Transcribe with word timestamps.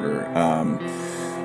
disorder. 0.00 0.26
Um, 0.36 0.78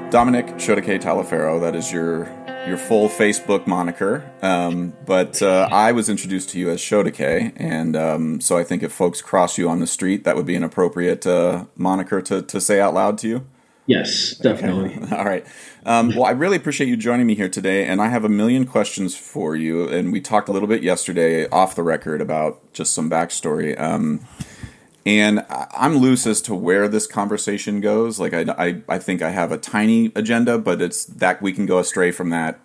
Dominic 0.10 0.48
Shodekeh 0.58 1.02
Talifero, 1.02 1.60
that 1.62 1.76
is 1.76 1.92
your 1.92 2.32
your 2.68 2.78
full 2.78 3.10
Facebook 3.10 3.68
moniker. 3.68 4.32
Um, 4.42 4.94
but 5.06 5.42
uh, 5.42 5.68
I 5.70 5.92
was 5.92 6.08
introduced 6.08 6.50
to 6.52 6.60
you 6.60 6.70
as 6.70 6.80
Shodekeh, 6.80 7.54
and 7.58 7.96
um, 7.96 8.40
so 8.42 8.58
I 8.58 8.64
think 8.64 8.84
if 8.84 8.94
folks 8.94 9.22
cross 9.22 9.58
you 9.58 9.68
on 9.68 9.80
the 9.80 9.88
street, 9.88 10.24
that 10.24 10.36
would 10.38 10.46
be 10.46 10.56
an 10.56 10.64
appropriate 10.64 11.28
uh, 11.28 11.66
moniker 11.76 12.22
to, 12.22 12.42
to 12.42 12.62
say 12.62 12.80
out 12.80 12.94
loud 12.94 13.18
to 13.20 13.28
you. 13.28 13.48
Yes, 13.86 14.38
definitely. 14.38 14.96
Okay. 14.96 15.16
All 15.18 15.26
right. 15.26 15.46
Um, 15.86 16.16
well, 16.16 16.24
I 16.24 16.32
really 16.32 16.56
appreciate 16.56 16.88
you 16.88 16.96
joining 16.96 17.28
me 17.28 17.36
here 17.36 17.50
today, 17.50 17.86
and 17.86 18.02
I 18.02 18.08
have 18.08 18.24
a 18.24 18.30
million 18.30 18.66
questions 18.66 19.14
for 19.14 19.58
you. 19.58 19.90
And 19.90 20.14
we 20.14 20.22
talked 20.22 20.48
a 20.48 20.54
little 20.54 20.70
bit 20.70 20.84
yesterday 20.84 21.50
off 21.50 21.76
the 21.76 21.84
record 21.84 22.22
about 22.22 22.72
just 22.72 22.94
some 22.94 23.10
backstory. 23.10 23.78
And 25.06 25.46
I'm 25.50 25.98
loose 25.98 26.26
as 26.26 26.42
to 26.44 26.56
where 26.56 26.88
this 26.88 27.08
conversation 27.08 27.82
goes. 27.82 28.20
Like 28.20 28.34
I, 28.34 28.46
I, 28.58 28.82
I, 28.88 29.00
think 29.00 29.22
I 29.22 29.32
have 29.32 29.52
a 29.52 29.58
tiny 29.58 30.14
agenda, 30.16 30.58
but 30.58 30.82
it's 30.82 31.04
that 31.06 31.42
we 31.42 31.52
can 31.52 31.66
go 31.66 31.80
astray 31.80 32.12
from 32.12 32.30
that 32.30 32.60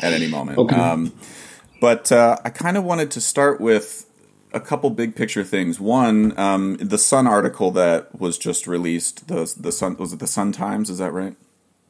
at 0.00 0.12
any 0.12 0.28
moment. 0.28 0.58
Okay. 0.58 0.76
Um, 0.76 1.12
but 1.80 2.12
uh, 2.12 2.36
I 2.44 2.50
kind 2.50 2.76
of 2.76 2.84
wanted 2.84 3.10
to 3.12 3.20
start 3.20 3.60
with 3.60 4.06
a 4.52 4.60
couple 4.60 4.90
big 4.90 5.16
picture 5.16 5.42
things. 5.42 5.80
One, 5.80 6.38
um, 6.38 6.76
the 6.76 6.98
Sun 6.98 7.26
article 7.26 7.72
that 7.72 8.18
was 8.20 8.38
just 8.38 8.66
released. 8.66 9.26
The 9.26 9.52
the 9.58 9.72
Sun 9.72 9.96
was 9.96 10.12
it 10.12 10.20
the 10.20 10.26
Sun 10.26 10.52
Times? 10.52 10.90
Is 10.90 10.98
that 10.98 11.12
right? 11.12 11.34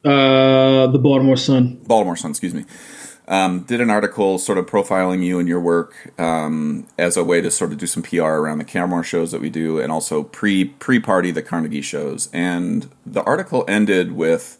Uh, 0.03 0.87
the 0.87 0.99
Baltimore 0.99 1.37
Sun. 1.37 1.81
Baltimore 1.85 2.15
Sun. 2.15 2.31
Excuse 2.31 2.55
me 2.55 2.65
um, 3.31 3.61
did 3.61 3.79
an 3.79 3.89
article 3.89 4.37
sort 4.37 4.57
of 4.57 4.65
profiling 4.65 5.23
you 5.23 5.39
and 5.39 5.47
your 5.47 5.61
work 5.61 6.11
um, 6.19 6.85
as 6.97 7.15
a 7.15 7.23
way 7.23 7.39
to 7.39 7.49
sort 7.49 7.71
of 7.71 7.77
do 7.77 7.87
some 7.87 8.03
PR 8.03 8.23
around 8.23 8.57
the 8.57 8.65
Camera 8.65 9.03
shows 9.05 9.31
that 9.31 9.39
we 9.39 9.49
do, 9.49 9.79
and 9.79 9.89
also 9.89 10.21
pre 10.21 10.65
pre 10.65 10.99
party 10.99 11.31
the 11.31 11.41
Carnegie 11.41 11.81
shows. 11.81 12.29
And 12.33 12.91
the 13.05 13.23
article 13.23 13.63
ended 13.69 14.11
with, 14.11 14.59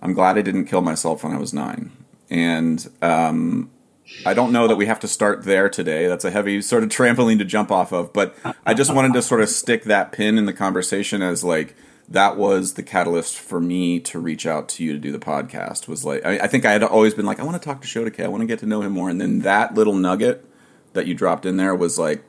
"I'm 0.00 0.14
glad 0.14 0.38
I 0.38 0.42
didn't 0.42 0.64
kill 0.64 0.80
myself 0.80 1.24
when 1.24 1.34
I 1.34 1.38
was 1.38 1.52
nine. 1.52 1.92
And 2.30 2.88
um, 3.02 3.70
I 4.24 4.32
don't 4.32 4.50
know 4.50 4.66
that 4.66 4.76
we 4.76 4.86
have 4.86 5.00
to 5.00 5.08
start 5.08 5.44
there 5.44 5.68
today. 5.68 6.06
That's 6.06 6.24
a 6.24 6.30
heavy 6.30 6.62
sort 6.62 6.84
of 6.84 6.88
trampoline 6.88 7.38
to 7.38 7.44
jump 7.44 7.70
off 7.70 7.92
of. 7.92 8.14
But 8.14 8.34
I 8.64 8.72
just 8.72 8.94
wanted 8.94 9.12
to 9.12 9.20
sort 9.20 9.42
of 9.42 9.50
stick 9.50 9.84
that 9.84 10.12
pin 10.12 10.38
in 10.38 10.46
the 10.46 10.54
conversation 10.54 11.20
as 11.20 11.44
like 11.44 11.76
that 12.08 12.36
was 12.36 12.74
the 12.74 12.82
catalyst 12.82 13.38
for 13.38 13.60
me 13.60 13.98
to 14.00 14.18
reach 14.18 14.46
out 14.46 14.68
to 14.70 14.84
you 14.84 14.92
to 14.92 14.98
do 14.98 15.10
the 15.10 15.18
podcast. 15.18 15.88
Was 15.88 16.04
like 16.04 16.24
I, 16.24 16.38
I 16.40 16.46
think 16.46 16.64
I 16.64 16.72
had 16.72 16.82
always 16.82 17.14
been 17.14 17.26
like 17.26 17.40
I 17.40 17.44
want 17.44 17.60
to 17.60 17.64
talk 17.64 17.80
to 17.82 17.88
Shodekeh. 17.88 18.24
I 18.24 18.28
want 18.28 18.42
to 18.42 18.46
get 18.46 18.58
to 18.60 18.66
know 18.66 18.82
him 18.82 18.92
more. 18.92 19.08
And 19.10 19.20
then 19.20 19.40
that 19.40 19.74
little 19.74 19.94
nugget 19.94 20.44
that 20.92 21.06
you 21.06 21.14
dropped 21.14 21.46
in 21.46 21.56
there 21.56 21.74
was 21.74 21.98
like 21.98 22.24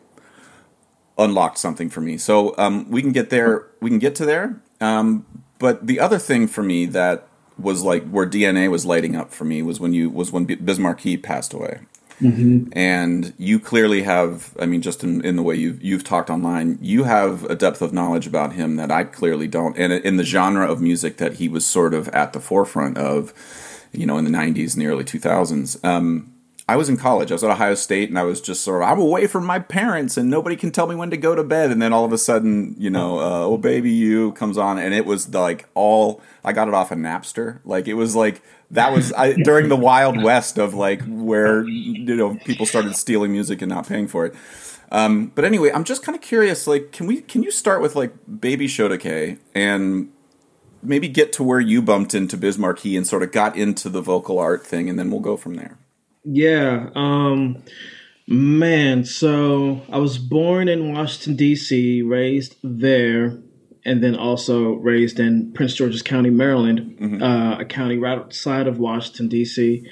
unlocked 1.18 1.58
something 1.58 1.90
for 1.90 2.02
me. 2.02 2.18
So 2.18 2.56
um, 2.58 2.90
we 2.90 3.02
can 3.02 3.12
get 3.12 3.30
there. 3.30 3.68
We 3.82 3.90
can 3.90 4.00
get 4.00 4.16
to 4.16 4.26
there. 4.26 4.62
Um, 4.82 5.26
but 5.60 5.88
the 5.88 6.00
other 6.00 6.20
thing 6.20 6.48
for 6.48 6.64
me 6.64 6.86
that 6.88 7.28
was 7.58 7.84
like 7.84 8.08
where 8.10 8.28
DNA 8.28 8.70
was 8.70 8.86
lighting 8.86 9.16
up 9.16 9.34
for 9.34 9.44
me 9.46 9.62
was 9.62 9.80
when 9.80 9.94
you 9.94 10.10
was 10.10 10.32
when 10.32 10.46
Biz 10.46 10.80
Markie 10.80 11.18
passed 11.18 11.54
away. 11.54 11.82
Mm-hmm. 12.22 12.70
And 12.74 13.34
you 13.38 13.60
clearly 13.60 14.04
have, 14.04 14.56
I 14.60 14.66
mean, 14.66 14.82
just 14.82 15.04
in, 15.04 15.24
in 15.24 15.36
the 15.36 15.44
way 15.44 15.56
you've, 15.56 15.82
you've 15.84 16.04
talked 16.04 16.30
online, 16.30 16.80
you 16.82 17.04
have 17.04 17.44
a 17.46 17.56
depth 17.56 17.82
of 17.82 17.94
knowledge 17.94 18.26
about 18.26 18.54
him 18.54 18.76
that 18.78 18.92
I 18.92 19.04
clearly 19.04 19.48
don't. 19.48 19.78
And 19.78 19.94
in 19.94 20.18
the 20.18 20.24
genre 20.24 20.70
of 20.70 20.82
music 20.82 21.18
that 21.18 21.34
he 21.34 21.48
was 21.48 21.66
sort 21.66 21.94
of 21.94 22.08
at 22.10 22.34
the 22.34 22.40
forefront 22.40 22.98
of, 22.98 23.34
you 23.92 24.06
know, 24.06 24.18
in 24.18 24.26
the 24.26 24.32
90s 24.32 24.74
and 24.74 24.82
the 24.82 24.88
early 24.88 25.04
2000s. 25.04 25.84
Um, 25.86 26.34
I 26.70 26.76
was 26.76 26.90
in 26.90 26.98
college. 26.98 27.32
I 27.32 27.36
was 27.36 27.46
at 27.46 27.50
Ohio 27.50 27.76
State, 27.76 28.10
and 28.10 28.20
I 28.20 28.24
was 28.24 28.42
just 28.42 28.62
sort 28.62 28.84
of 28.84 28.90
I'm 28.90 29.00
away 29.00 29.26
from 29.26 29.46
my 29.46 29.58
parents, 29.58 30.18
and 30.18 30.30
nobody 30.30 30.58
can 30.58 30.72
tell 30.72 30.86
me 30.86 30.96
when 30.96 31.10
to 31.12 31.18
go 31.18 31.34
to 31.34 31.44
bed. 31.44 31.72
And 31.72 31.82
then 31.82 31.94
all 31.94 32.04
of 32.04 32.12
a 32.12 32.18
sudden, 32.18 32.76
you 32.78 32.90
know, 32.90 33.20
uh, 33.20 33.46
"Oh 33.46 33.58
Baby 33.58 33.92
You" 33.92 34.34
comes 34.34 34.58
on, 34.58 34.78
and 34.78 34.94
it 34.94 35.06
was 35.06 35.34
like 35.34 35.70
all 35.76 36.22
I 36.44 36.52
got 36.52 36.68
it 36.68 36.74
off 36.74 36.92
of 36.92 36.98
Napster. 36.98 37.60
Like 37.64 37.88
it 37.88 37.94
was 37.94 38.18
like 38.18 38.42
that 38.72 38.92
was 38.92 39.14
I, 39.14 39.34
during 39.34 39.70
the 39.70 39.78
Wild 39.78 40.22
West 40.22 40.58
of 40.58 40.74
like 40.74 41.02
where 41.06 41.64
you 41.68 42.16
know 42.16 42.36
people 42.36 42.66
started 42.66 42.96
stealing 42.96 43.32
music 43.32 43.62
and 43.62 43.70
not 43.70 43.88
paying 43.88 44.08
for 44.08 44.26
it. 44.26 44.36
Um, 44.92 45.32
but 45.36 45.46
anyway, 45.46 45.72
I'm 45.72 45.84
just 45.84 46.04
kind 46.04 46.16
of 46.16 46.22
curious. 46.22 46.68
Like, 46.68 46.92
can 46.92 47.08
we 47.08 47.22
can 47.22 47.44
you 47.44 47.52
start 47.52 47.82
with 47.82 47.96
like 47.96 48.14
Baby 48.40 48.68
Shodekeh 48.68 49.40
and 49.56 50.12
maybe 50.84 51.08
get 51.08 51.34
to 51.34 51.44
where 51.44 51.60
you 51.60 51.82
bumped 51.82 52.14
into 52.14 52.38
Biz 52.38 52.58
Markie 52.58 52.96
and 52.96 53.06
sort 53.06 53.24
of 53.24 53.32
got 53.32 53.58
into 53.58 53.90
the 53.90 54.02
vocal 54.02 54.40
art 54.40 54.66
thing, 54.66 54.90
and 54.90 54.98
then 54.98 55.12
we'll 55.12 55.20
go 55.20 55.38
from 55.38 55.56
there. 55.56 55.78
Yeah. 56.24 56.90
Um, 56.94 57.64
man, 58.28 59.06
so 59.06 59.82
I 59.90 59.98
was 59.98 60.18
born 60.18 60.68
in 60.68 60.94
Washington 60.94 61.36
D.C., 61.38 62.02
raised 62.02 62.56
there 62.64 63.38
and 63.88 64.04
then 64.04 64.16
also 64.16 64.74
raised 64.74 65.18
in 65.18 65.54
Prince 65.54 65.74
George's 65.74 66.02
County, 66.02 66.30
Maryland, 66.30 66.98
mm-hmm. 67.00 67.24
uh, 67.24 67.60
a 67.60 67.66
county 67.66 67.98
right 67.98 68.18
outside 68.18 68.68
of 68.68 68.80
Washington 68.80 69.30
D.C. 69.30 69.90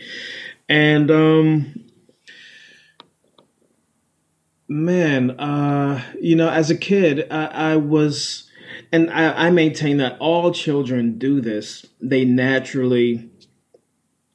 And 0.67 1.09
um, 1.09 1.85
man, 4.67 5.31
uh, 5.39 6.03
you 6.19 6.35
know, 6.35 6.49
as 6.49 6.69
a 6.69 6.75
kid, 6.75 7.25
I, 7.31 7.45
I 7.45 7.75
was, 7.77 8.49
and 8.91 9.09
I, 9.09 9.47
I 9.47 9.49
maintain 9.51 9.97
that 9.97 10.17
all 10.19 10.51
children 10.51 11.17
do 11.17 11.39
this. 11.39 11.85
They 12.01 12.25
naturally 12.25 13.29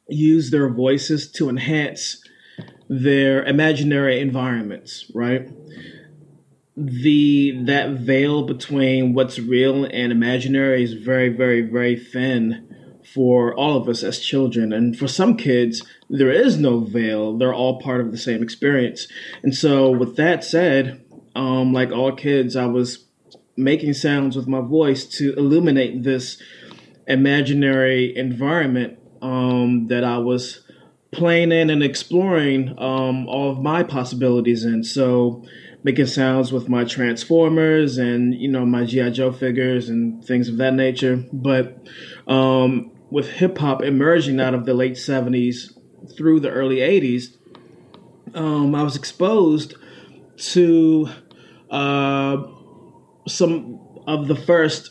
use 0.09 0.51
their 0.51 0.71
voices 0.71 1.31
to 1.33 1.51
enhance 1.51 2.25
their 2.89 3.45
imaginary 3.45 4.21
environments, 4.21 5.11
right? 5.15 5.49
The 6.87 7.63
that 7.65 7.91
veil 7.91 8.43
between 8.43 9.15
what's 9.15 9.39
real 9.39 9.85
and 9.85 10.13
imaginary 10.13 10.83
is 10.83 10.95
very 10.95 11.29
very 11.29 11.61
very 11.61 11.97
thin 11.97 12.67
for 13.15 13.55
all 13.55 13.77
of 13.77 13.89
us 13.89 14.05
as 14.05 14.21
children. 14.21 14.73
And 14.73 14.97
for 14.97 15.09
some 15.09 15.37
kids 15.37 15.83
there 16.09 16.31
is 16.31 16.59
no 16.59 16.81
veil. 16.81 17.37
They're 17.37 17.55
all 17.55 17.81
part 17.81 18.01
of 18.01 18.13
the 18.13 18.19
same 18.19 18.43
experience. 18.43 19.09
And 19.43 19.55
so 19.55 19.91
with 19.91 20.17
that 20.17 20.45
said 20.45 21.05
um, 21.37 21.73
like 21.73 21.93
all 21.93 22.13
kids 22.13 22.57
i 22.57 22.67
was 22.67 23.07
making 23.57 23.93
sounds 23.95 24.37
with 24.37 24.49
my 24.49 24.61
voice 24.61 25.05
to 25.05 25.33
illuminate 25.35 26.03
this 26.03 26.41
imaginary 27.07 28.17
environment 28.17 28.99
um, 29.23 29.87
that 29.89 30.03
i 30.03 30.19
was 30.19 30.63
playing 31.13 31.51
in 31.51 31.71
and 31.71 31.83
exploring 31.83 32.71
um, 32.79 33.27
all 33.29 33.51
of 33.51 33.61
my 33.61 33.83
possibilities 33.83 34.65
in. 34.65 34.85
So 34.85 35.45
making 35.83 36.07
sounds 36.07 36.53
with 36.53 36.69
my 36.69 36.85
Transformers 36.85 37.99
and 37.99 38.35
you 38.35 38.49
know 38.49 38.67
my 38.67 38.85
GI 38.85 39.13
Joe 39.13 39.33
figures 39.33 39.89
and 39.89 40.25
things 40.25 40.49
of 40.49 40.57
that 40.59 40.75
nature. 40.75 41.25
But 41.33 41.79
um, 42.27 42.93
with 43.11 43.29
hip 43.29 43.59
hop 43.59 43.83
emerging 43.83 44.41
out 44.41 44.55
of 44.55 44.67
the 44.67 44.75
late 44.75 44.95
'70s 44.95 45.73
through 46.17 46.41
the 46.41 46.51
early 46.51 46.77
'80s, 46.77 47.37
um, 48.35 48.75
I 48.75 48.83
was 48.83 48.97
exposed 48.97 49.75
to 50.37 51.09
uh, 51.71 52.43
some 53.27 53.81
of 54.07 54.29
the 54.29 54.37
first 54.37 54.91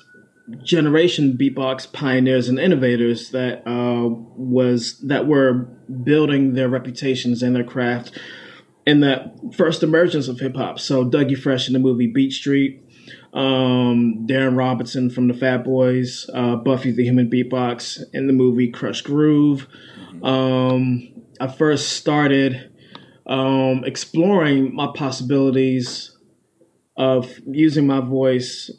generation 0.63 1.37
beatbox 1.39 1.91
pioneers 1.91 2.49
and 2.49 2.59
innovators 2.59 3.29
that 3.31 3.67
uh, 3.67 4.07
was 4.07 4.99
that 5.01 5.27
were 5.27 5.53
building 6.03 6.53
their 6.53 6.69
reputations 6.69 7.43
and 7.43 7.55
their 7.55 7.63
craft 7.63 8.17
in 8.89 9.01
that 9.01 9.35
first 9.53 9.83
emergence 9.83 10.27
of 10.27 10.39
hip 10.39 10.55
hop. 10.55 10.79
So 10.79 11.05
Dougie 11.05 11.37
Fresh 11.37 11.67
in 11.67 11.73
the 11.73 11.79
movie 11.79 12.07
Beat 12.07 12.33
Street, 12.33 12.83
um, 13.33 14.25
Darren 14.27 14.57
Robinson 14.57 15.11
from 15.11 15.27
the 15.27 15.35
Fat 15.35 15.63
Boys, 15.63 16.27
uh, 16.33 16.55
Buffy 16.55 16.91
the 16.91 17.03
Human 17.03 17.29
Beatbox 17.29 18.01
in 18.13 18.25
the 18.25 18.33
movie 18.33 18.71
Krush 18.71 19.03
Groove. 19.03 19.67
Um, 20.23 21.07
I 21.39 21.47
first 21.47 21.89
started 21.89 22.71
um, 23.27 23.83
exploring 23.85 24.73
my 24.73 24.87
possibilities 24.95 26.17
of 26.97 27.31
using 27.45 27.85
my 27.85 27.99
voice 27.99 28.71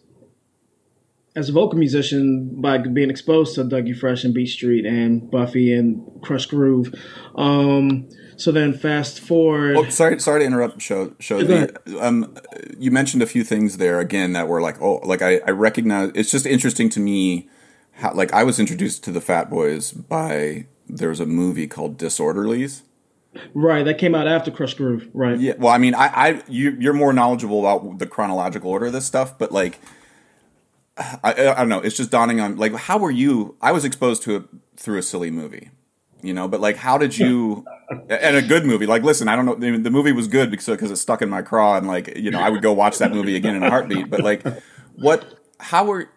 as 1.37 1.49
a 1.49 1.53
vocal 1.53 1.79
musician 1.79 2.61
by 2.61 2.79
being 2.79 3.11
exposed 3.11 3.55
to 3.55 3.63
Dougie 3.63 3.97
Fresh 3.97 4.25
and 4.25 4.35
Beat 4.35 4.49
Street 4.49 4.85
and 4.85 5.31
Buffy 5.31 5.73
and 5.73 6.05
Krush 6.21 6.49
Groove. 6.49 6.93
Um, 7.37 8.09
so 8.41 8.51
then 8.51 8.73
fast 8.73 9.21
forward. 9.21 9.77
Oh, 9.77 9.89
sorry, 9.91 10.19
sorry 10.19 10.41
to 10.41 10.47
interrupt. 10.47 10.81
Show, 10.81 11.15
show. 11.19 11.43
The, 11.43 11.79
um, 12.01 12.35
you 12.79 12.91
mentioned 12.91 13.23
a 13.23 13.27
few 13.27 13.45
things 13.45 13.77
there 13.77 14.01
again 14.01 14.33
that 14.33 14.49
were 14.49 14.63
like, 14.63 14.81
oh, 14.81 14.97
like 15.05 15.21
I, 15.21 15.41
I 15.47 15.51
recognize. 15.51 16.13
It's 16.15 16.31
just 16.31 16.47
interesting 16.47 16.89
to 16.91 17.01
me, 17.01 17.51
how 17.93 18.15
like 18.15 18.33
I 18.33 18.45
was 18.45 18.59
introduced 18.59 19.05
to 19.05 19.13
the 19.13 19.21
Fat 19.21 19.51
Boys 19.51 19.93
by 19.93 20.67
there's 20.89 21.21
a 21.21 21.27
movie 21.27 21.67
called 21.67 21.99
Disorderlies. 21.99 22.83
Right, 23.55 23.85
that 23.85 23.99
came 23.99 24.15
out 24.15 24.27
after 24.27 24.51
Krush 24.51 24.77
Groove. 24.77 25.09
Right. 25.13 25.39
Yeah. 25.39 25.53
Well, 25.57 25.73
I 25.73 25.79
mean, 25.79 25.95
I, 25.95 26.07
I, 26.07 26.43
you, 26.49 26.77
you're 26.81 26.95
more 26.95 27.13
knowledgeable 27.13 27.61
about 27.61 27.99
the 27.99 28.07
chronological 28.07 28.71
order 28.71 28.87
of 28.87 28.93
this 28.93 29.07
stuff, 29.07 29.39
but 29.39 29.53
like, 29.53 29.79
I, 30.97 31.19
I 31.23 31.55
don't 31.55 31.69
know. 31.69 31.79
It's 31.79 31.97
just 31.97 32.11
dawning 32.11 32.41
on 32.41 32.57
like, 32.57 32.75
how 32.75 32.99
were 32.99 33.11
you? 33.11 33.57
I 33.63 33.71
was 33.71 33.85
exposed 33.85 34.23
to 34.25 34.37
it 34.37 34.45
through 34.77 34.99
a 34.99 35.03
silly 35.03 35.31
movie 35.31 35.71
you 36.23 36.35
know 36.35 36.49
but 36.49 36.61
like 36.61 36.77
how 36.77 36.99
did 36.99 37.17
you 37.17 37.65
and 38.09 38.37
a 38.37 38.43
good 38.43 38.65
movie 38.65 38.87
like 38.87 39.03
listen 39.03 39.29
i 39.29 39.37
don't 39.37 39.47
know 39.47 39.55
the, 39.55 39.91
movie 39.91 40.13
was 40.13 40.29
good 40.29 40.51
because 40.51 40.67
because 40.67 40.91
it 40.91 40.97
stuck 40.97 41.23
in 41.23 41.29
my 41.29 41.43
craw 41.43 41.77
and 41.77 41.87
like 41.87 42.17
you 42.17 42.31
know 42.31 42.41
i 42.41 42.49
would 42.49 42.63
go 42.63 42.73
watch 42.73 42.99
that 42.99 43.11
movie 43.11 43.37
again 43.37 43.55
in 43.55 43.63
a 43.63 43.71
heartbeat 43.71 44.09
but 44.11 44.21
like 44.21 44.45
what 44.97 45.41
how 45.59 45.85
were 45.85 46.09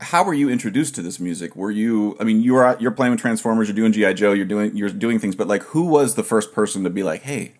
how 0.00 0.22
were 0.22 0.34
you 0.34 0.48
introduced 0.48 0.94
to 0.94 1.02
this 1.02 1.18
music? 1.18 1.56
Were 1.56 1.70
you? 1.70 2.16
I 2.20 2.24
mean, 2.24 2.42
you 2.42 2.54
were 2.54 2.76
you're 2.78 2.92
playing 2.92 3.12
with 3.12 3.20
Transformers, 3.20 3.68
you're 3.68 3.74
doing 3.74 3.92
GI 3.92 4.14
Joe, 4.14 4.32
you're 4.32 4.46
doing 4.46 4.76
you're 4.76 4.90
doing 4.90 5.18
things, 5.18 5.34
but 5.34 5.48
like, 5.48 5.62
who 5.64 5.84
was 5.84 6.14
the 6.14 6.22
first 6.22 6.52
person 6.52 6.84
to 6.84 6.90
be 6.90 7.02
like, 7.02 7.22
hey, 7.22 7.54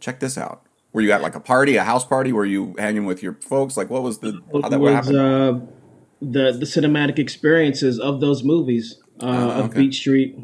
check 0.00 0.20
this 0.20 0.36
out? 0.36 0.66
Were 0.92 1.00
you 1.00 1.12
at 1.12 1.22
like 1.22 1.34
a 1.34 1.40
party, 1.40 1.76
a 1.76 1.84
house 1.84 2.04
party? 2.04 2.32
Were 2.32 2.44
you 2.44 2.74
hanging 2.78 3.06
with 3.06 3.22
your 3.22 3.34
folks? 3.34 3.76
Like, 3.76 3.88
what 3.88 4.02
was 4.02 4.18
the 4.18 4.42
how 4.52 4.68
that 4.68 4.78
was, 4.78 4.94
happened? 4.94 5.18
Uh, 5.18 5.60
the 6.20 6.52
the 6.52 6.66
cinematic 6.66 7.18
experiences 7.18 7.98
of 7.98 8.20
those 8.20 8.44
movies 8.44 8.98
uh, 9.22 9.26
uh, 9.26 9.30
okay. 9.30 9.60
of 9.60 9.74
Beat 9.74 9.94
Street 9.94 10.38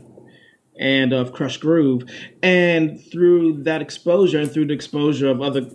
and 0.79 1.13
of 1.13 1.33
Krush 1.33 1.61
Groove, 1.61 2.05
and 2.43 3.01
through 3.11 3.63
that 3.65 3.83
exposure 3.83 4.41
and 4.41 4.51
through 4.51 4.67
the 4.67 4.75
exposure 4.75 5.29
of 5.29 5.41
other 5.41 5.69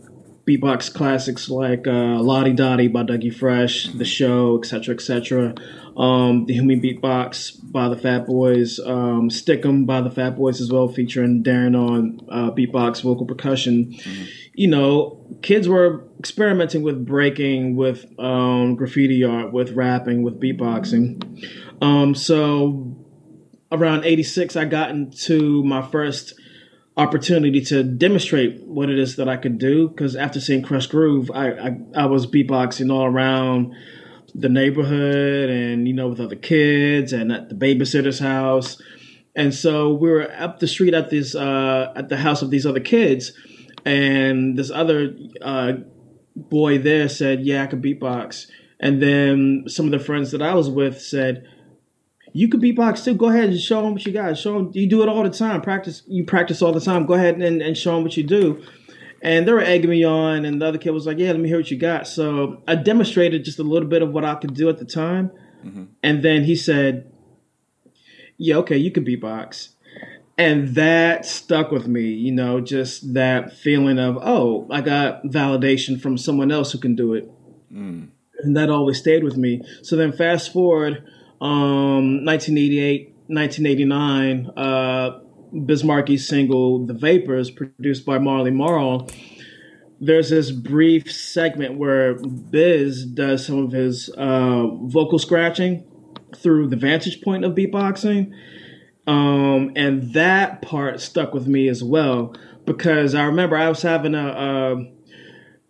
beatbox 0.48 0.94
classics 0.94 1.50
like 1.50 1.88
uh, 1.88 2.20
La 2.20 2.44
Di 2.44 2.54
Da 2.54 2.76
Di 2.76 2.88
by 2.88 3.04
Dougie 3.04 3.34
Fresh, 3.34 3.88
The 3.94 4.06
Show, 4.06 4.60
etc., 4.60 4.96
etc. 4.96 5.56
Um, 5.96 6.46
the 6.48 6.54
Human 6.54 6.82
Beatbox 6.82 7.72
by 7.72 7.88
the 7.88 7.96
Fat 7.96 8.26
Boys, 8.26 8.80
um, 8.80 9.30
Stick'em 9.30 9.86
by 9.86 10.02
the 10.02 10.10
Fat 10.10 10.32
Boys 10.32 10.60
as 10.60 10.72
well, 10.72 10.88
featuring 10.88 11.44
Darren 11.44 11.78
on 11.78 12.20
uh, 12.30 12.52
beatbox 12.52 13.02
vocal 13.04 13.26
percussion. 13.26 13.94
Mm-hmm. 13.94 14.24
You 14.56 14.68
know, 14.68 15.26
kids 15.42 15.68
were 15.70 16.04
experimenting 16.20 16.84
with 16.84 17.06
breaking, 17.06 17.76
with 17.76 18.06
um, 18.20 18.76
graffiti 18.76 19.24
art, 19.24 19.54
with 19.54 19.72
rapping, 19.72 20.24
with 20.24 20.40
beatboxing. 20.40 21.48
Um, 21.82 22.16
so 22.16 22.96
around 23.74 24.06
86, 24.06 24.56
I 24.56 24.66
got 24.66 24.92
into 24.92 25.64
my 25.64 25.81
first 25.81 26.34
opportunity 26.96 27.60
to 27.62 27.84
demonstrate 27.84 28.62
what 28.62 28.90
it 28.90 29.00
is 29.00 29.16
that 29.16 29.28
I 29.28 29.38
could 29.38 29.58
do. 29.58 29.90
Because 29.90 30.16
after 30.16 30.40
seeing 30.40 30.64
Krush 30.64 30.90
Groove, 30.90 31.31
I, 31.31 31.52
I, 31.52 31.78
I 31.96 32.06
was 32.06 32.28
beatboxing 32.28 32.92
all 32.92 33.06
around 33.06 33.74
the 34.36 34.50
neighborhood 34.50 35.50
and 35.50 35.88
you 35.88 35.94
know 35.94 36.08
with 36.08 36.20
other 36.20 36.36
kids 36.36 37.14
and 37.14 37.31
at 37.31 37.50
the 37.50 37.56
babysitter's 37.56 38.20
house. 38.20 38.81
And 39.36 39.54
so 39.54 39.94
we 39.94 40.10
were 40.10 40.31
up 40.31 40.60
the 40.60 40.68
street 40.68 40.94
at 40.94 41.10
this 41.10 41.36
uh, 41.36 41.92
at 41.96 42.10
the 42.10 42.18
house 42.18 42.42
of 42.42 42.52
these 42.52 42.66
other 42.66 42.80
kids, 42.80 43.31
and 43.84 44.56
this 44.58 44.70
other 44.70 45.16
uh, 45.42 45.74
boy 46.36 46.78
there 46.78 47.10
said, 47.10 47.42
"Yeah, 47.42 47.64
I 47.64 47.68
could 47.68 47.81
beatbox." 47.81 48.48
And 48.80 49.02
then 49.02 49.64
some 49.68 49.86
of 49.86 49.92
the 49.92 50.00
friends 50.00 50.31
that 50.31 50.42
I 50.42 50.54
was 50.54 50.70
with 50.70 51.02
said, 51.02 51.48
you 52.34 52.50
could 52.50 52.62
beatbox 52.62 53.06
too. 53.06 53.14
Go 53.14 53.30
ahead 53.30 53.50
and 53.50 53.60
show 53.60 53.84
them 53.84 53.94
what 53.94 54.06
you 54.06 54.12
got. 54.12 54.38
Show 54.38 54.54
them 54.56 54.72
you 54.74 54.90
do 54.90 55.04
it 55.04 55.10
all 55.10 55.24
the 55.24 55.30
time. 55.30 55.62
Practice. 55.62 56.02
You 56.08 56.26
practice 56.26 56.62
all 56.62 56.74
the 56.74 56.82
time. 56.82 57.06
Go 57.06 57.14
ahead 57.14 57.40
and, 57.40 57.62
and 57.62 57.78
show 57.78 57.94
them 57.96 58.04
what 58.04 58.18
you 58.18 58.24
do. 58.24 58.64
And 59.22 59.48
they 59.48 59.54
were 59.54 59.62
egging 59.62 59.90
me 59.90 60.04
on, 60.04 60.44
and 60.44 60.62
the 60.62 60.66
other 60.66 60.78
kid 60.78 60.90
was 60.90 61.06
like, 61.06 61.20
"Yeah, 61.20 61.32
let 61.32 61.40
me 61.40 61.48
hear 61.48 61.58
what 61.58 61.72
you 61.72 61.78
got." 61.78 62.08
So 62.08 62.62
I 62.68 62.76
demonstrated 62.76 63.46
just 63.46 63.60
a 63.60 63.64
little 63.64 63.88
bit 63.88 64.02
of 64.02 64.12
what 64.12 64.26
I 64.26 64.36
could 64.36 64.54
do 64.54 64.68
at 64.68 64.80
the 64.80 64.86
time, 64.86 65.32
mm-hmm. 65.64 65.86
and 66.02 66.24
then 66.24 66.44
he 66.44 66.56
said, 66.56 67.10
"Yeah, 68.38 68.58
okay, 68.58 68.78
you 68.78 68.92
can 68.92 69.06
beatbox." 69.06 69.70
And 70.36 70.70
that 70.70 71.28
stuck 71.28 71.70
with 71.70 71.88
me, 71.88 72.10
you 72.10 72.32
know, 72.32 72.60
just 72.60 73.14
that 73.14 73.54
feeling 73.54 74.00
of, 74.00 74.18
oh, 74.20 74.68
I 74.72 74.82
got 74.82 75.24
validation 75.26 76.02
from 76.02 76.18
someone 76.18 76.52
else 76.52 76.72
who 76.72 76.80
can 76.80 76.96
do 76.96 77.14
it. 77.14 77.30
Mm. 77.72 78.08
And 78.40 78.58
that 78.58 78.72
always 78.72 78.98
stayed 78.98 79.24
with 79.24 79.38
me. 79.38 79.62
So 79.84 79.96
then 79.96 80.12
fast 80.12 80.52
forward 80.52 81.08
um, 81.44 82.24
1988, 82.24 83.13
1989, 83.28 84.50
uh, 84.56 85.19
Biz 85.66 85.84
Markie's 85.84 86.25
single 86.25 86.86
"The 86.86 86.94
Vapors," 86.94 87.51
produced 87.51 88.06
by 88.06 88.18
Marley 88.18 88.50
Marl. 88.50 89.10
There's 90.00 90.30
this 90.30 90.51
brief 90.51 91.12
segment 91.12 91.78
where 91.78 92.16
Biz 92.16 93.07
does 93.07 93.45
some 93.45 93.66
of 93.66 93.74
his 93.74 94.10
uh, 94.18 94.68
vocal 94.84 95.19
scratching 95.19 95.84
through 96.34 96.68
the 96.69 96.78
vantage 96.78 97.22
point 97.22 97.44
of 97.44 97.56
beatboxing, 97.56 98.34
um, 99.06 99.74
and 99.75 100.13
that 100.13 100.62
part 100.62 101.01
stuck 101.01 101.34
with 101.34 101.46
me 101.46 101.68
as 101.68 101.84
well 101.84 102.34
because 102.66 103.16
I 103.16 103.25
remember 103.25 103.57
I 103.57 103.68
was 103.68 103.81
having 103.81 104.16
a. 104.16 104.28
a 104.28 104.94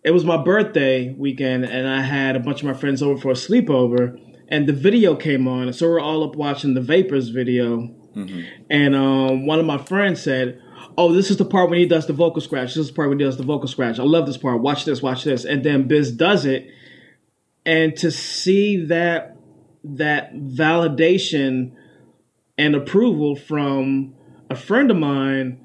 it 0.04 0.12
was 0.12 0.24
my 0.24 0.36
birthday 0.36 1.12
weekend, 1.14 1.64
and 1.64 1.88
I 1.88 2.02
had 2.02 2.36
a 2.36 2.40
bunch 2.40 2.60
of 2.60 2.66
my 2.68 2.74
friends 2.74 3.02
over 3.02 3.18
for 3.18 3.30
a 3.30 3.34
sleepover 3.34 4.20
and 4.48 4.66
the 4.66 4.72
video 4.72 5.16
came 5.16 5.48
on, 5.48 5.72
so 5.72 5.88
we're 5.88 6.00
all 6.00 6.24
up 6.24 6.36
watching 6.36 6.74
the 6.74 6.80
Vapors 6.80 7.28
video. 7.28 7.94
Mm-hmm. 8.14 8.42
And 8.70 8.94
um, 8.94 9.46
one 9.46 9.58
of 9.58 9.66
my 9.66 9.78
friends 9.78 10.22
said, 10.22 10.60
"Oh, 10.96 11.12
this 11.12 11.30
is 11.30 11.36
the 11.36 11.44
part 11.44 11.70
when 11.70 11.78
he 11.78 11.86
does 11.86 12.06
the 12.06 12.12
vocal 12.12 12.40
scratch. 12.40 12.74
This 12.74 12.78
is 12.78 12.88
the 12.88 12.94
part 12.94 13.08
when 13.08 13.18
he 13.18 13.24
does 13.24 13.36
the 13.36 13.44
vocal 13.44 13.68
scratch. 13.68 13.98
I 13.98 14.04
love 14.04 14.26
this 14.26 14.36
part. 14.36 14.60
Watch 14.60 14.84
this, 14.84 15.02
watch 15.02 15.24
this." 15.24 15.44
And 15.44 15.64
then 15.64 15.88
Biz 15.88 16.12
does 16.12 16.44
it, 16.44 16.68
and 17.64 17.96
to 17.96 18.10
see 18.10 18.84
that 18.86 19.36
that 19.84 20.34
validation 20.34 21.72
and 22.56 22.74
approval 22.74 23.36
from 23.36 24.14
a 24.48 24.54
friend 24.54 24.90
of 24.90 24.96
mine 24.96 25.63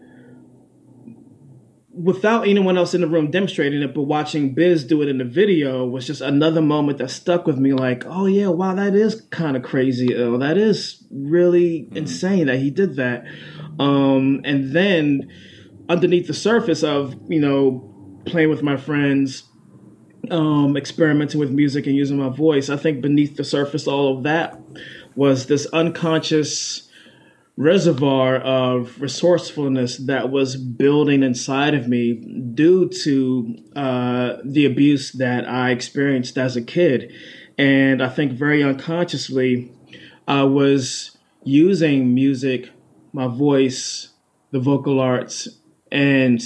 without 2.00 2.48
anyone 2.48 2.78
else 2.78 2.94
in 2.94 3.02
the 3.02 3.08
room 3.08 3.30
demonstrating 3.30 3.82
it, 3.82 3.94
but 3.94 4.04
watching 4.04 4.54
Biz 4.54 4.86
do 4.86 5.02
it 5.02 5.10
in 5.10 5.18
the 5.18 5.26
video 5.26 5.86
was 5.86 6.08
just 6.08 6.22
another 6.22 6.62
moment 6.62 6.98
that 7.00 7.10
stuck 7.10 7.46
with 7.46 7.58
me. 7.58 7.74
Like, 7.74 8.06
oh 8.06 8.26
yeah, 8.26 8.48
wow, 8.48 8.74
that 8.76 8.96
is 8.96 9.22
kind 9.32 9.58
of 9.58 9.64
crazy. 9.64 10.16
Oh, 10.16 10.38
that 10.38 10.58
is 10.58 11.04
really 11.12 11.82
mm-hmm. 11.82 11.98
insane 11.98 12.48
that 12.48 12.60
he 12.60 12.72
did 12.72 12.96
that. 12.96 13.26
Um, 13.80 14.42
and 14.46 14.72
then 14.72 15.30
underneath 15.90 16.28
the 16.28 16.34
surface 16.34 16.84
of 16.84 17.16
you 17.28 17.42
know 17.42 17.86
playing 18.26 18.50
with 18.50 18.64
my 18.64 18.78
friends, 18.78 19.44
um, 20.32 20.78
experimenting 20.78 21.40
with 21.40 21.52
music 21.52 21.86
and 21.86 21.96
using 21.96 22.18
my 22.18 22.30
voice, 22.30 22.70
I 22.70 22.78
think 22.78 23.02
beneath 23.02 23.36
the 23.36 23.44
surface, 23.44 23.88
all 23.88 24.18
of 24.18 24.24
that 24.24 24.58
was 25.16 25.48
this 25.48 25.66
unconscious 25.68 26.89
reservoir 27.60 28.38
of 28.38 29.02
resourcefulness 29.02 29.98
that 29.98 30.32
was 30.32 30.56
building 30.56 31.24
inside 31.24 31.74
of 31.74 31.90
me 31.90 32.14
due 32.54 32.88
to 32.88 33.54
uh, 33.76 34.38
the 34.46 34.66
abuse 34.66 35.12
that 35.12 35.46
I 35.46 35.72
experienced 35.72 36.38
as 36.38 36.56
a 36.56 36.62
kid. 36.62 37.12
And 37.58 38.02
I 38.02 38.08
think 38.08 38.32
very 38.32 38.64
unconsciously, 38.64 39.74
I 40.26 40.44
was 40.44 41.18
using 41.44 42.14
music, 42.14 42.70
my 43.12 43.28
voice, 43.28 44.08
the 44.52 44.60
vocal 44.62 45.02
arts, 45.02 45.50
and 45.92 46.42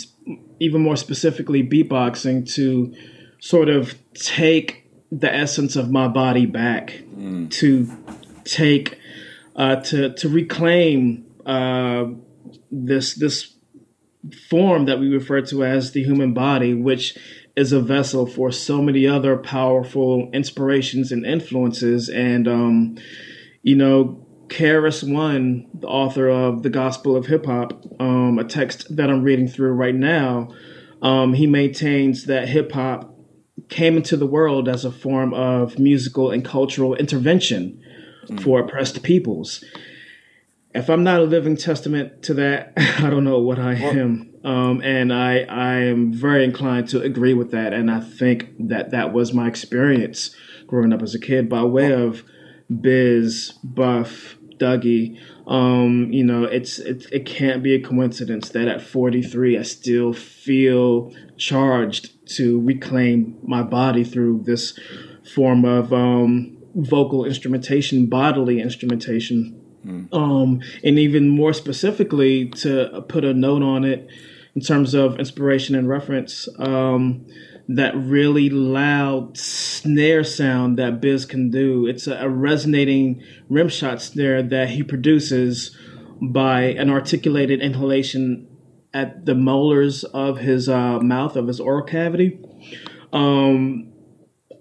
even 0.59 0.81
more 0.81 0.95
specifically, 0.95 1.61
beatboxing 1.61 2.51
to 2.55 2.91
sort 3.39 3.69
of 3.69 3.93
take 4.15 4.89
the 5.11 5.31
essence 5.31 5.75
of 5.75 5.91
my 5.91 6.07
body 6.07 6.47
back, 6.47 7.03
mm. 7.15 7.51
to 7.51 7.87
take 8.45 8.97
uh, 9.55 9.77
to 9.77 10.13
to 10.13 10.29
reclaim 10.29 11.25
uh, 11.45 12.05
this 12.71 13.15
this 13.15 13.55
form 14.49 14.85
that 14.85 14.99
we 14.99 15.09
refer 15.09 15.41
to 15.41 15.63
as 15.63 15.91
the 15.91 16.03
human 16.03 16.33
body, 16.33 16.73
which 16.73 17.17
is 17.55 17.71
a 17.71 17.81
vessel 17.81 18.25
for 18.25 18.51
so 18.51 18.81
many 18.81 19.05
other 19.05 19.37
powerful 19.37 20.29
inspirations 20.33 21.11
and 21.11 21.25
influences. 21.25 22.09
And 22.09 22.47
um, 22.47 22.97
you 23.61 23.75
know, 23.75 24.25
KRS 24.47 25.11
One, 25.11 25.67
the 25.73 25.87
author 25.87 26.29
of 26.29 26.63
the 26.63 26.69
Gospel 26.69 27.15
of 27.15 27.27
Hip 27.27 27.45
Hop, 27.45 27.73
um, 27.99 28.39
a 28.39 28.43
text 28.43 28.95
that 28.95 29.09
I'm 29.09 29.23
reading 29.23 29.47
through 29.47 29.73
right 29.73 29.95
now, 29.95 30.53
um, 31.01 31.33
he 31.33 31.47
maintains 31.47 32.25
that 32.25 32.47
hip 32.47 32.71
hop 32.71 33.09
came 33.69 33.97
into 33.97 34.17
the 34.17 34.25
world 34.25 34.67
as 34.67 34.85
a 34.85 34.91
form 34.91 35.33
of 35.33 35.77
musical 35.77 36.31
and 36.31 36.43
cultural 36.43 36.95
intervention 36.95 37.79
mm. 38.27 38.41
for 38.41 38.59
oppressed 38.59 39.03
peoples. 39.03 39.63
If 40.75 40.89
I'm 40.89 41.03
not 41.03 41.21
a 41.21 41.23
living 41.23 41.55
testament 41.55 42.23
to 42.23 42.33
that, 42.35 42.73
I 42.77 43.09
don't 43.09 43.23
know 43.23 43.39
what 43.39 43.59
I 43.59 43.75
am. 43.75 44.33
Um, 44.43 44.81
and 44.81 45.13
I, 45.13 45.39
I 45.41 45.75
am 45.83 46.11
very 46.11 46.43
inclined 46.43 46.89
to 46.89 47.01
agree 47.01 47.33
with 47.33 47.51
that. 47.51 47.73
And 47.73 47.89
I 47.89 47.99
think 48.01 48.49
that 48.67 48.91
that 48.91 49.13
was 49.13 49.33
my 49.33 49.47
experience 49.47 50.35
growing 50.67 50.91
up 50.91 51.01
as 51.01 51.15
a 51.15 51.19
kid 51.19 51.47
by 51.47 51.63
way 51.63 51.93
of 51.93 52.23
Biz, 52.81 53.53
Buff, 53.63 54.35
Dougie. 54.57 55.19
Um, 55.47 56.11
you 56.11 56.23
know, 56.23 56.43
it's 56.43 56.79
it, 56.79 57.05
it 57.11 57.25
can't 57.25 57.61
be 57.61 57.75
a 57.75 57.81
coincidence 57.81 58.49
that 58.49 58.67
at 58.67 58.81
43 58.81 59.57
I 59.57 59.61
still 59.61 60.13
feel 60.13 61.13
charged 61.37 62.27
to 62.37 62.61
reclaim 62.61 63.37
my 63.43 63.61
body 63.61 64.03
through 64.03 64.43
this 64.45 64.77
form 65.35 65.65
of 65.65 65.93
um, 65.93 66.52
vocal 66.75 67.25
instrumentation, 67.25 68.07
bodily 68.07 68.61
instrumentation. 68.61 69.59
Mm. 69.85 70.13
Um, 70.13 70.61
and 70.83 70.97
even 70.97 71.29
more 71.29 71.53
specifically, 71.53 72.49
to 72.49 73.03
put 73.07 73.25
a 73.25 73.33
note 73.33 73.63
on 73.63 73.83
it 73.83 74.07
in 74.55 74.61
terms 74.61 74.93
of 74.93 75.19
inspiration 75.19 75.75
and 75.75 75.89
reference, 75.89 76.47
um, 76.59 77.25
that 77.67 77.95
really 77.95 78.49
loud 78.49 79.37
snare 79.37 80.23
sound 80.23 80.77
that 80.77 81.01
Biz 81.01 81.25
can 81.25 81.49
do. 81.49 81.85
It's 81.85 82.07
a, 82.07 82.15
a 82.15 82.29
resonating 82.29 83.23
rim 83.49 83.69
shot 83.69 84.01
snare 84.01 84.43
that 84.43 84.69
he 84.69 84.83
produces 84.83 85.75
by 86.21 86.63
an 86.63 86.89
articulated 86.89 87.61
inhalation 87.61 88.47
at 88.93 89.25
the 89.25 89.35
molars 89.35 90.03
of 90.03 90.37
his 90.37 90.69
uh, 90.69 90.99
mouth, 90.99 91.35
of 91.35 91.47
his 91.47 91.59
oral 91.59 91.83
cavity. 91.83 92.39
Um, 93.11 93.92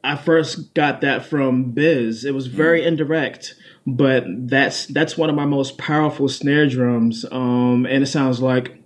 I 0.05 0.17
first 0.17 0.75
got 0.75 1.01
that 1.03 1.25
from 1.25 1.73
Biz. 1.73 2.25
It 2.25 2.35
was 2.35 2.49
very 2.49 2.83
mm. 2.83 2.87
indirect, 2.87 3.55
but 3.87 4.25
that's 4.27 4.87
that's 4.87 5.17
one 5.17 5.31
of 5.31 5.37
my 5.37 5.45
most 5.45 5.79
powerful 5.79 6.29
snare 6.29 6.69
drums. 6.69 7.25
Um, 7.31 7.87
and 7.87 8.03
it 8.03 8.07
sounds 8.07 8.41
like. 8.41 8.79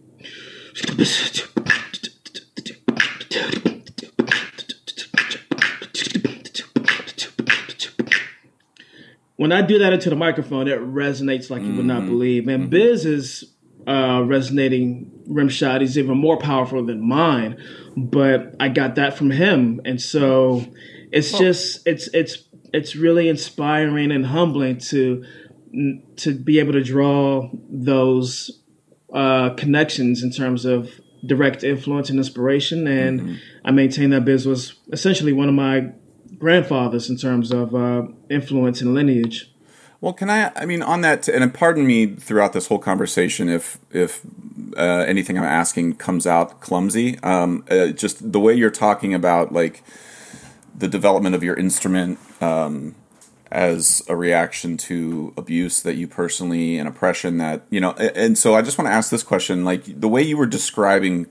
When 9.36 9.52
I 9.52 9.60
do 9.60 9.78
that 9.78 9.92
into 9.92 10.08
the 10.10 10.16
microphone, 10.16 10.66
it 10.66 10.80
resonates 10.80 11.50
like 11.50 11.62
you 11.62 11.74
would 11.74 11.84
not 11.86 12.00
mm-hmm. 12.00 12.08
believe. 12.08 12.48
And 12.48 12.64
mm-hmm. 12.64 12.70
Biz 12.70 13.04
is 13.04 13.44
uh, 13.86 14.22
resonating 14.24 15.10
rim 15.28 15.48
shot 15.48 15.82
is 15.82 15.96
even 15.96 16.18
more 16.18 16.36
powerful 16.38 16.84
than 16.84 17.06
mine, 17.06 17.62
but 17.96 18.54
I 18.58 18.68
got 18.68 18.96
that 18.96 19.16
from 19.16 19.30
him, 19.30 19.80
and 19.84 20.00
so 20.00 20.64
it's 21.16 21.32
just 21.38 21.86
it's 21.86 22.08
it's 22.08 22.44
it's 22.72 22.96
really 22.96 23.28
inspiring 23.28 24.10
and 24.12 24.26
humbling 24.26 24.78
to 24.78 25.24
to 26.16 26.34
be 26.34 26.58
able 26.58 26.72
to 26.72 26.82
draw 26.82 27.50
those 27.68 28.62
uh, 29.12 29.50
connections 29.50 30.22
in 30.22 30.30
terms 30.30 30.64
of 30.64 30.90
direct 31.24 31.64
influence 31.64 32.10
and 32.10 32.18
inspiration. 32.18 32.86
And 32.86 33.20
mm-hmm. 33.20 33.34
I 33.64 33.70
maintain 33.70 34.10
that 34.10 34.24
Biz 34.24 34.46
was 34.46 34.74
essentially 34.92 35.32
one 35.32 35.48
of 35.48 35.54
my 35.54 35.92
grandfathers 36.38 37.08
in 37.10 37.16
terms 37.16 37.50
of 37.50 37.74
uh, 37.74 38.06
influence 38.30 38.80
and 38.80 38.94
lineage. 38.94 39.52
Well, 40.00 40.12
can 40.12 40.28
I? 40.28 40.52
I 40.54 40.66
mean, 40.66 40.82
on 40.82 41.00
that, 41.00 41.26
and 41.28 41.52
pardon 41.54 41.86
me 41.86 42.06
throughout 42.06 42.52
this 42.52 42.66
whole 42.66 42.78
conversation 42.78 43.48
if 43.48 43.78
if 43.90 44.20
uh, 44.76 45.04
anything 45.06 45.38
I'm 45.38 45.44
asking 45.44 45.94
comes 45.94 46.26
out 46.26 46.60
clumsy. 46.60 47.18
Um, 47.22 47.64
uh, 47.70 47.88
just 47.88 48.32
the 48.32 48.38
way 48.38 48.54
you're 48.54 48.70
talking 48.70 49.14
about 49.14 49.52
like 49.52 49.82
the 50.76 50.88
development 50.88 51.34
of 51.34 51.42
your 51.42 51.54
instrument 51.54 52.18
um, 52.40 52.94
as 53.50 54.02
a 54.08 54.16
reaction 54.16 54.76
to 54.76 55.32
abuse 55.36 55.82
that 55.82 55.96
you 55.96 56.06
personally 56.06 56.78
and 56.78 56.88
oppression 56.88 57.38
that 57.38 57.62
you 57.70 57.80
know. 57.80 57.92
And 57.92 58.36
so 58.36 58.54
I 58.54 58.62
just 58.62 58.78
want 58.78 58.88
to 58.88 58.92
ask 58.92 59.10
this 59.10 59.22
question: 59.22 59.64
like 59.64 59.84
the 59.84 60.08
way 60.08 60.22
you 60.22 60.36
were 60.36 60.46
describing 60.46 61.26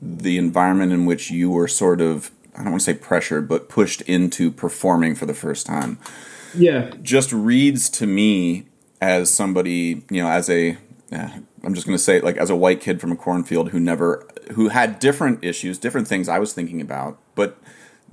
the 0.00 0.38
environment 0.38 0.92
in 0.92 1.06
which 1.06 1.30
you 1.30 1.50
were 1.50 1.68
sort 1.68 2.00
of 2.00 2.30
I 2.54 2.62
don't 2.62 2.70
want 2.70 2.80
to 2.80 2.92
say 2.92 2.94
pressured, 2.94 3.48
but 3.48 3.68
pushed 3.68 4.00
into 4.02 4.50
performing 4.50 5.14
for 5.14 5.26
the 5.26 5.34
first 5.34 5.66
time. 5.66 5.98
Yeah, 6.54 6.90
just 7.02 7.32
reads 7.32 7.90
to 7.90 8.06
me 8.06 8.66
as 9.00 9.32
somebody 9.32 10.04
you 10.10 10.22
know 10.22 10.28
as 10.28 10.48
a 10.48 10.78
I'm 11.66 11.74
just 11.74 11.86
going 11.86 11.98
to 11.98 12.02
say 12.02 12.18
it 12.18 12.24
like 12.24 12.36
as 12.36 12.48
a 12.48 12.56
white 12.56 12.80
kid 12.80 13.00
from 13.00 13.12
a 13.12 13.16
cornfield 13.16 13.70
who 13.70 13.80
never 13.80 14.26
who 14.52 14.68
had 14.68 14.98
different 14.98 15.44
issues, 15.44 15.78
different 15.78 16.08
things 16.08 16.28
I 16.28 16.38
was 16.38 16.52
thinking 16.52 16.80
about, 16.80 17.18
but 17.34 17.58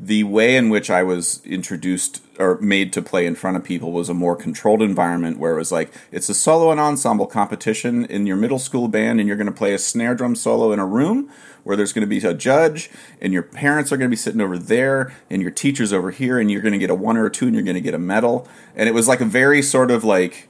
the 0.06 0.24
way 0.26 0.58
in 0.58 0.70
which 0.70 0.90
I 0.90 1.02
was 1.02 1.42
introduced 1.46 2.22
or 2.38 2.60
made 2.60 2.92
to 2.94 3.02
play 3.02 3.26
in 3.26 3.36
front 3.36 3.56
of 3.56 3.64
people 3.64 3.94
was 3.94 4.10
a 4.10 4.14
more 4.14 4.36
controlled 4.36 4.82
environment 4.82 5.40
where 5.40 5.54
it 5.54 5.58
was 5.58 5.72
like 5.72 5.94
it's 6.12 6.28
a 6.28 6.34
solo 6.34 6.72
and 6.72 6.80
ensemble 6.80 7.26
competition 7.26 8.04
in 8.06 8.26
your 8.26 8.36
middle 8.36 8.60
school 8.60 8.90
band 8.90 9.20
and 9.20 9.28
you're 9.28 9.38
going 9.38 9.48
to 9.48 9.54
play 9.54 9.74
a 9.74 9.78
snare 9.78 10.14
drum 10.14 10.36
solo 10.36 10.74
in 10.74 10.80
a 10.80 10.86
room 10.86 11.32
where 11.64 11.78
there's 11.78 11.94
going 11.94 12.02
to 12.02 12.08
be 12.08 12.18
a 12.28 12.34
judge 12.34 12.90
and 13.22 13.32
your 13.32 13.44
parents 13.44 13.94
are 13.94 13.98
going 13.98 14.10
to 14.10 14.14
be 14.14 14.18
sitting 14.18 14.42
over 14.42 14.58
there 14.58 15.16
and 15.30 15.42
your 15.42 15.52
teachers 15.52 15.94
over 15.94 16.12
here 16.12 16.38
and 16.38 16.52
you're 16.52 16.62
going 16.62 16.74
to 16.74 16.80
get 16.80 16.90
a 16.90 16.96
one 16.96 17.16
or 17.16 17.26
a 17.26 17.32
two 17.32 17.46
and 17.46 17.56
you're 17.56 17.64
going 17.64 17.76
to 17.76 17.82
get 17.82 17.94
a 17.94 18.00
medal. 18.00 18.46
And 18.76 18.90
it 18.90 18.94
was 18.94 19.08
like 19.08 19.22
a 19.22 19.26
very 19.26 19.62
sort 19.62 19.90
of 19.90 20.04
like 20.04 20.50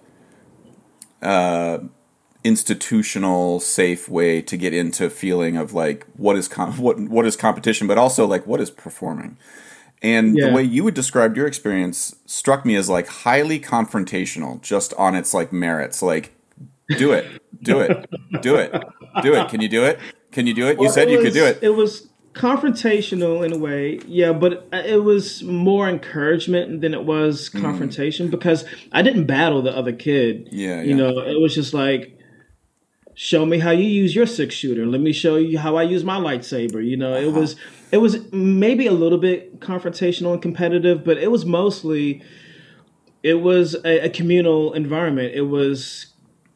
uh 1.22 1.78
institutional 2.44 3.60
safe 3.60 4.10
way 4.10 4.42
to 4.42 4.58
get 4.58 4.74
into 4.74 5.10
feeling 5.10 5.56
of 5.56 5.74
like 5.74 6.06
what 6.18 6.36
is 6.36 6.48
com- 6.48 6.78
what 6.78 7.00
what 7.00 7.26
is 7.26 7.36
competition 7.36 7.88
but 7.88 7.98
also 7.98 8.26
like 8.26 8.46
what 8.46 8.60
is 8.62 8.70
performing. 8.70 9.38
And 10.02 10.38
yeah. 10.38 10.48
the 10.48 10.54
way 10.54 10.64
you 10.64 10.84
would 10.84 10.96
describe 10.96 11.38
your 11.38 11.48
experience 11.48 12.16
struck 12.26 12.66
me 12.66 12.76
as 12.76 12.90
like 12.90 13.08
highly 13.08 13.60
confrontational 13.60 14.62
just 14.62 14.94
on 14.96 15.16
its 15.16 15.34
like 15.34 15.54
merits. 15.54 16.02
Like 16.02 16.34
do 16.90 17.14
it 17.14 17.42
do 17.62 17.80
it 17.80 18.10
do 18.42 18.56
it 18.56 18.72
do 19.22 19.34
it. 19.34 19.50
Can 19.50 19.62
you 19.62 19.70
do 19.70 19.86
it? 19.86 20.00
Can 20.32 20.46
you 20.46 20.54
do 20.54 20.68
it? 20.68 20.78
Well, 20.78 20.88
you 20.88 20.94
said 20.94 21.08
it 21.08 21.12
you 21.12 21.22
could 21.22 21.34
do 21.34 21.46
it. 21.46 21.60
it 21.62 21.70
was 21.70 22.10
confrontational 22.34 23.46
in 23.46 23.54
a 23.54 23.58
way 23.60 24.00
yeah 24.08 24.34
but 24.34 24.68
it 24.72 25.04
was 25.04 25.44
more 25.44 25.88
encouragement 25.88 26.82
than 26.82 26.92
it 26.92 27.06
was 27.06 27.52
mm. 27.52 27.62
confrontation 27.62 28.28
mm. 28.28 28.32
because 28.32 28.66
i 28.92 29.04
didn't 29.04 29.28
battle 29.28 29.62
the 29.62 29.76
other 29.78 29.94
kid. 29.94 30.50
Yeah, 30.52 30.78
yeah. 30.78 30.82
you 30.82 30.96
know 30.96 31.20
it 31.20 31.40
was 31.40 31.54
just 31.54 31.76
like 31.76 32.18
show 33.16 33.46
me 33.46 33.60
how 33.60 33.72
you 33.72 33.86
use 33.86 34.16
your 34.16 34.26
six 34.26 34.56
shooter 34.56 34.86
let 34.86 35.02
me 35.02 35.14
show 35.14 35.36
you 35.36 35.58
how 35.58 35.76
i 35.76 35.84
use 35.84 36.04
my 36.04 36.18
lightsaber 36.18 36.86
you 36.86 36.98
know 36.98 37.14
uh-huh. 37.14 37.28
it 37.28 37.32
was 37.32 37.56
it 37.92 37.98
was 37.98 38.32
maybe 38.32 38.88
a 38.88 38.92
little 38.92 39.20
bit 39.20 39.60
confrontational 39.60 40.34
and 40.34 40.42
competitive 40.42 41.04
but 41.04 41.18
it 41.18 41.30
was 41.30 41.46
mostly 41.46 42.24
it 43.22 43.36
was 43.36 43.76
a, 43.86 44.06
a 44.06 44.10
communal 44.10 44.74
environment 44.74 45.34
it 45.34 45.44
was 45.44 46.08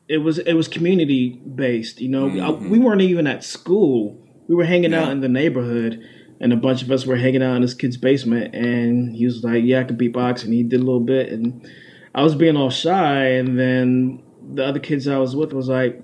it 0.07 0.17
was 0.17 0.39
it 0.39 0.53
was 0.53 0.67
community 0.67 1.29
based 1.55 2.01
you 2.01 2.09
know 2.09 2.29
mm-hmm. 2.29 2.69
we 2.69 2.79
weren't 2.79 3.01
even 3.01 3.27
at 3.27 3.43
school 3.43 4.17
we 4.47 4.55
were 4.55 4.65
hanging 4.65 4.91
yeah. 4.91 5.03
out 5.03 5.11
in 5.11 5.21
the 5.21 5.29
neighborhood 5.29 6.03
and 6.39 6.53
a 6.53 6.57
bunch 6.57 6.81
of 6.81 6.91
us 6.91 7.05
were 7.05 7.17
hanging 7.17 7.43
out 7.43 7.55
in 7.55 7.61
this 7.61 7.73
kid's 7.73 7.97
basement 7.97 8.53
and 8.55 9.15
he 9.15 9.25
was 9.25 9.43
like 9.43 9.63
yeah 9.63 9.81
i 9.81 9.83
can 9.83 9.97
beatbox 9.97 10.43
and 10.43 10.53
he 10.53 10.63
did 10.63 10.79
a 10.79 10.83
little 10.83 10.99
bit 10.99 11.31
and 11.31 11.69
i 12.15 12.23
was 12.23 12.35
being 12.35 12.57
all 12.57 12.69
shy 12.69 13.25
and 13.25 13.59
then 13.59 14.23
the 14.53 14.65
other 14.65 14.79
kids 14.79 15.07
i 15.07 15.17
was 15.17 15.35
with 15.35 15.53
was 15.53 15.67
like 15.67 16.01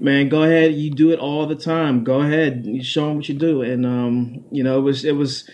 man, 0.00 0.28
go 0.28 0.42
ahead. 0.42 0.74
You 0.74 0.90
do 0.90 1.10
it 1.12 1.18
all 1.18 1.46
the 1.46 1.56
time. 1.56 2.04
Go 2.04 2.20
ahead. 2.20 2.66
You 2.66 2.82
show 2.82 3.06
them 3.06 3.16
what 3.16 3.28
you 3.28 3.34
do. 3.34 3.62
And 3.62 3.84
um, 3.84 4.44
you 4.50 4.62
know, 4.62 4.78
it 4.78 4.82
was 4.82 5.04
it 5.04 5.16
was 5.16 5.48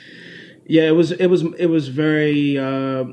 yeah, 0.67 0.85
it 0.85 0.93
was 0.93 1.13
it 1.13 1.27
was 1.27 1.43
it 1.59 1.67
was 1.67 1.89
very 1.89 2.59
uh, 2.59 3.05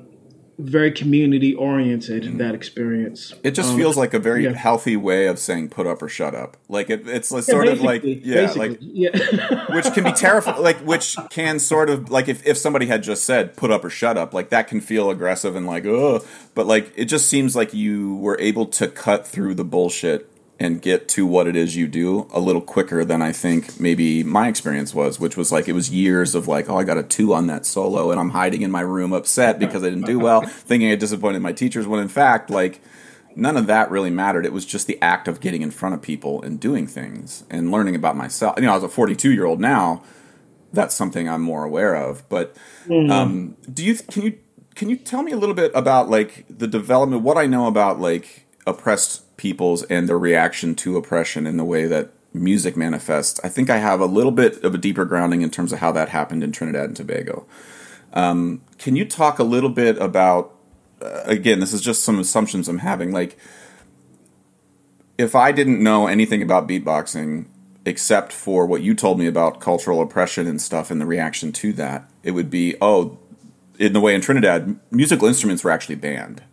very 0.58 0.92
community 0.92 1.54
oriented 1.54 2.24
mm. 2.24 2.38
that 2.38 2.56
experience. 2.56 3.34
It 3.44 3.52
just 3.52 3.72
um, 3.72 3.78
feels 3.78 3.98
like 3.98 4.14
a 4.14 4.20
very 4.20 4.46
yeah. 4.46 4.54
healthy 4.54 4.96
way 4.96 5.28
of 5.28 5.40
saying 5.40 5.70
"put 5.70 5.88
up" 5.88 6.02
or 6.02 6.08
"shut 6.08 6.36
up." 6.36 6.58
Like 6.70 6.90
it, 6.90 7.08
it's 7.08 7.30
sort 7.30 7.66
yeah, 7.66 7.72
of 7.72 7.82
like 7.82 8.02
yeah, 8.04 8.52
like 8.56 8.78
yeah. 8.80 9.66
which 9.76 9.92
can 9.94 10.04
be 10.04 10.14
terrifying. 10.14 10.62
Like 10.62 10.78
which 10.80 11.18
can 11.30 11.60
sort 11.60 11.90
of 11.90 12.10
like 12.10 12.28
if 12.28 12.46
if 12.46 12.58
somebody 12.58 12.86
had 12.86 13.04
just 13.04 13.24
said 13.24 13.56
"put 13.56 13.72
up" 13.72 13.84
or 13.84 13.90
"shut 13.90 14.18
up," 14.18 14.34
like 14.34 14.50
that 14.50 14.68
can 14.68 14.82
feel 14.82 15.10
aggressive 15.10 15.56
and 15.56 15.66
like 15.66 15.86
oh, 15.86 16.24
but 16.56 16.68
like 16.68 16.92
it 16.96 17.06
just 17.06 17.28
seems 17.28 17.56
like 17.56 17.74
you 17.74 18.16
were 18.16 18.40
able 18.40 18.66
to 18.68 18.88
cut 18.88 19.28
through 19.28 19.56
the 19.56 19.66
bullshit 19.66 20.31
and 20.62 20.80
get 20.80 21.08
to 21.08 21.26
what 21.26 21.48
it 21.48 21.56
is 21.56 21.76
you 21.76 21.88
do 21.88 22.28
a 22.32 22.40
little 22.40 22.62
quicker 22.62 23.04
than 23.04 23.20
I 23.20 23.32
think 23.32 23.80
maybe 23.80 24.24
my 24.24 24.48
experience 24.48 24.94
was, 24.94 25.20
which 25.20 25.36
was 25.36 25.52
like 25.52 25.68
it 25.68 25.74
was 25.74 25.90
years 25.90 26.36
of 26.36 26.48
like, 26.48 26.70
oh, 26.70 26.78
I 26.78 26.84
got 26.84 27.00
a 27.00 27.04
two 27.04 27.34
on 27.34 27.48
that 27.48 27.66
solo, 27.66 28.12
and 28.12 28.20
I'm 28.20 28.30
hiding 28.30 28.62
in 28.62 28.70
my 28.70 28.82
room 28.82 29.12
upset 29.12 29.58
because 29.58 29.84
I 29.84 29.90
didn't 29.90 30.06
do 30.06 30.20
well, 30.20 30.42
thinking 30.46 30.92
I 30.92 30.96
disappointed 30.96 31.42
my 31.42 31.52
teachers. 31.52 31.88
When 31.88 32.00
in 32.00 32.08
fact, 32.08 32.52
like 32.52 32.80
none 33.36 33.58
of 33.58 33.66
that 33.68 33.90
really 33.90 34.12
mattered. 34.12 34.46
It 34.46 34.54
was 34.54 34.64
just 34.64 34.86
the 34.86 35.02
act 35.02 35.28
of 35.28 35.40
getting 35.40 35.64
in 35.64 35.72
front 35.72 35.96
of 35.96 36.02
people 36.04 36.44
and 36.44 36.60
doing 36.60 36.86
things 36.86 37.44
and 37.50 37.72
learning 37.72 37.96
about 37.96 38.16
myself. 38.16 38.54
You 38.58 38.66
know, 38.66 38.74
I 38.74 38.76
was 38.76 38.84
a 38.84 38.90
42 38.90 39.32
year 39.32 39.46
old 39.46 39.60
now. 39.60 40.04
That's 40.72 40.94
something 40.94 41.28
I'm 41.28 41.42
more 41.42 41.64
aware 41.64 41.96
of. 41.96 42.28
But 42.30 42.56
mm-hmm. 42.86 43.12
um, 43.12 43.58
do 43.74 43.84
you 43.84 43.96
can 43.96 44.22
you 44.22 44.38
can 44.76 44.90
you 44.92 44.96
tell 44.96 45.24
me 45.24 45.32
a 45.32 45.38
little 45.38 45.56
bit 45.56 45.72
about 45.74 46.08
like 46.08 46.46
the 46.50 46.68
development? 46.68 47.24
What 47.24 47.38
I 47.38 47.48
know 47.48 47.66
about 47.66 48.00
like 48.00 48.46
oppressed 48.66 49.38
peoples 49.38 49.84
and 49.84 50.08
their 50.08 50.20
reaction 50.20 50.76
to 50.76 50.98
oppression 50.98 51.48
in 51.48 51.58
the 51.58 51.66
way 51.66 51.88
that 51.88 52.12
music 52.34 52.78
manifests. 52.78 53.40
I 53.44 53.50
think 53.50 53.70
I 53.70 53.78
have 53.78 54.00
a 54.00 54.06
little 54.06 54.32
bit 54.32 54.64
of 54.64 54.74
a 54.74 54.78
deeper 54.78 55.06
grounding 55.06 55.42
in 55.42 55.50
terms 55.50 55.74
of 55.74 55.80
how 55.80 55.92
that 55.94 56.10
happened 56.10 56.44
in 56.44 56.52
Trinidad 56.52 56.86
and 56.86 56.96
Tobago. 56.96 57.46
Um, 58.14 58.62
can 58.78 58.96
you 58.96 59.06
talk 59.06 59.40
a 59.40 59.44
little 59.44 59.70
bit 59.70 59.98
about? 59.98 60.56
Uh, 61.02 61.24
again, 61.26 61.60
this 61.60 61.74
is 61.74 61.82
just 61.82 62.04
some 62.04 62.20
assumptions 62.20 62.68
I'm 62.68 62.80
having. 62.80 63.12
Like, 63.12 63.38
if 65.18 65.36
I 65.36 65.52
didn't 65.52 65.82
know 65.82 66.08
anything 66.08 66.42
about 66.42 66.68
beatboxing 66.68 67.46
except 67.84 68.32
for 68.32 68.68
what 68.68 68.84
you 68.84 68.94
told 68.94 69.18
me 69.18 69.26
about 69.26 69.60
cultural 69.60 70.02
oppression 70.02 70.46
and 70.46 70.62
stuff 70.62 70.92
and 70.92 71.02
the 71.02 71.06
reaction 71.06 71.52
to 71.52 71.74
that, 71.74 72.10
it 72.22 72.32
would 72.32 72.50
be 72.50 72.76
oh, 72.82 73.18
in 73.80 73.94
the 73.94 74.00
way 74.00 74.14
in 74.14 74.22
Trinidad, 74.22 74.80
musical 74.92 75.28
instruments 75.28 75.64
were 75.64 75.72
actually 75.72 75.96
banned 75.96 76.44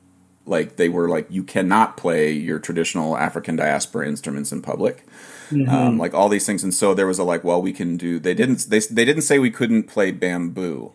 like 0.48 0.76
they 0.76 0.88
were 0.88 1.08
like 1.08 1.26
you 1.30 1.44
cannot 1.44 1.96
play 1.96 2.32
your 2.32 2.58
traditional 2.58 3.16
African 3.16 3.56
diaspora 3.56 4.08
instruments 4.08 4.50
in 4.50 4.62
public. 4.62 5.04
Mm-hmm. 5.50 5.70
Um, 5.70 5.98
like 5.98 6.14
all 6.14 6.28
these 6.28 6.44
things, 6.44 6.62
and 6.62 6.74
so 6.74 6.94
there 6.94 7.06
was 7.06 7.18
a 7.18 7.24
like, 7.24 7.44
well, 7.44 7.62
we 7.62 7.72
can 7.72 7.96
do. 7.96 8.18
They 8.18 8.34
didn't. 8.34 8.68
They 8.68 8.80
they 8.80 9.04
didn't 9.04 9.22
say 9.22 9.38
we 9.38 9.50
couldn't 9.50 9.84
play 9.84 10.10
bamboo. 10.10 10.92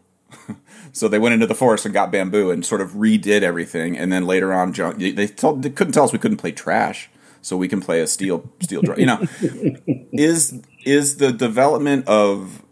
so 0.91 1.07
they 1.07 1.19
went 1.19 1.33
into 1.33 1.47
the 1.47 1.55
forest 1.55 1.85
and 1.85 1.93
got 1.93 2.11
bamboo 2.11 2.51
and 2.51 2.65
sort 2.65 2.81
of 2.81 2.91
redid 2.91 3.41
everything. 3.41 3.97
And 3.97 4.11
then 4.11 4.25
later 4.25 4.53
on, 4.53 4.71
they 4.71 5.27
told 5.27 5.63
they 5.63 5.69
couldn't 5.69 5.93
tell 5.93 6.03
us 6.03 6.13
we 6.13 6.19
couldn't 6.19 6.37
play 6.37 6.51
trash, 6.51 7.09
so 7.41 7.57
we 7.57 7.67
can 7.67 7.81
play 7.81 7.99
a 7.99 8.07
steel 8.07 8.49
steel 8.59 8.81
drum. 8.81 8.99
You 8.99 9.05
know, 9.05 9.27
is 10.11 10.61
is 10.85 11.17
the 11.17 11.31
development 11.31 12.07
of 12.07 12.63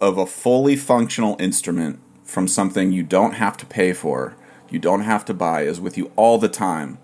of 0.00 0.18
a 0.18 0.26
fully 0.26 0.76
functional 0.76 1.36
instrument 1.38 2.00
from 2.24 2.48
something 2.48 2.92
you 2.92 3.02
don't 3.02 3.34
have 3.34 3.56
to 3.58 3.66
pay 3.66 3.92
for 3.92 4.36
you 4.72 4.78
don't 4.78 5.02
have 5.02 5.24
to 5.26 5.34
buy 5.34 5.62
is 5.62 5.80
with 5.80 5.96
you 5.98 6.10
all 6.16 6.38
the 6.38 6.48
time. 6.48 6.98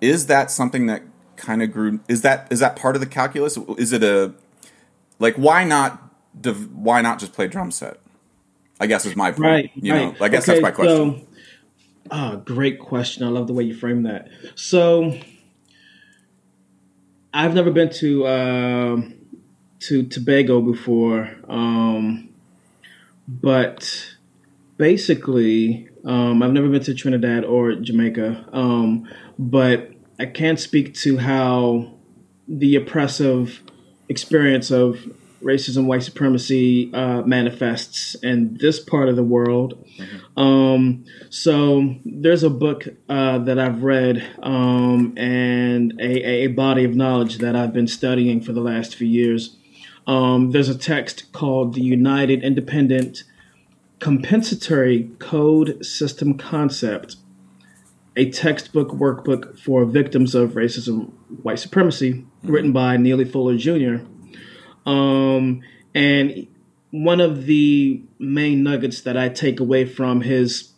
Is 0.00 0.26
that 0.26 0.50
something 0.50 0.86
that 0.86 1.02
kind 1.36 1.62
of 1.62 1.72
grew? 1.72 2.00
Is 2.08 2.22
that 2.22 2.46
is 2.50 2.60
that 2.60 2.76
part 2.76 2.96
of 2.96 3.00
the 3.00 3.06
calculus? 3.06 3.56
Is 3.78 3.92
it 3.92 4.02
a 4.02 4.34
like 5.18 5.36
why 5.36 5.64
not 5.64 6.02
why 6.72 7.00
not 7.00 7.18
just 7.18 7.32
play 7.32 7.48
drum 7.48 7.70
set? 7.70 7.98
I 8.78 8.86
guess 8.86 9.06
is 9.06 9.16
my 9.16 9.30
point. 9.30 9.40
Right. 9.40 9.70
You 9.74 9.92
right. 9.92 10.18
know, 10.18 10.24
I 10.24 10.28
guess 10.28 10.48
Okay, 10.48 10.60
that's 10.60 10.62
my 10.62 10.70
question. 10.70 11.20
So, 11.20 11.26
ah, 12.10 12.36
great 12.36 12.78
question. 12.78 13.24
I 13.24 13.28
love 13.28 13.46
the 13.46 13.54
way 13.54 13.64
you 13.64 13.74
frame 13.74 14.02
that. 14.02 14.28
So, 14.54 15.18
I've 17.32 17.54
never 17.54 17.70
been 17.70 17.90
to 17.94 18.26
um 18.26 19.14
to 19.80 20.04
Tobago 20.04 20.60
before, 20.60 21.30
um, 21.48 22.28
but 23.28 24.16
basically, 24.76 25.88
um, 26.06 26.42
I've 26.42 26.52
never 26.52 26.68
been 26.68 26.82
to 26.84 26.94
Trinidad 26.94 27.44
or 27.44 27.74
Jamaica. 27.74 28.48
Um, 28.52 29.08
but 29.38 29.90
I 30.18 30.26
can't 30.26 30.58
speak 30.58 30.94
to 30.94 31.18
how 31.18 31.92
the 32.48 32.76
oppressive 32.76 33.62
experience 34.08 34.70
of 34.70 35.00
racism, 35.42 35.86
white 35.86 36.02
supremacy 36.02 36.92
uh, 36.94 37.22
manifests 37.22 38.14
in 38.22 38.56
this 38.58 38.80
part 38.80 39.08
of 39.08 39.16
the 39.16 39.22
world. 39.22 39.84
Um, 40.36 41.04
so 41.28 41.96
there's 42.04 42.42
a 42.42 42.50
book 42.50 42.86
uh, 43.08 43.38
that 43.38 43.58
I've 43.58 43.82
read 43.82 44.26
um, 44.42 45.12
and 45.16 45.92
a, 46.00 46.44
a 46.44 46.46
body 46.48 46.84
of 46.84 46.94
knowledge 46.94 47.38
that 47.38 47.54
I've 47.54 47.72
been 47.72 47.88
studying 47.88 48.40
for 48.40 48.52
the 48.52 48.60
last 48.60 48.94
few 48.94 49.08
years. 49.08 49.56
Um, 50.06 50.52
there's 50.52 50.68
a 50.68 50.78
text 50.78 51.32
called 51.32 51.74
the 51.74 51.82
United 51.82 52.44
Independent 52.44 53.24
Compensatory 53.98 55.10
Code 55.18 55.84
System 55.84 56.36
Concept, 56.36 57.16
a 58.16 58.30
textbook 58.30 58.88
workbook 58.90 59.58
for 59.58 59.84
victims 59.84 60.34
of 60.34 60.52
racism, 60.52 61.12
white 61.42 61.58
supremacy, 61.58 62.24
written 62.42 62.72
by 62.72 62.96
Neely 62.96 63.24
Fuller 63.24 63.56
Jr. 63.56 64.04
Um, 64.88 65.62
and 65.94 66.46
one 66.90 67.20
of 67.20 67.46
the 67.46 68.02
main 68.18 68.62
nuggets 68.62 69.00
that 69.02 69.16
I 69.16 69.28
take 69.28 69.60
away 69.60 69.84
from 69.84 70.22
his 70.22 70.72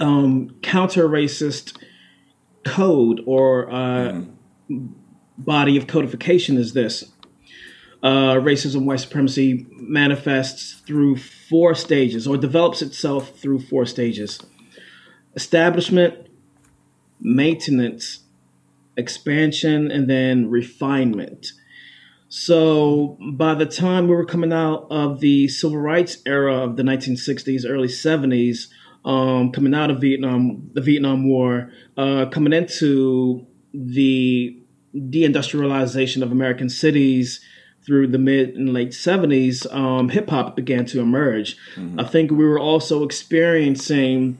um, 0.00 0.56
counter 0.62 1.08
racist 1.08 1.76
code 2.64 3.20
or 3.26 3.70
uh, 3.70 4.22
body 5.38 5.76
of 5.76 5.86
codification 5.86 6.56
is 6.56 6.72
this. 6.72 7.04
Uh, 8.02 8.34
racism, 8.34 8.84
white 8.84 9.00
supremacy 9.00 9.66
manifests 9.70 10.80
through 10.86 11.16
four 11.48 11.74
stages 11.74 12.26
or 12.26 12.36
develops 12.36 12.82
itself 12.82 13.38
through 13.38 13.60
four 13.60 13.86
stages 13.86 14.40
establishment, 15.34 16.28
maintenance, 17.20 18.20
expansion, 18.96 19.90
and 19.90 20.08
then 20.08 20.48
refinement. 20.48 21.48
So 22.28 23.18
by 23.32 23.54
the 23.54 23.66
time 23.66 24.06
we 24.06 24.14
were 24.14 24.24
coming 24.24 24.52
out 24.52 24.86
of 24.90 25.20
the 25.20 25.48
civil 25.48 25.78
rights 25.78 26.18
era 26.24 26.56
of 26.56 26.76
the 26.76 26.82
1960s, 26.82 27.64
early 27.68 27.88
70s, 27.88 28.68
um, 29.04 29.52
coming 29.52 29.74
out 29.74 29.90
of 29.90 30.00
Vietnam, 30.00 30.70
the 30.72 30.80
Vietnam 30.80 31.28
War, 31.28 31.70
uh, 31.96 32.26
coming 32.26 32.52
into 32.52 33.46
the 33.72 34.56
deindustrialization 34.94 36.22
of 36.22 36.32
American 36.32 36.68
cities 36.68 37.40
through 37.84 38.08
the 38.08 38.18
mid 38.18 38.54
and 38.56 38.72
late 38.72 38.90
70s, 38.90 39.72
um, 39.74 40.08
hip 40.08 40.30
hop 40.30 40.56
began 40.56 40.86
to 40.86 41.00
emerge. 41.00 41.56
I 41.98 42.04
think 42.04 42.30
we 42.30 42.44
were 42.44 42.58
also 42.58 43.04
experiencing 43.04 44.38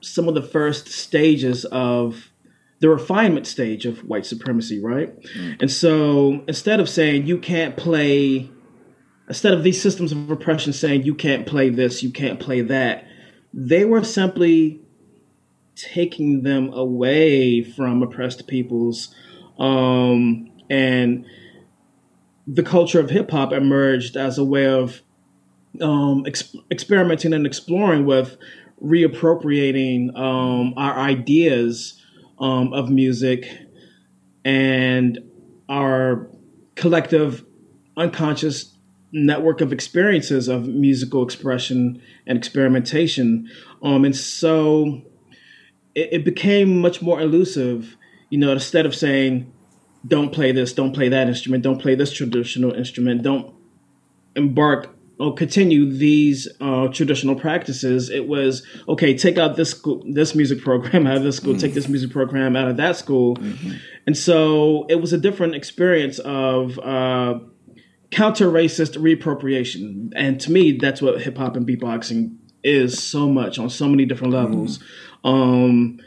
some 0.00 0.28
of 0.28 0.34
the 0.34 0.42
first 0.42 0.88
stages 0.88 1.64
of 1.66 2.30
the 2.80 2.88
refinement 2.88 3.46
stage 3.46 3.86
of 3.86 3.98
white 4.04 4.26
supremacy, 4.26 4.82
right? 4.82 5.14
And 5.60 5.70
so 5.70 6.44
instead 6.46 6.80
of 6.80 6.88
saying 6.88 7.26
you 7.26 7.38
can't 7.38 7.76
play, 7.76 8.50
instead 9.28 9.54
of 9.54 9.62
these 9.62 9.80
systems 9.80 10.12
of 10.12 10.30
oppression 10.30 10.72
saying 10.72 11.02
you 11.02 11.14
can't 11.14 11.46
play 11.46 11.70
this, 11.70 12.02
you 12.02 12.10
can't 12.10 12.38
play 12.38 12.60
that, 12.62 13.06
they 13.52 13.84
were 13.84 14.04
simply 14.04 14.80
taking 15.74 16.42
them 16.42 16.72
away 16.72 17.62
from 17.62 18.02
oppressed 18.02 18.46
peoples. 18.46 19.14
Um, 19.58 20.50
and 20.68 21.24
the 22.46 22.62
culture 22.62 23.00
of 23.00 23.10
hip 23.10 23.30
hop 23.30 23.52
emerged 23.52 24.16
as 24.16 24.38
a 24.38 24.44
way 24.44 24.66
of 24.66 25.02
um, 25.80 26.24
ex- 26.26 26.56
experimenting 26.70 27.32
and 27.32 27.46
exploring 27.46 28.06
with 28.06 28.36
reappropriating 28.82 30.16
um, 30.16 30.74
our 30.76 30.96
ideas 30.98 32.02
um, 32.38 32.72
of 32.72 32.90
music 32.90 33.48
and 34.44 35.18
our 35.68 36.28
collective 36.76 37.44
unconscious 37.96 38.76
network 39.12 39.60
of 39.60 39.72
experiences 39.72 40.46
of 40.46 40.68
musical 40.68 41.22
expression 41.24 42.00
and 42.26 42.36
experimentation. 42.36 43.50
Um, 43.82 44.04
and 44.04 44.14
so 44.14 45.02
it, 45.94 46.08
it 46.12 46.24
became 46.24 46.80
much 46.80 47.00
more 47.00 47.20
elusive, 47.20 47.96
you 48.30 48.38
know, 48.38 48.52
instead 48.52 48.84
of 48.84 48.94
saying, 48.94 49.52
don't 50.06 50.32
play 50.32 50.52
this, 50.52 50.72
don't 50.72 50.92
play 50.92 51.08
that 51.08 51.28
instrument, 51.28 51.62
don't 51.62 51.80
play 51.80 51.94
this 51.94 52.12
traditional 52.12 52.72
instrument, 52.72 53.22
don't 53.22 53.54
embark 54.34 54.90
or 55.18 55.34
continue 55.34 55.90
these 55.90 56.46
uh, 56.60 56.88
traditional 56.88 57.34
practices. 57.34 58.10
It 58.10 58.28
was 58.28 58.62
okay. 58.88 59.16
Take 59.16 59.38
out 59.38 59.56
this 59.56 59.70
school, 59.70 60.02
this 60.06 60.34
music 60.34 60.60
program 60.60 61.06
out 61.06 61.16
of 61.16 61.22
this 61.22 61.36
school. 61.36 61.56
Take 61.56 61.74
this 61.74 61.88
music 61.88 62.10
program 62.10 62.54
out 62.54 62.68
of 62.68 62.76
that 62.76 62.96
school, 62.96 63.38
and 64.06 64.16
so 64.16 64.84
it 64.88 64.96
was 64.96 65.12
a 65.12 65.18
different 65.18 65.54
experience 65.54 66.18
of 66.18 66.78
uh, 66.78 67.38
counter 68.10 68.50
racist 68.50 68.98
reappropriation. 68.98 70.12
And 70.14 70.40
to 70.42 70.52
me, 70.52 70.72
that's 70.72 71.00
what 71.00 71.22
hip 71.22 71.38
hop 71.38 71.56
and 71.56 71.66
beatboxing 71.66 72.36
is 72.62 73.02
so 73.02 73.28
much 73.28 73.58
on 73.58 73.70
so 73.70 73.88
many 73.88 74.04
different 74.04 74.32
levels. 74.34 74.80
Um, 75.24 76.00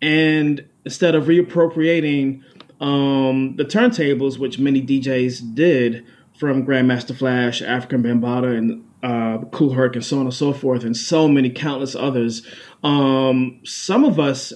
and 0.00 0.66
instead 0.84 1.14
of 1.14 1.24
reappropriating 1.24 2.42
um, 2.80 3.56
the 3.56 3.64
turntables, 3.64 4.38
which 4.38 4.58
many 4.58 4.82
DJs 4.82 5.54
did 5.54 6.04
from 6.38 6.64
Grandmaster 6.64 7.16
Flash, 7.16 7.60
Afrika 7.60 8.00
Bambaataa, 8.00 8.56
and 8.56 8.84
uh, 9.02 9.44
Kool 9.50 9.72
Herc, 9.72 9.96
and 9.96 10.04
so 10.04 10.18
on 10.18 10.26
and 10.26 10.34
so 10.34 10.52
forth, 10.52 10.84
and 10.84 10.96
so 10.96 11.28
many 11.28 11.50
countless 11.50 11.94
others. 11.94 12.46
Um, 12.82 13.60
some 13.64 14.04
of 14.04 14.20
us, 14.20 14.52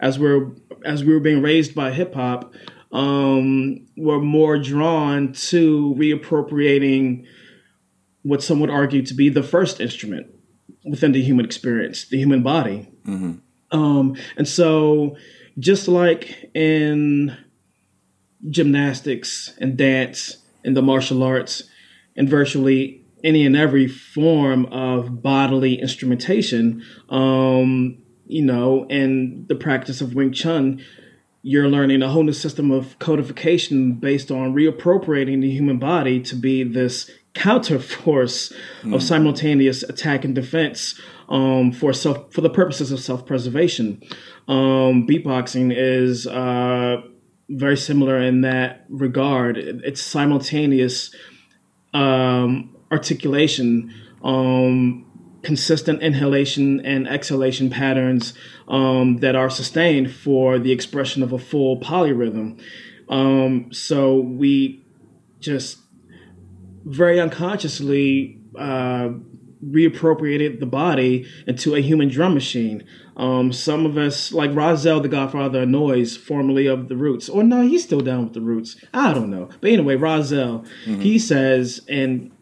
as 0.00 0.18
we're 0.18 0.50
as 0.84 1.04
we 1.04 1.14
were 1.14 1.20
being 1.20 1.42
raised 1.42 1.74
by 1.74 1.92
hip 1.92 2.14
hop, 2.14 2.54
um, 2.92 3.86
were 3.96 4.20
more 4.20 4.58
drawn 4.58 5.32
to 5.32 5.94
reappropriating 5.98 7.26
what 8.22 8.42
some 8.42 8.60
would 8.60 8.70
argue 8.70 9.02
to 9.02 9.14
be 9.14 9.28
the 9.28 9.42
first 9.42 9.80
instrument 9.80 10.26
within 10.84 11.12
the 11.12 11.22
human 11.22 11.44
experience, 11.44 12.06
the 12.08 12.18
human 12.18 12.42
body. 12.42 12.88
Um, 13.70 14.16
and 14.36 14.46
so, 14.46 15.16
just 15.58 15.88
like 15.88 16.50
in 16.54 17.36
gymnastics 18.48 19.54
and 19.58 19.76
dance 19.76 20.38
and 20.64 20.76
the 20.76 20.82
martial 20.82 21.22
arts 21.22 21.64
and 22.16 22.28
virtually 22.28 23.04
any 23.24 23.46
and 23.46 23.56
every 23.56 23.86
form 23.86 24.66
of 24.66 25.22
bodily 25.22 25.80
instrumentation, 25.80 26.84
um, 27.08 27.98
you 28.26 28.42
know, 28.42 28.86
and 28.90 29.46
the 29.48 29.54
practice 29.54 30.00
of 30.00 30.14
Wing 30.14 30.32
Chun, 30.32 30.84
you're 31.42 31.68
learning 31.68 32.02
a 32.02 32.08
whole 32.08 32.22
new 32.22 32.32
system 32.32 32.70
of 32.70 32.98
codification 32.98 33.94
based 33.94 34.30
on 34.30 34.54
reappropriating 34.54 35.40
the 35.40 35.50
human 35.50 35.78
body 35.78 36.20
to 36.20 36.36
be 36.36 36.62
this 36.62 37.10
counter 37.34 37.78
force 37.80 38.52
of 38.84 39.02
simultaneous 39.02 39.82
attack 39.82 40.24
and 40.24 40.34
defense 40.34 41.00
um, 41.28 41.72
for 41.72 41.92
self 41.92 42.32
for 42.32 42.40
the 42.40 42.50
purposes 42.50 42.92
of 42.92 43.00
self 43.00 43.26
preservation. 43.26 44.02
Um, 44.48 45.06
beatboxing 45.06 45.72
is 45.76 46.26
uh, 46.26 47.02
very 47.52 47.76
similar 47.76 48.18
in 48.18 48.42
that 48.42 48.84
regard. 48.88 49.56
It's 49.58 50.02
simultaneous 50.02 51.14
um, 51.94 52.76
articulation, 52.90 53.94
um, 54.24 55.06
consistent 55.42 56.02
inhalation 56.02 56.80
and 56.84 57.08
exhalation 57.08 57.70
patterns 57.70 58.34
um, 58.68 59.18
that 59.18 59.34
are 59.34 59.50
sustained 59.50 60.12
for 60.12 60.58
the 60.58 60.72
expression 60.72 61.22
of 61.22 61.32
a 61.32 61.38
full 61.38 61.80
polyrhythm. 61.80 62.60
Um, 63.08 63.72
so 63.72 64.20
we 64.20 64.84
just 65.40 65.78
very 66.84 67.20
unconsciously 67.20 68.40
uh, 68.58 69.10
reappropriated 69.64 70.60
the 70.60 70.66
body 70.66 71.26
into 71.46 71.74
a 71.74 71.80
human 71.80 72.08
drum 72.08 72.34
machine. 72.34 72.84
Um, 73.16 73.52
some 73.52 73.86
of 73.86 73.96
us, 73.96 74.32
like 74.32 74.50
Rahzel, 74.50 75.02
the 75.02 75.08
godfather 75.08 75.62
of 75.62 75.68
noise, 75.68 76.16
formerly 76.16 76.66
of 76.66 76.88
the 76.88 76.96
Roots, 76.96 77.28
or 77.28 77.42
no, 77.42 77.62
he's 77.62 77.84
still 77.84 78.00
down 78.00 78.24
with 78.24 78.32
the 78.32 78.40
Roots. 78.40 78.76
I 78.92 79.12
don't 79.12 79.30
know, 79.30 79.48
but 79.60 79.70
anyway, 79.70 79.96
Rahzel, 79.96 80.66
he 81.00 81.18
says 81.18 81.82
in 81.88 82.32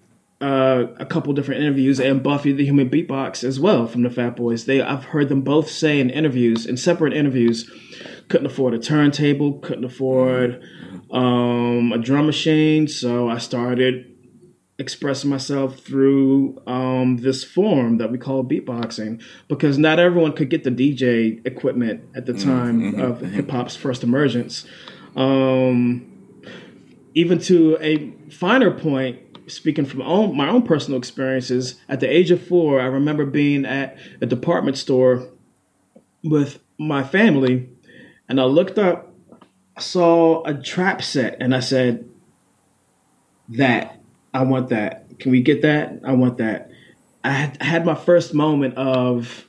uh, 0.40 0.86
a 0.98 1.04
couple 1.04 1.32
different 1.32 1.60
interviews, 1.60 2.00
and 2.00 2.22
Buffy 2.22 2.52
the 2.52 2.64
Human 2.64 2.88
Beatbox 2.88 3.44
as 3.44 3.60
well 3.60 3.86
from 3.86 4.02
the 4.02 4.10
Fat 4.10 4.36
Boys. 4.36 4.64
They, 4.64 4.80
I've 4.80 5.04
heard 5.04 5.28
them 5.28 5.42
both 5.42 5.68
say 5.68 6.00
in 6.00 6.08
interviews, 6.08 6.64
in 6.64 6.76
separate 6.76 7.12
interviews, 7.12 7.70
couldn't 8.28 8.46
afford 8.46 8.72
a 8.72 8.78
turntable, 8.78 9.58
couldn't 9.58 9.84
afford 9.84 10.62
um, 11.10 11.92
a 11.92 11.98
drum 11.98 12.26
machine, 12.26 12.88
so 12.88 13.28
I 13.28 13.38
started 13.38 14.09
expressing 14.80 15.28
myself 15.28 15.78
through 15.80 16.60
um, 16.66 17.18
this 17.18 17.44
form 17.44 17.98
that 17.98 18.10
we 18.10 18.16
call 18.16 18.42
beatboxing 18.42 19.22
because 19.46 19.76
not 19.76 19.98
everyone 19.98 20.32
could 20.32 20.48
get 20.48 20.64
the 20.64 20.70
DJ 20.70 21.46
equipment 21.46 22.02
at 22.14 22.24
the 22.24 22.32
time 22.32 22.80
mm-hmm, 22.80 23.00
of 23.00 23.18
mm-hmm. 23.18 23.26
hip 23.26 23.50
hop's 23.50 23.76
first 23.76 24.02
emergence. 24.02 24.66
Um, 25.14 26.06
even 27.14 27.38
to 27.40 27.76
a 27.80 28.10
finer 28.30 28.70
point, 28.70 29.20
speaking 29.48 29.84
from 29.84 30.00
own, 30.00 30.34
my 30.34 30.48
own 30.48 30.62
personal 30.62 30.98
experiences, 30.98 31.78
at 31.86 32.00
the 32.00 32.08
age 32.08 32.30
of 32.30 32.42
four, 32.42 32.80
I 32.80 32.86
remember 32.86 33.26
being 33.26 33.66
at 33.66 33.98
a 34.22 34.26
department 34.26 34.78
store 34.78 35.28
with 36.24 36.58
my 36.78 37.02
family, 37.02 37.68
and 38.30 38.40
I 38.40 38.44
looked 38.44 38.78
up, 38.78 39.12
saw 39.78 40.42
a 40.44 40.54
trap 40.54 41.02
set, 41.02 41.36
and 41.40 41.54
I 41.54 41.60
said, 41.60 42.08
"That 43.48 43.99
I 44.32 44.44
want 44.44 44.68
that. 44.70 45.18
Can 45.18 45.30
we 45.30 45.42
get 45.42 45.62
that? 45.62 46.00
I 46.04 46.12
want 46.12 46.38
that." 46.38 46.70
I 47.22 47.30
had, 47.32 47.58
I 47.60 47.64
had 47.64 47.84
my 47.84 47.94
first 47.94 48.32
moment 48.32 48.76
of 48.76 49.44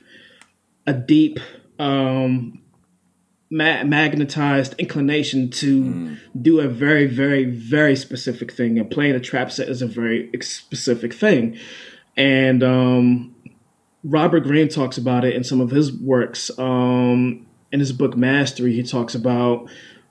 a 0.86 0.92
deep 0.92 1.38
um, 1.78 2.60
ma- 3.50 3.84
magnetized 3.84 4.74
inclination 4.78 5.50
to 5.50 5.84
mm. 5.84 6.18
do 6.40 6.60
a 6.60 6.68
very, 6.68 7.06
very, 7.06 7.44
very 7.44 7.96
specific 7.96 8.52
thing. 8.52 8.78
And 8.78 8.90
playing 8.90 9.14
a 9.14 9.20
trap 9.20 9.50
set 9.50 9.68
is 9.68 9.82
a 9.82 9.86
very 9.86 10.30
specific 10.40 11.14
thing. 11.14 11.58
And 12.16 12.62
um, 12.62 13.34
Robert 14.04 14.40
Greene 14.40 14.68
talks 14.68 14.98
about 14.98 15.24
it 15.24 15.34
in 15.34 15.44
some 15.44 15.60
of 15.60 15.70
his 15.70 15.92
works. 15.92 16.50
Um, 16.58 17.46
in 17.70 17.80
his 17.80 17.92
book 17.92 18.16
Mastery, 18.16 18.74
he 18.74 18.82
talks 18.82 19.14
about 19.14 19.68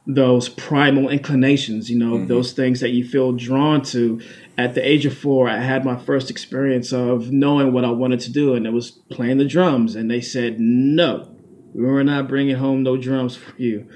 those 0.08 0.50
primal 0.50 1.10
inclinations, 1.10 1.92
you 1.92 1.98
know, 1.98 2.16
mm-hmm. 2.16 2.28
those 2.28 2.54
things 2.54 2.80
that 2.80 2.90
you 2.90 3.06
feel 3.06 3.34
drawn 3.34 3.84
to. 3.84 4.20
At 4.62 4.76
the 4.76 4.88
age 4.88 5.08
of 5.08 5.18
four, 5.18 5.50
I 5.50 5.60
had 5.60 5.84
my 5.84 5.98
first 5.98 6.30
experience 6.30 6.94
of 6.94 7.32
knowing 7.32 7.74
what 7.74 7.84
I 7.84 7.90
wanted 7.90 8.20
to 8.20 8.32
do, 8.32 8.54
and 8.54 8.68
it 8.68 8.70
was 8.70 8.92
playing 8.92 9.40
the 9.40 9.46
drums. 9.46 9.96
And 9.96 10.10
they 10.10 10.22
said, 10.22 10.60
no, 10.60 11.36
we're 11.74 12.04
not 12.04 12.28
bringing 12.28 12.58
home 12.58 12.84
no 12.84 12.96
drums 12.96 13.36
for 13.36 13.56
you. 13.58 13.90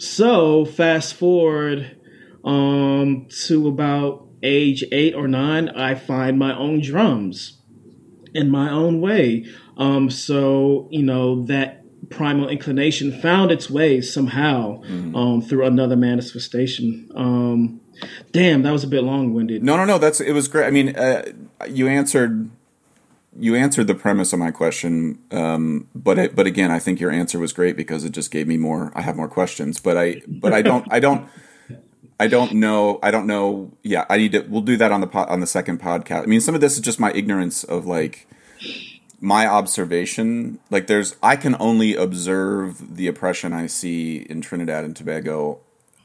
So 0.00 0.64
fast 0.64 1.14
forward 1.14 1.96
um, 2.44 3.28
to 3.46 3.68
about 3.68 4.26
age 4.42 4.82
eight 4.90 5.14
or 5.14 5.28
nine, 5.28 5.68
I 5.68 5.94
find 5.94 6.36
my 6.36 6.52
own 6.52 6.80
drums 6.80 7.62
in 8.34 8.50
my 8.50 8.72
own 8.72 9.00
way. 9.00 9.46
Um, 9.76 10.10
so 10.10 10.88
you 10.90 11.04
know 11.04 11.44
that 11.44 11.84
primal 12.10 12.48
inclination 12.48 13.20
found 13.20 13.52
its 13.52 13.70
way 13.70 14.00
somehow 14.00 14.82
mm-hmm. 14.82 15.14
um, 15.14 15.42
through 15.42 15.64
another 15.64 15.94
manifestation. 15.94 17.08
Um, 17.14 17.81
damn, 18.32 18.62
that 18.62 18.72
was 18.72 18.84
a 18.84 18.88
bit 18.88 19.04
long 19.04 19.34
winded. 19.34 19.62
No, 19.62 19.76
no, 19.76 19.84
no. 19.84 19.98
That's 19.98 20.20
it 20.20 20.32
was 20.32 20.48
great. 20.48 20.66
I 20.66 20.70
mean, 20.70 20.96
uh, 20.96 21.24
you 21.68 21.88
answered 21.88 22.50
you 23.38 23.54
answered 23.54 23.86
the 23.86 23.94
premise 23.94 24.32
of 24.32 24.38
my 24.38 24.50
question, 24.50 25.18
um, 25.30 25.88
but 25.94 26.18
it, 26.18 26.36
but 26.36 26.46
again, 26.46 26.70
I 26.70 26.78
think 26.78 27.00
your 27.00 27.10
answer 27.10 27.38
was 27.38 27.52
great 27.52 27.76
because 27.76 28.04
it 28.04 28.10
just 28.12 28.30
gave 28.30 28.46
me 28.46 28.56
more. 28.56 28.92
I 28.94 29.02
have 29.02 29.16
more 29.16 29.28
questions, 29.28 29.80
but 29.80 29.96
I 29.96 30.22
but 30.26 30.52
I 30.52 30.62
don't 30.62 30.86
I 30.90 31.00
don't 31.00 31.28
I 32.20 32.26
don't 32.26 32.52
know 32.54 32.98
I 33.02 33.10
don't 33.10 33.26
know. 33.26 33.72
Yeah, 33.82 34.04
I 34.08 34.18
need 34.18 34.32
to. 34.32 34.40
We'll 34.40 34.62
do 34.62 34.76
that 34.76 34.92
on 34.92 35.00
the 35.00 35.06
po- 35.06 35.26
on 35.28 35.40
the 35.40 35.46
second 35.46 35.80
podcast. 35.80 36.24
I 36.24 36.26
mean, 36.26 36.40
some 36.40 36.54
of 36.54 36.60
this 36.60 36.74
is 36.74 36.80
just 36.80 37.00
my 37.00 37.12
ignorance 37.12 37.64
of 37.64 37.86
like 37.86 38.26
my 39.22 39.46
observation. 39.46 40.58
Like, 40.68 40.88
there's 40.88 41.16
I 41.22 41.36
can 41.36 41.56
only 41.58 41.94
observe 41.94 42.96
the 42.96 43.06
oppression 43.06 43.52
I 43.52 43.68
see 43.68 44.18
in 44.28 44.42
Trinidad 44.42 44.84
and 44.84 44.94
Tobago. 44.94 45.60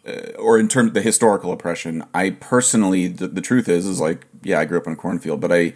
Uh, 0.08 0.32
or 0.40 0.58
in 0.58 0.68
terms 0.68 0.90
of 0.90 0.94
the 0.94 1.02
historical 1.02 1.52
oppression, 1.52 2.04
I 2.14 2.30
personally, 2.30 3.08
the, 3.08 3.28
the 3.28 3.42
truth 3.42 3.68
is, 3.68 3.86
is 3.86 4.00
like, 4.00 4.26
yeah, 4.44 4.60
I 4.60 4.66
grew 4.66 4.78
up 4.78 4.88
in 4.88 4.94
a 4.94 4.96
cornfield, 4.96 5.42
but 5.42 5.52
I, 5.52 5.74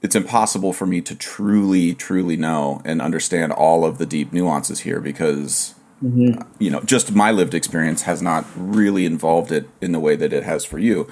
it's 0.00 0.14
impossible 0.14 0.72
for 0.72 0.86
me 0.86 1.00
to 1.00 1.14
truly, 1.14 1.94
truly 1.94 2.36
know 2.36 2.80
and 2.84 3.02
understand 3.02 3.52
all 3.52 3.84
of 3.84 3.98
the 3.98 4.06
deep 4.06 4.32
nuances 4.32 4.80
here 4.80 5.00
because, 5.00 5.74
mm-hmm. 6.02 6.40
you 6.60 6.70
know, 6.70 6.80
just 6.82 7.12
my 7.12 7.32
lived 7.32 7.52
experience 7.54 8.02
has 8.02 8.22
not 8.22 8.44
really 8.54 9.04
involved 9.04 9.50
it 9.50 9.68
in 9.80 9.90
the 9.90 10.00
way 10.00 10.14
that 10.14 10.32
it 10.32 10.44
has 10.44 10.64
for 10.64 10.78
you. 10.78 11.08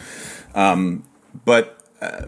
Um, 0.55 1.05
but 1.45 1.85
uh, 2.01 2.27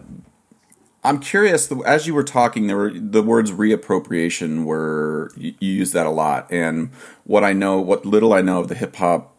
I'm 1.03 1.19
curious. 1.19 1.71
As 1.85 2.07
you 2.07 2.13
were 2.13 2.23
talking, 2.23 2.67
there 2.67 2.75
were 2.75 2.91
the 2.91 3.23
words 3.23 3.51
reappropriation 3.51 4.65
were 4.65 5.31
you, 5.37 5.53
you 5.59 5.71
use 5.71 5.93
that 5.93 6.05
a 6.05 6.11
lot, 6.11 6.51
and 6.51 6.91
what 7.23 7.43
I 7.43 7.53
know, 7.53 7.79
what 7.79 8.05
little 8.05 8.33
I 8.33 8.41
know 8.41 8.59
of 8.59 8.67
the 8.67 8.75
hip 8.75 8.97
hop, 8.97 9.33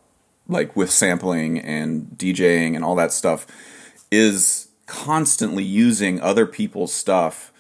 like 0.51 0.77
with 0.77 0.91
sampling 0.91 1.59
and 1.59 2.09
DJing 2.17 2.75
and 2.75 2.85
all 2.85 2.95
that 2.97 3.13
stuff, 3.13 3.47
is 4.11 4.69
constantly 4.87 5.65
using 5.65 6.21
other 6.21 6.47
people's 6.47 6.93
stuff, 6.93 7.53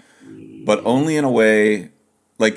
but 0.65 0.85
only 0.85 1.17
in 1.17 1.25
a 1.25 1.31
way 1.31 1.91
like 2.39 2.57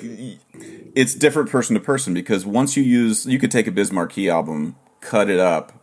it's 0.95 1.13
different 1.13 1.49
person 1.49 1.75
to 1.75 1.79
person 1.79 2.13
because 2.13 2.45
once 2.45 2.75
you 2.75 2.83
use 2.83 3.25
you 3.25 3.37
could 3.37 3.51
take 3.51 3.67
a 3.67 3.71
Biz 3.71 3.91
Markie 3.91 4.29
album, 4.29 4.75
cut 5.01 5.29
it 5.29 5.39
up, 5.39 5.73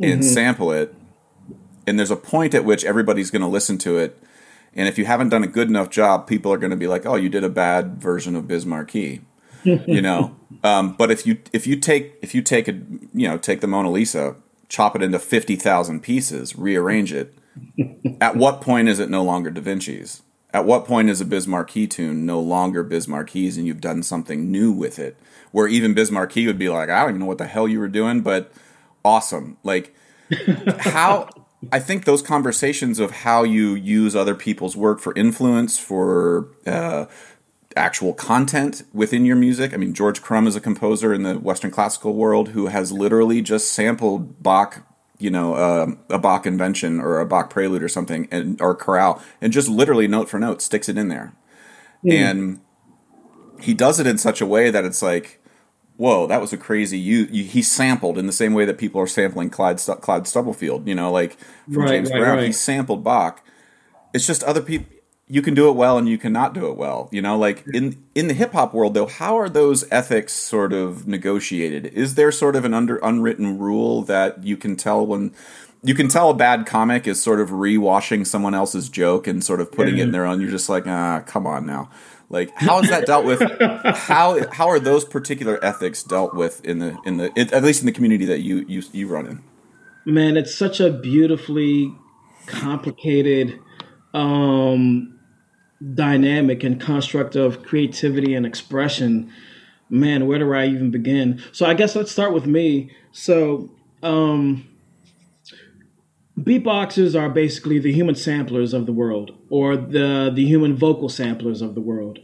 and 0.00 0.20
mm-hmm. 0.20 0.30
sample 0.30 0.72
it, 0.72 0.94
and 1.86 1.98
there's 1.98 2.10
a 2.10 2.16
point 2.16 2.54
at 2.54 2.64
which 2.64 2.84
everybody's 2.84 3.30
going 3.30 3.42
to 3.42 3.48
listen 3.48 3.76
to 3.78 3.98
it, 3.98 4.22
and 4.74 4.88
if 4.88 4.96
you 4.96 5.04
haven't 5.04 5.28
done 5.28 5.44
a 5.44 5.48
good 5.48 5.68
enough 5.68 5.90
job, 5.90 6.26
people 6.26 6.52
are 6.52 6.58
going 6.58 6.70
to 6.70 6.76
be 6.76 6.86
like, 6.86 7.04
"Oh, 7.04 7.16
you 7.16 7.28
did 7.28 7.44
a 7.44 7.50
bad 7.50 8.00
version 8.00 8.36
of 8.36 8.46
Biz 8.46 8.64
Markie," 8.64 9.22
you 9.64 10.02
know. 10.02 10.36
Um, 10.64 10.94
but 10.94 11.10
if 11.10 11.26
you 11.26 11.38
if 11.52 11.66
you 11.66 11.76
take 11.76 12.14
if 12.22 12.34
you 12.34 12.42
take 12.42 12.68
a 12.68 12.72
you 12.72 13.28
know 13.28 13.38
take 13.38 13.60
the 13.60 13.66
Mona 13.66 13.90
Lisa, 13.90 14.36
chop 14.68 14.96
it 14.96 15.02
into 15.02 15.18
fifty 15.18 15.56
thousand 15.56 16.00
pieces, 16.00 16.56
rearrange 16.56 17.12
it, 17.12 17.34
at 18.20 18.36
what 18.36 18.60
point 18.60 18.88
is 18.88 18.98
it 18.98 19.10
no 19.10 19.22
longer 19.22 19.50
Da 19.50 19.60
Vinci's? 19.60 20.22
At 20.52 20.64
what 20.64 20.86
point 20.86 21.10
is 21.10 21.20
a 21.20 21.26
Biz 21.26 21.46
Markie 21.46 21.86
tune 21.86 22.24
no 22.24 22.40
longer 22.40 22.82
Biz 22.82 23.06
Markie's 23.06 23.58
and 23.58 23.66
you've 23.66 23.82
done 23.82 24.02
something 24.02 24.50
new 24.50 24.72
with 24.72 24.98
it? 24.98 25.16
Where 25.52 25.68
even 25.68 25.94
Biz 25.94 26.10
Markie 26.10 26.46
would 26.46 26.58
be 26.58 26.68
like, 26.70 26.88
I 26.88 27.00
don't 27.00 27.10
even 27.10 27.20
know 27.20 27.26
what 27.26 27.38
the 27.38 27.46
hell 27.46 27.68
you 27.68 27.78
were 27.78 27.88
doing, 27.88 28.22
but 28.22 28.50
awesome. 29.04 29.58
Like, 29.62 29.94
how 30.78 31.28
I 31.72 31.80
think 31.80 32.04
those 32.04 32.22
conversations 32.22 32.98
of 32.98 33.10
how 33.10 33.42
you 33.42 33.74
use 33.74 34.14
other 34.16 34.34
people's 34.34 34.76
work 34.76 35.00
for 35.00 35.12
influence, 35.16 35.78
for 35.78 36.48
uh, 36.66 37.06
actual 37.76 38.12
content 38.12 38.82
within 38.92 39.24
your 39.24 39.36
music. 39.36 39.72
I 39.72 39.76
mean, 39.76 39.94
George 39.94 40.22
Crumb 40.22 40.46
is 40.46 40.56
a 40.56 40.60
composer 40.60 41.12
in 41.12 41.22
the 41.22 41.34
Western 41.38 41.70
classical 41.70 42.14
world 42.14 42.50
who 42.50 42.66
has 42.66 42.92
literally 42.92 43.42
just 43.42 43.72
sampled 43.72 44.42
Bach 44.42 44.84
you 45.18 45.30
know, 45.30 45.54
uh, 45.54 45.86
a 46.10 46.18
Bach 46.18 46.46
invention 46.46 47.00
or 47.00 47.18
a 47.18 47.26
Bach 47.26 47.50
prelude 47.50 47.82
or 47.82 47.88
something, 47.88 48.28
and 48.30 48.60
or 48.60 48.74
chorale, 48.74 49.22
and 49.40 49.52
just 49.52 49.68
literally 49.68 50.06
note 50.06 50.28
for 50.28 50.38
note 50.38 50.62
sticks 50.62 50.88
it 50.88 50.96
in 50.96 51.08
there, 51.08 51.34
mm. 52.04 52.12
and 52.12 52.60
he 53.60 53.74
does 53.74 53.98
it 53.98 54.06
in 54.06 54.16
such 54.16 54.40
a 54.40 54.46
way 54.46 54.70
that 54.70 54.84
it's 54.84 55.02
like, 55.02 55.42
whoa, 55.96 56.28
that 56.28 56.40
was 56.40 56.52
a 56.52 56.56
crazy. 56.56 56.98
You, 56.98 57.26
you 57.30 57.44
he 57.44 57.62
sampled 57.62 58.16
in 58.16 58.26
the 58.26 58.32
same 58.32 58.54
way 58.54 58.64
that 58.64 58.78
people 58.78 59.00
are 59.00 59.06
sampling 59.08 59.50
Clyde 59.50 59.78
Clyde 59.78 60.28
Stubblefield, 60.28 60.86
you 60.86 60.94
know, 60.94 61.10
like 61.10 61.36
from 61.64 61.82
right, 61.82 61.88
James 61.88 62.10
right, 62.10 62.20
Brown. 62.20 62.36
Right. 62.36 62.46
He 62.46 62.52
sampled 62.52 63.02
Bach. 63.02 63.44
It's 64.14 64.26
just 64.26 64.44
other 64.44 64.62
people 64.62 64.94
you 65.28 65.42
can 65.42 65.54
do 65.54 65.68
it 65.68 65.72
well 65.72 65.98
and 65.98 66.08
you 66.08 66.18
cannot 66.18 66.54
do 66.54 66.68
it 66.68 66.76
well. 66.76 67.08
You 67.12 67.20
know, 67.22 67.38
like 67.38 67.64
in 67.72 68.02
in 68.14 68.28
the 68.28 68.34
hip 68.34 68.52
hop 68.52 68.72
world 68.72 68.94
though, 68.94 69.06
how 69.06 69.38
are 69.38 69.48
those 69.48 69.84
ethics 69.90 70.32
sort 70.32 70.72
of 70.72 71.06
negotiated? 71.06 71.86
Is 71.86 72.14
there 72.14 72.32
sort 72.32 72.56
of 72.56 72.64
an 72.64 72.74
under 72.74 72.96
unwritten 72.98 73.58
rule 73.58 74.02
that 74.02 74.42
you 74.42 74.56
can 74.56 74.74
tell 74.76 75.06
when 75.06 75.34
you 75.82 75.94
can 75.94 76.08
tell 76.08 76.30
a 76.30 76.34
bad 76.34 76.66
comic 76.66 77.06
is 77.06 77.22
sort 77.22 77.40
of 77.40 77.50
rewashing 77.50 78.26
someone 78.26 78.54
else's 78.54 78.88
joke 78.88 79.26
and 79.26 79.44
sort 79.44 79.60
of 79.60 79.70
putting 79.70 79.96
yeah. 79.96 80.02
it 80.02 80.06
in 80.06 80.12
their 80.12 80.24
own. 80.24 80.40
You're 80.40 80.50
just 80.50 80.68
like, 80.68 80.86
ah, 80.86 81.22
come 81.26 81.46
on 81.46 81.66
now. 81.66 81.90
Like, 82.30 82.50
how 82.56 82.80
is 82.80 82.88
that 82.88 83.06
dealt 83.06 83.26
with? 83.26 83.40
how 83.96 84.50
how 84.50 84.68
are 84.68 84.80
those 84.80 85.04
particular 85.04 85.62
ethics 85.62 86.02
dealt 86.02 86.34
with 86.34 86.64
in 86.64 86.78
the 86.78 86.98
in 87.04 87.18
the 87.18 87.38
at 87.52 87.62
least 87.62 87.80
in 87.80 87.86
the 87.86 87.92
community 87.92 88.24
that 88.24 88.40
you 88.40 88.64
you 88.66 88.82
you 88.92 89.06
run 89.08 89.26
in? 89.26 89.42
Man, 90.06 90.38
it's 90.38 90.54
such 90.54 90.80
a 90.80 90.90
beautifully 90.90 91.94
complicated 92.46 93.60
um 94.14 95.17
dynamic 95.94 96.64
and 96.64 96.80
construct 96.80 97.36
of 97.36 97.62
creativity 97.62 98.34
and 98.34 98.44
expression, 98.44 99.32
man, 99.88 100.26
where 100.26 100.38
do 100.38 100.52
I 100.52 100.66
even 100.66 100.90
begin? 100.90 101.42
So 101.52 101.66
I 101.66 101.74
guess 101.74 101.94
let's 101.94 102.10
start 102.10 102.32
with 102.32 102.46
me. 102.46 102.90
So, 103.12 103.70
um, 104.02 104.68
beatboxers 106.38 107.20
are 107.20 107.28
basically 107.28 107.78
the 107.78 107.92
human 107.92 108.14
samplers 108.14 108.72
of 108.72 108.86
the 108.86 108.92
world, 108.92 109.32
or 109.50 109.76
the 109.76 110.30
the 110.34 110.44
human 110.44 110.76
vocal 110.76 111.08
samplers 111.08 111.62
of 111.62 111.74
the 111.74 111.80
world. 111.80 112.18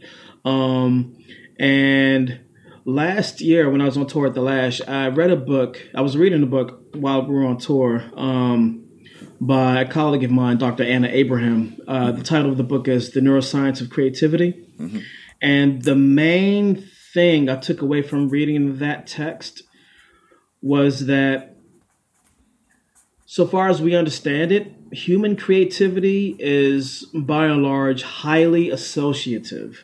Um, 0.45 1.17
and 1.59 2.39
last 2.85 3.41
year, 3.41 3.69
when 3.69 3.81
I 3.81 3.85
was 3.85 3.97
on 3.97 4.07
tour 4.07 4.27
at 4.27 4.33
the 4.33 4.41
Lash, 4.41 4.81
I 4.87 5.07
read 5.09 5.31
a 5.31 5.35
book. 5.35 5.81
I 5.93 6.01
was 6.01 6.15
reading 6.15 6.43
a 6.43 6.47
book 6.47 6.85
while 6.93 7.25
we 7.25 7.33
were 7.33 7.45
on 7.45 7.57
tour. 7.57 8.03
Um, 8.15 8.84
by 9.39 9.81
a 9.81 9.87
colleague 9.87 10.23
of 10.23 10.31
mine, 10.31 10.57
Dr. 10.57 10.83
Anna 10.83 11.07
Abraham. 11.07 11.77
Uh, 11.87 12.11
the 12.11 12.23
title 12.23 12.51
of 12.51 12.57
the 12.57 12.63
book 12.63 12.87
is 12.87 13.11
The 13.11 13.19
Neuroscience 13.19 13.81
of 13.81 13.89
Creativity. 13.89 14.53
Mm-hmm. 14.79 14.99
And 15.41 15.81
the 15.83 15.95
main 15.95 16.87
thing 17.13 17.49
I 17.49 17.57
took 17.57 17.81
away 17.81 18.01
from 18.01 18.29
reading 18.29 18.79
that 18.79 19.07
text 19.07 19.63
was 20.61 21.05
that 21.05 21.55
so 23.25 23.45
far 23.45 23.69
as 23.69 23.81
we 23.81 23.95
understand 23.95 24.51
it, 24.51 24.73
human 24.91 25.35
creativity 25.35 26.35
is 26.39 27.05
by 27.13 27.47
and 27.47 27.63
large 27.63 28.03
highly 28.03 28.69
associative. 28.69 29.83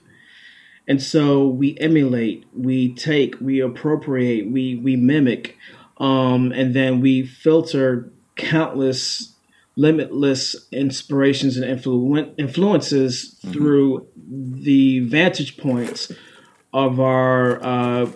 And 0.87 1.01
so 1.01 1.47
we 1.47 1.77
emulate, 1.79 2.45
we 2.53 2.93
take, 2.93 3.39
we 3.39 3.59
appropriate, 3.59 4.49
we 4.49 4.75
we 4.75 4.95
mimic, 4.95 5.57
um, 5.97 6.51
and 6.51 6.73
then 6.73 7.01
we 7.01 7.23
filter 7.25 8.11
countless 8.35 9.30
limitless 9.81 10.55
inspirations 10.71 11.57
and 11.57 11.65
influ- 11.65 12.33
influences 12.37 13.35
mm-hmm. 13.39 13.51
through 13.51 14.07
the 14.15 14.99
vantage 14.99 15.57
points 15.57 16.11
of 16.73 16.99
our 16.99 17.63
uh, 17.63 18.11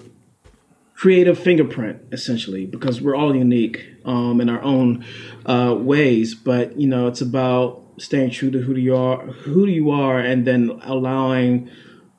creative 0.94 1.38
fingerprint, 1.38 2.02
essentially, 2.12 2.66
because 2.66 3.02
we're 3.02 3.16
all 3.16 3.36
unique 3.36 3.86
um, 4.06 4.40
in 4.40 4.50
our 4.50 4.62
own 4.62 5.06
uh, 5.46 5.76
ways. 5.78 6.36
But 6.36 6.80
you 6.80 6.88
know, 6.88 7.08
it's 7.08 7.22
about 7.22 7.84
staying 7.98 8.32
true 8.32 8.52
to 8.52 8.60
who 8.60 8.76
you 8.76 8.96
are, 8.96 9.26
who 9.26 9.66
you 9.66 9.92
are, 9.92 10.20
and 10.20 10.46
then 10.46 10.80
allowing 10.84 11.70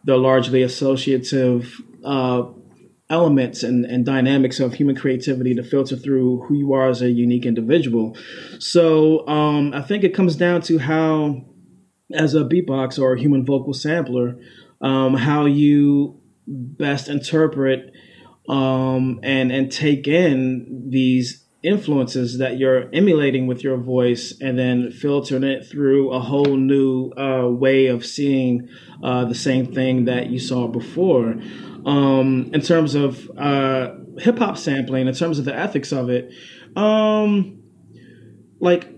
the 0.04 0.16
largely 0.16 0.62
associative 0.62 1.80
uh, 2.04 2.44
elements 3.08 3.62
and, 3.62 3.84
and 3.84 4.04
dynamics 4.04 4.58
of 4.58 4.74
human 4.74 4.96
creativity 4.96 5.54
to 5.54 5.62
filter 5.62 5.96
through 5.96 6.42
who 6.42 6.54
you 6.54 6.72
are 6.72 6.88
as 6.88 7.02
a 7.02 7.10
unique 7.10 7.46
individual. 7.46 8.16
So 8.58 9.26
um, 9.28 9.72
I 9.72 9.82
think 9.82 10.02
it 10.02 10.14
comes 10.14 10.36
down 10.36 10.62
to 10.62 10.78
how, 10.78 11.44
as 12.12 12.34
a 12.34 12.42
beatbox 12.42 12.98
or 12.98 13.14
a 13.14 13.20
human 13.20 13.44
vocal 13.44 13.74
sampler, 13.74 14.36
um, 14.80 15.14
how 15.14 15.46
you 15.46 16.20
best 16.46 17.08
interpret 17.08 17.92
um, 18.48 19.18
and 19.22 19.50
and 19.50 19.72
take 19.72 20.06
in 20.06 20.88
these 20.88 21.44
influences 21.62 22.38
that 22.38 22.58
you're 22.58 22.88
emulating 22.92 23.48
with 23.48 23.64
your 23.64 23.76
voice 23.76 24.32
and 24.40 24.56
then 24.56 24.92
filtering 24.92 25.42
it 25.42 25.66
through 25.66 26.12
a 26.12 26.20
whole 26.20 26.56
new 26.56 27.10
uh, 27.16 27.48
way 27.48 27.86
of 27.86 28.06
seeing 28.06 28.68
uh, 29.02 29.24
the 29.24 29.34
same 29.34 29.74
thing 29.74 30.04
that 30.04 30.30
you 30.30 30.38
saw 30.38 30.68
before. 30.68 31.34
Um, 31.86 32.50
in 32.52 32.60
terms 32.60 32.94
of 32.94 33.30
uh, 33.38 33.94
hip 34.18 34.38
hop 34.38 34.58
sampling, 34.58 35.06
in 35.06 35.14
terms 35.14 35.38
of 35.38 35.44
the 35.44 35.56
ethics 35.56 35.92
of 35.92 36.10
it, 36.10 36.32
um, 36.76 37.62
like 38.60 38.88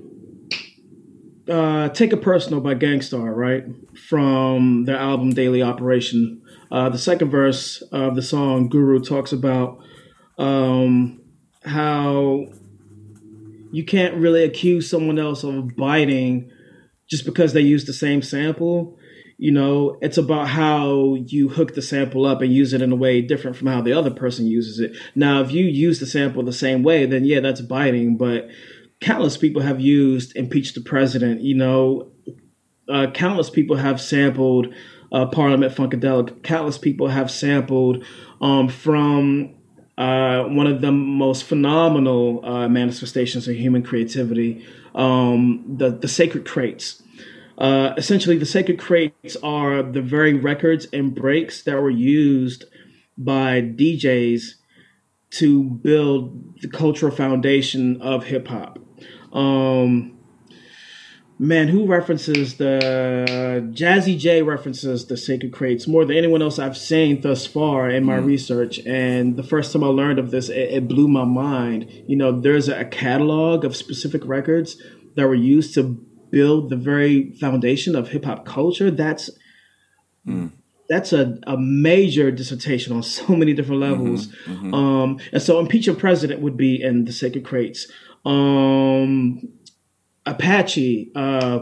uh, 1.48 1.88
Take 1.90 2.12
It 2.12 2.22
Personal 2.22 2.60
by 2.60 2.74
Gang 2.74 3.00
Starr, 3.00 3.34
right? 3.34 3.64
From 4.08 4.84
their 4.84 4.96
album 4.96 5.30
Daily 5.30 5.62
Operation. 5.62 6.42
Uh, 6.70 6.88
the 6.88 6.98
second 6.98 7.30
verse 7.30 7.82
of 7.92 8.14
the 8.14 8.22
song 8.22 8.68
Guru 8.68 9.00
talks 9.00 9.32
about 9.32 9.78
um, 10.38 11.20
how 11.64 12.46
you 13.70 13.84
can't 13.84 14.14
really 14.16 14.44
accuse 14.44 14.88
someone 14.88 15.18
else 15.18 15.44
of 15.44 15.76
biting 15.76 16.50
just 17.08 17.24
because 17.24 17.52
they 17.52 17.60
use 17.60 17.86
the 17.86 17.92
same 17.92 18.22
sample. 18.22 18.97
You 19.40 19.52
know, 19.52 19.96
it's 20.02 20.18
about 20.18 20.48
how 20.48 21.14
you 21.14 21.48
hook 21.48 21.74
the 21.74 21.82
sample 21.82 22.26
up 22.26 22.42
and 22.42 22.52
use 22.52 22.72
it 22.72 22.82
in 22.82 22.90
a 22.90 22.96
way 22.96 23.22
different 23.22 23.56
from 23.56 23.68
how 23.68 23.80
the 23.80 23.92
other 23.92 24.10
person 24.10 24.46
uses 24.46 24.80
it. 24.80 24.96
Now, 25.14 25.40
if 25.40 25.52
you 25.52 25.64
use 25.64 26.00
the 26.00 26.06
sample 26.06 26.42
the 26.42 26.52
same 26.52 26.82
way, 26.82 27.06
then 27.06 27.24
yeah, 27.24 27.38
that's 27.38 27.60
biting. 27.60 28.16
But 28.16 28.48
countless 29.00 29.36
people 29.36 29.62
have 29.62 29.80
used 29.80 30.34
impeach 30.34 30.74
the 30.74 30.80
president. 30.80 31.42
You 31.42 31.54
know, 31.54 32.10
uh, 32.88 33.12
countless 33.12 33.48
people 33.48 33.76
have 33.76 34.00
sampled 34.00 34.74
uh, 35.12 35.26
Parliament 35.26 35.72
Funkadelic. 35.72 36.42
Countless 36.42 36.76
people 36.76 37.06
have 37.06 37.30
sampled 37.30 38.04
um, 38.40 38.68
from 38.68 39.54
uh, 39.96 40.44
one 40.44 40.66
of 40.66 40.80
the 40.80 40.92
most 40.92 41.44
phenomenal 41.44 42.44
uh, 42.44 42.68
manifestations 42.68 43.48
of 43.48 43.54
human 43.56 43.82
creativity, 43.82 44.64
um, 44.94 45.64
the 45.78 45.90
the 45.90 46.08
sacred 46.08 46.44
crates. 46.44 47.02
Uh, 47.58 47.92
essentially, 47.96 48.38
the 48.38 48.46
sacred 48.46 48.78
crates 48.78 49.36
are 49.42 49.82
the 49.82 50.00
very 50.00 50.32
records 50.32 50.86
and 50.92 51.14
breaks 51.14 51.62
that 51.64 51.82
were 51.82 51.90
used 51.90 52.64
by 53.18 53.60
DJs 53.60 54.54
to 55.30 55.64
build 55.64 56.60
the 56.62 56.68
cultural 56.68 57.14
foundation 57.14 58.00
of 58.00 58.24
hip 58.24 58.46
hop. 58.46 58.78
Um, 59.32 60.18
man, 61.38 61.66
who 61.66 61.84
references 61.84 62.56
the 62.58 63.68
Jazzy 63.74 64.16
Jay 64.16 64.40
references 64.40 65.06
the 65.06 65.16
sacred 65.16 65.52
crates 65.52 65.88
more 65.88 66.04
than 66.04 66.16
anyone 66.16 66.42
else 66.42 66.60
I've 66.60 66.78
seen 66.78 67.20
thus 67.20 67.44
far 67.44 67.90
in 67.90 68.04
my 68.04 68.18
mm. 68.18 68.24
research. 68.24 68.78
And 68.86 69.36
the 69.36 69.42
first 69.42 69.72
time 69.72 69.82
I 69.82 69.88
learned 69.88 70.20
of 70.20 70.30
this, 70.30 70.48
it, 70.48 70.70
it 70.70 70.88
blew 70.88 71.08
my 71.08 71.24
mind. 71.24 71.90
You 72.06 72.16
know, 72.16 72.40
there's 72.40 72.68
a 72.68 72.84
catalog 72.84 73.64
of 73.64 73.76
specific 73.76 74.22
records 74.24 74.80
that 75.16 75.26
were 75.26 75.34
used 75.34 75.74
to 75.74 76.04
build 76.30 76.70
the 76.70 76.76
very 76.76 77.32
foundation 77.32 77.94
of 77.94 78.08
hip 78.08 78.24
hop 78.24 78.44
culture. 78.44 78.90
That's 78.90 79.30
mm. 80.26 80.52
that's 80.88 81.12
a, 81.12 81.38
a 81.46 81.56
major 81.56 82.30
dissertation 82.30 82.94
on 82.94 83.02
so 83.02 83.26
many 83.36 83.54
different 83.54 83.80
levels. 83.80 84.28
Mm-hmm, 84.28 84.52
mm-hmm. 84.52 84.74
Um, 84.74 85.20
and 85.32 85.42
so, 85.42 85.58
impeach 85.58 85.88
a 85.88 85.94
president 85.94 86.40
would 86.40 86.56
be 86.56 86.82
in 86.82 87.04
the 87.04 87.12
sacred 87.12 87.44
crates. 87.44 87.90
Um, 88.24 89.48
Apache 90.26 91.10
uh, 91.14 91.60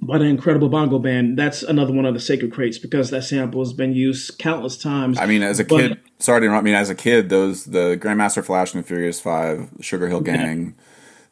by 0.00 0.18
the 0.18 0.24
Incredible 0.24 0.68
Bongo 0.68 0.98
Band. 0.98 1.38
That's 1.38 1.62
another 1.62 1.92
one 1.92 2.04
of 2.04 2.14
the 2.14 2.20
sacred 2.20 2.52
crates 2.52 2.78
because 2.78 3.10
that 3.10 3.22
sample 3.24 3.60
has 3.60 3.72
been 3.72 3.94
used 3.94 4.38
countless 4.38 4.76
times. 4.76 5.18
I 5.18 5.26
mean, 5.26 5.42
as 5.42 5.60
a 5.60 5.64
but, 5.64 5.80
kid, 5.80 6.00
sorry 6.18 6.40
to 6.40 6.46
interrupt. 6.46 6.62
I 6.62 6.64
mean, 6.64 6.74
as 6.74 6.90
a 6.90 6.94
kid, 6.94 7.28
those 7.28 7.64
the 7.64 7.96
Grandmaster 8.00 8.44
Flash 8.44 8.74
and 8.74 8.84
the 8.84 8.86
Furious 8.86 9.20
Five, 9.20 9.70
Sugar 9.80 10.08
Hill 10.08 10.20
Gang, 10.20 10.66
yeah. 10.66 10.84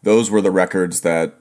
those 0.02 0.30
were 0.30 0.40
the 0.40 0.50
records 0.50 1.02
that 1.02 1.38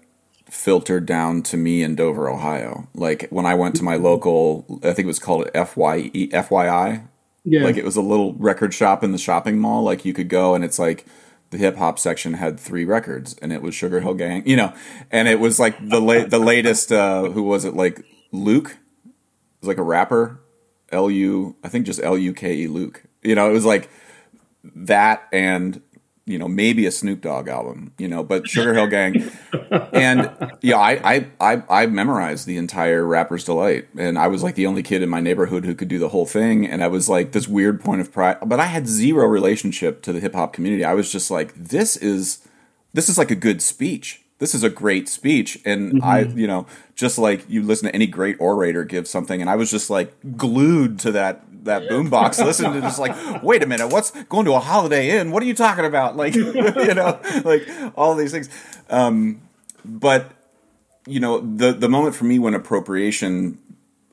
filtered 0.51 1.05
down 1.05 1.41
to 1.41 1.55
me 1.55 1.81
in 1.81 1.95
Dover, 1.95 2.29
Ohio. 2.29 2.89
Like 2.93 3.27
when 3.29 3.45
I 3.45 3.55
went 3.55 3.75
to 3.77 3.83
my 3.83 3.95
local, 3.95 4.65
I 4.83 4.91
think 4.91 5.05
it 5.05 5.07
was 5.07 5.17
called 5.17 5.49
FYE, 5.53 6.09
FYI. 6.11 7.07
Yeah. 7.45 7.63
Like 7.63 7.77
it 7.77 7.85
was 7.85 7.95
a 7.95 8.01
little 8.01 8.33
record 8.33 8.73
shop 8.73 9.03
in 9.03 9.13
the 9.13 9.17
shopping 9.17 9.57
mall. 9.57 9.83
Like 9.83 10.03
you 10.03 10.13
could 10.13 10.27
go 10.27 10.53
and 10.53 10.63
it's 10.63 10.77
like 10.77 11.05
the 11.51 11.57
hip 11.57 11.77
hop 11.77 11.97
section 11.97 12.33
had 12.33 12.59
three 12.59 12.85
records, 12.85 13.35
and 13.41 13.51
it 13.51 13.61
was 13.61 13.73
Sugar 13.73 14.01
Hill 14.01 14.13
Gang, 14.13 14.43
you 14.45 14.55
know, 14.55 14.73
and 15.09 15.27
it 15.27 15.39
was 15.39 15.59
like 15.59 15.77
the 15.85 15.99
la- 15.99 16.25
the 16.25 16.39
latest. 16.39 16.91
Uh, 16.91 17.29
who 17.29 17.43
was 17.43 17.65
it? 17.65 17.73
Like 17.73 18.05
Luke, 18.31 18.71
it 19.05 19.11
was 19.61 19.67
like 19.67 19.77
a 19.77 19.83
rapper. 19.83 20.39
L 20.91 21.09
U, 21.09 21.55
I 21.63 21.69
think 21.69 21.85
just 21.85 22.01
L 22.03 22.17
U 22.17 22.33
K 22.33 22.53
E 22.55 22.67
Luke. 22.67 23.03
You 23.21 23.35
know, 23.35 23.49
it 23.49 23.53
was 23.53 23.65
like 23.65 23.89
that 24.75 25.27
and 25.31 25.81
you 26.25 26.37
know 26.37 26.47
maybe 26.47 26.85
a 26.85 26.91
Snoop 26.91 27.21
Dogg 27.21 27.47
album, 27.47 27.93
you 27.97 28.07
know, 28.07 28.23
but 28.23 28.47
Sugar 28.47 28.73
Hill 28.73 28.87
Gang, 28.87 29.31
and 29.93 30.31
yeah, 30.61 30.77
I, 30.77 30.91
I 31.03 31.27
I 31.39 31.63
I 31.69 31.85
memorized 31.87 32.45
the 32.45 32.57
entire 32.57 33.05
Rapper's 33.05 33.43
Delight, 33.43 33.87
and 33.97 34.17
I 34.17 34.27
was 34.27 34.43
like 34.43 34.55
the 34.55 34.67
only 34.67 34.83
kid 34.83 35.01
in 35.01 35.09
my 35.09 35.19
neighborhood 35.19 35.65
who 35.65 35.75
could 35.75 35.87
do 35.87 35.99
the 35.99 36.09
whole 36.09 36.25
thing, 36.25 36.67
and 36.67 36.83
I 36.83 36.87
was 36.87 37.09
like 37.09 37.31
this 37.31 37.47
weird 37.47 37.81
point 37.81 38.01
of 38.01 38.11
pride, 38.11 38.37
but 38.45 38.59
I 38.59 38.65
had 38.65 38.87
zero 38.87 39.25
relationship 39.25 40.01
to 40.03 40.13
the 40.13 40.19
hip 40.19 40.33
hop 40.33 40.53
community. 40.53 40.83
I 40.83 40.93
was 40.93 41.11
just 41.11 41.31
like, 41.31 41.53
this 41.55 41.97
is 41.97 42.47
this 42.93 43.09
is 43.09 43.17
like 43.17 43.31
a 43.31 43.35
good 43.35 43.61
speech. 43.61 44.21
This 44.39 44.55
is 44.55 44.63
a 44.63 44.69
great 44.69 45.07
speech, 45.07 45.59
and 45.65 45.93
mm-hmm. 45.93 46.03
I, 46.03 46.21
you 46.21 46.47
know, 46.47 46.65
just 46.95 47.19
like 47.19 47.47
you 47.47 47.61
listen 47.61 47.87
to 47.89 47.95
any 47.95 48.07
great 48.07 48.37
orator 48.39 48.83
give 48.83 49.07
something, 49.07 49.39
and 49.39 49.49
I 49.49 49.55
was 49.55 49.69
just 49.69 49.89
like 49.89 50.15
glued 50.35 50.97
to 50.99 51.11
that 51.11 51.50
that 51.63 51.83
boombox, 51.83 52.43
listening 52.43 52.73
to 52.73 52.81
just 52.81 52.99
like, 52.99 53.43
wait 53.43 53.63
a 53.63 53.67
minute, 53.67 53.87
what's 53.89 54.11
going 54.25 54.45
to 54.45 54.53
a 54.53 54.59
Holiday 54.59 55.19
Inn? 55.19 55.31
What 55.31 55.43
are 55.43 55.45
you 55.45 55.53
talking 55.53 55.85
about? 55.85 56.15
Like, 56.15 56.35
you 56.35 56.93
know, 56.93 57.19
like 57.43 57.67
all 57.95 58.15
these 58.15 58.31
things. 58.31 58.49
Um, 58.89 59.41
but 59.85 60.31
you 61.05 61.19
know, 61.19 61.39
the 61.39 61.73
the 61.73 61.89
moment 61.89 62.15
for 62.15 62.25
me 62.25 62.39
when 62.39 62.53
appropriation, 62.53 63.59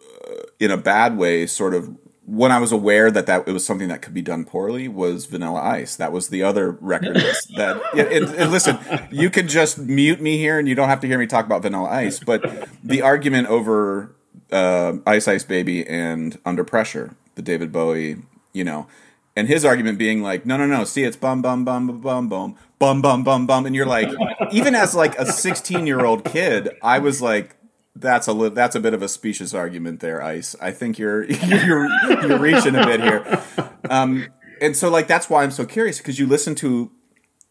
uh, 0.00 0.42
in 0.58 0.70
a 0.70 0.76
bad 0.76 1.16
way, 1.16 1.46
sort 1.46 1.74
of 1.74 1.94
when 2.24 2.52
I 2.52 2.58
was 2.58 2.72
aware 2.72 3.10
that 3.10 3.26
that 3.26 3.48
it 3.48 3.52
was 3.52 3.64
something 3.64 3.88
that 3.88 4.02
could 4.02 4.14
be 4.14 4.22
done 4.22 4.44
poorly 4.44 4.86
was 4.86 5.26
Vanilla 5.26 5.60
Ice. 5.60 5.96
That 5.96 6.12
was 6.12 6.28
the 6.28 6.42
other 6.42 6.72
record 6.72 7.16
that. 7.56 7.80
And, 7.94 8.24
and, 8.34 8.52
listen, 8.52 8.78
you 9.10 9.30
can 9.30 9.48
just 9.48 9.78
mute 9.78 10.20
me 10.20 10.36
here, 10.36 10.58
and 10.58 10.68
you 10.68 10.74
don't 10.74 10.88
have 10.88 11.00
to 11.00 11.06
hear 11.06 11.18
me 11.18 11.26
talk 11.26 11.46
about 11.46 11.62
Vanilla 11.62 11.88
Ice. 11.88 12.20
But 12.20 12.68
the 12.84 13.02
argument 13.02 13.48
over 13.48 14.14
uh, 14.52 14.94
Ice 15.06 15.26
Ice 15.26 15.44
Baby 15.44 15.86
and 15.86 16.38
Under 16.44 16.64
Pressure 16.64 17.16
the 17.38 17.42
David 17.42 17.70
Bowie, 17.70 18.16
you 18.52 18.64
know, 18.64 18.88
and 19.36 19.46
his 19.46 19.64
argument 19.64 19.96
being 19.96 20.22
like, 20.22 20.44
no, 20.44 20.56
no, 20.56 20.66
no, 20.66 20.82
see, 20.82 21.04
it's 21.04 21.16
bum, 21.16 21.40
bum, 21.40 21.64
bum, 21.64 21.86
bum, 21.86 22.00
bum, 22.00 22.28
bum, 22.28 22.56
bum, 22.80 23.00
bum, 23.00 23.22
bum, 23.22 23.46
bum, 23.46 23.64
and 23.64 23.74
you're 23.76 23.86
like, 23.86 24.10
even 24.52 24.74
as 24.74 24.94
like 24.96 25.16
a 25.16 25.24
16 25.24 25.86
year 25.86 26.04
old 26.04 26.24
kid, 26.24 26.68
I 26.82 26.98
was 26.98 27.22
like, 27.22 27.54
that's 27.94 28.26
a 28.26 28.32
li- 28.32 28.50
that's 28.50 28.74
a 28.74 28.80
bit 28.80 28.94
of 28.94 29.02
a 29.02 29.08
specious 29.08 29.54
argument 29.54 30.00
there, 30.00 30.20
Ice. 30.20 30.56
I 30.60 30.72
think 30.72 30.98
you're 30.98 31.24
you're 31.30 31.88
you're 32.26 32.38
reaching 32.38 32.74
a 32.74 32.84
bit 32.84 33.00
here, 33.00 33.42
um, 33.88 34.26
and 34.60 34.76
so 34.76 34.88
like 34.90 35.06
that's 35.06 35.30
why 35.30 35.44
I'm 35.44 35.50
so 35.52 35.64
curious 35.64 35.98
because 35.98 36.18
you 36.18 36.26
listen 36.26 36.54
to 36.56 36.90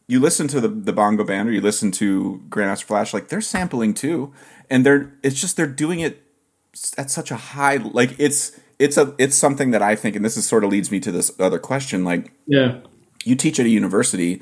you 0.08 0.20
listen 0.20 0.48
to 0.50 0.62
the 0.62 0.68
the 0.68 0.94
Bongo 0.94 1.24
Band 1.24 1.50
or 1.50 1.52
you 1.52 1.62
listen 1.62 1.92
to 1.94 2.42
Grandmaster 2.50 2.84
Flash, 2.84 3.14
like 3.14 3.30
they're 3.30 3.42
sampling 3.42 3.94
too, 3.94 4.34
and 4.70 4.86
they're 4.86 5.14
it's 5.24 5.40
just 5.40 5.58
they're 5.58 5.68
doing 5.68 6.00
it 6.00 6.24
at 6.98 7.10
such 7.10 7.32
a 7.32 7.36
high 7.36 7.78
like 7.78 8.16
it's 8.20 8.58
it's 8.80 8.98
a 8.98 9.14
it's 9.18 9.36
something 9.36 9.72
that 9.72 9.82
I 9.82 9.96
think, 9.96 10.16
and 10.16 10.24
this 10.24 10.38
is 10.38 10.46
sort 10.46 10.64
of 10.64 10.70
leads 10.70 10.92
me 10.92 11.00
to 11.02 11.12
this 11.12 11.32
other 11.40 11.60
question. 11.60 12.04
Like, 12.04 12.32
yeah, 12.46 12.80
you 13.24 13.36
teach 13.36 13.60
at 13.60 13.66
a 13.66 13.70
university 13.70 14.42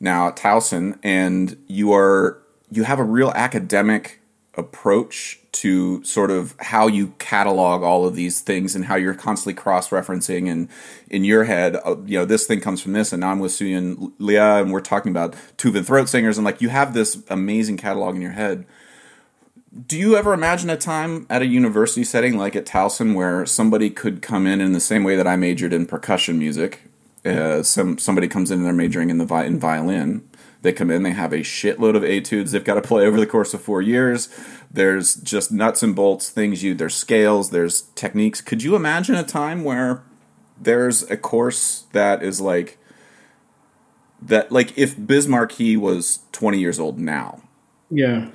now 0.00 0.28
at 0.28 0.36
Towson, 0.36 0.98
and 1.02 1.56
you 1.66 1.92
are 1.92 2.38
you 2.70 2.84
have 2.84 2.98
a 2.98 3.04
real 3.04 3.30
academic 3.34 4.20
approach 4.56 5.40
to 5.50 6.02
sort 6.04 6.30
of 6.30 6.54
how 6.60 6.86
you 6.86 7.08
catalog 7.18 7.82
all 7.82 8.06
of 8.06 8.14
these 8.14 8.40
things 8.40 8.76
and 8.76 8.84
how 8.84 8.94
you're 8.94 9.14
constantly 9.14 9.54
cross-referencing 9.54 10.50
and 10.50 10.68
in 11.10 11.24
your 11.24 11.44
head 11.44 11.76
uh, 11.84 11.96
you 12.06 12.16
know 12.16 12.24
this 12.24 12.46
thing 12.46 12.60
comes 12.60 12.80
from 12.80 12.92
this 12.92 13.12
and 13.12 13.20
now 13.20 13.30
I'm 13.30 13.40
with 13.40 13.50
Suyin 13.50 14.12
Leah 14.18 14.62
and 14.62 14.72
we're 14.72 14.80
talking 14.80 15.10
about 15.10 15.34
Tuvan 15.58 15.84
throat 15.84 16.08
singers 16.08 16.38
and 16.38 16.44
like 16.44 16.60
you 16.60 16.68
have 16.68 16.94
this 16.94 17.20
amazing 17.28 17.76
catalog 17.78 18.14
in 18.14 18.22
your 18.22 18.32
head 18.32 18.64
do 19.86 19.98
you 19.98 20.16
ever 20.16 20.32
imagine 20.32 20.70
a 20.70 20.76
time 20.76 21.26
at 21.28 21.42
a 21.42 21.46
university 21.46 22.04
setting 22.04 22.36
like 22.38 22.54
at 22.54 22.64
Towson 22.64 23.14
where 23.14 23.44
somebody 23.44 23.90
could 23.90 24.22
come 24.22 24.46
in 24.46 24.60
in 24.60 24.72
the 24.72 24.80
same 24.80 25.04
way 25.04 25.16
that 25.16 25.26
I 25.26 25.36
majored 25.36 25.72
in 25.72 25.86
percussion 25.86 26.38
music 26.38 26.82
uh, 27.24 27.62
some 27.62 27.98
somebody 27.98 28.28
comes 28.28 28.50
in 28.50 28.58
and 28.58 28.66
they're 28.66 28.72
majoring 28.72 29.10
in 29.10 29.18
the 29.18 29.24
vi- 29.24 29.44
in 29.44 29.58
violin 29.58 30.28
they 30.64 30.72
come 30.72 30.90
in, 30.90 31.02
they 31.02 31.10
have 31.10 31.34
a 31.34 31.40
shitload 31.40 31.94
of 31.94 32.02
etudes 32.02 32.52
they've 32.52 32.64
got 32.64 32.76
to 32.76 32.82
play 32.82 33.06
over 33.06 33.20
the 33.20 33.26
course 33.26 33.52
of 33.52 33.60
four 33.60 33.82
years. 33.82 34.34
There's 34.70 35.14
just 35.14 35.52
nuts 35.52 35.82
and 35.82 35.94
bolts 35.94 36.30
things 36.30 36.64
you 36.64 36.74
there's 36.74 36.94
scales, 36.94 37.50
there's 37.50 37.82
techniques. 37.94 38.40
Could 38.40 38.62
you 38.62 38.74
imagine 38.74 39.14
a 39.14 39.24
time 39.24 39.62
where 39.62 40.02
there's 40.58 41.02
a 41.10 41.18
course 41.18 41.84
that 41.92 42.22
is 42.22 42.40
like 42.40 42.78
that 44.22 44.50
like 44.50 44.76
if 44.78 45.06
Biz 45.06 45.28
Markie 45.28 45.76
was 45.76 46.20
20 46.32 46.58
years 46.58 46.80
old 46.80 46.98
now. 46.98 47.42
Yeah. 47.90 48.30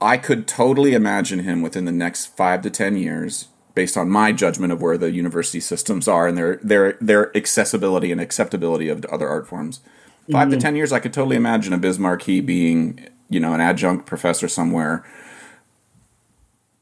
I 0.00 0.16
could 0.16 0.46
totally 0.46 0.94
imagine 0.94 1.40
him 1.40 1.62
within 1.62 1.84
the 1.84 1.92
next 1.92 2.26
5 2.26 2.62
to 2.62 2.70
10 2.70 2.96
years 2.96 3.48
based 3.74 3.96
on 3.96 4.08
my 4.10 4.32
judgment 4.32 4.72
of 4.72 4.82
where 4.82 4.98
the 4.98 5.10
university 5.10 5.60
systems 5.60 6.08
are 6.08 6.26
and 6.26 6.36
their 6.36 6.56
their 6.56 6.98
their 7.00 7.36
accessibility 7.36 8.10
and 8.10 8.20
acceptability 8.20 8.88
of 8.88 9.04
other 9.06 9.28
art 9.28 9.46
forms 9.46 9.80
5 10.30 10.34
mm-hmm. 10.34 10.50
to 10.50 10.56
ten 10.58 10.76
years, 10.76 10.92
I 10.92 10.98
could 10.98 11.12
totally 11.12 11.36
imagine 11.36 11.72
a 11.72 11.78
Biz 11.78 11.98
Markie 11.98 12.40
being, 12.40 13.08
you 13.30 13.40
know, 13.40 13.54
an 13.54 13.60
adjunct 13.60 14.04
professor 14.04 14.46
somewhere. 14.46 15.06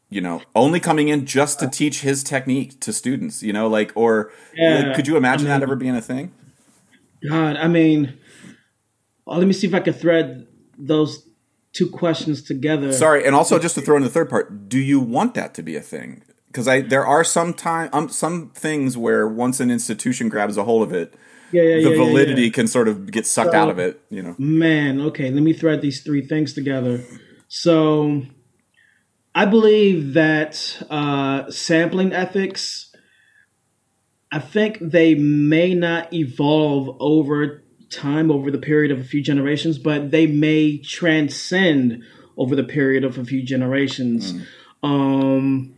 You 0.08 0.20
know, 0.20 0.42
only 0.54 0.80
coming 0.80 1.08
in 1.08 1.26
just 1.26 1.60
to 1.60 1.68
teach 1.68 2.00
his 2.00 2.22
technique 2.22 2.80
to 2.80 2.92
students. 2.92 3.42
You 3.42 3.52
know, 3.52 3.68
like 3.68 3.92
or 3.94 4.32
yeah, 4.54 4.80
like, 4.80 4.96
could 4.96 5.06
you 5.06 5.16
imagine 5.16 5.46
I 5.46 5.50
mean, 5.50 5.60
that 5.60 5.64
ever 5.64 5.76
being 5.76 5.96
a 5.96 6.02
thing? 6.02 6.32
God, 7.28 7.56
I 7.56 7.68
mean, 7.68 8.18
well, 9.24 9.38
let 9.38 9.46
me 9.46 9.52
see 9.52 9.66
if 9.66 9.74
I 9.74 9.80
can 9.80 9.94
thread 9.94 10.46
those 10.78 11.25
two 11.76 11.90
questions 11.90 12.42
together. 12.42 12.92
Sorry, 12.92 13.26
and 13.26 13.34
also 13.34 13.58
just 13.58 13.74
to 13.74 13.80
throw 13.80 13.96
in 13.96 14.02
the 14.02 14.08
third 14.08 14.30
part, 14.30 14.68
do 14.68 14.78
you 14.78 14.98
want 14.98 15.34
that 15.34 15.54
to 15.54 15.62
be 15.62 15.76
a 15.76 15.80
thing? 15.80 16.22
Because 16.46 16.66
I 16.66 16.80
there 16.80 17.06
are 17.06 17.22
some 17.22 17.52
time 17.52 17.90
um, 17.92 18.08
some 18.08 18.50
things 18.50 18.96
where 18.96 19.28
once 19.28 19.60
an 19.60 19.70
institution 19.70 20.28
grabs 20.28 20.56
a 20.56 20.64
hold 20.64 20.82
of 20.82 20.92
it, 20.92 21.14
yeah, 21.52 21.62
yeah, 21.62 21.74
the 21.84 21.90
yeah, 21.90 21.96
validity 21.96 22.50
can 22.50 22.66
sort 22.66 22.88
of 22.88 23.10
get 23.10 23.26
sucked 23.26 23.52
so, 23.52 23.58
out 23.58 23.68
of 23.68 23.78
it. 23.78 24.00
You 24.08 24.22
know, 24.22 24.34
man. 24.38 25.00
Okay, 25.00 25.30
let 25.30 25.42
me 25.42 25.52
thread 25.52 25.82
these 25.82 26.02
three 26.02 26.26
things 26.26 26.54
together. 26.54 27.04
So, 27.48 28.22
I 29.34 29.44
believe 29.44 30.14
that 30.14 30.82
uh, 30.88 31.50
sampling 31.50 32.12
ethics. 32.12 32.84
I 34.32 34.40
think 34.40 34.78
they 34.80 35.14
may 35.14 35.72
not 35.72 36.12
evolve 36.12 36.96
over 36.98 37.62
time, 37.90 38.30
over 38.30 38.50
the 38.50 38.58
period 38.58 38.90
of 38.90 39.00
a 39.00 39.04
few 39.04 39.22
generations, 39.22 39.78
but 39.78 40.10
they 40.10 40.26
may 40.26 40.78
transcend 40.78 42.02
over 42.36 42.54
the 42.54 42.64
period 42.64 43.04
of 43.04 43.18
a 43.18 43.24
few 43.24 43.42
generations. 43.42 44.32
Mm. 44.32 44.46
Um, 44.82 45.74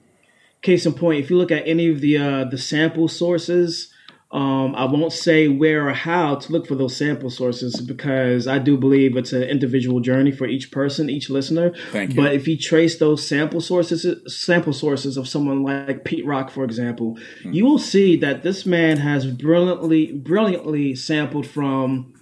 case 0.63 0.87
in 0.87 0.95
point, 0.95 1.21
if 1.21 1.31
you 1.31 1.37
look 1.37 1.53
at 1.53 1.67
any 1.67 1.89
of 1.89 2.01
the 2.01 2.19
uh, 2.19 2.45
the 2.45 2.59
sample 2.59 3.09
sources 3.09 3.93
um, 4.31 4.75
I 4.75 4.85
won't 4.85 5.15
say 5.15 5.49
where 5.49 5.89
or 5.89 5.95
how 5.95 6.35
to 6.35 6.53
look 6.53 6.67
for 6.67 6.75
those 6.75 6.95
sample 6.95 7.31
sources 7.31 7.81
because 7.81 8.47
I 8.47 8.59
do 8.59 8.77
believe 8.77 9.17
it's 9.17 9.33
an 9.33 9.45
individual 9.45 10.01
journey 10.01 10.33
for 10.33 10.47
each 10.47 10.71
person, 10.71 11.09
each 11.09 11.31
listener. 11.31 11.73
Thank 11.93 12.11
you. 12.11 12.17
But 12.17 12.35
if 12.35 12.47
you 12.47 12.59
trace 12.59 12.99
those 12.99 13.27
sample 13.27 13.63
sources, 13.63 14.05
sample 14.27 14.75
sources 14.75 15.17
of 15.17 15.27
someone 15.27 15.63
like 15.63 16.05
Pete 16.05 16.27
Rock, 16.27 16.51
for 16.51 16.63
example, 16.63 17.15
mm-hmm. 17.15 17.53
you 17.53 17.65
will 17.65 17.79
see 17.79 18.17
that 18.17 18.43
this 18.43 18.67
man 18.67 18.99
has 18.99 19.25
brilliantly, 19.27 20.13
brilliantly 20.13 20.95
sampled 20.95 21.47
from 21.47 22.13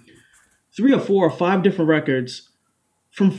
three 0.77 0.93
or 0.93 1.01
four 1.01 1.25
or 1.25 1.31
five 1.31 1.61
different 1.61 1.89
records 1.89 2.49
from 3.11 3.37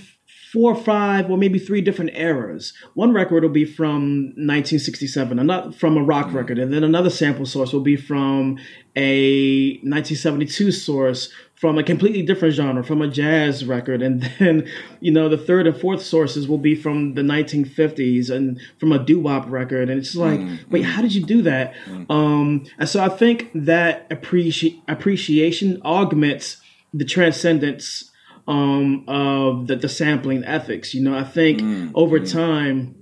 four 0.53 0.73
or 0.73 0.83
five 0.83 1.31
or 1.31 1.37
maybe 1.37 1.59
three 1.59 1.81
different 1.81 2.11
eras. 2.15 2.73
One 2.95 3.13
record 3.13 3.43
will 3.43 3.51
be 3.51 3.65
from 3.65 4.33
1967, 4.37 5.39
another 5.39 5.73
from 5.73 5.97
a 5.97 6.03
rock 6.03 6.33
record, 6.33 6.59
and 6.59 6.73
then 6.73 6.85
another 6.85 7.11
sample 7.11 7.47
source 7.47 7.73
will 7.73 7.81
be 7.81 7.97
from 7.97 8.59
a 8.97 9.73
1972 9.83 10.73
source 10.73 11.33
from 11.55 11.77
a 11.77 11.83
completely 11.83 12.23
different 12.23 12.55
genre, 12.55 12.85
from 12.85 13.03
a 13.03 13.09
jazz 13.09 13.65
record, 13.65 14.01
and 14.01 14.23
then 14.39 14.69
you 15.01 15.11
know 15.11 15.29
the 15.29 15.37
third 15.37 15.67
and 15.67 15.77
fourth 15.77 16.03
sources 16.03 16.49
will 16.49 16.59
be 16.59 16.75
from 16.75 17.15
the 17.15 17.23
1950s 17.23 18.31
and 18.31 18.61
from 18.79 18.93
a 18.93 18.99
doo 18.99 19.21
wop 19.21 19.45
record, 19.49 19.91
and 19.91 19.99
it's 19.99 20.17
like, 20.17 20.41
mm-hmm. 20.41 20.71
wait, 20.71 20.83
how 20.83 21.03
did 21.03 21.15
you 21.15 21.25
do 21.25 21.43
that? 21.43 21.75
Mm-hmm. 21.87 22.11
Um, 22.11 22.65
and 22.79 22.89
so 22.89 23.03
I 23.03 23.09
think 23.09 23.51
that 23.55 24.09
appreci- 24.09 24.81
appreciation 24.89 25.83
augments 25.85 26.59
the 26.95 27.05
transcendence 27.05 28.08
um, 28.49 29.05
of 29.07 29.67
the, 29.67 29.77
the 29.77 29.89
sampling 29.89 30.43
ethics. 30.43 30.95
You 30.95 31.03
know, 31.03 31.17
I 31.17 31.23
think 31.23 31.61
mm, 31.61 31.93
over 31.95 32.19
mm. 32.19 32.33
time, 32.33 32.97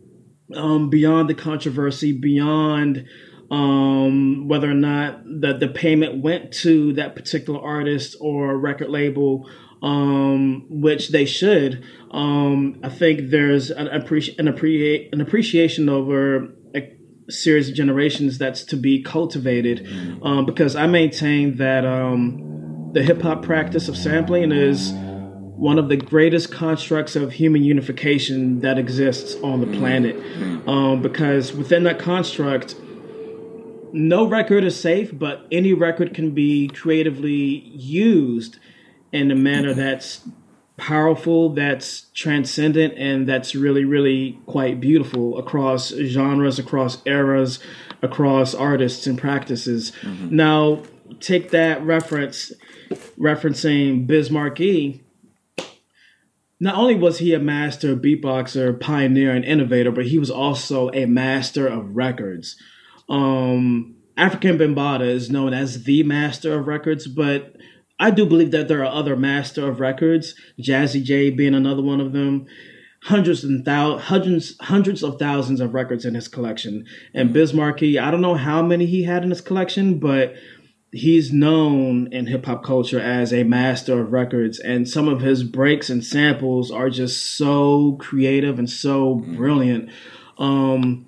um, 0.55 0.91
beyond 0.91 1.31
the 1.31 1.35
controversy, 1.35 2.13
beyond 2.13 3.07
um, 3.51 4.49
whether 4.49 4.69
or 4.69 4.75
not 4.75 5.23
the, 5.25 5.57
the 5.57 5.69
payment 5.69 6.23
went 6.23 6.53
to 6.53 6.93
that 6.95 7.15
particular 7.15 7.61
artist 7.61 8.17
or 8.21 8.59
record 8.59 8.91
label, 8.91 9.49
um, 9.83 10.67
which 10.69 11.11
they 11.11 11.25
should. 11.25 11.85
Um, 12.11 12.81
I 12.83 12.89
think 12.89 13.31
there's 13.31 13.71
an, 13.71 13.87
appreci- 13.87 14.37
an, 14.41 14.47
appreci- 14.47 15.13
an 15.13 15.21
appreciation 15.21 15.89
over 15.89 16.49
a 16.75 16.93
series 17.29 17.69
of 17.69 17.77
generations 17.77 18.39
that's 18.39 18.65
to 18.65 18.77
be 18.77 19.01
cultivated 19.01 19.87
mm. 19.87 20.27
um, 20.27 20.45
because 20.45 20.75
I 20.75 20.89
maintain 20.89 21.59
that 21.59 21.85
um, 21.85 22.91
the 22.95 23.03
hip 23.05 23.23
hop 23.23 23.45
practice 23.45 23.89
of 23.89 23.97
sampling 23.97 24.51
is 24.51 24.93
one 25.57 25.79
of 25.79 25.89
the 25.89 25.97
greatest 25.97 26.53
constructs 26.53 27.17
of 27.17 27.33
human 27.33 27.65
unification 27.65 28.61
that 28.61 28.79
exists 28.79 29.37
on 29.43 29.61
the 29.61 29.79
planet. 29.79 30.15
Um, 30.69 31.01
because 31.01 31.53
within 31.53 31.85
that 31.85 31.99
construct, 31.99 32.77
no 33.93 34.27
record 34.27 34.65
is 34.65 34.79
safe, 34.79 35.19
but 35.19 35.47
any 35.51 35.73
record 35.73 36.13
can 36.13 36.33
be 36.33 36.69
creatively 36.69 37.33
used 37.33 38.59
in 39.13 39.31
a 39.31 39.35
manner 39.35 39.73
that's 39.73 40.21
powerful, 40.77 41.51
that's 41.55 42.11
transcendent, 42.13 42.93
and 42.99 43.27
that's 43.27 43.55
really, 43.55 43.85
really 43.85 44.39
quite 44.45 44.79
beautiful 44.79 45.39
across 45.39 45.89
genres, 45.89 46.59
across 46.59 46.99
eras, 47.07 47.61
across 48.03 48.55
artists 48.55 49.07
and 49.07 49.19
practices. 49.19 49.93
Mm-hmm. 50.03 50.37
Now, 50.37 50.83
take 51.21 51.51
that 51.53 51.83
reference, 51.83 52.53
referencing 53.19 54.07
Biz 54.07 54.31
Markie 54.31 55.06
not 56.59 56.77
only 56.77 56.95
was 56.95 57.19
he 57.19 57.35
a 57.35 57.39
master 57.39 57.95
beatboxer, 57.95 58.79
pioneer, 58.81 59.35
and 59.35 59.45
innovator, 59.45 59.93
but 59.93 60.07
he 60.07 60.19
was 60.19 60.31
also 60.31 60.91
a 60.91 61.07
master 61.07 61.67
of 61.67 61.97
records. 61.97 62.57
Um, 63.09 63.97
Afrika 64.17 64.57
Bambaataa 64.57 65.09
is 65.09 65.31
known 65.31 65.53
as 65.53 65.85
the 65.85 66.03
master 66.03 66.59
of 66.59 66.67
records, 66.67 67.07
but 67.07 67.57
I 67.99 68.11
do 68.11 68.27
believe 68.27 68.51
that 68.53 68.69
there 68.69 68.83
are 68.83 68.93
other 68.93 69.17
master 69.17 69.69
of 69.69 69.81
records, 69.81 70.35
Jazzy 70.61 71.03
Jay 71.03 71.31
being 71.31 71.55
another 71.55 71.83
one 71.83 72.01
of 72.01 72.13
them. 72.13 72.47
Hundreds 73.05 73.45
and 73.45 73.65
thou- 73.65 73.99
hundreds, 73.99 74.57
hundreds 74.61 75.03
of 75.05 75.19
thousands 75.19 75.61
of 75.61 75.75
records 75.75 76.05
in 76.05 76.15
his 76.15 76.27
collection. 76.27 76.87
And 77.15 77.33
Biz 77.33 77.55
Markie, 77.55 77.99
I 77.99 78.11
don't 78.11 78.23
know 78.23 78.35
how 78.35 78.63
many 78.63 78.87
he 78.87 79.05
had 79.05 79.23
in 79.23 79.31
his 79.31 79.41
collection, 79.41 79.99
but 79.99 80.35
he's 80.97 81.33
known 81.33 82.13
in 82.13 82.27
hip 82.27 82.47
hop 82.47 82.65
culture 82.65 83.01
as 83.01 83.33
a 83.33 83.45
master 83.45 84.01
of 84.01 84.13
records, 84.13 84.59
and 84.59 84.89
some 84.89 85.09
of 85.09 85.21
his 85.21 85.43
breaks 85.43 85.91
and 85.91 86.05
samples 86.05 86.71
are 86.71 86.91
just 86.91 87.37
so 87.37 87.97
creative 88.01 88.59
and 88.59 88.69
so 88.69 89.17
mm-hmm. 89.17 89.37
brilliant. 89.37 89.91
Um, 90.39 91.07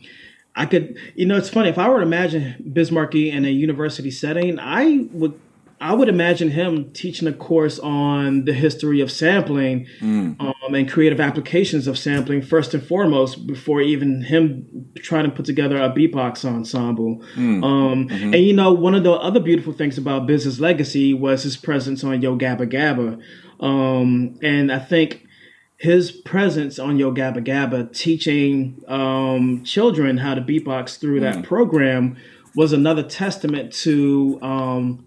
I 0.54 0.66
could, 0.66 0.98
you 1.14 1.26
know, 1.26 1.36
it's 1.36 1.48
funny 1.48 1.68
if 1.68 1.78
I 1.78 1.88
were 1.88 1.98
to 1.98 2.02
imagine 2.02 2.70
Biz 2.72 2.90
Markie 2.90 3.30
in 3.30 3.44
a 3.44 3.50
university 3.50 4.10
setting, 4.10 4.58
I 4.58 5.06
would 5.12 5.38
I 5.80 5.94
would 5.94 6.08
imagine 6.08 6.50
him 6.50 6.92
teaching 6.92 7.28
a 7.28 7.32
course 7.32 7.78
on 7.78 8.44
the 8.44 8.52
history 8.52 9.00
of 9.00 9.12
sampling 9.12 9.86
mm. 10.00 10.40
um, 10.40 10.74
and 10.74 10.90
creative 10.90 11.20
applications 11.20 11.86
of 11.86 11.96
sampling 11.96 12.42
first 12.42 12.74
and 12.74 12.82
foremost 12.82 13.46
before 13.46 13.80
even 13.80 14.22
him 14.22 14.90
trying 14.96 15.24
to 15.24 15.30
put 15.30 15.44
together 15.44 15.76
a 15.76 15.90
beatbox 15.90 16.44
ensemble. 16.44 17.22
Mm. 17.36 17.64
Um, 17.64 18.08
mm-hmm. 18.08 18.34
And 18.34 18.42
you 18.42 18.52
know, 18.54 18.72
one 18.72 18.94
of 18.94 19.04
the 19.04 19.12
other 19.12 19.40
beautiful 19.40 19.72
things 19.72 19.98
about 19.98 20.26
Biz's 20.26 20.60
legacy 20.60 21.14
was 21.14 21.44
his 21.44 21.56
presence 21.56 22.02
on 22.02 22.22
Yo 22.22 22.36
Gabba 22.36 22.70
Gabba. 22.70 23.20
Um, 23.60 24.38
and 24.42 24.72
I 24.72 24.80
think 24.80 25.26
his 25.76 26.10
presence 26.10 26.80
on 26.80 26.98
Yo 26.98 27.12
Gabba 27.12 27.44
Gabba 27.44 27.92
teaching 27.96 28.82
um, 28.88 29.62
children 29.64 30.18
how 30.18 30.34
to 30.34 30.40
beatbox 30.40 30.98
through 30.98 31.20
mm. 31.20 31.32
that 31.32 31.44
program 31.44 32.16
was 32.56 32.72
another 32.72 33.04
testament 33.04 33.72
to 33.72 34.38
um, 34.42 35.06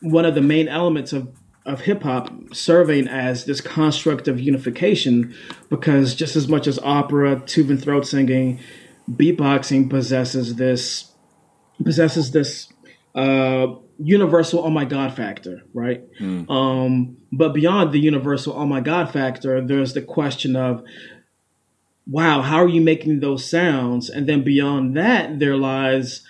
one 0.00 0.24
of 0.24 0.34
the 0.34 0.42
main 0.42 0.68
elements 0.68 1.12
of 1.12 1.28
of 1.64 1.80
hip 1.80 2.04
hop 2.04 2.30
serving 2.52 3.08
as 3.08 3.44
this 3.44 3.60
construct 3.60 4.28
of 4.28 4.38
unification 4.38 5.34
because 5.68 6.14
just 6.14 6.36
as 6.36 6.46
much 6.46 6.68
as 6.68 6.78
opera, 6.78 7.36
Tuvan 7.40 7.82
throat 7.82 8.06
singing, 8.06 8.60
beatboxing 9.10 9.90
possesses 9.90 10.54
this 10.54 11.12
possesses 11.82 12.30
this 12.30 12.72
uh, 13.16 13.66
universal 13.98 14.64
oh 14.64 14.70
my 14.70 14.84
god 14.84 15.14
factor, 15.14 15.62
right? 15.74 16.04
Mm. 16.20 16.48
Um, 16.48 17.16
but 17.32 17.52
beyond 17.52 17.92
the 17.92 18.00
universal 18.00 18.54
oh 18.56 18.66
my 18.66 18.80
god 18.80 19.12
factor, 19.12 19.60
there's 19.60 19.92
the 19.92 20.02
question 20.02 20.54
of 20.54 20.84
wow, 22.08 22.42
how 22.42 22.58
are 22.58 22.68
you 22.68 22.80
making 22.80 23.18
those 23.18 23.48
sounds? 23.48 24.08
And 24.08 24.28
then 24.28 24.44
beyond 24.44 24.96
that, 24.96 25.40
there 25.40 25.56
lies 25.56 26.22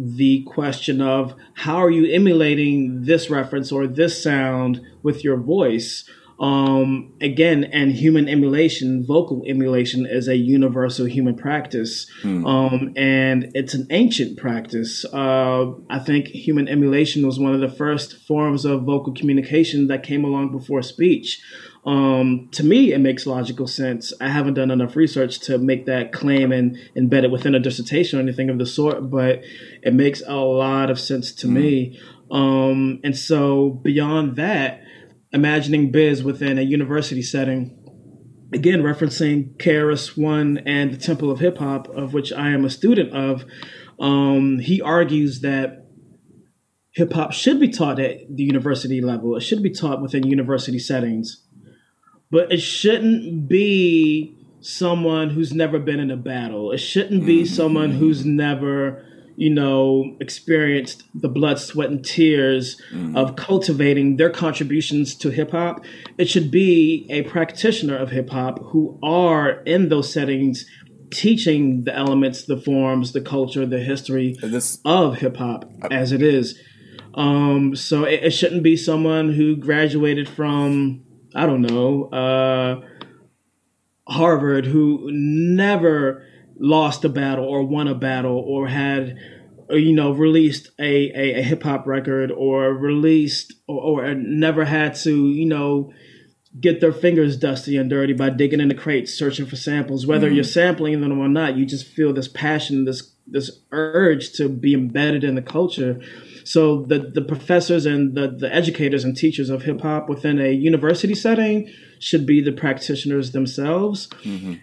the 0.00 0.42
question 0.44 1.02
of 1.02 1.34
how 1.52 1.76
are 1.76 1.90
you 1.90 2.10
emulating 2.10 3.02
this 3.02 3.28
reference 3.28 3.70
or 3.70 3.86
this 3.86 4.22
sound 4.22 4.80
with 5.02 5.22
your 5.22 5.36
voice? 5.36 6.08
Um, 6.38 7.12
again 7.20 7.64
and 7.64 7.92
human 7.92 8.26
emulation 8.26 9.04
vocal 9.04 9.42
emulation 9.46 10.06
is 10.06 10.26
a 10.26 10.36
universal 10.36 11.04
human 11.04 11.36
practice. 11.36 12.10
Hmm. 12.22 12.46
um, 12.46 12.92
and 12.96 13.50
it's 13.54 13.74
an 13.74 13.86
ancient 13.90 14.38
practice. 14.38 15.04
Uh, 15.04 15.72
i 15.90 15.98
think 15.98 16.28
human 16.28 16.66
emulation 16.66 17.26
was 17.26 17.38
one 17.38 17.52
of 17.54 17.60
the 17.60 17.68
first 17.68 18.16
forms 18.26 18.64
of 18.64 18.84
vocal 18.84 19.12
communication 19.12 19.88
that 19.88 20.02
came 20.02 20.24
along 20.24 20.50
before 20.50 20.80
speech 20.80 21.42
um, 21.84 22.48
to 22.52 22.62
me, 22.62 22.92
it 22.92 22.98
makes 22.98 23.26
logical 23.26 23.66
sense. 23.66 24.12
I 24.20 24.28
haven't 24.28 24.54
done 24.54 24.70
enough 24.70 24.96
research 24.96 25.40
to 25.40 25.56
make 25.56 25.86
that 25.86 26.12
claim 26.12 26.52
and 26.52 26.76
embed 26.94 27.24
it 27.24 27.30
within 27.30 27.54
a 27.54 27.60
dissertation 27.60 28.18
or 28.18 28.22
anything 28.22 28.50
of 28.50 28.58
the 28.58 28.66
sort, 28.66 29.10
but 29.10 29.42
it 29.82 29.94
makes 29.94 30.22
a 30.26 30.36
lot 30.36 30.90
of 30.90 31.00
sense 31.00 31.32
to 31.36 31.46
mm. 31.46 31.52
me. 31.52 32.00
Um, 32.30 33.00
and 33.02 33.16
so, 33.16 33.70
beyond 33.70 34.36
that, 34.36 34.82
imagining 35.32 35.90
Biz 35.90 36.22
within 36.22 36.58
a 36.58 36.62
university 36.62 37.22
setting, 37.22 37.76
again, 38.52 38.82
referencing 38.82 39.56
KRS 39.56 40.18
One 40.18 40.58
and 40.66 40.92
the 40.92 40.98
Temple 40.98 41.30
of 41.30 41.40
Hip 41.40 41.58
Hop, 41.58 41.88
of 41.88 42.12
which 42.12 42.30
I 42.30 42.50
am 42.50 42.64
a 42.64 42.70
student 42.70 43.14
of, 43.14 43.44
um, 43.98 44.58
he 44.58 44.82
argues 44.82 45.40
that 45.40 45.86
hip 46.92 47.12
hop 47.12 47.32
should 47.32 47.60
be 47.60 47.68
taught 47.68 47.98
at 47.98 48.18
the 48.28 48.42
university 48.42 49.00
level. 49.00 49.36
It 49.36 49.42
should 49.42 49.62
be 49.62 49.70
taught 49.70 50.02
within 50.02 50.26
university 50.26 50.78
settings 50.78 51.46
but 52.30 52.52
it 52.52 52.60
shouldn't 52.60 53.48
be 53.48 54.36
someone 54.60 55.30
who's 55.30 55.52
never 55.52 55.78
been 55.78 56.00
in 56.00 56.10
a 56.10 56.16
battle. 56.16 56.72
It 56.72 56.78
shouldn't 56.78 57.26
be 57.26 57.42
mm-hmm. 57.42 57.54
someone 57.54 57.92
who's 57.92 58.24
never, 58.24 59.04
you 59.36 59.50
know, 59.50 60.16
experienced 60.20 61.04
the 61.14 61.28
blood, 61.28 61.58
sweat, 61.58 61.90
and 61.90 62.04
tears 62.04 62.80
mm-hmm. 62.92 63.16
of 63.16 63.36
cultivating 63.36 64.16
their 64.16 64.30
contributions 64.30 65.14
to 65.16 65.30
hip 65.30 65.52
hop. 65.52 65.84
It 66.18 66.28
should 66.28 66.50
be 66.50 67.06
a 67.10 67.22
practitioner 67.22 67.96
of 67.96 68.10
hip 68.10 68.30
hop 68.30 68.62
who 68.66 68.98
are 69.02 69.62
in 69.62 69.88
those 69.88 70.12
settings 70.12 70.66
teaching 71.10 71.84
the 71.84 71.94
elements, 71.94 72.44
the 72.44 72.56
forms, 72.56 73.12
the 73.12 73.20
culture, 73.20 73.66
the 73.66 73.80
history 73.80 74.36
this, 74.40 74.78
of 74.84 75.16
hip 75.16 75.38
hop 75.38 75.68
as 75.90 76.12
it 76.12 76.22
is. 76.22 76.60
Um, 77.14 77.74
so 77.74 78.04
it, 78.04 78.22
it 78.24 78.30
shouldn't 78.30 78.62
be 78.62 78.76
someone 78.76 79.32
who 79.32 79.56
graduated 79.56 80.28
from 80.28 81.02
I 81.34 81.46
don't 81.46 81.62
know, 81.62 82.04
uh, 82.06 82.80
Harvard 84.10 84.66
who 84.66 85.08
never 85.12 86.26
lost 86.58 87.04
a 87.04 87.08
battle 87.08 87.44
or 87.44 87.62
won 87.62 87.88
a 87.88 87.94
battle 87.94 88.38
or 88.38 88.66
had 88.68 89.16
you 89.70 89.92
know 89.92 90.10
released 90.12 90.68
a, 90.78 91.10
a, 91.14 91.38
a 91.38 91.42
hip 91.42 91.62
hop 91.62 91.86
record 91.86 92.30
or 92.30 92.74
released 92.74 93.54
or, 93.66 94.02
or, 94.02 94.14
never 94.14 94.64
had 94.64 94.94
to 94.94 95.28
you 95.28 95.46
know 95.46 95.92
get 96.58 96.80
their 96.80 96.92
fingers 96.92 97.36
dusty 97.36 97.76
and 97.76 97.88
dirty 97.88 98.12
by 98.12 98.28
digging 98.28 98.60
in 98.60 98.68
the 98.68 98.74
crates 98.74 99.14
searching 99.14 99.46
for 99.46 99.56
samples 99.56 100.06
whether 100.06 100.26
mm-hmm. 100.26 100.34
you're 100.34 100.44
sampling 100.44 101.00
them 101.00 101.18
or 101.18 101.28
not 101.28 101.56
you 101.56 101.64
just 101.64 101.86
feel 101.86 102.12
this 102.12 102.28
passion 102.28 102.84
this 102.84 103.12
this 103.26 103.60
urge 103.70 104.32
to 104.32 104.48
be 104.48 104.74
embedded 104.74 105.22
in 105.22 105.36
the 105.36 105.42
culture 105.42 106.00
so 106.50 106.82
the 106.82 106.98
the 106.98 107.22
professors 107.22 107.86
and 107.86 108.16
the, 108.16 108.26
the 108.26 108.52
educators 108.52 109.04
and 109.04 109.16
teachers 109.16 109.50
of 109.50 109.62
hip 109.62 109.82
hop 109.82 110.08
within 110.08 110.40
a 110.40 110.50
university 110.50 111.14
setting 111.14 111.70
should 112.00 112.26
be 112.26 112.40
the 112.40 112.50
practitioners 112.50 113.30
themselves. 113.30 114.08
Mm-hmm. 114.24 114.54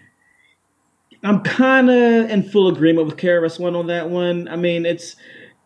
I'm 1.24 1.40
kind 1.40 1.88
of 1.88 2.28
in 2.28 2.42
full 2.42 2.68
agreement 2.68 3.06
with 3.06 3.16
KRS 3.16 3.58
One 3.58 3.74
on 3.74 3.86
that 3.86 4.10
one. 4.10 4.48
I 4.48 4.56
mean, 4.56 4.84
it's 4.84 5.16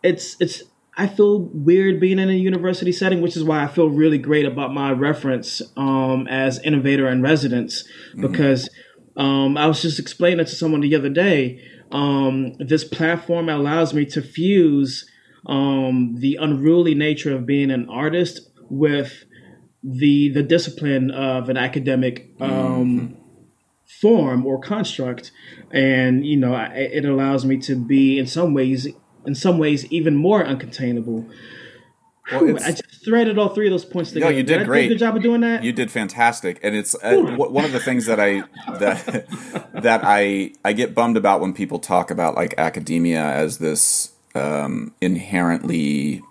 it's 0.01 0.37
it's. 0.39 0.63
I 0.95 1.07
feel 1.07 1.41
weird 1.41 1.99
being 1.99 2.19
in 2.19 2.29
a 2.29 2.33
university 2.33 2.93
setting, 2.93 3.19
which 3.19 3.35
is 3.35 3.43
why 3.43 3.61
I 3.61 3.67
feel 3.67 3.89
really 3.89 4.17
great 4.17 4.45
about 4.45 4.73
my 4.73 4.93
reference 4.93 5.61
um, 5.75 6.29
as 6.29 6.57
innovator 6.59 7.09
in 7.09 7.21
residence, 7.21 7.83
mm-hmm. 8.11 8.21
because 8.21 8.69
um, 9.17 9.57
I 9.57 9.67
was 9.67 9.81
just 9.81 9.99
explaining 9.99 10.39
it 10.39 10.47
to 10.47 10.55
someone 10.55 10.79
the 10.79 10.95
other 10.95 11.09
day. 11.09 11.59
Um, 11.91 12.53
this 12.59 12.85
platform 12.85 13.49
allows 13.49 13.93
me 13.93 14.05
to 14.05 14.21
fuse 14.21 15.09
um, 15.45 16.15
the 16.19 16.37
unruly 16.39 16.95
nature 16.95 17.35
of 17.35 17.45
being 17.45 17.71
an 17.71 17.89
artist 17.89 18.49
with 18.69 19.25
the 19.83 20.29
the 20.29 20.43
discipline 20.43 21.11
of 21.11 21.49
an 21.49 21.57
academic 21.57 22.31
um, 22.39 22.49
mm-hmm. 22.49 23.13
form 24.01 24.45
or 24.45 24.59
construct, 24.59 25.31
and 25.71 26.25
you 26.25 26.37
know 26.37 26.55
it 26.73 27.03
allows 27.05 27.45
me 27.45 27.57
to 27.57 27.75
be 27.75 28.17
in 28.17 28.25
some 28.25 28.53
ways 28.53 28.87
in 29.25 29.35
some 29.35 29.57
ways 29.57 29.85
even 29.91 30.15
more 30.15 30.43
uncontainable. 30.43 31.29
Well, 32.31 32.55
I 32.63 32.71
just 32.71 33.03
threaded 33.03 33.37
all 33.37 33.49
three 33.49 33.67
of 33.67 33.71
those 33.71 33.83
points 33.83 34.11
together. 34.11 34.31
No, 34.31 34.37
you 34.37 34.43
did, 34.43 34.59
did 34.59 34.67
great. 34.67 34.87
good 34.87 34.97
job 34.97 35.17
of 35.17 35.21
doing 35.21 35.41
that. 35.41 35.61
You 35.61 35.73
did 35.73 35.91
fantastic, 35.91 36.57
and 36.63 36.73
it's 36.73 36.95
uh, 37.03 37.17
one 37.17 37.65
of 37.65 37.73
the 37.73 37.81
things 37.81 38.05
that 38.05 38.17
I 38.17 38.43
that 38.79 39.27
that 39.83 40.01
I 40.05 40.53
I 40.63 40.71
get 40.71 40.95
bummed 40.95 41.17
about 41.17 41.41
when 41.41 41.53
people 41.53 41.79
talk 41.79 42.11
about 42.11 42.35
like 42.35 42.53
academia 42.57 43.21
as 43.21 43.57
this 43.57 44.12
um, 44.35 44.93
inherently 45.01 46.21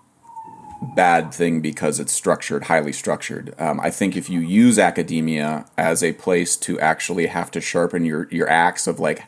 bad 0.95 1.33
thing 1.33 1.61
because 1.61 1.99
it's 1.99 2.11
structured, 2.11 2.65
highly 2.65 2.91
structured. 2.91 3.55
Um, 3.57 3.79
I 3.79 3.89
think 3.89 4.15
if 4.15 4.29
you 4.29 4.39
use 4.39 4.77
academia 4.77 5.65
as 5.77 6.03
a 6.03 6.13
place 6.13 6.57
to 6.57 6.79
actually 6.79 7.27
have 7.27 7.51
to 7.51 7.61
sharpen 7.61 8.05
your 8.05 8.27
your 8.29 8.49
axe 8.49 8.87
of 8.87 8.99
like, 8.99 9.23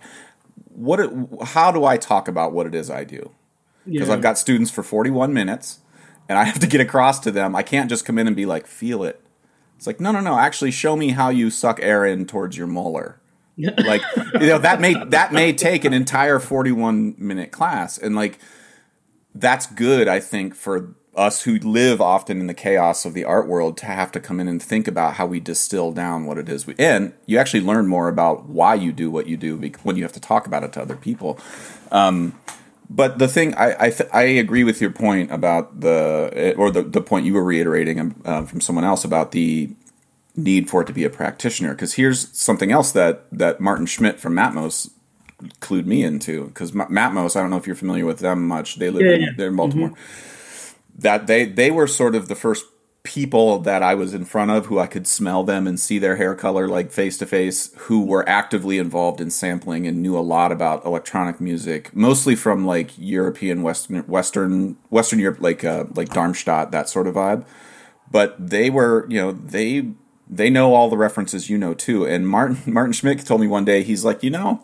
what, 0.70 1.00
it, 1.00 1.10
how 1.44 1.72
do 1.72 1.86
I 1.86 1.98
talk 1.98 2.28
about 2.28 2.52
what 2.52 2.68
it 2.68 2.76
is 2.76 2.90
I 2.90 3.04
do? 3.04 3.32
Because 3.86 4.08
yeah. 4.08 4.14
I've 4.14 4.22
got 4.22 4.38
students 4.38 4.72
for 4.72 4.84
forty 4.84 5.10
one 5.10 5.34
minutes, 5.34 5.80
and 6.28 6.38
I 6.38 6.44
have 6.44 6.60
to 6.60 6.68
get 6.68 6.82
across 6.82 7.20
to 7.22 7.32
them. 7.32 7.56
I 7.56 7.64
can't 7.64 7.90
just 7.90 8.06
come 8.06 8.18
in 8.18 8.28
and 8.28 8.36
be 8.36 8.46
like, 8.46 8.68
feel 8.68 9.04
it. 9.04 9.22
It's 9.78 9.88
like, 9.88 10.00
no, 10.00 10.12
no, 10.12 10.22
no. 10.22 10.38
Actually, 10.40 10.72
show 10.72 10.96
me 10.96 11.10
how 11.10 11.30
you 11.30 11.50
suck 11.50 11.80
air 11.82 12.06
in 12.06 12.26
towards 12.26 12.58
your 12.58 12.68
molar. 12.68 13.20
like, 13.58 14.02
you 14.34 14.48
know, 14.48 14.58
that 14.58 14.82
may 14.82 14.96
that 15.06 15.32
may 15.32 15.54
take 15.54 15.86
an 15.86 15.94
entire 15.94 16.40
forty 16.40 16.72
one 16.72 17.16
minute 17.18 17.52
class, 17.52 17.98
and 17.98 18.16
like 18.16 18.40
that's 19.36 19.68
good, 19.68 20.08
I 20.08 20.20
think, 20.20 20.56
for 20.56 20.96
us 21.16 21.44
who 21.44 21.60
live 21.60 22.02
often 22.02 22.40
in 22.40 22.48
the 22.48 22.54
chaos 22.54 23.06
of 23.06 23.14
the 23.14 23.24
art 23.24 23.48
world 23.48 23.78
to 23.78 23.86
have 23.86 24.12
to 24.12 24.20
come 24.20 24.40
in 24.40 24.48
and 24.48 24.62
think 24.62 24.88
about 24.88 25.16
how 25.16 25.26
we 25.26 25.40
distill 25.40 25.92
down 25.92 26.26
what 26.26 26.38
it 26.38 26.50
is 26.50 26.68
we 26.68 26.76
and 26.78 27.14
you 27.26 27.38
actually 27.38 27.62
learn 27.62 27.88
more 27.88 28.10
about 28.10 28.50
why 28.50 28.76
you 28.76 28.92
do 28.92 29.10
what 29.10 29.26
you 29.26 29.38
do 29.38 29.58
when 29.84 29.96
you 29.96 30.04
have 30.04 30.12
to 30.12 30.20
talk 30.20 30.46
about 30.46 30.64
it 30.64 30.74
to 30.74 30.82
other 30.82 30.98
people. 30.98 31.40
Um, 31.90 32.38
but 32.90 33.18
the 33.18 33.28
thing 33.28 33.56
I 33.56 33.86
I, 33.86 33.90
th- 33.92 34.10
I, 34.12 34.24
agree 34.24 34.64
with 34.64 34.82
your 34.82 34.92
point 34.92 35.32
about 35.32 35.80
the 35.80 36.54
or 36.58 36.70
the, 36.70 36.84
the 36.84 37.02
point 37.02 37.26
you 37.26 37.34
were 37.34 37.44
reiterating 37.44 38.00
um, 38.00 38.22
uh, 38.26 38.44
from 38.44 38.62
someone 38.62 38.84
else 38.84 39.04
about 39.06 39.32
the 39.32 39.74
need 40.36 40.70
for 40.70 40.82
it 40.82 40.86
to 40.86 40.94
be 40.94 41.04
a 41.04 41.10
practitioner. 41.10 41.74
Because 41.74 41.94
here's 41.94 42.38
something 42.38 42.72
else 42.72 42.92
that 42.92 43.26
that 43.32 43.60
Martin 43.60 43.86
Schmidt 43.86 44.20
from 44.20 44.34
Matmos 44.34 44.92
clued 45.60 45.86
me 45.86 46.04
into 46.04 46.46
because 46.46 46.72
Matmos. 46.72 47.36
I 47.36 47.42
don't 47.42 47.50
know 47.50 47.58
if 47.58 47.68
you're 47.68 47.76
familiar 47.76 48.06
with 48.06 48.20
them 48.20 48.48
much. 48.48 48.76
They 48.78 48.90
live 48.90 49.06
yeah, 49.06 49.14
in, 49.14 49.22
yeah. 49.22 49.30
they're 49.38 49.50
in 49.50 49.56
Baltimore. 49.56 49.90
Mm-hmm. 49.90 51.00
That 51.00 51.28
they 51.28 51.46
they 51.46 51.72
were 51.72 51.88
sort 51.88 52.16
of 52.16 52.28
the 52.28 52.36
first 52.36 52.66
people 53.06 53.60
that 53.60 53.84
I 53.84 53.94
was 53.94 54.14
in 54.14 54.26
front 54.26 54.52
of 54.52 54.66
who 54.66 54.80
I 54.80 54.88
could 54.88 55.06
smell 55.06 55.44
them 55.44 55.68
and 55.68 55.80
see 55.80 56.00
their 56.00 56.16
hair 56.16 56.34
color 56.36 56.68
like 56.68 56.92
face 56.92 57.18
to 57.20 57.26
face, 57.26 57.72
who 57.78 58.04
were 58.04 58.28
actively 58.28 58.80
involved 58.80 59.22
in 59.22 59.30
sampling 59.30 59.86
and 59.86 60.02
knew 60.02 60.18
a 60.18 60.20
lot 60.20 60.52
about 60.52 60.84
electronic 60.86 61.40
music, 61.40 61.96
mostly 61.96 62.36
from 62.36 62.66
like 62.66 62.92
European 62.98 63.62
Western 63.62 64.00
Western 64.08 64.78
Western 64.90 65.20
Europe, 65.20 65.40
like 65.40 65.64
uh, 65.64 65.86
like 65.94 66.10
Darmstadt, 66.10 66.72
that 66.72 66.90
sort 66.90 67.08
of 67.08 67.16
vibe. 67.16 67.46
But 68.10 68.36
they 68.40 68.70
were, 68.70 69.06
you 69.10 69.22
know, 69.22 69.32
they 69.32 69.92
they 70.28 70.50
know 70.50 70.74
all 70.74 70.90
the 70.90 70.98
references 70.98 71.50
you 71.50 71.58
know 71.58 71.74
too. 71.74 72.06
And 72.06 72.28
Martin 72.28 72.58
Martin 72.74 72.94
Schmidt 72.94 73.26
told 73.26 73.42
me 73.42 73.48
one 73.48 73.66
day, 73.66 73.84
he's 73.84 74.04
like, 74.04 74.24
you 74.24 74.32
know, 74.32 74.64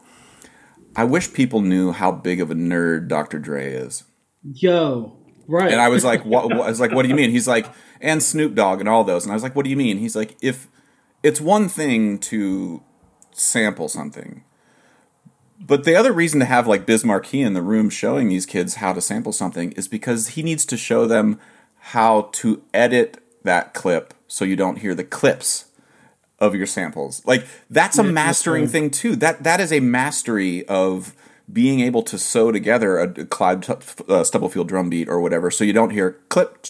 I 0.95 1.03
wish 1.03 1.33
people 1.33 1.61
knew 1.61 1.91
how 1.91 2.11
big 2.11 2.41
of 2.41 2.51
a 2.51 2.55
nerd 2.55 3.07
Dr. 3.07 3.39
Dre 3.39 3.71
is. 3.71 4.03
Yo, 4.43 5.17
right. 5.47 5.71
And 5.71 5.81
I 5.81 5.89
was 5.89 6.03
like, 6.03 6.25
what, 6.25 6.45
what? 6.49 6.61
I 6.61 6.69
was 6.69 6.79
like, 6.79 6.91
what 6.91 7.03
do 7.03 7.09
you 7.09 7.15
mean? 7.15 7.29
He's 7.29 7.47
like, 7.47 7.67
and 7.99 8.21
Snoop 8.21 8.55
Dogg 8.55 8.79
and 8.79 8.89
all 8.89 9.03
those. 9.03 9.23
And 9.23 9.31
I 9.31 9.35
was 9.35 9.43
like, 9.43 9.55
what 9.55 9.63
do 9.63 9.69
you 9.69 9.77
mean? 9.77 9.97
He's 9.97 10.15
like, 10.15 10.35
if 10.41 10.67
it's 11.23 11.39
one 11.39 11.69
thing 11.69 12.17
to 12.19 12.83
sample 13.31 13.87
something, 13.87 14.43
but 15.59 15.83
the 15.83 15.95
other 15.95 16.11
reason 16.11 16.39
to 16.39 16.45
have 16.45 16.67
like 16.67 16.85
Biz 16.85 17.05
Markie 17.05 17.41
in 17.41 17.53
the 17.53 17.61
room 17.61 17.89
showing 17.89 18.29
these 18.29 18.45
kids 18.45 18.75
how 18.75 18.93
to 18.93 19.01
sample 19.01 19.31
something 19.31 19.71
is 19.73 19.87
because 19.87 20.29
he 20.29 20.43
needs 20.43 20.65
to 20.65 20.77
show 20.77 21.05
them 21.05 21.39
how 21.77 22.29
to 22.33 22.63
edit 22.73 23.23
that 23.43 23.73
clip 23.73 24.13
so 24.27 24.43
you 24.45 24.55
don't 24.55 24.79
hear 24.79 24.95
the 24.95 25.03
clips 25.03 25.65
of 26.41 26.55
your 26.55 26.65
samples. 26.65 27.21
Like 27.25 27.45
that's 27.69 27.97
a 27.97 28.03
mastering 28.03 28.67
thing 28.67 28.89
too. 28.89 29.15
That 29.15 29.43
that 29.43 29.61
is 29.61 29.71
a 29.71 29.79
mastery 29.79 30.67
of 30.67 31.15
being 31.51 31.79
able 31.79 32.03
to 32.03 32.17
sew 32.17 32.51
together 32.51 32.97
a 32.97 33.25
Clyde 33.25 33.69
uh, 34.09 34.23
Stubblefield 34.23 34.67
drum 34.67 34.89
beat 34.89 35.07
or 35.07 35.21
whatever, 35.21 35.51
so 35.51 35.63
you 35.63 35.73
don't 35.73 35.91
hear 35.91 36.17
clip 36.27 36.65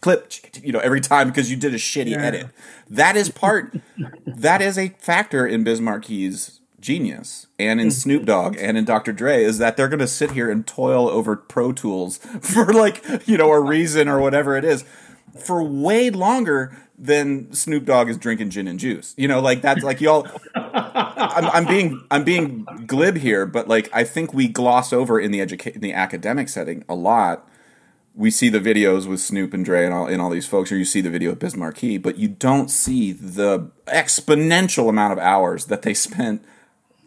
clip 0.00 0.32
you 0.62 0.72
know 0.72 0.78
every 0.78 1.00
time 1.00 1.28
because 1.28 1.50
you 1.50 1.56
did 1.56 1.74
a 1.74 1.78
shitty 1.78 2.12
yeah. 2.12 2.22
edit. 2.22 2.46
That 2.88 3.16
is 3.16 3.28
part. 3.28 3.76
that 4.26 4.62
is 4.62 4.78
a 4.78 4.90
factor 4.90 5.46
in 5.46 5.64
Biz 5.64 5.80
Markie's 5.80 6.60
genius 6.80 7.46
and 7.58 7.78
in 7.78 7.90
Snoop 7.90 8.24
Dogg 8.24 8.56
and 8.58 8.78
in 8.78 8.86
Dr. 8.86 9.12
Dre 9.12 9.44
is 9.44 9.58
that 9.58 9.76
they're 9.76 9.88
going 9.88 9.98
to 9.98 10.06
sit 10.06 10.30
here 10.30 10.50
and 10.50 10.66
toil 10.66 11.10
over 11.10 11.36
Pro 11.36 11.72
Tools 11.72 12.16
for 12.40 12.72
like 12.72 13.04
you 13.26 13.36
know 13.36 13.50
a 13.50 13.60
reason 13.60 14.08
or 14.08 14.20
whatever 14.20 14.56
it 14.56 14.64
is 14.64 14.84
for 15.38 15.62
way 15.62 16.10
longer 16.10 16.76
than 17.00 17.52
Snoop 17.54 17.86
Dogg 17.86 18.10
is 18.10 18.18
drinking 18.18 18.50
gin 18.50 18.68
and 18.68 18.78
juice. 18.78 19.14
You 19.16 19.26
know, 19.26 19.40
like 19.40 19.62
that's 19.62 19.82
like 19.82 20.00
y'all. 20.00 20.28
I'm, 20.54 21.46
I'm, 21.46 21.66
being 21.66 22.04
I'm 22.10 22.24
being 22.24 22.66
glib 22.86 23.16
here, 23.16 23.46
but 23.46 23.68
like 23.68 23.88
I 23.92 24.04
think 24.04 24.34
we 24.34 24.48
gloss 24.48 24.92
over 24.92 25.18
in 25.18 25.30
the 25.30 25.40
educate 25.40 25.74
in 25.74 25.80
the 25.80 25.94
academic 25.94 26.48
setting 26.48 26.84
a 26.88 26.94
lot. 26.94 27.48
We 28.14 28.30
see 28.30 28.48
the 28.50 28.60
videos 28.60 29.06
with 29.08 29.20
Snoop 29.20 29.54
and 29.54 29.64
Dre 29.64 29.84
and 29.84 29.94
all 29.94 30.06
and 30.06 30.20
all 30.20 30.30
these 30.30 30.46
folks, 30.46 30.70
or 30.70 30.76
you 30.76 30.84
see 30.84 31.00
the 31.00 31.10
video 31.10 31.32
of 31.32 31.38
Biz 31.38 31.56
Markie, 31.56 31.96
but 31.96 32.18
you 32.18 32.28
don't 32.28 32.70
see 32.70 33.12
the 33.12 33.70
exponential 33.86 34.88
amount 34.88 35.12
of 35.12 35.18
hours 35.18 35.66
that 35.66 35.82
they 35.82 35.94
spent 35.94 36.44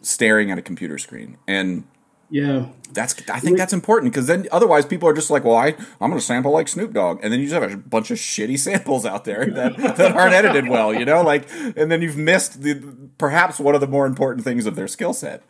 staring 0.01 0.51
at 0.51 0.57
a 0.57 0.61
computer 0.61 0.97
screen 0.97 1.37
and 1.47 1.85
yeah, 2.34 2.65
that's 2.93 3.13
I 3.29 3.39
think 3.39 3.59
that's 3.59 3.73
important 3.73 4.11
because 4.11 4.25
then 4.25 4.47
otherwise 4.51 4.88
people 4.88 5.07
are 5.07 5.13
just 5.13 5.29
like, 5.29 5.43
well, 5.43 5.55
I 5.55 5.67
I'm 6.01 6.09
going 6.09 6.13
to 6.13 6.19
sample 6.19 6.51
like 6.51 6.67
Snoop 6.67 6.91
Dogg, 6.91 7.19
and 7.21 7.31
then 7.31 7.39
you 7.39 7.47
just 7.47 7.61
have 7.61 7.71
a 7.71 7.77
bunch 7.77 8.09
of 8.09 8.17
shitty 8.17 8.57
samples 8.67 9.05
out 9.05 9.23
there 9.23 9.45
that 9.45 9.77
that 9.77 10.15
aren't 10.15 10.34
edited 10.34 10.67
well, 10.67 10.91
you 10.91 11.05
know, 11.05 11.21
like, 11.21 11.47
and 11.77 11.91
then 11.91 12.01
you've 12.01 12.17
missed 12.17 12.63
the 12.63 12.81
perhaps 13.19 13.59
one 13.59 13.75
of 13.75 13.81
the 13.81 13.88
more 13.88 14.07
important 14.07 14.43
things 14.43 14.65
of 14.65 14.75
their 14.75 14.88
skill 14.88 15.13
set. 15.13 15.43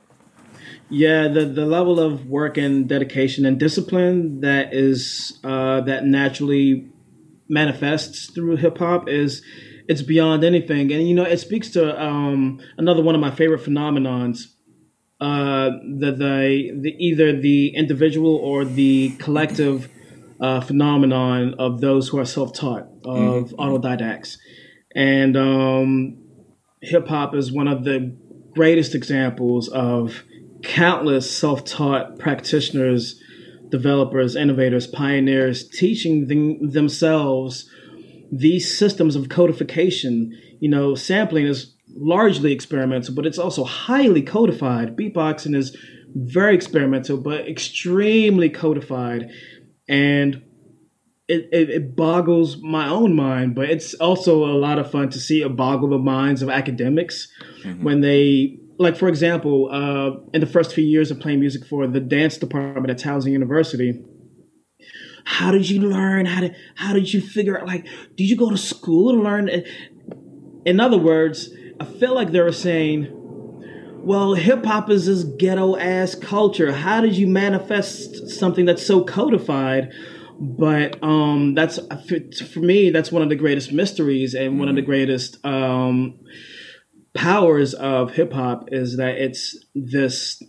Yeah, 0.90 1.30
the 1.30 1.46
the 1.46 1.66
level 1.66 2.02
of 2.02 2.26
work 2.26 2.58
and 2.58 2.86
dedication 2.90 3.46
and 3.46 3.58
discipline 3.58 4.42
that 4.42 4.74
is 4.74 5.40
uh, 5.46 5.80
that 5.82 6.04
naturally 6.04 6.90
manifests 7.48 8.30
through 8.30 8.58
hip 8.58 8.78
hop 8.80 9.08
is 9.08 9.42
it's 9.88 10.02
beyond 10.02 10.44
anything, 10.44 10.92
and 10.92 11.08
you 11.08 11.16
know 11.16 11.24
it 11.24 11.40
speaks 11.40 11.70
to 11.70 11.98
um, 12.04 12.60
another 12.78 13.02
one 13.02 13.16
of 13.16 13.22
my 13.22 13.32
favorite 13.32 13.62
phenomenons 13.62 14.53
uh, 15.24 15.70
the, 16.00 16.12
the, 16.12 16.72
the 16.82 16.96
either 17.00 17.40
the 17.40 17.70
individual 17.70 18.36
or 18.36 18.66
the 18.66 19.16
collective 19.20 19.88
uh, 20.42 20.60
phenomenon 20.60 21.56
of 21.58 21.80
those 21.80 22.10
who 22.10 22.20
are 22.20 22.26
self-taught 22.26 22.84
of 23.06 23.52
mm-hmm. 23.52 23.56
autodidacts, 23.56 24.36
and 24.94 25.38
um, 25.38 26.18
hip 26.82 27.08
hop 27.08 27.34
is 27.34 27.54
one 27.54 27.70
of 27.70 27.86
the 27.86 28.14
greatest 28.54 28.96
examples 28.96 29.70
of 29.70 30.24
countless 30.62 31.32
self-taught 31.32 32.20
practitioners, 32.20 33.18
developers, 33.70 34.36
innovators, 34.36 34.88
pioneers 34.88 35.70
teaching 35.70 36.28
them, 36.28 36.70
themselves 36.70 37.70
these 38.30 38.78
systems 38.78 39.16
of 39.16 39.30
codification. 39.30 40.38
You 40.60 40.68
know, 40.68 40.96
sampling 40.96 41.46
is 41.46 41.73
largely 41.96 42.52
experimental, 42.52 43.14
but 43.14 43.26
it's 43.26 43.38
also 43.38 43.64
highly 43.64 44.22
codified. 44.22 44.96
Beatboxing 44.96 45.56
is 45.56 45.76
very 46.16 46.56
experimental, 46.56 47.18
but 47.18 47.48
extremely 47.48 48.50
codified. 48.50 49.30
And 49.88 50.44
it, 51.28 51.50
it, 51.52 51.70
it, 51.70 51.96
boggles 51.96 52.58
my 52.62 52.88
own 52.88 53.16
mind, 53.16 53.56
but 53.56 53.70
it's 53.70 53.94
also 53.96 54.46
a 54.46 54.58
lot 54.58 54.78
of 54.78 54.92
fun 54.92 55.10
to 55.10 55.20
see 55.20 55.42
it 55.42 55.56
boggle 55.56 55.90
the 55.90 55.98
minds 55.98 56.42
of 56.42 56.50
academics 56.50 57.30
mm-hmm. 57.64 57.84
when 57.84 58.02
they, 58.02 58.60
like, 58.78 58.98
for 58.98 59.08
example, 59.08 59.70
uh, 59.72 60.20
in 60.34 60.42
the 60.42 60.48
first 60.48 60.74
few 60.74 60.84
years 60.84 61.12
of 61.12 61.20
playing 61.20 61.40
music 61.40 61.66
for 61.66 61.88
the 61.88 62.00
dance 62.00 62.38
department 62.38 62.90
at 62.90 62.98
Towson 62.98 63.32
University, 63.32 64.04
how 65.26 65.52
did 65.52 65.70
you 65.70 65.82
learn? 65.82 66.26
How 66.26 66.42
did 66.42 66.56
how 66.76 66.94
did 66.94 67.14
you 67.14 67.22
figure 67.22 67.58
out? 67.58 67.66
Like, 67.66 67.86
did 68.18 68.30
you 68.30 68.36
go 68.36 68.50
to 68.50 68.58
school 68.58 69.14
to 69.14 69.22
learn? 69.22 69.50
In 70.66 70.80
other 70.82 70.98
words, 70.98 71.50
I 71.84 71.86
feel 71.86 72.16
like 72.16 72.32
they 72.32 72.40
were 72.40 72.54
saying, 72.54 73.10
well, 74.06 74.36
hip 74.36 74.64
hop 74.64 74.90
is 74.90 75.06
this 75.06 75.26
ghetto 75.26 75.76
ass 75.76 76.16
culture. 76.16 76.72
How 76.72 77.02
did 77.02 77.18
you 77.18 77.28
manifest 77.28 78.30
something 78.30 78.64
that's 78.64 78.86
so 78.86 79.04
codified? 79.04 79.92
But 80.40 81.04
um, 81.04 81.56
that's 81.56 81.80
for 82.54 82.60
me. 82.60 82.90
That's 82.90 83.12
one 83.12 83.22
of 83.22 83.28
the 83.28 83.36
greatest 83.36 83.74
mysteries 83.74 84.34
and 84.34 84.60
one 84.60 84.70
of 84.70 84.76
the 84.76 84.82
mm-hmm. 84.82 84.92
greatest 84.92 85.46
um, 85.46 86.22
powers 87.14 87.74
of 87.74 88.14
hip 88.14 88.32
hop 88.32 88.70
is 88.72 88.96
that 88.96 89.18
it's 89.18 89.66
this. 89.76 90.42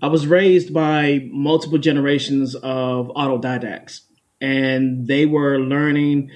I 0.00 0.08
was 0.08 0.26
raised 0.26 0.72
by 0.72 1.28
multiple 1.30 1.76
generations 1.76 2.54
of 2.54 3.08
autodidacts, 3.08 4.00
and 4.40 5.06
they 5.06 5.26
were 5.26 5.58
learning 5.58 6.30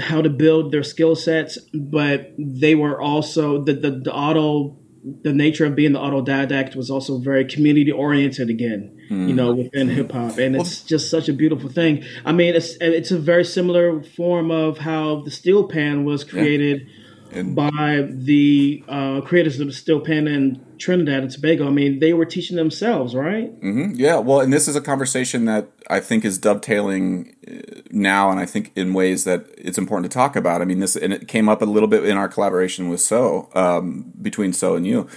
how 0.00 0.22
to 0.22 0.30
build 0.30 0.72
their 0.72 0.82
skill 0.82 1.14
sets, 1.14 1.58
but 1.74 2.32
they 2.38 2.74
were 2.74 3.00
also 3.00 3.62
the, 3.62 3.72
the, 3.72 3.90
the 3.90 4.12
auto 4.12 4.76
the 5.22 5.32
nature 5.32 5.64
of 5.64 5.74
being 5.74 5.92
the 5.92 5.98
autodidact 5.98 6.76
was 6.76 6.90
also 6.90 7.18
very 7.18 7.44
community 7.46 7.90
oriented 7.90 8.50
again, 8.50 8.94
mm. 9.10 9.28
you 9.28 9.34
know, 9.34 9.54
within 9.54 9.88
hip 9.88 10.12
hop, 10.12 10.36
and 10.36 10.54
it's 10.54 10.82
just 10.82 11.10
such 11.10 11.26
a 11.28 11.32
beautiful 11.32 11.70
thing. 11.70 12.04
I 12.24 12.32
mean, 12.32 12.54
it's 12.54 12.76
it's 12.80 13.10
a 13.10 13.18
very 13.18 13.44
similar 13.44 14.02
form 14.02 14.50
of 14.50 14.78
how 14.78 15.22
the 15.22 15.30
steel 15.30 15.66
pan 15.66 16.04
was 16.04 16.24
created. 16.24 16.82
Yeah 16.82 16.99
and 17.32 17.54
by 17.54 18.06
the 18.08 18.84
uh, 18.88 19.20
creators 19.22 19.60
of 19.60 19.66
the 19.66 19.72
steel 19.72 20.00
pan 20.00 20.26
in 20.26 20.64
Trinidad 20.78 21.22
and 21.22 21.30
Tobago. 21.30 21.66
I 21.66 21.70
mean, 21.70 21.98
they 21.98 22.12
were 22.12 22.24
teaching 22.24 22.56
themselves, 22.56 23.14
right? 23.14 23.52
Mm-hmm. 23.60 23.94
Yeah. 23.94 24.16
Well, 24.16 24.40
and 24.40 24.52
this 24.52 24.66
is 24.66 24.76
a 24.76 24.80
conversation 24.80 25.44
that 25.44 25.68
I 25.88 26.00
think 26.00 26.24
is 26.24 26.38
dovetailing 26.38 27.36
uh, 27.46 27.82
now, 27.90 28.30
and 28.30 28.40
I 28.40 28.46
think 28.46 28.72
in 28.74 28.94
ways 28.94 29.24
that 29.24 29.46
it's 29.58 29.78
important 29.78 30.10
to 30.10 30.14
talk 30.14 30.36
about. 30.36 30.62
I 30.62 30.64
mean, 30.64 30.80
this 30.80 30.96
and 30.96 31.12
it 31.12 31.28
came 31.28 31.48
up 31.48 31.62
a 31.62 31.66
little 31.66 31.88
bit 31.88 32.04
in 32.04 32.16
our 32.16 32.28
collaboration 32.28 32.88
with 32.88 33.00
So 33.00 33.48
um, 33.54 34.12
between 34.20 34.52
So 34.52 34.74
and 34.74 34.86
you. 34.86 35.08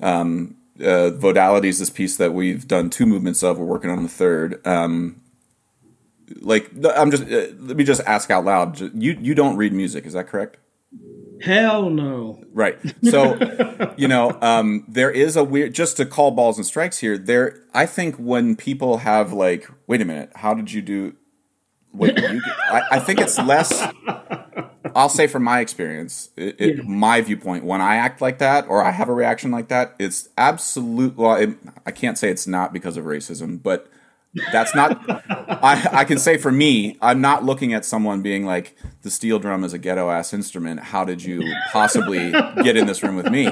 Um, 0.00 0.56
uh, 0.78 1.10
Vodalities, 1.14 1.78
this 1.78 1.88
piece 1.88 2.16
that 2.18 2.34
we've 2.34 2.68
done 2.68 2.90
two 2.90 3.06
movements 3.06 3.42
of. 3.42 3.58
We're 3.58 3.64
working 3.64 3.90
on 3.90 4.02
the 4.02 4.08
third. 4.08 4.66
Um, 4.66 5.22
like, 6.40 6.70
I'm 6.94 7.10
just 7.10 7.22
uh, 7.22 7.54
let 7.60 7.76
me 7.76 7.84
just 7.84 8.02
ask 8.06 8.30
out 8.30 8.44
loud. 8.44 8.80
You 8.94 9.16
you 9.20 9.34
don't 9.34 9.56
read 9.56 9.72
music, 9.72 10.04
is 10.04 10.12
that 10.12 10.26
correct? 10.26 10.58
Hell 11.42 11.90
no. 11.90 12.42
Right. 12.52 12.78
So, 13.04 13.94
you 13.96 14.08
know, 14.08 14.36
um, 14.40 14.84
there 14.88 15.10
is 15.10 15.36
a 15.36 15.44
weird, 15.44 15.74
just 15.74 15.96
to 15.98 16.06
call 16.06 16.30
balls 16.30 16.56
and 16.56 16.66
strikes 16.66 16.98
here, 16.98 17.18
there, 17.18 17.62
I 17.74 17.86
think 17.86 18.16
when 18.16 18.56
people 18.56 18.98
have 18.98 19.32
like, 19.32 19.70
wait 19.86 20.00
a 20.00 20.04
minute, 20.04 20.32
how 20.36 20.54
did 20.54 20.72
you 20.72 20.82
do 20.82 21.16
what 21.92 22.16
you 22.18 22.42
I, 22.70 22.82
I, 22.92 22.98
think 22.98 23.20
it's 23.20 23.38
less, 23.38 23.82
I'll 24.94 25.08
say 25.08 25.26
from 25.26 25.44
my 25.44 25.60
experience, 25.60 26.30
it, 26.36 26.56
it, 26.58 26.76
yeah. 26.76 26.82
my 26.84 27.20
viewpoint, 27.22 27.64
when 27.64 27.80
I 27.80 27.96
act 27.96 28.20
like 28.20 28.38
that 28.38 28.66
or 28.68 28.82
I 28.82 28.90
have 28.90 29.08
a 29.08 29.14
reaction 29.14 29.50
like 29.50 29.68
that, 29.68 29.94
it's 29.98 30.28
absolute, 30.36 31.16
well, 31.16 31.36
it, 31.36 31.56
I 31.86 31.90
can't 31.90 32.18
say 32.18 32.30
it's 32.30 32.46
not 32.46 32.72
because 32.72 32.96
of 32.96 33.04
racism, 33.04 33.62
but 33.62 33.90
that's 34.52 34.74
not. 34.74 35.02
I, 35.08 35.88
I 35.92 36.04
can 36.04 36.18
say 36.18 36.36
for 36.36 36.52
me, 36.52 36.96
I'm 37.00 37.20
not 37.20 37.44
looking 37.44 37.72
at 37.72 37.84
someone 37.84 38.22
being 38.22 38.44
like, 38.44 38.76
the 39.02 39.10
steel 39.10 39.38
drum 39.38 39.64
is 39.64 39.72
a 39.72 39.78
ghetto 39.78 40.10
ass 40.10 40.32
instrument. 40.32 40.80
How 40.80 41.04
did 41.04 41.22
you 41.22 41.42
possibly 41.72 42.30
get 42.62 42.76
in 42.76 42.86
this 42.86 43.02
room 43.02 43.16
with 43.16 43.30
me? 43.30 43.48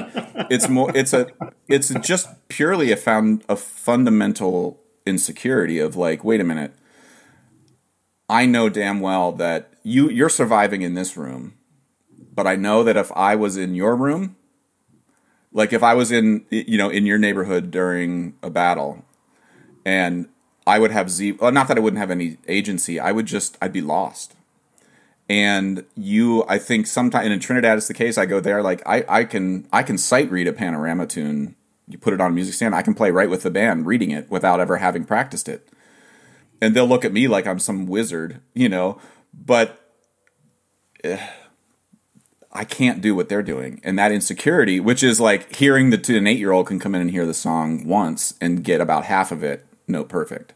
It's 0.49 0.69
more. 0.69 0.95
It's 0.95 1.13
a. 1.13 1.27
It's 1.67 1.89
just 2.01 2.27
purely 2.47 2.91
a 2.91 2.97
found 2.97 3.43
a 3.49 3.55
fundamental 3.55 4.79
insecurity 5.05 5.79
of 5.79 5.95
like, 5.95 6.23
wait 6.23 6.41
a 6.41 6.43
minute. 6.43 6.73
I 8.27 8.45
know 8.45 8.69
damn 8.69 8.99
well 8.99 9.31
that 9.33 9.71
you 9.83 10.09
you're 10.09 10.29
surviving 10.29 10.81
in 10.81 10.93
this 10.93 11.15
room, 11.15 11.53
but 12.33 12.47
I 12.47 12.55
know 12.55 12.83
that 12.83 12.97
if 12.97 13.11
I 13.13 13.35
was 13.35 13.57
in 13.57 13.75
your 13.75 13.95
room, 13.95 14.35
like 15.51 15.73
if 15.73 15.83
I 15.83 15.93
was 15.93 16.11
in 16.11 16.45
you 16.49 16.77
know 16.77 16.89
in 16.89 17.05
your 17.05 17.17
neighborhood 17.17 17.71
during 17.71 18.35
a 18.41 18.49
battle, 18.49 19.05
and 19.85 20.27
I 20.67 20.79
would 20.79 20.91
have 20.91 21.09
z. 21.09 21.33
Well, 21.33 21.51
not 21.51 21.67
that 21.67 21.77
I 21.77 21.79
wouldn't 21.79 21.99
have 21.99 22.11
any 22.11 22.37
agency. 22.47 22.99
I 22.99 23.11
would 23.11 23.25
just 23.25 23.57
I'd 23.61 23.73
be 23.73 23.81
lost. 23.81 24.35
And 25.27 25.85
you, 25.95 26.45
I 26.47 26.59
think 26.59 26.85
sometimes 26.85 27.27
in 27.27 27.39
Trinidad 27.39 27.77
it's 27.77 27.87
the 27.87 27.93
case. 27.93 28.17
I 28.17 28.25
go 28.25 28.39
there 28.39 28.61
like 28.61 28.81
I 28.85 29.05
I 29.07 29.23
can 29.25 29.67
I 29.71 29.83
can 29.83 29.97
sight 29.97 30.29
read 30.31 30.47
a 30.47 30.53
panorama 30.53 31.07
tune. 31.07 31.55
You 31.87 31.97
put 31.99 32.13
it 32.13 32.21
on 32.21 32.31
a 32.31 32.33
music 32.33 32.55
stand. 32.55 32.73
I 32.73 32.81
can 32.81 32.95
play 32.95 33.11
right 33.11 33.29
with 33.29 33.43
the 33.43 33.51
band, 33.51 33.85
reading 33.85 34.11
it 34.11 34.29
without 34.29 34.59
ever 34.59 34.77
having 34.77 35.05
practiced 35.05 35.47
it. 35.47 35.69
And 36.61 36.75
they'll 36.75 36.87
look 36.87 37.05
at 37.05 37.13
me 37.13 37.27
like 37.27 37.45
I'm 37.45 37.59
some 37.59 37.85
wizard, 37.85 38.41
you 38.53 38.69
know. 38.69 38.99
But. 39.33 39.81
Eh, 41.03 41.19
I 42.57 42.63
can't 42.63 43.01
do 43.01 43.13
what 43.13 43.27
they're 43.27 43.43
doing. 43.43 43.81
And 43.83 43.99
that 43.99 44.13
insecurity, 44.13 44.79
which 44.79 45.03
is 45.03 45.19
like 45.19 45.53
hearing 45.53 45.89
the 45.89 46.17
an 46.17 46.25
eight 46.25 46.39
year 46.39 46.53
old 46.53 46.67
can 46.67 46.79
come 46.79 46.95
in 46.95 47.01
and 47.01 47.11
hear 47.11 47.25
the 47.25 47.33
song 47.33 47.85
once 47.85 48.33
and 48.39 48.63
get 48.63 48.79
about 48.79 49.03
half 49.03 49.33
of 49.33 49.43
it 49.43 49.65
note 49.87 50.09
perfect. 50.09 50.53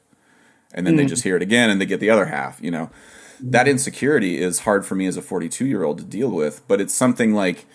And 0.74 0.86
then 0.86 0.94
mm. 0.94 0.98
they 0.98 1.06
just 1.06 1.24
hear 1.24 1.36
it 1.36 1.42
again 1.42 1.70
and 1.70 1.82
they 1.82 1.86
get 1.86 2.00
the 2.00 2.10
other 2.10 2.26
half, 2.26 2.60
you 2.62 2.72
know. 2.72 2.90
that 3.42 3.68
insecurity 3.68 4.42
is 4.42 4.60
hard 4.60 4.86
for 4.86 4.96
me 4.96 5.08
as 5.08 5.16
a 5.18 5.22
42 5.22 5.66
year 5.66 5.84
old 5.84 5.98
to 6.00 6.04
deal 6.04 6.30
with. 6.30 6.68
But 6.68 6.82
it's 6.82 6.94
something 6.94 7.34
like 7.34 7.66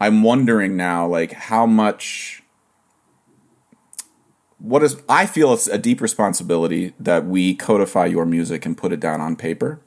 I'm 0.00 0.22
wondering 0.22 0.76
now, 0.76 1.06
like 1.06 1.32
how 1.32 1.66
much. 1.66 2.42
What 4.58 4.82
is 4.82 4.96
I 5.08 5.26
feel 5.26 5.52
it's 5.52 5.66
a 5.66 5.78
deep 5.78 6.00
responsibility 6.00 6.94
that 7.00 7.26
we 7.26 7.54
codify 7.54 8.06
your 8.06 8.24
music 8.24 8.64
and 8.64 8.76
put 8.76 8.92
it 8.92 9.00
down 9.00 9.20
on 9.20 9.34
paper 9.34 9.80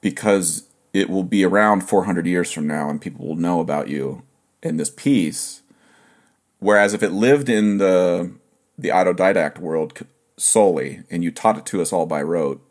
because 0.00 0.68
it 0.92 1.10
will 1.10 1.24
be 1.24 1.44
around 1.44 1.80
400 1.80 2.26
years 2.26 2.52
from 2.52 2.66
now 2.68 2.88
and 2.88 3.00
people 3.00 3.26
will 3.26 3.36
know 3.36 3.58
about 3.58 3.88
you 3.88 4.22
in 4.62 4.76
this 4.76 4.88
piece 4.90 5.62
whereas 6.60 6.94
if 6.94 7.02
it 7.02 7.10
lived 7.10 7.48
in 7.48 7.78
the 7.78 8.32
the 8.78 8.88
autodidact 8.88 9.58
world 9.58 9.94
solely 10.38 11.02
and 11.10 11.24
you 11.24 11.30
taught 11.30 11.56
it 11.56 11.66
to 11.66 11.80
us 11.80 11.92
all 11.92 12.06
by 12.06 12.22
rote 12.22 12.62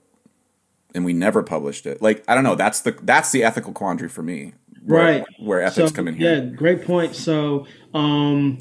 and 0.93 1.03
we 1.03 1.13
never 1.13 1.41
published 1.41 1.85
it 1.85 2.01
like 2.01 2.23
i 2.27 2.35
don't 2.35 2.43
know 2.43 2.55
that's 2.55 2.81
the 2.81 2.91
that's 3.01 3.31
the 3.31 3.43
ethical 3.43 3.73
quandary 3.73 4.09
for 4.09 4.21
me 4.21 4.53
where, 4.83 5.03
right 5.03 5.25
where 5.39 5.61
ethics 5.61 5.89
so, 5.89 5.95
come 5.95 6.07
in 6.07 6.15
here 6.15 6.35
yeah 6.35 6.39
great 6.41 6.85
point 6.85 7.15
so 7.15 7.65
um 7.93 8.59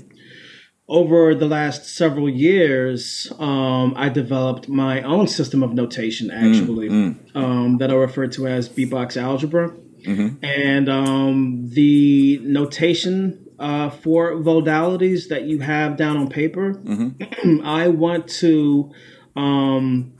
over 0.88 1.34
the 1.34 1.46
last 1.46 1.86
several 1.86 2.28
years, 2.28 3.32
um, 3.38 3.94
I 3.96 4.10
developed 4.10 4.68
my 4.68 5.00
own 5.02 5.28
system 5.28 5.62
of 5.62 5.72
notation, 5.72 6.30
actually, 6.30 6.88
mm, 6.88 7.14
mm. 7.14 7.36
Um, 7.36 7.78
that 7.78 7.90
I 7.90 7.94
refer 7.94 8.26
to 8.28 8.46
as 8.46 8.68
beatbox 8.68 9.16
algebra. 9.16 9.70
Mm-hmm. 9.70 10.44
And 10.44 10.88
um, 10.90 11.70
the 11.70 12.38
notation 12.42 13.43
uh, 13.58 13.90
for 13.90 14.32
modalities 14.32 15.28
that 15.28 15.44
you 15.44 15.60
have 15.60 15.96
down 15.96 16.16
on 16.16 16.28
paper, 16.28 16.74
mm-hmm. 16.74 17.60
I 17.66 17.88
want 17.88 18.28
to 18.40 18.92
um, 19.36 20.14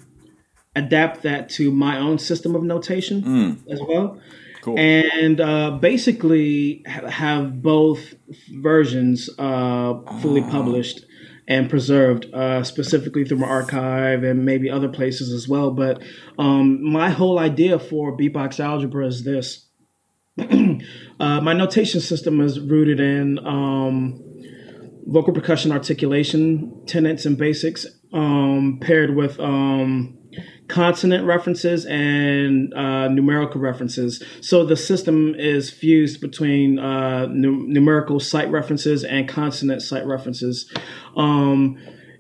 adapt 0.76 1.22
that 1.22 1.48
to 1.50 1.70
my 1.70 1.98
own 1.98 2.18
system 2.18 2.54
of 2.54 2.62
notation 2.62 3.22
mm. 3.22 3.72
as 3.72 3.80
well. 3.80 4.20
Cool. 4.62 4.78
And 4.78 5.40
uh, 5.40 5.72
basically 5.72 6.82
have 6.86 7.62
both 7.62 8.14
versions 8.50 9.28
uh, 9.38 10.00
fully 10.22 10.40
oh. 10.40 10.50
published 10.50 11.04
and 11.46 11.68
preserved, 11.68 12.32
uh, 12.32 12.64
specifically 12.64 13.24
through 13.24 13.38
my 13.38 13.46
archive 13.46 14.24
and 14.24 14.46
maybe 14.46 14.70
other 14.70 14.88
places 14.88 15.32
as 15.32 15.46
well. 15.46 15.70
But 15.70 16.02
um, 16.38 16.82
my 16.82 17.10
whole 17.10 17.38
idea 17.38 17.78
for 17.78 18.16
beatbox 18.16 18.58
algebra 18.58 19.06
is 19.06 19.24
this. 19.24 19.63
Uh, 21.20 21.40
my 21.40 21.52
notation 21.52 22.00
system 22.00 22.40
is 22.40 22.58
rooted 22.58 22.98
in 22.98 23.38
um, 23.46 24.20
vocal 25.06 25.32
percussion 25.32 25.70
articulation 25.70 26.84
tenets 26.86 27.24
and 27.24 27.38
basics, 27.38 27.86
um, 28.12 28.78
paired 28.80 29.14
with 29.14 29.38
um, 29.38 30.18
consonant 30.66 31.24
references 31.24 31.86
and 31.86 32.74
uh, 32.74 33.06
numerical 33.08 33.60
references. 33.60 34.22
So 34.40 34.64
the 34.66 34.76
system 34.76 35.34
is 35.36 35.70
fused 35.70 36.20
between 36.20 36.80
uh, 36.80 37.26
nu- 37.26 37.66
numerical 37.68 38.18
sight 38.18 38.50
references 38.50 39.04
and 39.04 39.28
consonant 39.28 39.82
sight 39.82 40.04
references. 40.04 40.72
Um, 41.16 41.78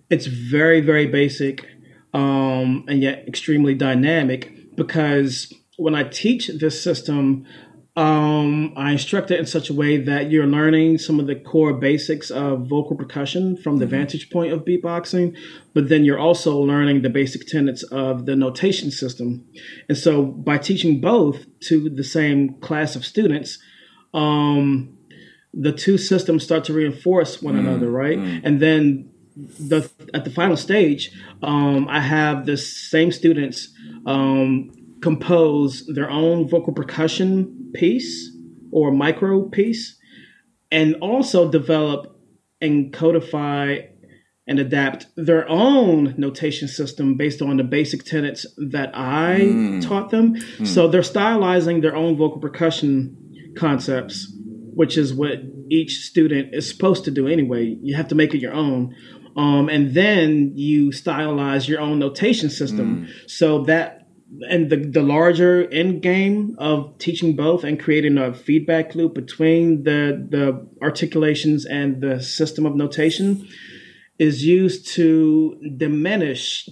it's 0.08 0.26
very, 0.26 0.80
very 0.80 1.08
basic 1.08 1.66
um, 2.12 2.84
and 2.86 3.02
yet 3.02 3.26
extremely 3.26 3.74
dynamic 3.74 4.76
because 4.76 5.52
when 5.76 5.94
I 5.94 6.04
teach 6.04 6.48
this 6.48 6.80
system, 6.80 7.44
um, 7.96 8.72
I 8.76 8.90
instruct 8.90 9.30
it 9.30 9.38
in 9.38 9.46
such 9.46 9.70
a 9.70 9.74
way 9.74 9.98
that 9.98 10.28
you're 10.28 10.48
learning 10.48 10.98
some 10.98 11.20
of 11.20 11.28
the 11.28 11.36
core 11.36 11.72
basics 11.72 12.28
of 12.28 12.66
vocal 12.66 12.96
percussion 12.96 13.56
from 13.56 13.78
the 13.78 13.84
mm-hmm. 13.84 13.94
vantage 13.94 14.30
point 14.30 14.52
of 14.52 14.64
beatboxing, 14.64 15.36
but 15.74 15.88
then 15.88 16.04
you're 16.04 16.18
also 16.18 16.58
learning 16.58 17.02
the 17.02 17.08
basic 17.10 17.46
tenets 17.46 17.84
of 17.84 18.26
the 18.26 18.34
notation 18.34 18.90
system. 18.90 19.46
And 19.88 19.96
so 19.96 20.24
by 20.24 20.58
teaching 20.58 21.00
both 21.00 21.46
to 21.68 21.88
the 21.88 22.02
same 22.02 22.54
class 22.54 22.96
of 22.96 23.04
students, 23.04 23.60
um, 24.12 24.98
the 25.52 25.72
two 25.72 25.96
systems 25.96 26.42
start 26.42 26.64
to 26.64 26.72
reinforce 26.72 27.40
one 27.40 27.54
mm-hmm. 27.54 27.68
another, 27.68 27.90
right? 27.90 28.18
Mm-hmm. 28.18 28.44
And 28.44 28.60
then 28.60 29.10
the 29.36 29.88
at 30.12 30.24
the 30.24 30.30
final 30.30 30.56
stage, 30.56 31.12
um, 31.44 31.86
I 31.88 32.00
have 32.00 32.46
the 32.46 32.56
same 32.56 33.12
students 33.12 33.68
um, 34.04 34.72
compose 35.00 35.86
their 35.86 36.10
own 36.10 36.48
vocal 36.48 36.72
percussion 36.72 37.53
piece 37.74 38.30
or 38.72 38.90
micro 38.90 39.48
piece 39.48 39.98
and 40.70 40.96
also 40.96 41.50
develop 41.50 42.18
and 42.60 42.92
codify 42.92 43.78
and 44.46 44.58
adapt 44.58 45.06
their 45.16 45.48
own 45.48 46.14
notation 46.18 46.68
system 46.68 47.16
based 47.16 47.40
on 47.40 47.56
the 47.56 47.64
basic 47.64 48.04
tenets 48.04 48.46
that 48.58 48.90
I 48.94 49.40
mm. 49.40 49.82
taught 49.86 50.10
them. 50.10 50.34
Mm. 50.34 50.66
So 50.66 50.88
they're 50.88 51.00
stylizing 51.00 51.80
their 51.80 51.96
own 51.96 52.16
vocal 52.16 52.40
percussion 52.40 53.16
concepts, 53.56 54.30
which 54.74 54.98
is 54.98 55.14
what 55.14 55.38
each 55.70 56.00
student 56.00 56.54
is 56.54 56.68
supposed 56.68 57.04
to 57.04 57.10
do 57.10 57.26
anyway. 57.26 57.76
You 57.80 57.96
have 57.96 58.08
to 58.08 58.14
make 58.14 58.34
it 58.34 58.38
your 58.38 58.52
own. 58.52 58.94
Um, 59.36 59.68
and 59.68 59.94
then 59.94 60.52
you 60.54 60.90
stylize 60.90 61.66
your 61.66 61.80
own 61.80 61.98
notation 61.98 62.50
system. 62.50 63.06
Mm. 63.06 63.30
So 63.30 63.64
that 63.64 64.03
and 64.48 64.70
the, 64.70 64.76
the 64.76 65.02
larger 65.02 65.68
end 65.70 66.02
game 66.02 66.56
of 66.58 66.96
teaching 66.98 67.36
both 67.36 67.64
and 67.64 67.80
creating 67.80 68.18
a 68.18 68.34
feedback 68.34 68.94
loop 68.94 69.14
between 69.14 69.84
the 69.84 70.26
the 70.30 70.66
articulations 70.82 71.64
and 71.64 72.00
the 72.00 72.22
system 72.22 72.66
of 72.66 72.74
notation 72.74 73.48
is 74.18 74.44
used 74.44 74.86
to 74.86 75.58
diminish 75.76 76.68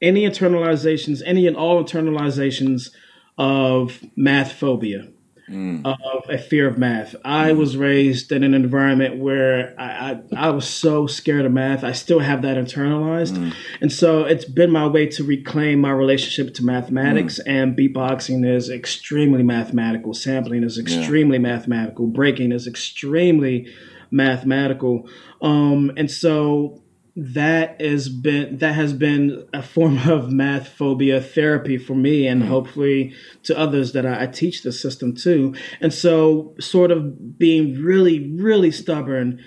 any 0.00 0.28
internalizations, 0.28 1.22
any 1.24 1.46
and 1.46 1.56
all 1.56 1.82
internalizations 1.82 2.90
of 3.38 4.00
math 4.16 4.52
phobia 4.52 5.08
mm. 5.48 5.84
of 5.84 6.28
a 6.28 6.38
fear 6.38 6.68
of 6.68 6.78
math. 6.78 7.14
I 7.24 7.52
mm. 7.52 7.56
was 7.56 7.76
raised 7.76 8.32
in 8.32 8.42
an 8.42 8.54
environment 8.54 9.18
where 9.18 9.74
I, 9.78 9.84
I, 10.10 10.46
I, 10.48 10.50
was 10.50 10.68
so 10.68 11.06
scared 11.06 11.44
of 11.44 11.52
math. 11.52 11.84
I 11.84 11.92
still 11.92 12.20
have 12.20 12.42
that 12.42 12.56
internalized. 12.56 13.36
Mm. 13.36 13.54
And 13.80 13.92
so 13.92 14.24
it's 14.24 14.44
been 14.44 14.70
my 14.70 14.86
way 14.86 15.06
to 15.06 15.24
reclaim 15.24 15.80
my 15.80 15.90
relationship 15.90 16.54
to 16.54 16.64
mathematics. 16.64 17.40
Mm. 17.46 17.52
And 17.52 17.76
beatboxing 17.76 18.46
is 18.46 18.70
extremely 18.70 19.42
mathematical, 19.42 20.14
sampling 20.14 20.64
is 20.64 20.78
extremely 20.78 21.36
yeah. 21.36 21.42
mathematical, 21.42 22.06
breaking 22.06 22.52
is 22.52 22.66
extremely 22.66 23.72
mathematical. 24.10 25.08
Um, 25.42 25.92
and 25.96 26.10
so 26.10 26.83
that 27.16 27.80
has 27.80 28.08
been 28.08 28.58
that 28.58 28.74
has 28.74 28.92
been 28.92 29.46
a 29.52 29.62
form 29.62 29.98
of 30.08 30.32
math 30.32 30.68
phobia 30.68 31.20
therapy 31.20 31.78
for 31.78 31.94
me 31.94 32.26
and 32.26 32.42
mm-hmm. 32.42 32.50
hopefully 32.50 33.14
to 33.44 33.56
others 33.56 33.92
that 33.92 34.04
I, 34.04 34.24
I, 34.24 34.26
teach 34.26 34.62
the 34.62 34.72
system 34.72 35.14
too. 35.14 35.54
And 35.80 35.92
so 35.92 36.54
sort 36.58 36.90
of 36.90 37.38
being 37.38 37.80
really 37.80 38.32
really 38.34 38.72
stubborn 38.72 39.40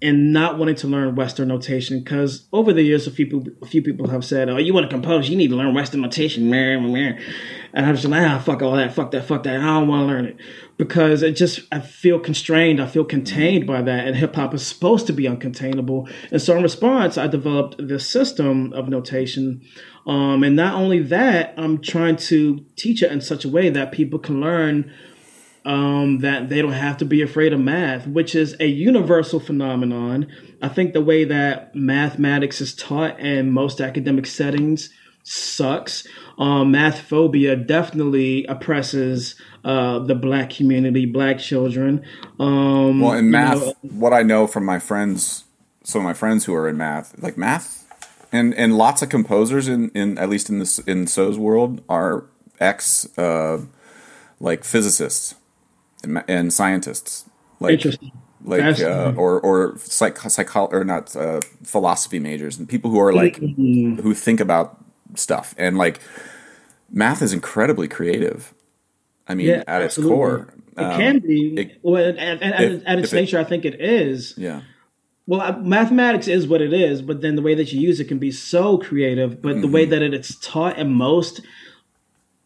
and 0.00 0.32
not 0.32 0.58
wanting 0.58 0.76
to 0.76 0.86
learn 0.86 1.14
western 1.14 1.48
notation 1.48 1.98
because 1.98 2.48
over 2.52 2.72
the 2.72 2.82
years 2.82 3.06
a 3.06 3.10
few 3.10 3.26
people 3.26 3.52
a 3.60 3.66
few 3.66 3.82
people 3.82 4.08
have 4.08 4.24
said 4.24 4.48
oh 4.48 4.56
you 4.56 4.72
want 4.72 4.88
to 4.88 4.94
compose? 4.94 5.28
You 5.28 5.36
need 5.36 5.48
to 5.48 5.56
learn 5.56 5.74
western 5.74 6.00
notation 6.00 6.48
and 7.72 7.86
I 7.86 7.90
was 7.90 8.04
like 8.04 8.26
ah 8.26 8.38
fuck 8.38 8.62
all 8.62 8.76
that 8.76 8.94
fuck 8.94 9.10
that 9.12 9.24
fuck 9.24 9.42
that 9.44 9.60
I 9.60 9.62
don't 9.62 9.88
want 9.88 10.02
to 10.02 10.06
learn 10.06 10.24
it 10.24 10.36
because 10.78 11.24
it 11.24 11.32
just 11.32 11.60
I 11.70 11.80
feel 11.80 12.18
constrained, 12.18 12.80
I 12.80 12.86
feel 12.86 13.04
contained 13.04 13.66
by 13.66 13.82
that, 13.82 14.06
and 14.06 14.16
hip 14.16 14.36
hop 14.36 14.54
is 14.54 14.66
supposed 14.66 15.06
to 15.08 15.12
be 15.12 15.24
uncontainable. 15.24 16.10
And 16.30 16.40
so 16.40 16.56
in 16.56 16.62
response, 16.62 17.18
I 17.18 17.26
developed 17.26 17.76
this 17.86 18.06
system 18.06 18.72
of 18.72 18.88
notation. 18.88 19.60
Um, 20.06 20.42
and 20.42 20.56
not 20.56 20.74
only 20.74 21.00
that, 21.00 21.52
I'm 21.58 21.82
trying 21.82 22.16
to 22.16 22.64
teach 22.76 23.02
it 23.02 23.12
in 23.12 23.20
such 23.20 23.44
a 23.44 23.48
way 23.48 23.68
that 23.68 23.92
people 23.92 24.18
can 24.18 24.40
learn 24.40 24.90
um, 25.64 26.20
that 26.20 26.48
they 26.48 26.62
don't 26.62 26.72
have 26.72 26.96
to 26.98 27.04
be 27.04 27.20
afraid 27.20 27.52
of 27.52 27.60
math, 27.60 28.06
which 28.06 28.34
is 28.34 28.56
a 28.60 28.66
universal 28.66 29.40
phenomenon. 29.40 30.28
I 30.62 30.68
think 30.68 30.92
the 30.92 31.02
way 31.02 31.24
that 31.24 31.74
mathematics 31.74 32.60
is 32.60 32.74
taught 32.74 33.18
in 33.18 33.50
most 33.50 33.80
academic 33.80 34.26
settings 34.26 34.90
sucks. 35.22 36.06
Um, 36.38 36.70
math 36.70 37.00
phobia 37.00 37.56
definitely 37.56 38.44
oppresses 38.46 39.34
uh, 39.64 39.98
the 39.98 40.14
black 40.14 40.50
community, 40.50 41.04
black 41.04 41.38
children. 41.38 42.04
Um, 42.38 43.00
well, 43.00 43.12
in 43.12 43.30
math, 43.30 43.60
know, 43.60 43.74
what 43.82 44.12
I 44.12 44.22
know 44.22 44.46
from 44.46 44.64
my 44.64 44.78
friends, 44.78 45.44
some 45.82 46.00
of 46.02 46.04
my 46.04 46.14
friends 46.14 46.44
who 46.44 46.54
are 46.54 46.68
in 46.68 46.76
math, 46.76 47.20
like 47.22 47.36
math, 47.36 47.86
and 48.32 48.54
and 48.54 48.78
lots 48.78 49.02
of 49.02 49.08
composers 49.08 49.68
in, 49.68 49.90
in 49.90 50.16
at 50.18 50.28
least 50.28 50.48
in 50.48 50.58
this 50.58 50.78
in 50.80 51.06
So's 51.06 51.38
world 51.38 51.82
are 51.88 52.24
ex 52.60 53.06
uh, 53.18 53.60
like 54.40 54.64
physicists 54.64 55.34
and, 56.02 56.22
and 56.28 56.52
scientists. 56.52 57.24
Like, 57.60 57.72
Interesting. 57.72 58.12
Like 58.44 58.80
uh, 58.80 59.14
or 59.16 59.40
or 59.40 59.76
psych, 59.78 60.16
psycho 60.16 60.66
or 60.66 60.84
not 60.84 61.14
uh, 61.16 61.40
philosophy 61.64 62.20
majors 62.20 62.56
and 62.56 62.68
people 62.68 62.88
who 62.88 63.00
are 63.00 63.12
like 63.12 63.36
mm-hmm. 63.36 64.00
who 64.00 64.14
think 64.14 64.38
about 64.38 64.82
stuff 65.14 65.54
and 65.58 65.78
like 65.78 66.00
math 66.90 67.22
is 67.22 67.32
incredibly 67.32 67.88
creative 67.88 68.54
I 69.28 69.34
mean, 69.34 69.48
yeah, 69.48 69.64
at 69.66 69.82
absolutely. 69.82 70.14
its 70.14 70.18
core, 70.18 70.54
it 70.76 70.82
um, 70.82 71.00
can 71.00 71.18
be. 71.18 71.54
It, 71.58 71.78
well, 71.82 71.96
if, 71.96 72.16
at 72.18 72.98
its 72.98 73.12
nature, 73.12 73.38
it, 73.38 73.42
I 73.42 73.44
think 73.44 73.64
it 73.64 73.80
is. 73.80 74.34
Yeah. 74.38 74.62
well, 75.26 75.58
mathematics 75.60 76.28
is 76.28 76.48
what 76.48 76.62
it 76.62 76.72
is, 76.72 77.02
but 77.02 77.20
then 77.20 77.36
the 77.36 77.42
way 77.42 77.54
that 77.54 77.70
you 77.72 77.80
use 77.80 78.00
it 78.00 78.06
can 78.06 78.18
be 78.18 78.30
so 78.30 78.78
creative. 78.78 79.42
But 79.42 79.52
mm-hmm. 79.52 79.60
the 79.60 79.68
way 79.68 79.82
mm-hmm. 79.82 79.90
that 79.90 80.02
it, 80.02 80.14
it's 80.14 80.38
taught 80.40 80.78
in 80.78 80.92
most 80.92 81.42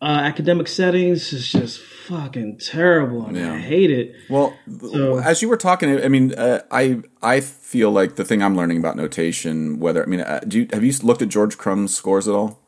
uh, 0.02 0.20
academic 0.24 0.66
settings 0.66 1.32
is 1.32 1.46
just 1.48 1.78
fucking 1.80 2.58
terrible, 2.58 3.24
and 3.24 3.36
yeah. 3.36 3.54
I 3.54 3.58
hate 3.58 3.90
it. 3.90 4.16
Well, 4.28 4.52
so, 4.80 5.18
as 5.18 5.40
you 5.42 5.48
were 5.48 5.56
talking, 5.56 6.02
I 6.02 6.08
mean, 6.08 6.34
uh, 6.34 6.62
I 6.72 7.02
I 7.22 7.40
feel 7.40 7.92
like 7.92 8.16
the 8.16 8.24
thing 8.24 8.42
I'm 8.42 8.56
learning 8.56 8.78
about 8.78 8.96
notation, 8.96 9.78
whether 9.78 10.02
I 10.02 10.06
mean, 10.06 10.20
uh, 10.20 10.40
do 10.46 10.62
you, 10.62 10.68
have 10.72 10.82
you 10.82 10.92
looked 11.04 11.22
at 11.22 11.28
George 11.28 11.56
Crumb's 11.56 11.94
scores 11.94 12.26
at 12.26 12.34
all? 12.34 12.58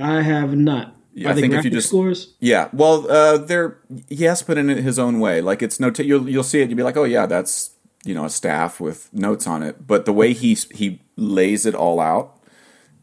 I 0.00 0.22
have 0.22 0.56
not. 0.56 0.94
Yeah, 1.12 1.30
I 1.30 1.34
think 1.34 1.52
if 1.52 1.64
you 1.64 1.70
just 1.70 1.88
scores, 1.88 2.34
yeah, 2.38 2.68
well, 2.72 3.10
uh, 3.10 3.38
they're 3.38 3.78
yes, 4.08 4.42
but 4.42 4.56
in 4.56 4.68
his 4.68 4.96
own 4.96 5.18
way. 5.18 5.40
Like 5.40 5.62
it's 5.62 5.80
no, 5.80 5.90
you'll 5.98 6.28
you'll 6.28 6.44
see 6.44 6.60
it, 6.60 6.68
you'll 6.68 6.76
be 6.76 6.84
like, 6.84 6.96
oh 6.96 7.04
yeah, 7.04 7.26
that's 7.26 7.70
you 8.04 8.14
know 8.14 8.24
a 8.24 8.30
staff 8.30 8.78
with 8.78 9.12
notes 9.12 9.48
on 9.48 9.64
it. 9.64 9.84
But 9.84 10.04
the 10.04 10.12
way 10.12 10.32
he 10.32 10.54
he 10.54 11.00
lays 11.16 11.66
it 11.66 11.74
all 11.74 11.98
out 11.98 12.40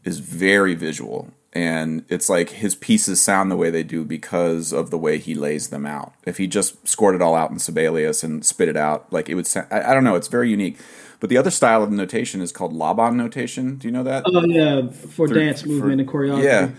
is 0.02 0.18
very 0.18 0.74
visual, 0.74 1.30
and 1.52 2.04
it's 2.08 2.28
like 2.28 2.50
his 2.50 2.74
pieces 2.74 3.20
sound 3.20 3.50
the 3.50 3.56
way 3.56 3.70
they 3.70 3.82
do 3.82 4.04
because 4.04 4.72
of 4.72 4.90
the 4.90 4.98
way 4.98 5.18
he 5.18 5.34
lays 5.34 5.68
them 5.68 5.84
out. 5.84 6.14
If 6.24 6.38
he 6.38 6.46
just 6.46 6.86
scored 6.88 7.14
it 7.14 7.22
all 7.22 7.34
out 7.34 7.50
in 7.50 7.58
Sibelius 7.58 8.22
and 8.22 8.44
spit 8.44 8.68
it 8.68 8.76
out, 8.76 9.12
like 9.12 9.28
it 9.28 9.34
would 9.34 9.46
sound. 9.46 9.68
I, 9.70 9.90
I 9.90 9.94
don't 9.94 10.04
know. 10.04 10.14
It's 10.14 10.28
very 10.28 10.50
unique. 10.50 10.78
But 11.20 11.30
the 11.30 11.36
other 11.36 11.50
style 11.50 11.84
of 11.84 11.92
notation 11.92 12.40
is 12.40 12.50
called 12.50 12.72
Laban 12.72 13.16
notation. 13.16 13.76
Do 13.76 13.86
you 13.86 13.92
know 13.92 14.02
that? 14.02 14.24
Oh 14.26 14.44
yeah, 14.44 14.90
for 14.90 15.28
Through, 15.28 15.38
dance 15.38 15.64
movement 15.64 16.10
for, 16.10 16.22
and 16.24 16.32
choreography. 16.32 16.44
Yeah 16.44 16.70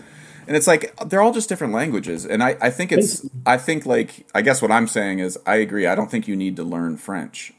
and 0.46 0.56
it's 0.56 0.66
like 0.66 0.94
they're 1.06 1.22
all 1.22 1.32
just 1.32 1.48
different 1.48 1.72
languages 1.72 2.26
and 2.26 2.42
I, 2.42 2.56
I 2.60 2.70
think 2.70 2.92
it's 2.92 3.26
i 3.46 3.56
think 3.56 3.86
like 3.86 4.26
i 4.34 4.42
guess 4.42 4.60
what 4.60 4.70
i'm 4.70 4.86
saying 4.86 5.20
is 5.20 5.38
i 5.46 5.56
agree 5.56 5.86
i 5.86 5.94
don't 5.94 6.10
think 6.10 6.28
you 6.28 6.36
need 6.36 6.56
to 6.56 6.64
learn 6.64 6.96
french 6.96 7.52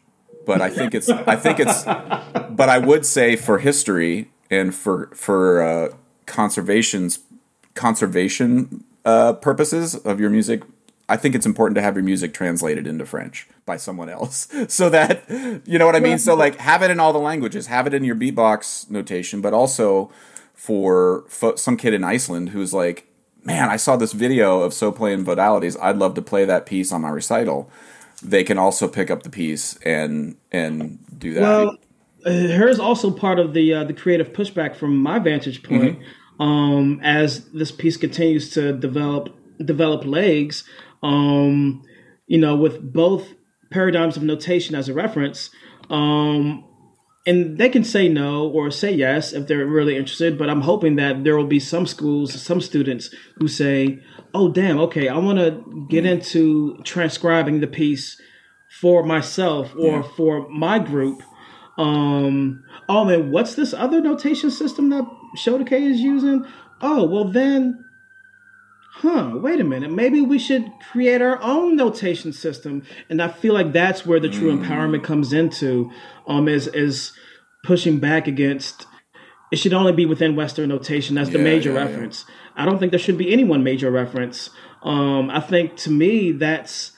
but 0.46 0.62
i 0.62 0.70
think 0.70 0.94
it's 0.94 1.10
i 1.10 1.36
think 1.36 1.60
it's 1.60 1.84
but 1.84 2.70
i 2.70 2.78
would 2.78 3.06
say 3.06 3.36
for 3.36 3.60
history 3.60 4.30
and 4.50 4.76
for 4.76 5.08
for 5.16 5.64
uh, 5.64 5.90
conservation's 6.26 7.20
conservation 7.74 8.84
uh, 9.04 9.34
purposes 9.34 9.96
of 9.96 10.20
your 10.20 10.30
music 10.30 10.64
I 11.08 11.18
think 11.18 11.36
it's 11.36 11.46
important 11.46 11.76
to 11.76 11.82
have 11.82 11.96
your 11.96 12.04
music 12.04 12.34
translated 12.34 12.88
into 12.88 13.06
French 13.06 13.48
by 13.66 13.78
someone 13.78 14.10
else 14.10 14.48
so 14.68 14.90
that 14.90 15.24
you 15.66 15.78
know 15.78 15.86
what 15.86 15.96
I 15.96 16.00
mean. 16.00 16.18
So 16.18 16.36
like 16.36 16.56
have 16.58 16.82
it 16.82 16.92
in 16.92 17.00
all 17.00 17.14
the 17.14 17.20
languages, 17.20 17.68
have 17.68 17.88
it 17.88 17.94
in 17.94 18.04
your 18.04 18.16
beatbox 18.16 18.90
notation, 18.90 19.42
but 19.42 19.54
also 19.54 20.12
for 20.54 21.26
fo- 21.28 21.56
some 21.56 21.78
kid 21.78 21.94
in 21.94 22.04
Iceland 22.04 22.50
who's 22.50 22.74
like, 22.74 23.08
man, 23.44 23.70
I 23.70 23.76
saw 23.76 23.96
this 23.96 24.14
video 24.14 24.62
of 24.62 24.74
so 24.74 24.92
playing 24.92 25.26
modalities. 25.26 25.78
I'd 25.80 25.98
love 25.98 26.16
to 26.16 26.22
play 26.22 26.46
that 26.46 26.66
piece 26.66 26.92
on 26.92 27.02
my 27.02 27.10
recital. 27.10 27.70
They 28.24 28.44
can 28.44 28.58
also 28.58 28.88
pick 28.88 29.12
up 29.12 29.24
the 29.24 29.30
piece 29.30 29.78
and 29.84 30.38
and 30.52 30.98
do 31.18 31.34
that. 31.34 31.42
Well, 31.42 31.78
uh, 32.26 32.32
here's 32.32 32.80
also 32.80 33.12
part 33.12 33.40
of 33.40 33.54
the 33.54 33.74
uh, 33.74 33.84
the 33.84 33.94
creative 33.94 34.34
pushback 34.34 34.76
from 34.76 34.98
my 34.98 35.20
vantage 35.20 35.64
point. 35.64 36.00
Mm-hmm. 36.00 36.42
Um, 36.42 37.00
as 37.02 37.50
this 37.52 37.72
piece 37.72 37.96
continues 37.96 38.50
to 38.52 38.74
develop 38.74 39.30
develop 39.64 40.04
legs, 40.06 40.64
um, 41.02 41.84
you 42.28 42.38
know, 42.38 42.56
with 42.56 42.94
both 42.94 43.34
paradigms 43.72 44.18
of 44.18 44.24
notation 44.24 44.76
as 44.76 44.90
a 44.90 44.94
reference, 44.94 45.50
um, 45.90 46.66
and 47.26 47.58
they 47.58 47.70
can 47.70 47.84
say 47.84 48.08
no 48.08 48.48
or 48.48 48.70
say 48.70 48.92
yes 48.92 49.34
if 49.34 49.48
they're 49.48 49.66
really 49.66 49.96
interested 49.96 50.38
but 50.38 50.50
i'm 50.50 50.62
hoping 50.62 50.96
that 50.96 51.24
there 51.24 51.36
will 51.36 51.48
be 51.48 51.60
some 51.60 51.86
schools 51.88 52.40
some 52.42 52.62
students 52.62 53.14
who 53.38 53.48
say 53.48 54.00
oh 54.34 54.52
damn 54.52 54.80
okay 54.80 55.08
i 55.08 55.18
want 55.18 55.40
to 55.40 55.88
get 55.90 56.06
into 56.06 56.78
transcribing 56.84 57.60
the 57.60 57.68
piece 57.68 58.20
for 58.80 59.04
myself 59.04 59.74
or 59.76 59.98
yeah. 59.98 60.04
for 60.16 60.48
my 60.50 60.80
group 60.80 61.22
um 61.78 62.64
oh 62.88 63.04
man 63.04 63.32
what's 63.32 63.56
this 63.56 63.74
other 63.74 64.02
notation 64.02 64.50
system 64.50 64.90
that 64.90 65.06
Shodekeh 65.38 65.74
is 65.74 66.00
using 66.00 66.46
oh 66.82 67.06
well 67.06 67.26
then 67.26 67.86
huh, 69.00 69.32
wait 69.36 69.60
a 69.60 69.64
minute, 69.64 69.92
maybe 69.92 70.22
we 70.22 70.40
should 70.40 70.72
create 70.90 71.22
our 71.22 71.42
own 71.42 71.76
notation 71.76 72.32
system. 72.32 72.82
And 73.10 73.22
I 73.22 73.28
feel 73.28 73.54
like 73.54 73.74
that's 73.74 74.06
where 74.06 74.22
the 74.22 74.30
true 74.30 74.56
mm. 74.56 74.64
empowerment 74.64 75.04
comes 75.04 75.34
into, 75.34 75.92
um, 76.28 76.48
is 76.48 76.68
is 76.68 77.12
pushing 77.64 78.00
back 78.00 78.28
against 78.28 78.86
it 79.52 79.58
should 79.58 79.74
only 79.74 79.92
be 79.92 80.06
within 80.06 80.36
Western 80.36 80.70
notation. 80.70 81.16
That's 81.16 81.30
the 81.30 81.40
major 81.40 81.72
yeah, 81.72 81.84
reference. 81.84 82.26
Yeah. 82.28 82.64
I 82.64 82.66
don't 82.66 82.80
think 82.80 82.92
there 82.92 83.00
should 83.00 83.18
be 83.18 83.32
any 83.32 83.44
one 83.44 83.64
major 83.64 83.92
reference. 83.92 84.50
Um, 84.82 85.30
I 85.30 85.40
think 85.40 85.76
to 85.78 85.92
me 85.92 86.32
that's 86.32 86.92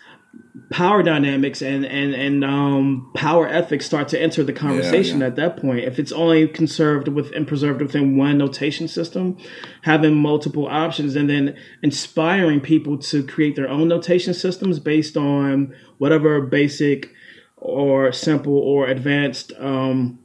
power 0.69 1.01
dynamics 1.01 1.61
and 1.61 1.85
and 1.85 2.13
and 2.13 2.43
um, 2.43 3.09
power 3.15 3.47
ethics 3.47 3.85
start 3.85 4.09
to 4.09 4.21
enter 4.21 4.43
the 4.43 4.53
conversation 4.53 5.19
yeah, 5.19 5.25
yeah. 5.25 5.27
at 5.27 5.35
that 5.37 5.57
point. 5.57 5.79
If 5.79 5.99
it's 5.99 6.11
only 6.11 6.47
conserved 6.47 7.07
with 7.07 7.31
and 7.31 7.47
preserved 7.47 7.81
within 7.81 8.17
one 8.17 8.37
notation 8.37 8.87
system, 8.87 9.37
having 9.83 10.15
multiple 10.15 10.67
options 10.67 11.15
and 11.15 11.29
then 11.29 11.55
inspiring 11.81 12.59
people 12.59 12.97
to 12.97 13.23
create 13.23 13.55
their 13.55 13.69
own 13.69 13.87
notation 13.87 14.33
systems 14.33 14.79
based 14.79 15.15
on 15.15 15.73
whatever 15.99 16.41
basic 16.41 17.13
or 17.55 18.11
simple 18.11 18.57
or 18.57 18.87
advanced 18.87 19.51
um, 19.59 20.19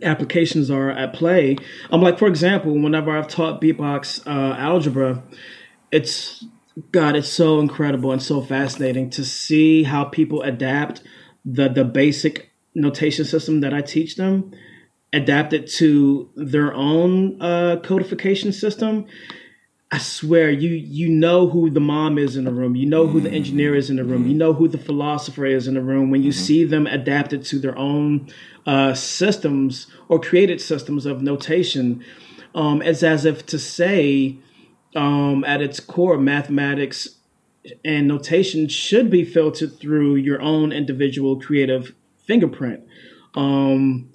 applications 0.00 0.70
are 0.70 0.90
at 0.90 1.12
play. 1.12 1.56
I'm 1.90 1.94
um, 1.94 2.02
like, 2.02 2.18
for 2.18 2.28
example, 2.28 2.72
whenever 2.72 3.16
I've 3.16 3.28
taught 3.28 3.60
beatbox 3.60 4.26
uh, 4.26 4.56
algebra, 4.56 5.22
it's 5.90 6.44
God, 6.90 7.16
it's 7.16 7.28
so 7.28 7.60
incredible 7.60 8.12
and 8.12 8.22
so 8.22 8.40
fascinating 8.40 9.10
to 9.10 9.24
see 9.24 9.82
how 9.82 10.04
people 10.04 10.42
adapt 10.42 11.02
the 11.44 11.68
the 11.68 11.84
basic 11.84 12.50
notation 12.74 13.24
system 13.24 13.60
that 13.60 13.74
I 13.74 13.82
teach 13.82 14.16
them, 14.16 14.52
adapt 15.12 15.52
it 15.52 15.68
to 15.72 16.30
their 16.34 16.72
own 16.72 17.40
uh, 17.42 17.76
codification 17.82 18.52
system. 18.52 19.06
I 19.90 19.98
swear, 19.98 20.50
you 20.50 20.70
you 20.70 21.10
know 21.10 21.46
who 21.48 21.68
the 21.68 21.80
mom 21.80 22.16
is 22.16 22.36
in 22.36 22.44
the 22.44 22.52
room. 22.52 22.74
You 22.76 22.86
know 22.86 23.06
who 23.06 23.20
the 23.20 23.30
engineer 23.30 23.74
is 23.74 23.90
in 23.90 23.96
the 23.96 24.04
room. 24.04 24.26
You 24.26 24.34
know 24.34 24.54
who 24.54 24.66
the 24.66 24.78
philosopher 24.78 25.44
is 25.44 25.68
in 25.68 25.74
the 25.74 25.82
room. 25.82 26.10
When 26.10 26.22
you 26.22 26.30
mm-hmm. 26.30 26.44
see 26.44 26.64
them 26.64 26.86
adapted 26.86 27.44
to 27.46 27.58
their 27.58 27.76
own 27.76 28.28
uh, 28.64 28.94
systems 28.94 29.88
or 30.08 30.18
created 30.18 30.62
systems 30.62 31.04
of 31.04 31.20
notation, 31.20 32.02
um, 32.54 32.80
it's 32.80 33.02
as 33.02 33.26
if 33.26 33.44
to 33.46 33.58
say 33.58 34.38
um, 34.94 35.44
at 35.44 35.60
its 35.62 35.80
core, 35.80 36.18
mathematics 36.18 37.08
and 37.84 38.08
notation 38.08 38.68
should 38.68 39.10
be 39.10 39.24
filtered 39.24 39.78
through 39.78 40.16
your 40.16 40.40
own 40.42 40.72
individual 40.72 41.40
creative 41.40 41.94
fingerprint. 42.26 42.82
Um, 43.34 44.10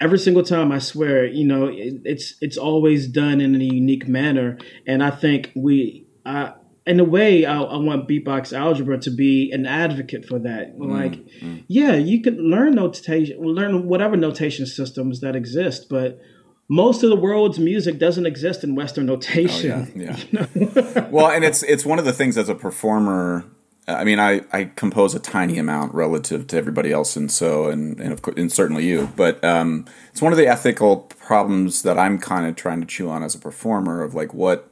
every 0.00 0.18
single 0.18 0.42
time, 0.42 0.72
I 0.72 0.78
swear, 0.78 1.24
you 1.26 1.46
know, 1.46 1.66
it, 1.66 2.00
it's 2.04 2.34
it's 2.40 2.56
always 2.56 3.06
done 3.06 3.40
in 3.40 3.54
a 3.54 3.64
unique 3.64 4.08
manner, 4.08 4.58
and 4.86 5.02
I 5.02 5.10
think 5.10 5.52
we, 5.54 6.06
uh, 6.26 6.52
in 6.86 7.00
a 7.00 7.04
way, 7.04 7.44
I, 7.44 7.60
I, 7.60 7.76
want 7.76 8.08
beatbox 8.08 8.56
algebra 8.56 8.98
to 8.98 9.10
be 9.10 9.50
an 9.52 9.66
advocate 9.66 10.24
for 10.24 10.38
that. 10.40 10.76
Mm, 10.78 10.90
like, 10.90 11.64
yeah, 11.68 11.94
you 11.94 12.20
can 12.22 12.36
learn 12.38 12.74
notation, 12.74 13.40
learn 13.40 13.86
whatever 13.86 14.16
notation 14.16 14.66
systems 14.66 15.20
that 15.20 15.36
exist, 15.36 15.88
but 15.88 16.20
most 16.68 17.02
of 17.02 17.08
the 17.08 17.16
world's 17.16 17.58
music 17.58 17.98
doesn't 17.98 18.26
exist 18.26 18.62
in 18.62 18.74
Western 18.74 19.06
notation. 19.06 19.90
Oh, 19.96 19.98
yeah, 19.98 20.16
yeah. 20.30 20.46
You 20.54 20.66
know? 20.74 21.08
well, 21.10 21.30
and 21.30 21.44
it's 21.44 21.62
it's 21.62 21.84
one 21.84 21.98
of 21.98 22.04
the 22.04 22.12
things 22.12 22.36
as 22.36 22.48
a 22.48 22.54
performer. 22.54 23.44
I 23.86 24.04
mean, 24.04 24.18
I, 24.18 24.42
I 24.52 24.64
compose 24.64 25.14
a 25.14 25.18
tiny 25.18 25.56
amount 25.58 25.94
relative 25.94 26.46
to 26.48 26.58
everybody 26.58 26.92
else, 26.92 27.16
and 27.16 27.32
so 27.32 27.70
and 27.70 27.98
and 27.98 28.12
of 28.12 28.20
course, 28.20 28.36
and 28.36 28.52
certainly 28.52 28.84
you. 28.86 29.10
But 29.16 29.42
um, 29.42 29.86
it's 30.10 30.20
one 30.20 30.32
of 30.32 30.38
the 30.38 30.46
ethical 30.46 30.98
problems 30.98 31.82
that 31.82 31.98
I'm 31.98 32.18
kind 32.18 32.46
of 32.46 32.54
trying 32.54 32.80
to 32.80 32.86
chew 32.86 33.08
on 33.08 33.22
as 33.22 33.34
a 33.34 33.38
performer 33.38 34.02
of 34.02 34.14
like 34.14 34.34
what, 34.34 34.70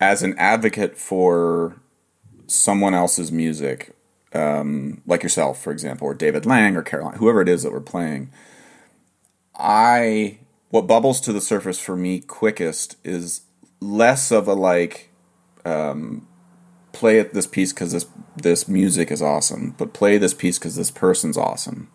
as 0.00 0.22
an 0.22 0.36
advocate 0.38 0.96
for 0.96 1.74
someone 2.46 2.94
else's 2.94 3.32
music, 3.32 3.96
um, 4.32 5.02
like 5.06 5.24
yourself, 5.24 5.60
for 5.60 5.72
example, 5.72 6.06
or 6.06 6.14
David 6.14 6.46
Lang 6.46 6.76
or 6.76 6.82
Caroline, 6.82 7.16
whoever 7.16 7.40
it 7.40 7.48
is 7.48 7.64
that 7.64 7.72
we're 7.72 7.80
playing. 7.80 8.30
I 9.56 10.38
what 10.74 10.88
bubbles 10.88 11.20
to 11.20 11.32
the 11.32 11.40
surface 11.40 11.78
for 11.78 11.96
me 11.96 12.18
quickest 12.18 12.96
is 13.04 13.42
less 13.78 14.32
of 14.32 14.48
a 14.48 14.54
like 14.54 15.12
um, 15.64 16.26
play 16.90 17.20
at 17.20 17.32
this 17.32 17.46
piece 17.46 17.72
because 17.72 17.92
this 17.92 18.06
this 18.34 18.66
music 18.66 19.12
is 19.12 19.22
awesome, 19.22 19.76
but 19.78 19.92
play 19.92 20.18
this 20.18 20.34
piece 20.34 20.58
because 20.58 20.74
this 20.74 20.90
person's 20.90 21.38
awesome. 21.38 21.92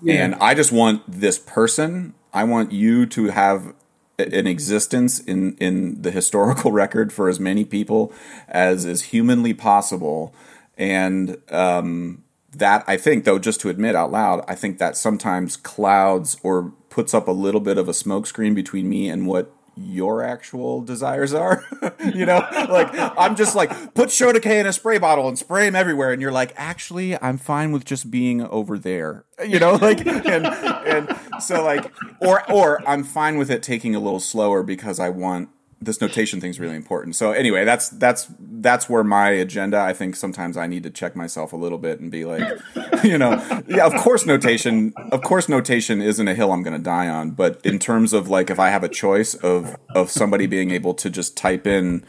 Yeah. 0.00 0.24
And 0.24 0.36
I 0.36 0.54
just 0.54 0.72
want 0.72 1.02
this 1.06 1.38
person. 1.38 2.14
I 2.32 2.44
want 2.44 2.72
you 2.72 3.04
to 3.04 3.26
have 3.26 3.74
an 4.18 4.46
existence 4.46 5.18
in 5.18 5.54
in 5.58 6.00
the 6.00 6.10
historical 6.10 6.72
record 6.82 7.12
for 7.12 7.28
as 7.28 7.38
many 7.38 7.66
people 7.66 8.10
as 8.48 8.86
is 8.86 9.02
humanly 9.02 9.52
possible. 9.52 10.34
And 10.78 11.36
um, 11.50 12.24
that 12.58 12.84
I 12.86 12.96
think, 12.96 13.24
though, 13.24 13.38
just 13.38 13.60
to 13.60 13.68
admit 13.68 13.94
out 13.94 14.10
loud, 14.10 14.44
I 14.48 14.54
think 14.54 14.78
that 14.78 14.96
sometimes 14.96 15.56
clouds 15.56 16.36
or 16.42 16.72
puts 16.88 17.14
up 17.14 17.28
a 17.28 17.32
little 17.32 17.60
bit 17.60 17.78
of 17.78 17.88
a 17.88 17.92
smokescreen 17.92 18.54
between 18.54 18.88
me 18.88 19.08
and 19.08 19.26
what 19.26 19.52
your 19.76 20.22
actual 20.22 20.80
desires 20.80 21.34
are. 21.34 21.64
you 22.14 22.26
know, 22.26 22.46
like 22.68 22.88
I'm 22.92 23.36
just 23.36 23.56
like 23.56 23.94
put 23.94 24.08
Shodekeh 24.10 24.60
in 24.60 24.66
a 24.66 24.72
spray 24.72 24.98
bottle 24.98 25.28
and 25.28 25.38
spray 25.38 25.66
him 25.66 25.74
everywhere, 25.74 26.12
and 26.12 26.22
you're 26.22 26.32
like, 26.32 26.52
actually, 26.56 27.20
I'm 27.20 27.38
fine 27.38 27.72
with 27.72 27.84
just 27.84 28.10
being 28.10 28.42
over 28.42 28.78
there. 28.78 29.24
You 29.44 29.58
know, 29.58 29.74
like 29.74 30.06
and 30.06 30.46
and 30.46 31.18
so 31.40 31.64
like 31.64 31.92
or 32.20 32.48
or 32.50 32.88
I'm 32.88 33.02
fine 33.02 33.36
with 33.36 33.50
it 33.50 33.64
taking 33.64 33.96
a 33.96 33.98
little 33.98 34.20
slower 34.20 34.62
because 34.62 35.00
I 35.00 35.08
want 35.08 35.48
this 35.80 36.00
notation 36.00 36.40
thing 36.40 36.50
is 36.50 36.60
really 36.60 36.76
important. 36.76 37.16
So 37.16 37.32
anyway, 37.32 37.64
that's 37.64 37.88
that's 37.90 38.28
that's 38.40 38.88
where 38.88 39.04
my 39.04 39.30
agenda. 39.30 39.78
I 39.78 39.92
think 39.92 40.16
sometimes 40.16 40.56
I 40.56 40.66
need 40.66 40.82
to 40.84 40.90
check 40.90 41.14
myself 41.14 41.52
a 41.52 41.56
little 41.56 41.78
bit 41.78 42.00
and 42.00 42.10
be 42.10 42.24
like, 42.24 42.58
you 43.04 43.18
know, 43.18 43.32
yeah, 43.66 43.86
of 43.86 43.94
course 43.94 44.26
notation, 44.26 44.92
of 45.12 45.22
course 45.22 45.48
notation 45.48 46.00
isn't 46.00 46.26
a 46.26 46.34
hill 46.34 46.52
I'm 46.52 46.62
going 46.62 46.76
to 46.76 46.82
die 46.82 47.08
on. 47.08 47.32
But 47.32 47.60
in 47.64 47.78
terms 47.78 48.12
of 48.12 48.28
like, 48.28 48.50
if 48.50 48.58
I 48.58 48.70
have 48.70 48.84
a 48.84 48.88
choice 48.88 49.34
of 49.34 49.76
of 49.94 50.10
somebody 50.10 50.46
being 50.46 50.70
able 50.70 50.94
to 50.94 51.10
just 51.10 51.36
type 51.36 51.66
in 51.66 52.04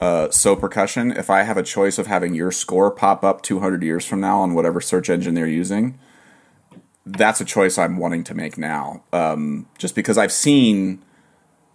uh, 0.00 0.30
so 0.30 0.54
percussion, 0.54 1.10
if 1.12 1.30
I 1.30 1.42
have 1.42 1.56
a 1.56 1.62
choice 1.62 1.98
of 1.98 2.06
having 2.06 2.34
your 2.34 2.52
score 2.52 2.90
pop 2.90 3.24
up 3.24 3.42
200 3.42 3.82
years 3.82 4.04
from 4.04 4.20
now 4.20 4.40
on 4.40 4.54
whatever 4.54 4.80
search 4.80 5.10
engine 5.10 5.34
they're 5.34 5.46
using, 5.46 5.98
that's 7.04 7.40
a 7.40 7.44
choice 7.44 7.78
I'm 7.78 7.96
wanting 7.96 8.22
to 8.24 8.34
make 8.34 8.56
now. 8.58 9.02
Um, 9.12 9.66
just 9.78 9.94
because 9.94 10.16
I've 10.16 10.32
seen 10.32 11.02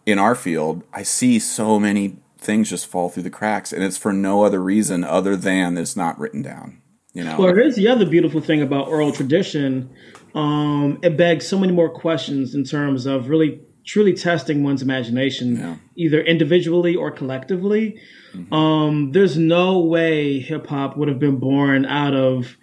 in 0.05 0.19
our 0.19 0.35
field, 0.35 0.83
I 0.93 1.03
see 1.03 1.39
so 1.39 1.79
many 1.79 2.17
things 2.37 2.69
just 2.69 2.87
fall 2.87 3.09
through 3.09 3.23
the 3.23 3.29
cracks, 3.29 3.71
and 3.71 3.83
it's 3.83 3.97
for 3.97 4.13
no 4.13 4.43
other 4.43 4.61
reason 4.61 5.03
other 5.03 5.35
than 5.35 5.77
it's 5.77 5.95
not 5.95 6.19
written 6.19 6.41
down. 6.41 6.81
You 7.13 7.23
know. 7.23 7.37
Well, 7.37 7.53
here's 7.53 7.75
the 7.75 7.87
other 7.87 8.05
beautiful 8.05 8.41
thing 8.41 8.61
about 8.61 8.87
oral 8.87 9.11
tradition. 9.11 9.89
Um, 10.33 10.99
it 11.03 11.15
begs 11.15 11.47
so 11.47 11.59
many 11.59 11.71
more 11.71 11.89
questions 11.89 12.55
in 12.55 12.63
terms 12.63 13.05
of 13.05 13.29
really 13.29 13.61
truly 13.85 14.13
testing 14.13 14.63
one's 14.63 14.81
imagination, 14.81 15.57
yeah. 15.57 15.75
either 15.95 16.21
individually 16.21 16.95
or 16.95 17.11
collectively. 17.11 17.99
Mm-hmm. 18.33 18.53
Um, 18.53 19.11
there's 19.11 19.37
no 19.37 19.79
way 19.79 20.39
hip 20.39 20.67
hop 20.67 20.97
would 20.97 21.07
have 21.07 21.19
been 21.19 21.37
born 21.37 21.85
out 21.85 22.15
of 22.15 22.57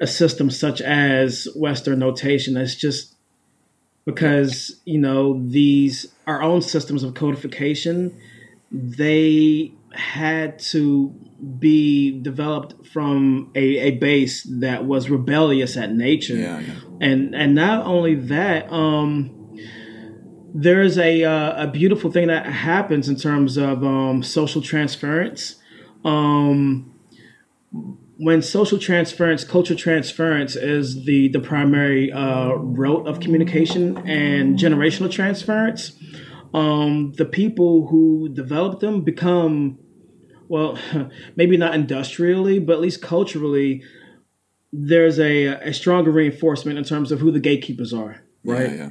a 0.00 0.06
system 0.06 0.50
such 0.50 0.80
as 0.80 1.48
Western 1.56 1.98
notation. 1.98 2.56
It's 2.56 2.76
just 2.76 3.14
because 4.04 4.80
you 4.84 4.98
know 4.98 5.42
these 5.46 6.06
our 6.26 6.42
own 6.42 6.62
systems 6.62 7.02
of 7.02 7.14
codification 7.14 8.18
they 8.70 9.72
had 9.92 10.58
to 10.58 11.08
be 11.58 12.20
developed 12.20 12.86
from 12.86 13.50
a, 13.54 13.78
a 13.78 13.90
base 13.92 14.42
that 14.44 14.84
was 14.84 15.08
rebellious 15.08 15.76
at 15.76 15.92
nature. 15.92 16.36
Yeah, 16.36 16.62
and 17.00 17.34
and 17.34 17.54
not 17.54 17.86
only 17.86 18.14
that 18.14 18.70
um 18.72 19.34
there's 20.54 20.98
a 20.98 21.24
uh, 21.24 21.64
a 21.64 21.66
beautiful 21.68 22.10
thing 22.10 22.28
that 22.28 22.46
happens 22.46 23.08
in 23.08 23.16
terms 23.16 23.56
of 23.56 23.84
um, 23.84 24.22
social 24.22 24.62
transference. 24.62 25.56
Um 26.04 26.94
when 28.18 28.42
social 28.42 28.78
transference, 28.78 29.44
cultural 29.44 29.78
transference 29.78 30.56
is 30.56 31.04
the 31.04 31.28
the 31.28 31.40
primary 31.40 32.12
uh, 32.12 32.50
route 32.54 33.06
of 33.06 33.20
communication 33.20 33.96
and 34.08 34.58
generational 34.58 35.10
transference, 35.10 35.92
um, 36.52 37.12
the 37.16 37.24
people 37.24 37.86
who 37.86 38.28
develop 38.28 38.80
them 38.80 39.02
become, 39.02 39.78
well, 40.48 40.76
maybe 41.36 41.56
not 41.56 41.74
industrially, 41.74 42.58
but 42.58 42.74
at 42.74 42.80
least 42.80 43.00
culturally, 43.00 43.84
there's 44.72 45.20
a, 45.20 45.46
a 45.46 45.72
stronger 45.72 46.10
reinforcement 46.10 46.76
in 46.76 46.84
terms 46.84 47.12
of 47.12 47.20
who 47.20 47.30
the 47.30 47.40
gatekeepers 47.40 47.94
are, 47.94 48.24
right? 48.44 48.70
Yeah, 48.70 48.76
yeah. 48.76 48.88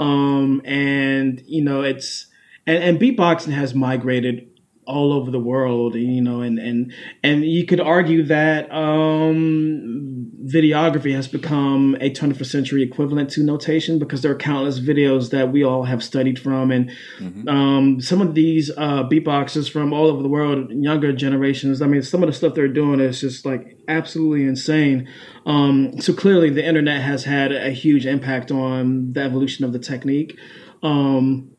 Um, 0.00 0.62
and 0.64 1.40
you 1.46 1.62
know, 1.62 1.82
it's 1.82 2.26
and, 2.66 2.82
and 2.82 3.00
beatboxing 3.00 3.52
has 3.52 3.72
migrated 3.72 4.57
all 4.88 5.12
over 5.12 5.30
the 5.30 5.38
world, 5.38 5.94
you 5.94 6.22
know, 6.22 6.40
and 6.40 6.58
and 6.58 6.92
and 7.22 7.44
you 7.44 7.66
could 7.66 7.78
argue 7.78 8.24
that 8.24 8.72
um, 8.72 10.30
videography 10.46 11.14
has 11.14 11.28
become 11.28 11.94
a 12.00 12.10
21st 12.10 12.46
century 12.46 12.82
equivalent 12.82 13.28
to 13.30 13.42
notation 13.42 13.98
because 13.98 14.22
there 14.22 14.32
are 14.32 14.36
countless 14.36 14.80
videos 14.80 15.30
that 15.30 15.52
we 15.52 15.62
all 15.62 15.84
have 15.84 16.02
studied 16.02 16.38
from, 16.38 16.72
and 16.72 16.90
mm-hmm. 17.18 17.48
um, 17.48 18.00
some 18.00 18.22
of 18.22 18.34
these 18.34 18.70
uh, 18.78 19.04
beatboxers 19.04 19.70
from 19.70 19.92
all 19.92 20.06
over 20.06 20.22
the 20.22 20.28
world, 20.28 20.70
younger 20.72 21.12
generations. 21.12 21.82
I 21.82 21.86
mean, 21.86 22.02
some 22.02 22.22
of 22.22 22.28
the 22.28 22.32
stuff 22.32 22.54
they're 22.54 22.66
doing 22.66 22.98
is 22.98 23.20
just 23.20 23.44
like 23.44 23.78
absolutely 23.88 24.44
insane. 24.44 25.06
Um, 25.44 26.00
so 26.00 26.14
clearly, 26.14 26.48
the 26.48 26.66
internet 26.66 27.02
has 27.02 27.24
had 27.24 27.52
a 27.52 27.70
huge 27.70 28.06
impact 28.06 28.50
on 28.50 29.12
the 29.12 29.20
evolution 29.20 29.66
of 29.66 29.72
the 29.74 29.78
technique, 29.78 30.36
um, 30.82 31.50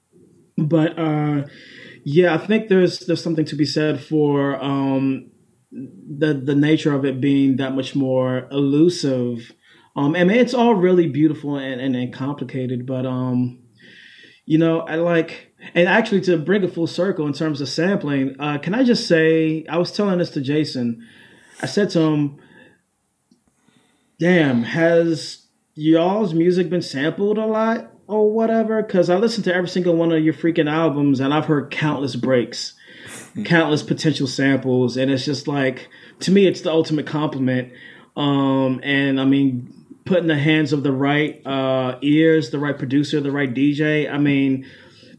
but. 0.57 0.97
Uh, 0.97 1.43
yeah, 2.11 2.33
I 2.33 2.39
think 2.39 2.69
there's 2.69 3.01
there's 3.01 3.23
something 3.23 3.45
to 3.45 3.55
be 3.55 3.65
said 3.65 4.01
for 4.01 4.61
um, 4.63 5.29
the 5.71 6.33
the 6.33 6.55
nature 6.55 6.91
of 6.91 7.05
it 7.05 7.21
being 7.21 7.57
that 7.57 7.75
much 7.75 7.95
more 7.95 8.47
elusive. 8.51 9.53
Um, 9.95 10.15
I 10.15 10.23
mean, 10.23 10.37
it's 10.37 10.55
all 10.55 10.73
really 10.73 11.07
beautiful 11.07 11.57
and, 11.57 11.79
and, 11.79 11.95
and 11.95 12.11
complicated, 12.11 12.87
but 12.87 13.05
um, 13.05 13.59
you 14.45 14.57
know, 14.57 14.79
I 14.79 14.95
like, 14.95 15.53
and 15.75 15.87
actually 15.87 16.21
to 16.21 16.37
bring 16.37 16.63
a 16.63 16.67
full 16.67 16.87
circle 16.87 17.27
in 17.27 17.33
terms 17.33 17.61
of 17.61 17.69
sampling, 17.69 18.35
uh, 18.39 18.57
can 18.57 18.73
I 18.73 18.83
just 18.83 19.07
say, 19.07 19.65
I 19.69 19.77
was 19.77 19.91
telling 19.91 20.17
this 20.17 20.31
to 20.31 20.41
Jason. 20.41 21.07
I 21.61 21.67
said 21.67 21.91
to 21.91 21.99
him, 21.99 22.37
"Damn, 24.19 24.63
has 24.63 25.45
y'all's 25.75 26.33
music 26.33 26.71
been 26.71 26.81
sampled 26.81 27.37
a 27.37 27.45
lot?" 27.45 27.93
Or 28.09 28.31
whatever 28.31 28.81
because 28.81 29.11
I 29.11 29.17
listened 29.17 29.43
to 29.45 29.53
every 29.53 29.69
single 29.69 29.95
one 29.95 30.11
of 30.11 30.23
your 30.23 30.33
freaking 30.33 30.67
albums 30.67 31.19
and 31.19 31.31
I've 31.31 31.45
heard 31.45 31.69
countless 31.69 32.15
breaks, 32.15 32.73
hmm. 33.35 33.43
countless 33.43 33.83
potential 33.83 34.25
samples, 34.25 34.97
and 34.97 35.11
it's 35.11 35.25
just 35.25 35.47
like 35.47 35.89
to 36.21 36.31
me 36.31 36.47
it's 36.47 36.61
the 36.61 36.71
ultimate 36.71 37.05
compliment. 37.05 37.71
Um, 38.17 38.81
and 38.83 39.21
I 39.21 39.25
mean, 39.25 39.85
put 40.05 40.17
in 40.17 40.27
the 40.27 40.39
hands 40.39 40.73
of 40.73 40.81
the 40.81 40.91
right 40.91 41.45
uh, 41.45 41.99
ears, 42.01 42.49
the 42.49 42.57
right 42.57 42.75
producer, 42.75 43.21
the 43.21 43.31
right 43.31 43.53
DJ. 43.53 44.11
I 44.11 44.17
mean, 44.17 44.65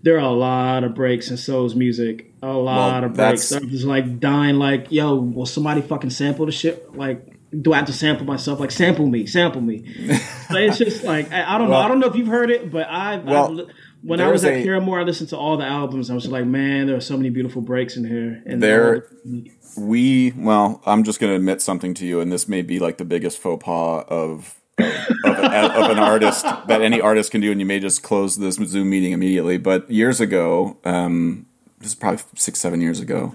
there 0.02 0.16
are 0.16 0.28
a 0.28 0.32
lot 0.32 0.82
of 0.82 0.96
breaks 0.96 1.30
in 1.30 1.36
So's 1.36 1.76
music. 1.76 2.32
A 2.42 2.48
lot 2.48 3.02
well, 3.02 3.04
of 3.04 3.14
breaks. 3.14 3.52
I'm 3.52 3.68
just 3.68 3.84
like 3.84 4.18
dying, 4.18 4.56
like, 4.56 4.90
yo, 4.90 5.14
will 5.14 5.46
somebody 5.46 5.80
fucking 5.80 6.10
sample 6.10 6.44
the 6.44 6.52
shit? 6.52 6.96
Like, 6.96 7.29
do 7.58 7.72
I 7.72 7.78
have 7.78 7.86
to 7.86 7.92
sample 7.92 8.26
myself? 8.26 8.60
Like 8.60 8.70
sample 8.70 9.06
me, 9.06 9.26
sample 9.26 9.60
me. 9.60 9.84
but 10.48 10.62
it's 10.62 10.78
just 10.78 11.04
like 11.04 11.32
I, 11.32 11.54
I 11.54 11.58
don't 11.58 11.68
well, 11.68 11.80
know. 11.80 11.84
I 11.84 11.88
don't 11.88 11.98
know 11.98 12.06
if 12.06 12.16
you've 12.16 12.28
heard 12.28 12.50
it, 12.50 12.70
but 12.70 12.86
I 12.88 13.18
well, 13.18 13.66
when 14.02 14.20
I 14.20 14.28
was 14.28 14.44
at 14.44 14.62
Paramore, 14.62 15.00
I 15.00 15.02
listened 15.02 15.30
to 15.30 15.36
all 15.36 15.56
the 15.56 15.66
albums. 15.66 16.10
I 16.10 16.14
was 16.14 16.26
like, 16.28 16.46
man, 16.46 16.86
there 16.86 16.96
are 16.96 17.00
so 17.00 17.16
many 17.16 17.30
beautiful 17.30 17.62
breaks 17.62 17.96
in 17.96 18.04
here. 18.04 18.42
And 18.46 18.62
there, 18.62 19.08
we 19.76 20.32
well, 20.36 20.82
I'm 20.86 21.04
just 21.04 21.20
going 21.20 21.30
to 21.30 21.36
admit 21.36 21.60
something 21.60 21.94
to 21.94 22.06
you, 22.06 22.20
and 22.20 22.30
this 22.30 22.48
may 22.48 22.62
be 22.62 22.78
like 22.78 22.98
the 22.98 23.04
biggest 23.04 23.38
faux 23.38 23.64
pas 23.64 24.04
of. 24.08 24.56
of, 24.78 24.86
of, 25.26 25.72
of, 25.72 25.90
an 25.90 25.98
artist 25.98 26.42
that 26.42 26.80
any 26.80 27.02
artist 27.02 27.30
can 27.30 27.42
do, 27.42 27.50
and 27.50 27.60
you 27.60 27.66
may 27.66 27.78
just 27.78 28.02
close 28.02 28.38
this 28.38 28.54
Zoom 28.54 28.88
meeting 28.88 29.12
immediately. 29.12 29.58
But 29.58 29.90
years 29.90 30.22
ago, 30.22 30.78
um, 30.84 31.44
this 31.80 31.88
is 31.88 31.94
probably 31.94 32.22
six, 32.36 32.58
seven 32.58 32.80
years 32.80 32.98
ago, 32.98 33.34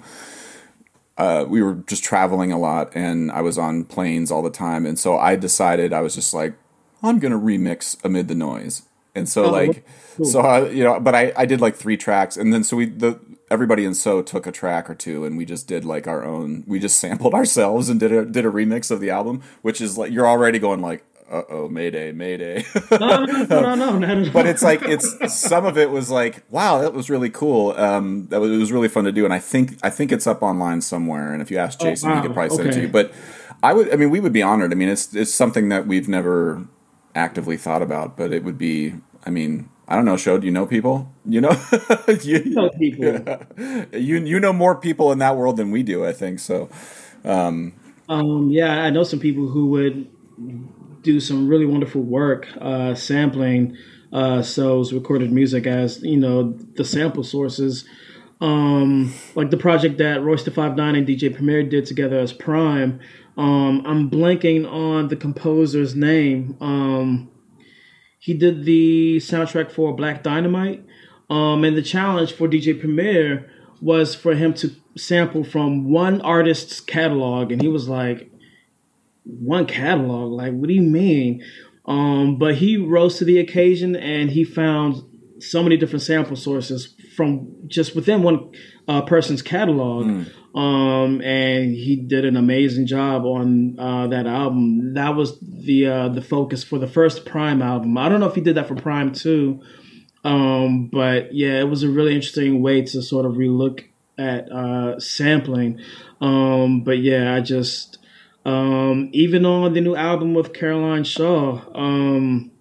uh, 1.17 1.45
we 1.47 1.61
were 1.61 1.75
just 1.87 2.03
traveling 2.03 2.51
a 2.51 2.57
lot 2.57 2.91
and 2.95 3.31
I 3.31 3.41
was 3.41 3.57
on 3.57 3.85
planes 3.85 4.31
all 4.31 4.41
the 4.41 4.49
time. 4.49 4.85
And 4.85 4.99
so 4.99 5.17
I 5.17 5.35
decided 5.35 5.93
I 5.93 6.01
was 6.01 6.15
just 6.15 6.33
like, 6.33 6.55
I'm 7.01 7.19
going 7.19 7.31
to 7.31 7.39
remix 7.39 7.97
Amid 8.03 8.27
the 8.27 8.35
Noise. 8.35 8.83
And 9.13 9.29
so, 9.29 9.45
oh, 9.45 9.51
like, 9.51 9.85
cool. 10.17 10.25
so, 10.25 10.41
I, 10.41 10.69
you 10.69 10.83
know, 10.83 10.99
but 10.99 11.15
I, 11.15 11.31
I 11.37 11.45
did 11.45 11.61
like 11.61 11.75
three 11.75 11.95
tracks. 11.95 12.35
And 12.35 12.53
then 12.53 12.65
so 12.65 12.75
we, 12.75 12.85
the, 12.87 13.19
everybody 13.49 13.85
in 13.85 13.93
So 13.93 14.21
took 14.21 14.45
a 14.45 14.51
track 14.51 14.89
or 14.89 14.95
two 14.95 15.23
and 15.23 15.37
we 15.37 15.45
just 15.45 15.67
did 15.67 15.85
like 15.85 16.05
our 16.05 16.23
own, 16.23 16.65
we 16.67 16.79
just 16.79 16.99
sampled 16.99 17.33
ourselves 17.35 17.87
and 17.87 17.99
did 17.99 18.11
a, 18.11 18.25
did 18.25 18.45
a 18.45 18.51
remix 18.51 18.91
of 18.91 18.99
the 18.99 19.09
album, 19.09 19.41
which 19.61 19.79
is 19.79 19.97
like, 19.97 20.11
you're 20.11 20.27
already 20.27 20.59
going 20.59 20.81
like, 20.81 21.05
uh 21.31 21.41
oh, 21.49 21.67
Mayday, 21.67 22.11
Mayday. 22.11 22.65
no, 22.91 23.25
no, 23.25 23.75
no, 23.75 23.97
no, 23.97 24.31
But 24.31 24.45
it's 24.45 24.61
like 24.61 24.83
it's 24.83 25.33
some 25.33 25.65
of 25.65 25.77
it 25.77 25.89
was 25.89 26.11
like, 26.11 26.43
wow, 26.51 26.81
that 26.81 26.93
was 26.93 27.09
really 27.09 27.29
cool. 27.29 27.71
Um, 27.71 28.27
that 28.27 28.39
was 28.39 28.51
it 28.51 28.57
was 28.57 28.71
really 28.71 28.89
fun 28.89 29.05
to 29.05 29.11
do, 29.11 29.25
and 29.25 29.33
I 29.33 29.39
think 29.39 29.77
I 29.81 29.89
think 29.89 30.11
it's 30.11 30.27
up 30.27 30.43
online 30.43 30.81
somewhere. 30.81 31.33
And 31.33 31.41
if 31.41 31.49
you 31.49 31.57
ask 31.57 31.79
oh, 31.81 31.85
Jason, 31.85 32.15
he 32.15 32.21
could 32.21 32.33
probably 32.33 32.55
send 32.55 32.69
it 32.69 32.73
to 32.73 32.81
you. 32.81 32.87
But 32.89 33.11
I 33.63 33.73
would, 33.73 33.91
I 33.91 33.95
mean, 33.95 34.11
we 34.11 34.19
would 34.19 34.33
be 34.33 34.43
honored. 34.43 34.71
I 34.71 34.75
mean, 34.75 34.89
it's 34.89 35.15
it's 35.15 35.33
something 35.33 35.69
that 35.69 35.87
we've 35.87 36.07
never 36.07 36.67
actively 37.15 37.57
thought 37.57 37.81
about, 37.81 38.17
but 38.17 38.31
it 38.31 38.43
would 38.43 38.57
be. 38.57 38.93
I 39.25 39.31
mean, 39.31 39.69
I 39.87 39.95
don't 39.95 40.05
know, 40.05 40.17
show. 40.17 40.37
Do 40.37 40.45
you 40.45 40.53
know 40.53 40.67
people? 40.67 41.11
You 41.25 41.41
know, 41.41 41.59
you 42.21 42.45
know 42.45 42.69
people. 42.69 43.05
Yeah. 43.05 43.85
You 43.97 44.19
you 44.19 44.39
know 44.39 44.53
more 44.53 44.75
people 44.75 45.11
in 45.11 45.19
that 45.19 45.35
world 45.37 45.57
than 45.57 45.71
we 45.71 45.81
do. 45.81 46.05
I 46.05 46.13
think 46.13 46.39
so. 46.39 46.69
Um, 47.23 47.73
um, 48.07 48.51
yeah, 48.51 48.83
I 48.83 48.91
know 48.91 49.03
some 49.03 49.19
people 49.19 49.47
who 49.47 49.67
would 49.67 50.07
do 51.05 51.19
some 51.19 51.47
really 51.47 51.65
wonderful 51.65 52.01
work 52.01 52.47
uh, 52.59 52.95
sampling 52.95 53.77
uh, 54.11 54.41
So's 54.41 54.91
recorded 54.91 55.31
music 55.31 55.67
as 55.67 56.01
you 56.03 56.17
know 56.17 56.53
the 56.75 56.83
sample 56.83 57.23
sources. 57.23 57.85
Um, 58.41 59.13
like 59.35 59.49
the 59.49 59.57
project 59.57 59.97
that 59.99 60.21
Royce 60.21 60.45
Five 60.47 60.75
Nine 60.75 60.95
and 60.95 61.07
DJ 61.07 61.33
Premier 61.33 61.63
did 61.63 61.85
together 61.85 62.19
as 62.19 62.33
PRhyme. 62.33 62.99
Um, 63.37 63.83
I'm 63.85 64.09
blanking 64.09 64.69
on 64.69 65.07
the 65.07 65.15
composer's 65.15 65.95
name. 65.95 66.57
Um, 66.59 67.29
he 68.19 68.33
did 68.33 68.65
the 68.65 69.17
soundtrack 69.17 69.71
for 69.71 69.95
Black 69.95 70.23
Dynamite. 70.23 70.83
Um, 71.29 71.63
and 71.63 71.77
the 71.77 71.81
challenge 71.81 72.33
for 72.33 72.47
DJ 72.47 72.79
Premier 72.79 73.49
was 73.81 74.15
for 74.15 74.35
him 74.35 74.53
to 74.55 74.71
sample 74.97 75.43
from 75.43 75.89
one 75.89 76.21
artist's 76.21 76.79
catalog, 76.79 77.51
and 77.51 77.61
he 77.61 77.67
was 77.67 77.89
like, 77.89 78.31
"One 79.25 79.65
catalog? 79.65 80.31
Like, 80.31 80.53
what 80.53 80.67
do 80.67 80.73
you 80.73 80.81
mean?" 80.81 81.43
Um, 81.85 82.37
but 82.37 82.55
he 82.55 82.77
rose 82.77 83.17
to 83.19 83.25
the 83.25 83.39
occasion, 83.39 83.95
and 83.95 84.31
he 84.31 84.43
found 84.43 85.03
so 85.39 85.61
many 85.61 85.77
different 85.77 86.01
sample 86.01 86.35
sources 86.35 86.95
from 87.15 87.47
just 87.67 87.95
within 87.95 88.23
one 88.23 88.51
uh, 88.87 89.01
person's 89.01 89.41
catalog. 89.41 90.05
Mm. 90.05 90.31
Um, 90.55 91.21
and 91.21 91.75
he 91.75 91.97
did 91.97 92.23
an 92.23 92.37
amazing 92.37 92.87
job 92.87 93.25
on 93.25 93.77
uh, 93.77 94.07
that 94.07 94.25
album. 94.25 94.93
That 94.93 95.15
was 95.15 95.37
the 95.41 95.87
uh, 95.87 96.09
the 96.09 96.21
focus 96.21 96.63
for 96.63 96.79
the 96.79 96.87
first 96.87 97.25
PRhyme 97.25 97.63
album. 97.63 97.97
I 97.97 98.07
don't 98.07 98.21
know 98.21 98.27
if 98.27 98.35
he 98.35 98.41
did 98.41 98.55
that 98.55 98.67
for 98.69 98.75
PRhyme 98.75 99.15
too, 99.15 99.61
um, 100.23 100.87
but 100.87 101.33
yeah, 101.33 101.59
it 101.59 101.69
was 101.69 101.83
a 101.83 101.89
really 101.89 102.15
interesting 102.15 102.61
way 102.61 102.83
to 102.83 103.01
sort 103.01 103.25
of 103.25 103.33
relook 103.33 103.83
at 104.17 104.49
uh, 104.49 104.97
sampling. 104.97 105.81
Um, 106.21 106.85
but 106.85 106.99
yeah, 106.99 107.35
I 107.35 107.41
just 107.41 107.97
um, 108.45 109.09
even 109.11 109.45
on 109.45 109.73
the 109.73 109.81
new 109.81 109.95
album 109.95 110.33
with 110.33 110.53
Caroline 110.53 111.03
Shaw, 111.03 111.61
um, 111.73 112.51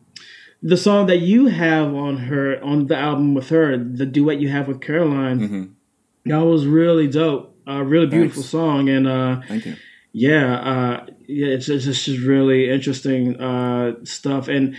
the 0.63 0.77
song 0.77 1.07
that 1.07 1.19
you 1.19 1.47
have 1.47 1.95
on 1.95 2.17
her 2.17 2.63
on 2.65 2.87
the 2.87 2.97
album 2.97 3.35
with 3.35 3.51
her, 3.51 3.77
the 3.77 4.07
duet 4.07 4.41
you 4.41 4.49
have 4.49 4.67
with 4.67 4.81
Caroline, 4.81 5.41
mm-hmm. 5.41 6.31
that 6.31 6.45
was 6.45 6.67
really 6.67 7.07
dope. 7.07 7.51
A 7.67 7.83
really 7.83 8.07
beautiful 8.07 8.43
Thanks. 8.43 8.51
song, 8.51 8.89
and 8.91 9.07
uh, 9.07 9.41
thank 9.49 9.65
you. 9.65 9.77
Yeah, 10.13 10.55
uh, 10.55 11.07
yeah, 11.27 11.47
it's, 11.47 11.69
it's 11.71 11.87
just 11.87 12.07
really 12.21 12.71
interesting 12.71 13.41
uh, 13.41 14.05
stuff, 14.05 14.49
and 14.49 14.77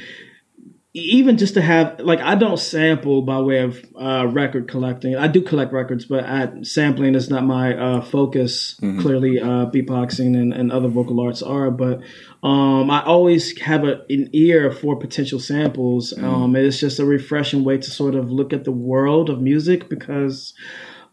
even 0.97 1.35
just 1.37 1.55
to 1.55 1.61
have 1.61 1.99
like 1.99 2.21
I 2.21 2.35
don't 2.35 2.57
sample 2.57 3.21
by 3.21 3.41
way 3.41 3.59
of 3.59 3.83
uh, 3.99 4.27
record 4.27 4.69
collecting. 4.69 5.17
I 5.17 5.27
do 5.27 5.41
collect 5.41 5.73
records, 5.73 6.05
but 6.05 6.23
I, 6.23 6.63
sampling 6.63 7.15
is 7.15 7.29
not 7.29 7.43
my 7.43 7.75
uh, 7.75 8.01
focus. 8.01 8.75
Mm-hmm. 8.81 9.01
Clearly, 9.01 9.41
uh, 9.41 9.65
beatboxing 9.65 10.39
and, 10.39 10.53
and, 10.53 10.71
other 10.71 10.87
vocal 10.87 11.19
arts 11.19 11.43
are, 11.43 11.69
but 11.69 12.01
um, 12.43 12.89
I 12.89 13.03
always 13.03 13.59
have 13.59 13.83
a, 13.83 14.05
an 14.09 14.29
ear 14.31 14.71
for 14.71 14.95
potential 14.95 15.39
samples. 15.39 16.13
Mm-hmm. 16.13 16.25
Um, 16.25 16.55
it's 16.55 16.79
just 16.79 16.99
a 16.99 17.05
refreshing 17.05 17.65
way 17.65 17.77
to 17.77 17.91
sort 17.91 18.15
of 18.15 18.31
look 18.31 18.53
at 18.53 18.63
the 18.63 18.71
world 18.71 19.29
of 19.29 19.41
music 19.41 19.89
because 19.89 20.53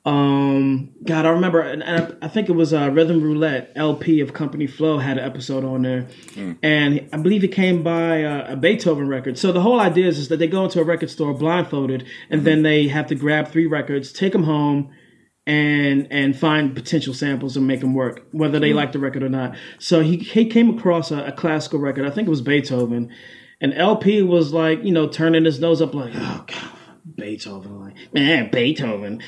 um, 0.05 0.91
God, 1.05 1.27
I 1.27 1.31
remember, 1.31 1.61
and 1.61 1.85
I, 2.21 2.27
think 2.27 2.49
it 2.49 2.53
was 2.53 2.75
uh, 2.75 2.91
Rhythm 2.91 3.23
Roulette 3.23 3.71
El-P 3.77 4.19
of 4.21 4.33
Company 4.33 4.67
Flow 4.67 4.99
had 4.99 5.17
an 5.17 5.25
episode 5.25 5.65
on 5.65 5.83
there, 5.83 6.09
mm. 6.31 6.59
and 6.61 7.09
I 7.13 7.19
believe 7.19 7.45
it 7.45 7.53
came 7.53 7.85
by 7.85 8.25
uh, 8.25 8.53
a 8.53 8.57
Beethoven 8.57 9.07
record. 9.07 9.39
So 9.39 9.53
the 9.53 9.61
whole 9.61 9.79
idea 9.79 10.09
is, 10.09 10.19
is 10.19 10.29
that 10.29 10.39
they 10.39 10.49
go 10.49 10.65
into 10.65 10.81
a 10.81 10.85
record 10.85 11.09
store 11.09 11.33
blindfolded, 11.33 12.05
and 12.31 12.41
mm-hmm. 12.41 12.45
then 12.45 12.63
they 12.63 12.89
have 12.89 13.07
to 13.09 13.15
grab 13.15 13.47
three 13.47 13.67
records, 13.67 14.13
take 14.13 14.33
them 14.33 14.43
home, 14.43 14.93
and 15.47 16.09
and 16.11 16.37
find 16.37 16.75
potential 16.75 17.15
samples 17.15 17.57
and 17.57 17.69
make 17.69 17.79
them 17.79 17.95
work, 17.95 18.27
whether 18.33 18.59
they 18.59 18.71
mm. 18.71 18.77
like 18.77 18.91
the 18.91 18.99
record 18.99 19.23
or 19.23 19.29
not. 19.29 19.57
So 19.79 20.01
he 20.01 20.17
he 20.17 20.47
came 20.47 20.77
across 20.77 21.13
a, 21.13 21.27
a 21.27 21.33
classical 21.33 21.79
record. 21.79 22.07
I 22.07 22.11
think 22.11 22.27
it 22.27 22.31
was 22.31 22.43
Beethoven, 22.43 23.15
and 23.61 23.73
El-P 23.73 24.23
was 24.23 24.53
like, 24.53 24.83
you 24.83 24.91
know, 24.91 25.07
turning 25.07 25.45
his 25.45 25.61
nose 25.61 25.81
up 25.81 25.95
like, 25.95 26.13
oh 26.13 26.45
God, 26.49 26.79
Beethoven, 27.15 27.81
like 27.81 27.95
man, 28.13 28.51
Beethoven. 28.51 29.23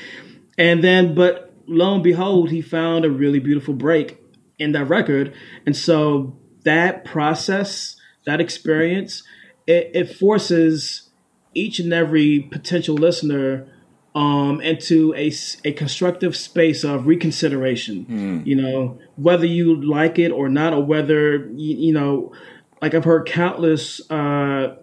And 0.57 0.83
then, 0.83 1.15
but 1.15 1.53
lo 1.67 1.95
and 1.95 2.03
behold, 2.03 2.49
he 2.49 2.61
found 2.61 3.05
a 3.05 3.09
really 3.09 3.39
beautiful 3.39 3.73
break 3.73 4.21
in 4.57 4.71
that 4.73 4.85
record. 4.85 5.33
And 5.65 5.75
so 5.75 6.37
that 6.63 7.05
process, 7.05 7.95
that 8.25 8.39
experience, 8.39 9.23
it, 9.67 9.91
it 9.93 10.15
forces 10.15 11.09
each 11.53 11.79
and 11.79 11.93
every 11.93 12.39
potential 12.39 12.95
listener 12.95 13.67
um, 14.13 14.61
into 14.61 15.13
a, 15.15 15.31
a 15.65 15.73
constructive 15.73 16.35
space 16.35 16.83
of 16.83 17.05
reconsideration. 17.05 18.05
Mm. 18.05 18.45
You 18.45 18.55
know, 18.55 18.99
whether 19.17 19.45
you 19.45 19.81
like 19.81 20.17
it 20.19 20.31
or 20.31 20.47
not, 20.47 20.73
or 20.73 20.83
whether, 20.83 21.47
you, 21.47 21.75
you 21.77 21.93
know, 21.93 22.33
like 22.81 22.93
I've 22.93 23.03
heard 23.03 23.25
countless 23.25 23.99
uh, 24.09 24.75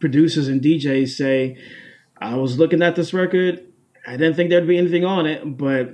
producers 0.00 0.48
and 0.48 0.60
DJs 0.60 1.10
say, 1.10 1.56
I 2.20 2.34
was 2.34 2.58
looking 2.58 2.82
at 2.82 2.96
this 2.96 3.14
record 3.14 3.67
I 4.08 4.12
didn't 4.12 4.36
think 4.36 4.48
there'd 4.48 4.66
be 4.66 4.78
anything 4.78 5.04
on 5.04 5.26
it, 5.26 5.58
but 5.58 5.90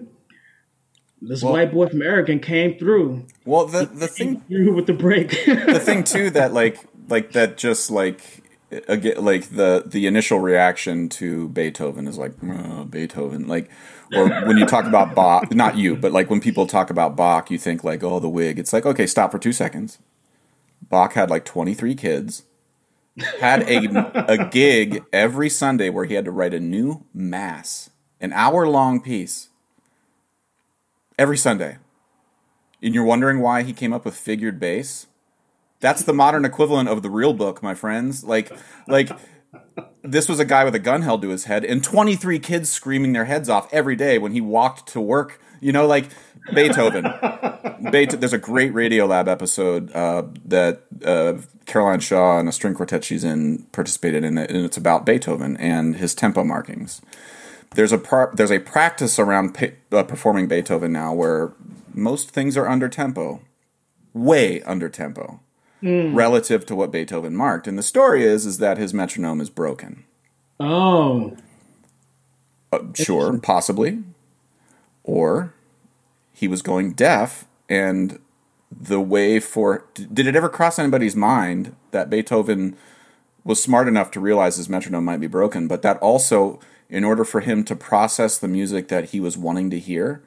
this 1.20 1.42
well, 1.42 1.54
white 1.54 1.72
boy 1.72 1.88
from 1.88 2.00
American 2.00 2.38
came 2.38 2.78
through. 2.78 3.26
Well, 3.44 3.66
the 3.66 3.86
the 3.86 4.06
thing 4.06 4.40
through 4.42 4.72
with 4.72 4.86
the 4.86 4.92
break. 4.92 5.30
the 5.46 5.80
thing 5.80 6.04
too 6.04 6.30
that 6.30 6.52
like 6.52 6.78
like 7.08 7.32
that 7.32 7.56
just 7.56 7.90
like 7.90 8.44
again 8.86 9.24
like 9.24 9.50
the 9.50 9.82
the 9.84 10.06
initial 10.06 10.38
reaction 10.38 11.08
to 11.08 11.48
Beethoven 11.48 12.06
is 12.06 12.16
like 12.16 12.34
oh, 12.44 12.84
Beethoven 12.84 13.48
like 13.48 13.68
or 14.14 14.28
when 14.46 14.58
you 14.58 14.66
talk 14.66 14.84
about 14.84 15.14
Bach 15.14 15.52
not 15.52 15.76
you 15.76 15.96
but 15.96 16.12
like 16.12 16.30
when 16.30 16.40
people 16.40 16.66
talk 16.66 16.90
about 16.90 17.16
Bach 17.16 17.50
you 17.50 17.58
think 17.58 17.84
like 17.84 18.02
oh 18.02 18.18
the 18.20 18.28
wig 18.28 18.58
it's 18.58 18.72
like 18.72 18.86
okay 18.86 19.06
stop 19.06 19.30
for 19.30 19.38
2 19.38 19.52
seconds 19.52 19.98
Bach 20.82 21.12
had 21.12 21.30
like 21.30 21.44
23 21.44 21.94
kids 21.94 22.44
had 23.40 23.62
a 23.68 24.32
a 24.32 24.48
gig 24.48 25.04
every 25.12 25.48
Sunday 25.48 25.88
where 25.88 26.04
he 26.04 26.14
had 26.14 26.24
to 26.24 26.32
write 26.32 26.54
a 26.54 26.60
new 26.60 27.04
mass 27.12 27.90
an 28.24 28.32
hour 28.32 28.66
long 28.66 29.00
piece 29.00 29.50
every 31.18 31.36
Sunday. 31.36 31.76
And 32.82 32.94
you're 32.94 33.04
wondering 33.04 33.40
why 33.40 33.62
he 33.62 33.72
came 33.72 33.92
up 33.92 34.04
with 34.04 34.16
figured 34.16 34.58
bass? 34.58 35.06
That's 35.80 36.02
the 36.02 36.12
modern 36.12 36.44
equivalent 36.44 36.88
of 36.88 37.02
the 37.02 37.10
real 37.10 37.34
book, 37.34 37.62
my 37.62 37.74
friends. 37.74 38.24
Like, 38.24 38.50
like 38.88 39.10
this 40.02 40.28
was 40.28 40.40
a 40.40 40.44
guy 40.44 40.64
with 40.64 40.74
a 40.74 40.78
gun 40.78 41.02
held 41.02 41.22
to 41.22 41.28
his 41.28 41.44
head 41.44 41.64
and 41.64 41.84
23 41.84 42.38
kids 42.38 42.70
screaming 42.70 43.12
their 43.12 43.26
heads 43.26 43.48
off 43.48 43.72
every 43.72 43.96
day 43.96 44.18
when 44.18 44.32
he 44.32 44.40
walked 44.40 44.88
to 44.88 45.00
work. 45.00 45.40
You 45.60 45.72
know, 45.72 45.86
like 45.86 46.08
Beethoven. 46.54 47.04
Beethoven. 47.90 48.20
There's 48.20 48.34
a 48.34 48.38
great 48.38 48.74
Radiolab 48.74 49.28
episode 49.28 49.90
uh, 49.92 50.24
that 50.44 50.82
uh, 51.02 51.34
Caroline 51.64 52.00
Shaw 52.00 52.38
and 52.38 52.48
a 52.48 52.52
string 52.52 52.74
quartet 52.74 53.02
she's 53.02 53.24
in 53.24 53.62
participated 53.72 54.24
in, 54.24 54.36
and 54.36 54.64
it's 54.64 54.76
about 54.76 55.06
Beethoven 55.06 55.56
and 55.56 55.96
his 55.96 56.14
tempo 56.14 56.44
markings 56.44 57.00
there's 57.74 57.92
a 57.92 57.98
par- 57.98 58.32
there's 58.34 58.50
a 58.50 58.60
practice 58.60 59.18
around 59.18 59.56
uh, 59.92 60.02
performing 60.04 60.48
Beethoven 60.48 60.92
now 60.92 61.12
where 61.12 61.52
most 61.92 62.30
things 62.30 62.56
are 62.56 62.68
under 62.68 62.88
tempo, 62.88 63.40
way 64.12 64.62
under 64.62 64.88
tempo, 64.88 65.40
mm. 65.82 66.14
relative 66.14 66.66
to 66.66 66.76
what 66.76 66.90
Beethoven 66.90 67.36
marked. 67.36 67.66
And 67.66 67.78
the 67.78 67.82
story 67.82 68.24
is 68.24 68.46
is 68.46 68.58
that 68.58 68.78
his 68.78 68.94
metronome 68.94 69.40
is 69.40 69.50
broken. 69.50 70.04
Oh, 70.60 71.36
uh, 72.72 72.78
sure, 72.94 73.38
possibly, 73.38 74.02
or 75.02 75.52
he 76.32 76.48
was 76.48 76.62
going 76.62 76.92
deaf 76.92 77.46
and 77.68 78.18
the 78.70 79.00
way 79.00 79.38
for 79.38 79.86
did 79.94 80.26
it 80.26 80.34
ever 80.34 80.48
cross 80.48 80.78
anybody's 80.78 81.14
mind 81.14 81.74
that 81.92 82.10
Beethoven 82.10 82.76
was 83.44 83.62
smart 83.62 83.86
enough 83.86 84.10
to 84.10 84.20
realize 84.20 84.56
his 84.56 84.68
metronome 84.68 85.04
might 85.04 85.20
be 85.20 85.26
broken, 85.26 85.68
but 85.68 85.82
that 85.82 85.98
also 85.98 86.58
in 86.94 87.02
order 87.02 87.24
for 87.24 87.40
him 87.40 87.64
to 87.64 87.74
process 87.74 88.38
the 88.38 88.46
music 88.46 88.86
that 88.86 89.06
he 89.06 89.18
was 89.18 89.36
wanting 89.36 89.68
to 89.68 89.80
hear, 89.80 90.22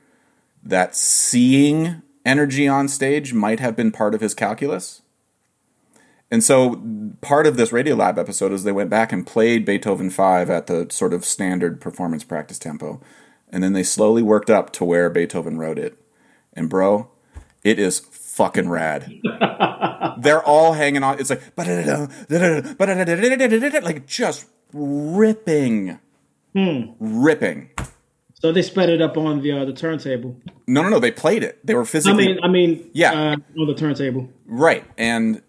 that 0.62 0.98
seeing 0.98 2.02
energy 2.26 2.68
on 2.68 2.90
stage 2.90 3.34
might 3.34 3.62
have 3.62 3.74
been 3.74 3.90
part 3.90 4.14
of 4.14 4.20
his 4.20 4.34
calculus. 4.34 5.02
And 6.30 6.44
so 6.44 6.82
part 7.22 7.48
of 7.48 7.56
this 7.56 7.72
Radiolab 7.72 8.18
episode 8.18 8.52
is 8.52 8.66
they 8.66 8.74
went 8.74 8.90
back 8.90 9.14
and 9.14 9.26
played 9.26 9.64
Beethoven 9.64 10.10
5 10.10 10.50
at 10.50 10.68
the 10.68 10.88
sort 10.90 11.14
of 11.14 11.24
standard 11.24 11.80
performance 11.80 12.26
practice 12.26 12.60
tempo. 12.60 13.00
And 13.50 13.64
then 13.64 13.72
they 13.72 13.84
slowly 13.84 14.22
worked 14.22 14.50
up 14.50 14.74
to 14.74 14.84
where 14.84 15.10
Beethoven 15.10 15.58
wrote 15.58 15.80
it. 15.80 15.98
And 16.52 16.70
bro, 16.70 17.10
it 17.64 17.80
is 17.80 18.00
fucking 18.00 18.68
rad. 18.68 19.10
They're 20.18 20.44
all 20.44 20.74
hanging 20.74 21.04
on. 21.04 21.18
It's 21.18 21.30
like 21.30 21.44
like 23.86 24.06
just 24.06 24.48
ripping 24.74 26.00
Hmm. 26.54 26.92
Ripping. 27.00 27.70
So 28.34 28.52
they 28.52 28.62
sped 28.62 28.90
it 28.90 29.02
up 29.02 29.18
on 29.18 29.42
the 29.42 29.52
uh, 29.52 29.66
the 29.66 29.74
turntable. 29.74 30.40
No, 30.68 30.84
no, 30.84 30.90
no. 30.90 31.00
They 31.00 31.12
played 31.12 31.44
it. 31.44 31.66
They 31.66 31.74
were 31.74 31.86
physically. 31.86 32.26
I 32.26 32.28
mean, 32.28 32.40
I 32.44 32.48
mean, 32.48 32.90
yeah, 32.94 33.12
uh, 33.12 33.36
on 33.60 33.68
the 33.68 33.74
turntable. 33.74 34.30
Right, 34.46 34.86
and 34.98 35.42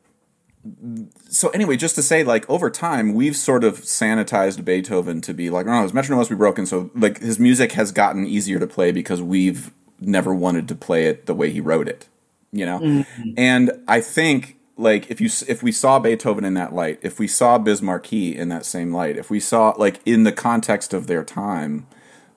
so 1.29 1.49
anyway, 1.51 1.77
just 1.77 1.95
to 1.97 2.03
say, 2.03 2.25
like 2.25 2.49
over 2.49 2.71
time, 2.71 3.15
we've 3.15 3.37
sort 3.37 3.65
of 3.65 3.81
sanitized 3.81 4.65
Beethoven 4.65 5.21
to 5.23 5.35
be 5.35 5.51
like, 5.51 5.67
oh, 5.67 5.83
his 5.83 5.95
metronome 5.95 6.19
must 6.19 6.31
be 6.31 6.37
broken. 6.37 6.67
So 6.67 6.91
like 6.95 7.21
his 7.21 7.39
music 7.39 7.73
has 7.73 7.93
gotten 7.93 8.27
easier 8.27 8.59
to 8.59 8.67
play 8.67 8.93
because 8.93 9.23
we've 9.23 9.73
never 10.01 10.35
wanted 10.35 10.69
to 10.69 10.75
play 10.75 11.07
it 11.07 11.27
the 11.27 11.35
way 11.35 11.51
he 11.51 11.61
wrote 11.61 11.89
it, 11.89 12.09
you 12.53 12.65
know. 12.65 12.81
Mm-hmm. 12.81 13.31
And 13.37 13.73
I 13.87 14.01
think 14.01 14.58
like 14.79 15.11
if 15.11 15.21
you 15.21 15.29
if 15.47 15.63
we 15.63 15.73
saw 15.73 15.99
Beethoven 15.99 16.45
in 16.45 16.55
that 16.55 16.75
light, 16.75 16.99
if 17.03 17.19
we 17.19 17.27
saw 17.27 17.59
Biz 17.59 17.83
Markie 17.83 18.37
in 18.37 18.49
that 18.49 18.65
same 18.65 18.93
light, 18.93 19.17
if 19.17 19.31
we 19.31 19.41
saw 19.41 19.75
like 19.77 20.01
in 20.07 20.23
the 20.23 20.33
context 20.33 20.95
of 20.95 21.07
their 21.07 21.25
time 21.25 21.87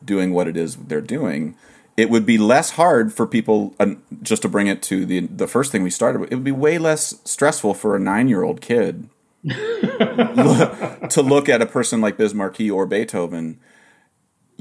doing 0.03 0.33
what 0.33 0.47
it 0.47 0.57
is 0.57 0.75
they're 0.75 1.01
doing, 1.01 1.55
it 1.95 2.09
would 2.09 2.25
be 2.25 2.37
less 2.37 2.71
hard 2.71 3.13
for 3.13 3.25
people 3.27 3.75
uh, 3.79 3.93
just 4.21 4.41
to 4.41 4.49
bring 4.49 4.67
it 4.67 4.81
to 4.83 5.05
the 5.05 5.21
the 5.27 5.47
first 5.47 5.71
thing 5.71 5.83
we 5.83 5.89
started 5.89 6.19
with. 6.19 6.31
It 6.31 6.35
would 6.35 6.43
be 6.43 6.51
way 6.51 6.77
less 6.77 7.21
stressful 7.23 7.75
for 7.75 7.95
a 7.95 7.99
9-year-old 7.99 8.59
kid 8.59 9.07
to 9.47 11.21
look 11.23 11.47
at 11.47 11.61
a 11.61 11.65
person 11.65 12.01
like 12.01 12.17
Biz 12.17 12.33
Markie 12.33 12.69
or 12.71 12.85
Beethoven 12.85 13.59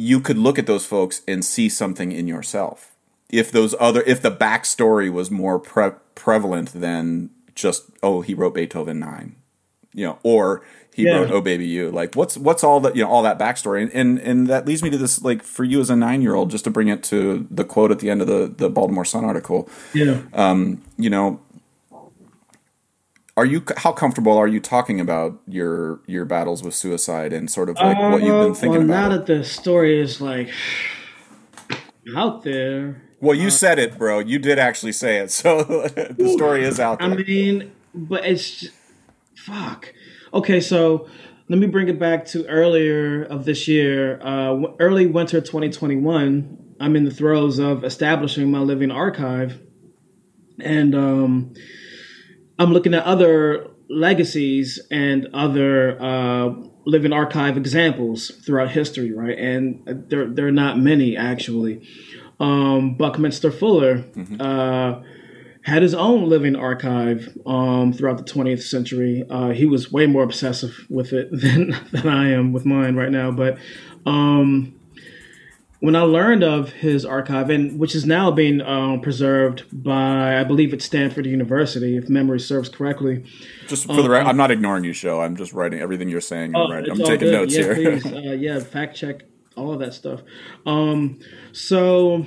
you 0.01 0.19
could 0.19 0.39
look 0.39 0.59
at 0.59 0.67
those 0.67 0.87
folks 0.87 1.21
and 1.29 1.45
see 1.45 1.69
something 1.69 2.11
in 2.11 2.27
yourself. 2.27 2.97
If 3.29 3.53
those 3.53 3.75
other, 3.79 4.03
if 4.07 4.23
the 4.23 4.31
backstory 4.31 5.13
was 5.13 5.31
more 5.31 5.59
pre- 5.59 5.91
prevalent 6.15 6.73
than 6.73 7.29
just 7.55 7.85
oh 8.03 8.21
he 8.21 8.35
wrote 8.35 8.55
Beethoven 8.55 8.99
nine, 8.99 9.37
you 9.93 10.07
know, 10.07 10.19
or 10.23 10.63
he 10.95 11.05
Yeah. 11.05 11.19
wrote 11.19 11.31
Oh 11.31 11.41
Baby 11.41 11.67
You. 11.67 11.91
Like 11.91 12.15
what's 12.17 12.37
what's 12.37 12.65
all 12.65 12.81
that 12.81 12.97
you 12.97 13.03
know 13.05 13.11
all 13.11 13.23
that 13.23 13.39
backstory 13.39 13.83
and, 13.83 13.93
and 13.93 14.19
and 14.19 14.47
that 14.49 14.67
leads 14.67 14.83
me 14.83 14.91
to 14.91 14.99
this 14.99 15.23
like 15.23 15.43
for 15.43 15.65
you 15.65 15.81
as 15.81 15.89
a 15.91 15.97
nine 15.97 16.21
year 16.23 16.35
old 16.35 16.51
just 16.51 16.65
to 16.65 16.71
bring 16.71 16.89
it 16.89 17.03
to 17.05 17.47
the 17.51 17.65
quote 17.65 17.91
at 17.91 18.01
the 18.01 18.11
end 18.11 18.21
of 18.21 18.27
the 18.27 18.53
the 18.55 18.69
Baltimore 18.69 19.05
Sun 19.05 19.25
article. 19.25 19.69
Yeah. 19.95 20.23
Um, 20.33 20.83
you 20.99 21.09
know, 21.11 21.41
are 23.37 23.47
you 23.47 23.63
how 23.79 23.93
comfortable 23.93 24.37
are 24.37 24.49
you 24.49 24.61
talking 24.61 25.01
about 25.01 25.39
your 25.47 26.01
your 26.07 26.25
battles 26.25 26.63
with 26.63 26.75
suicide 26.75 27.33
and 27.33 27.51
sort 27.51 27.69
of 27.71 27.77
like 27.77 27.97
what 27.99 28.23
you've 28.23 28.41
been 28.41 28.51
Uh, 28.51 28.55
thinking 28.55 28.89
well, 28.89 28.99
about? 28.99 29.09
now 29.11 29.15
it? 29.15 29.27
that 29.27 29.27
the 29.27 29.45
story 29.45 29.99
is 30.01 30.21
like 30.21 30.51
out 32.17 32.43
there, 32.43 33.03
Well, 33.21 33.37
you 33.37 33.51
said 33.51 33.79
it, 33.79 33.99
bro. 33.99 34.19
You 34.19 34.39
did 34.39 34.59
actually 34.59 34.93
say 34.93 35.19
it. 35.19 35.31
So 35.41 35.63
the 35.63 36.33
story 36.37 36.65
is 36.65 36.81
out 36.81 36.99
there. 36.99 37.11
I 37.11 37.15
mean, 37.15 37.73
but 37.95 38.25
it's 38.25 38.51
just, 38.51 38.75
fuck. 39.35 39.93
Okay, 40.33 40.61
so 40.61 41.09
let 41.49 41.59
me 41.59 41.67
bring 41.67 41.89
it 41.89 41.99
back 41.99 42.25
to 42.27 42.47
earlier 42.47 43.23
of 43.25 43.45
this 43.45 43.67
year, 43.69 44.21
uh, 44.23 44.63
early 44.79 45.07
winter 45.07 45.41
2021. 45.41 46.75
I'm 46.81 46.97
in 46.97 47.05
the 47.05 47.11
throes 47.11 47.59
of 47.59 47.85
establishing 47.85 48.51
my 48.51 48.61
living 48.61 48.91
archive, 48.91 49.61
and 50.59 50.95
um, 50.95 51.55
I'm 52.59 52.73
looking 52.73 52.95
at 52.95 53.05
other 53.05 53.69
legacies 53.89 54.81
and 54.91 55.29
other 55.35 56.01
uh, 56.01 56.55
living 56.87 57.13
archive 57.13 57.57
examples 57.57 58.31
throughout 58.47 58.71
history, 58.71 59.13
right? 59.13 59.37
And 59.37 59.83
there, 60.09 60.27
there 60.27 60.47
are 60.47 60.53
not 60.53 60.79
many 60.79 61.17
actually. 61.17 61.87
Um, 62.41 62.95
Buckminster 62.95 63.53
Fuller 63.53 64.05
uh, 64.41 65.03
had 65.63 65.83
his 65.83 65.95
own 65.95 66.29
living 66.29 66.57
archive 66.57 67.37
um, 67.47 67.93
throughout 67.93 68.17
the 68.17 68.25
20th 68.25 68.63
century. 68.63 69.25
Uh, 69.29 69.51
he 69.51 69.67
was 69.67 69.93
way 69.93 70.07
more 70.07 70.23
obsessive 70.23 70.87
with 70.89 71.13
it 71.13 71.29
than, 71.33 71.77
than 71.93 72.09
I 72.09 72.31
am 72.31 72.53
with 72.53 72.65
mine 72.65 72.97
right 72.97 73.11
now. 73.11 73.31
But 73.31 73.59
um, 74.07 74.75
when 75.81 75.97
I 75.97 76.03
learned 76.03 76.43
of 76.43 76.73
his 76.73 77.05
archive, 77.05 77.51
and 77.51 77.79
which 77.79 77.95
is 77.95 78.07
now 78.07 78.31
being 78.31 78.61
um, 78.63 79.01
preserved 79.01 79.65
by, 79.73 80.39
I 80.39 80.45
believe 80.45 80.73
it's 80.73 80.85
Stanford 80.85 81.27
University, 81.27 81.97
if 81.97 82.09
memory 82.09 82.41
serves 82.41 82.69
correctly. 82.69 83.25
Just 83.67 83.87
for 83.87 84.01
the 84.01 84.09
record, 84.09 84.29
I'm 84.29 84.37
not 84.37 84.51
ignoring 84.51 84.85
you, 84.85 84.93
show. 84.95 85.21
I'm 85.21 85.37
just 85.37 85.53
writing 85.53 85.81
everything 85.81 86.09
you're 86.09 86.21
saying. 86.21 86.55
I'm, 86.55 86.71
writing. 86.71 86.91
I'm 86.91 86.99
taking 86.99 87.29
good. 87.29 87.33
notes 87.33 87.55
yeah, 87.55 87.75
here. 87.75 88.01
Please. 88.01 88.13
Uh, 88.21 88.33
yeah, 88.33 88.61
fact 88.61 88.97
check 88.97 89.23
all 89.61 89.73
of 89.73 89.81
that 89.81 89.95
stuff. 89.95 90.23
Um, 90.67 91.21
so 91.53 92.27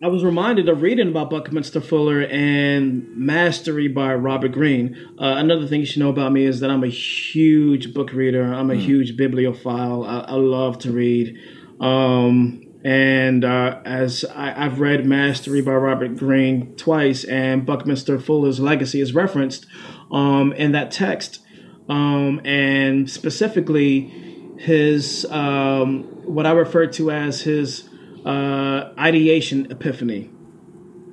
I 0.00 0.06
was 0.06 0.22
reminded 0.22 0.68
of 0.68 0.82
reading 0.82 1.08
about 1.08 1.30
Buckminster 1.30 1.80
Fuller 1.80 2.22
and 2.22 3.16
Mastery 3.16 3.88
by 3.88 4.14
Robert 4.14 4.52
Greene. 4.52 4.96
Uh, 5.18 5.34
another 5.38 5.66
thing 5.66 5.80
you 5.80 5.86
should 5.86 5.98
know 5.98 6.10
about 6.10 6.30
me 6.30 6.44
is 6.44 6.60
that 6.60 6.70
I'm 6.70 6.84
a 6.84 6.88
huge 6.88 7.92
book 7.94 8.12
reader. 8.12 8.44
I'm 8.44 8.70
a 8.70 8.76
huge 8.76 9.16
bibliophile. 9.16 10.04
I, 10.04 10.20
I 10.20 10.34
love 10.34 10.78
to 10.80 10.92
read. 10.92 11.36
Um, 11.80 12.64
and 12.84 13.44
uh, 13.44 13.80
as 13.84 14.24
I, 14.24 14.64
I've 14.64 14.78
read 14.78 15.04
Mastery 15.04 15.62
by 15.62 15.74
Robert 15.74 16.16
Greene 16.16 16.76
twice, 16.76 17.24
and 17.24 17.66
Buckminster 17.66 18.20
Fuller's 18.20 18.60
legacy 18.60 19.00
is 19.00 19.12
referenced 19.14 19.66
um, 20.12 20.52
in 20.52 20.70
that 20.72 20.92
text, 20.92 21.40
um, 21.88 22.40
and 22.44 23.10
specifically 23.10 24.27
his 24.58 25.24
um, 25.26 26.02
what 26.24 26.44
I 26.44 26.50
refer 26.50 26.86
to 26.88 27.10
as 27.10 27.42
his 27.42 27.88
uh, 28.26 28.92
ideation 28.98 29.70
epiphany, 29.70 30.30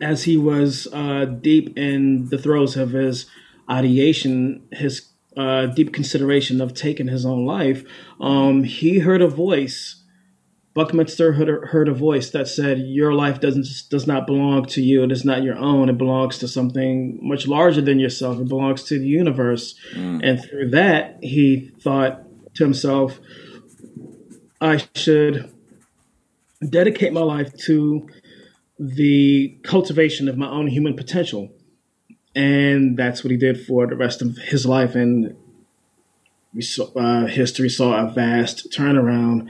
as 0.02 0.24
he 0.24 0.36
was 0.36 0.88
uh, 0.92 1.26
deep 1.26 1.78
in 1.78 2.30
the 2.30 2.38
throes 2.38 2.76
of 2.76 2.92
his 2.92 3.28
ideation, 3.70 4.68
his 4.72 5.10
uh, 5.38 5.68
deep 5.68 5.94
consideration 5.94 6.60
of 6.60 6.74
taking 6.74 7.08
his 7.08 7.26
own 7.26 7.46
life. 7.46 7.84
Um, 8.20 8.64
he 8.64 9.00
heard 9.00 9.22
a 9.22 9.28
voice. 9.28 10.02
Buckminster 10.74 11.34
heard 11.34 11.48
a, 11.48 11.68
heard 11.68 11.88
a 11.88 11.94
voice 11.94 12.32
that 12.32 12.48
said, 12.48 12.80
"Your 12.80 13.14
life 13.14 13.40
doesn't 13.40 13.68
does 13.90 14.08
not 14.08 14.26
belong 14.26 14.66
to 14.66 14.82
you. 14.82 15.04
It 15.04 15.12
is 15.12 15.24
not 15.24 15.44
your 15.44 15.56
own. 15.56 15.88
It 15.88 15.98
belongs 15.98 16.40
to 16.40 16.48
something 16.48 17.20
much 17.22 17.48
larger 17.48 17.82
than 17.82 18.00
yourself. 18.00 18.40
It 18.40 18.50
belongs 18.50 18.84
to 18.86 19.00
the 19.00 19.08
universe." 19.08 19.76
And 20.24 20.44
through 20.44 20.72
that, 20.72 21.20
he 21.22 21.72
thought 21.80 22.25
to 22.56 22.64
himself, 22.64 23.20
"I 24.60 24.84
should 24.96 25.50
dedicate 26.68 27.14
my 27.14 27.22
life 27.22 27.54
to 27.66 28.08
the 28.80 29.58
cultivation 29.64 30.28
of 30.28 30.38
my 30.38 30.50
own 30.50 30.68
human 30.68 30.96
potential." 30.96 31.52
And 32.36 32.98
that's 32.98 33.24
what 33.24 33.32
he 33.32 33.38
did 33.38 33.66
for 33.66 33.88
the 33.88 33.96
rest 33.96 34.22
of 34.22 34.38
his 34.38 34.66
life. 34.66 34.96
And 34.96 35.36
we 36.54 36.62
saw, 36.62 36.92
uh, 36.94 37.28
history 37.28 37.70
saw 37.70 38.06
a 38.06 38.12
vast 38.12 38.72
turnaround 38.72 39.50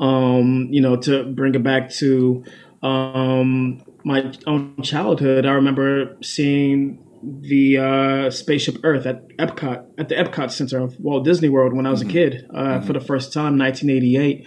um, 0.00 0.68
you 0.70 0.80
know, 0.80 0.96
to 0.96 1.24
bring 1.24 1.54
it 1.54 1.62
back 1.62 1.90
to 1.90 2.44
um, 2.82 3.82
my 4.04 4.32
own 4.46 4.82
childhood, 4.82 5.46
I 5.46 5.52
remember 5.52 6.16
seeing 6.22 7.03
the 7.24 7.78
uh, 7.78 8.30
spaceship 8.30 8.78
Earth 8.84 9.06
at 9.06 9.28
Epcot, 9.38 9.86
at 9.98 10.08
the 10.08 10.14
Epcot 10.14 10.50
Center 10.50 10.78
of 10.78 10.98
Walt 11.00 11.24
Disney 11.24 11.48
World 11.48 11.74
when 11.74 11.86
I 11.86 11.90
was 11.90 12.02
a 12.02 12.06
kid 12.06 12.46
uh, 12.52 12.80
for 12.80 12.92
the 12.92 13.00
first 13.00 13.32
time, 13.32 13.58
1988. 13.58 14.46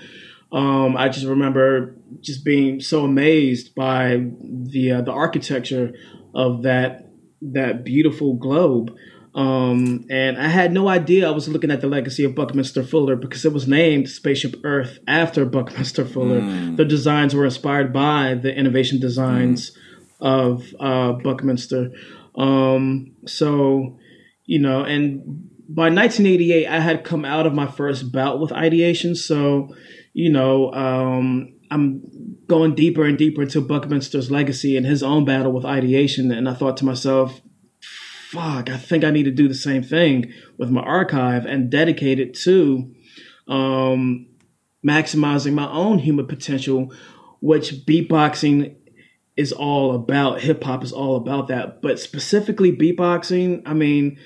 Um, 0.51 0.95
I 0.95 1.09
just 1.09 1.25
remember 1.25 1.95
just 2.21 2.45
being 2.45 2.79
so 2.79 3.03
amazed 3.03 3.75
by 3.75 4.25
the 4.41 4.93
uh, 4.93 5.01
the 5.01 5.11
architecture 5.11 5.93
of 6.33 6.63
that 6.63 7.09
that 7.41 7.83
beautiful 7.83 8.35
globe. 8.35 8.95
Um, 9.35 10.05
and 10.09 10.37
I 10.37 10.47
had 10.47 10.71
no 10.71 10.87
idea 10.87 11.27
I 11.27 11.31
was 11.31 11.47
looking 11.47 11.69
at 11.69 11.81
the 11.81 11.87
legacy 11.87 12.23
of 12.23 12.33
Buckminster 12.33 12.81
Fuller 12.81 13.15
because 13.15 13.45
it 13.45 13.53
was 13.53 13.67
named 13.67 14.09
Spaceship 14.09 14.55
Earth 14.63 14.97
after 15.07 15.45
Buckminster 15.45 16.05
Fuller. 16.05 16.41
The 16.75 16.85
designs 16.85 17.35
were 17.35 17.45
inspired 17.45 17.93
by 17.93 18.33
the 18.33 18.51
innovation 18.55 18.99
designs 18.99 19.77
of 20.19 20.63
uh, 20.79 21.11
Buckminster. 21.11 21.91
Um, 22.37 23.15
so, 23.25 23.97
you 24.45 24.59
know, 24.59 24.83
and 24.83 25.49
by 25.69 25.89
1988, 25.89 26.67
I 26.67 26.79
had 26.79 27.03
come 27.03 27.25
out 27.25 27.45
of 27.45 27.53
my 27.53 27.67
first 27.67 28.11
bout 28.11 28.39
with 28.39 28.51
ideation. 28.51 29.15
So, 29.15 29.75
you 30.13 30.31
know, 30.31 30.71
um, 30.71 31.53
I'm 31.69 32.37
going 32.47 32.75
deeper 32.75 33.03
and 33.03 33.17
deeper 33.17 33.41
into 33.41 33.61
Buckminster's 33.61 34.31
legacy 34.31 34.77
and 34.77 34.85
his 34.85 35.03
own 35.03 35.25
battle 35.25 35.51
with 35.51 35.65
ideation. 35.65 36.31
And 36.31 36.47
I 36.47 36.53
thought 36.53 36.77
to 36.77 36.85
myself, 36.85 37.41
fuck, 38.29 38.69
I 38.69 38.77
think 38.77 39.03
I 39.03 39.11
need 39.11 39.23
to 39.23 39.31
do 39.31 39.47
the 39.47 39.55
same 39.55 39.83
thing 39.83 40.31
with 40.57 40.69
my 40.69 40.81
archive 40.81 41.45
and 41.45 41.69
dedicate 41.69 42.19
it 42.19 42.33
to 42.41 42.93
um, 43.47 44.27
maximizing 44.85 45.53
my 45.53 45.69
own 45.69 45.99
human 45.99 46.27
potential, 46.27 46.93
which 47.41 47.85
beatboxing 47.85 48.75
is 49.37 49.53
all 49.53 49.93
about. 49.93 50.41
Hip 50.41 50.63
hop 50.63 50.83
is 50.83 50.91
all 50.91 51.15
about 51.15 51.47
that. 51.47 51.81
But 51.81 51.99
specifically 51.99 52.75
beatboxing, 52.75 53.61
I 53.65 53.73
mean, 53.73 54.17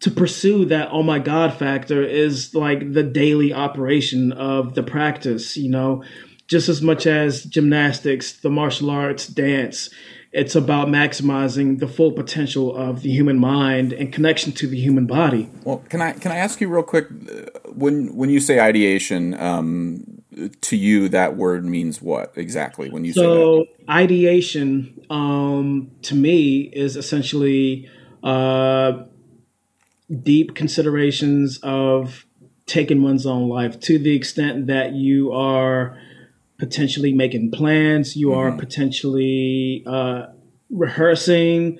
to 0.00 0.10
pursue 0.10 0.64
that 0.66 0.88
oh 0.90 1.02
my 1.02 1.18
god 1.18 1.54
factor 1.54 2.02
is 2.02 2.54
like 2.54 2.92
the 2.92 3.02
daily 3.02 3.52
operation 3.52 4.32
of 4.32 4.74
the 4.74 4.82
practice, 4.82 5.56
you 5.56 5.70
know, 5.70 6.02
just 6.46 6.68
as 6.68 6.82
much 6.82 7.06
as 7.06 7.44
gymnastics, 7.44 8.32
the 8.32 8.50
martial 8.50 8.90
arts, 8.90 9.26
dance. 9.26 9.90
It's 10.32 10.54
about 10.54 10.86
maximizing 10.86 11.80
the 11.80 11.88
full 11.88 12.12
potential 12.12 12.74
of 12.74 13.02
the 13.02 13.10
human 13.10 13.38
mind 13.38 13.92
and 13.92 14.12
connection 14.12 14.52
to 14.52 14.68
the 14.68 14.80
human 14.80 15.06
body. 15.06 15.50
Well, 15.64 15.82
can 15.88 16.00
I 16.00 16.12
can 16.12 16.30
I 16.32 16.36
ask 16.36 16.60
you 16.60 16.68
real 16.68 16.84
quick 16.84 17.06
uh, 17.10 17.58
when 17.74 18.14
when 18.16 18.30
you 18.30 18.40
say 18.40 18.60
ideation 18.60 19.34
um, 19.40 20.19
to 20.48 20.76
you 20.76 21.08
that 21.08 21.36
word 21.36 21.64
means 21.64 22.00
what 22.00 22.32
exactly 22.36 22.90
when 22.90 23.04
you 23.04 23.12
say 23.12 23.22
that? 23.22 23.26
So 23.26 23.66
ideation, 23.88 25.04
um, 25.10 25.90
to 26.02 26.14
me, 26.14 26.70
is 26.72 26.96
essentially 26.96 27.88
uh, 28.22 29.04
deep 30.22 30.54
considerations 30.54 31.58
of 31.62 32.26
taking 32.66 33.02
one's 33.02 33.26
own 33.26 33.48
life 33.48 33.80
to 33.80 33.98
the 33.98 34.14
extent 34.14 34.68
that 34.68 34.92
you 34.92 35.32
are 35.32 35.98
potentially 36.58 37.12
making 37.12 37.50
plans, 37.50 38.16
you 38.16 38.32
are 38.32 38.52
potentially 38.52 39.82
uh, 39.86 40.26
rehearsing 40.68 41.78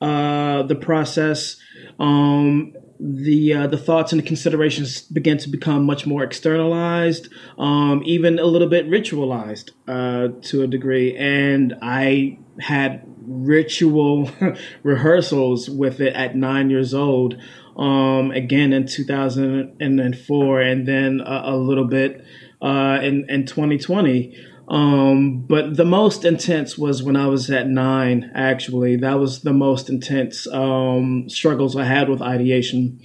uh, 0.00 0.62
the 0.64 0.74
process. 0.74 1.56
Um, 1.98 2.74
the 3.00 3.54
uh, 3.54 3.66
the 3.66 3.76
thoughts 3.76 4.12
and 4.12 4.22
the 4.22 4.26
considerations 4.26 5.02
begin 5.02 5.38
to 5.38 5.48
become 5.48 5.84
much 5.84 6.06
more 6.06 6.22
externalized, 6.22 7.28
um, 7.58 8.02
even 8.04 8.38
a 8.38 8.44
little 8.44 8.68
bit 8.68 8.88
ritualized 8.88 9.70
uh, 9.88 10.28
to 10.42 10.62
a 10.62 10.66
degree. 10.66 11.16
And 11.16 11.74
I 11.82 12.38
had 12.60 13.02
ritual 13.26 14.30
rehearsals 14.82 15.68
with 15.68 16.00
it 16.00 16.14
at 16.14 16.36
nine 16.36 16.70
years 16.70 16.94
old. 16.94 17.36
Um, 17.76 18.30
again 18.30 18.72
in 18.72 18.86
2004, 18.86 20.60
and 20.60 20.86
then 20.86 21.20
a, 21.20 21.42
a 21.46 21.56
little 21.56 21.88
bit 21.88 22.24
uh, 22.62 23.00
in 23.02 23.28
in 23.28 23.46
2020. 23.46 24.36
Um, 24.68 25.40
but 25.46 25.76
the 25.76 25.84
most 25.84 26.24
intense 26.24 26.78
was 26.78 27.02
when 27.02 27.16
I 27.16 27.26
was 27.26 27.50
at 27.50 27.68
nine. 27.68 28.30
Actually, 28.34 28.96
that 28.96 29.18
was 29.18 29.42
the 29.42 29.52
most 29.52 29.88
intense 29.88 30.46
um, 30.46 31.28
struggles 31.28 31.76
I 31.76 31.84
had 31.84 32.08
with 32.08 32.22
ideation. 32.22 33.00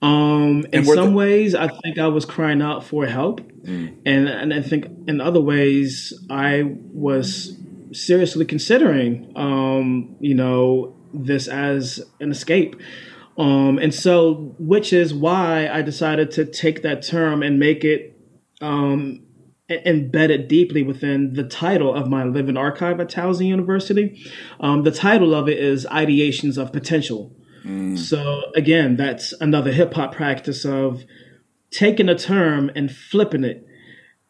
Um, 0.00 0.66
in 0.72 0.84
some 0.84 1.10
the- 1.10 1.16
ways, 1.16 1.54
I 1.54 1.68
think 1.68 1.98
I 1.98 2.08
was 2.08 2.24
crying 2.24 2.62
out 2.62 2.84
for 2.84 3.06
help, 3.06 3.40
mm. 3.40 3.96
and 4.04 4.28
and 4.28 4.52
I 4.52 4.60
think 4.60 4.86
in 5.06 5.20
other 5.20 5.40
ways, 5.40 6.12
I 6.30 6.76
was 6.92 7.56
seriously 7.92 8.44
considering, 8.44 9.32
um, 9.36 10.16
you 10.20 10.34
know, 10.34 10.96
this 11.14 11.48
as 11.48 12.02
an 12.20 12.30
escape. 12.30 12.76
Um, 13.36 13.78
and 13.78 13.92
so, 13.92 14.54
which 14.58 14.92
is 14.92 15.12
why 15.12 15.68
I 15.68 15.82
decided 15.82 16.30
to 16.32 16.44
take 16.44 16.82
that 16.82 17.02
term 17.02 17.42
and 17.42 17.58
make 17.58 17.84
it 17.84 18.16
um, 18.60 19.23
embed 19.84 20.30
it 20.30 20.48
deeply 20.48 20.82
within 20.82 21.34
the 21.34 21.44
title 21.44 21.94
of 21.94 22.08
my 22.08 22.24
living 22.24 22.56
archive 22.56 23.00
at 23.00 23.10
Towson 23.10 23.46
University. 23.46 24.22
Um, 24.60 24.82
the 24.82 24.90
title 24.90 25.34
of 25.34 25.48
it 25.48 25.58
is 25.58 25.86
Ideations 25.86 26.58
of 26.58 26.72
Potential. 26.72 27.34
Mm. 27.64 27.98
So 27.98 28.42
again, 28.54 28.96
that's 28.96 29.32
another 29.40 29.72
hip 29.72 29.94
hop 29.94 30.14
practice 30.14 30.64
of 30.64 31.04
taking 31.70 32.08
a 32.08 32.16
term 32.16 32.70
and 32.76 32.90
flipping 32.94 33.44
it, 33.44 33.66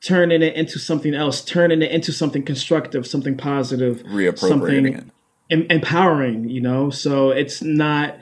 turning 0.00 0.42
it 0.42 0.54
into 0.54 0.78
something 0.78 1.14
else, 1.14 1.44
turning 1.44 1.82
it 1.82 1.90
into 1.90 2.12
something 2.12 2.44
constructive, 2.44 3.06
something 3.06 3.36
positive, 3.36 4.02
reappropriating 4.04 4.98
it, 4.98 5.04
em- 5.50 5.66
empowering. 5.70 6.48
You 6.48 6.60
know, 6.60 6.90
so 6.90 7.30
it's 7.30 7.62
not. 7.62 8.16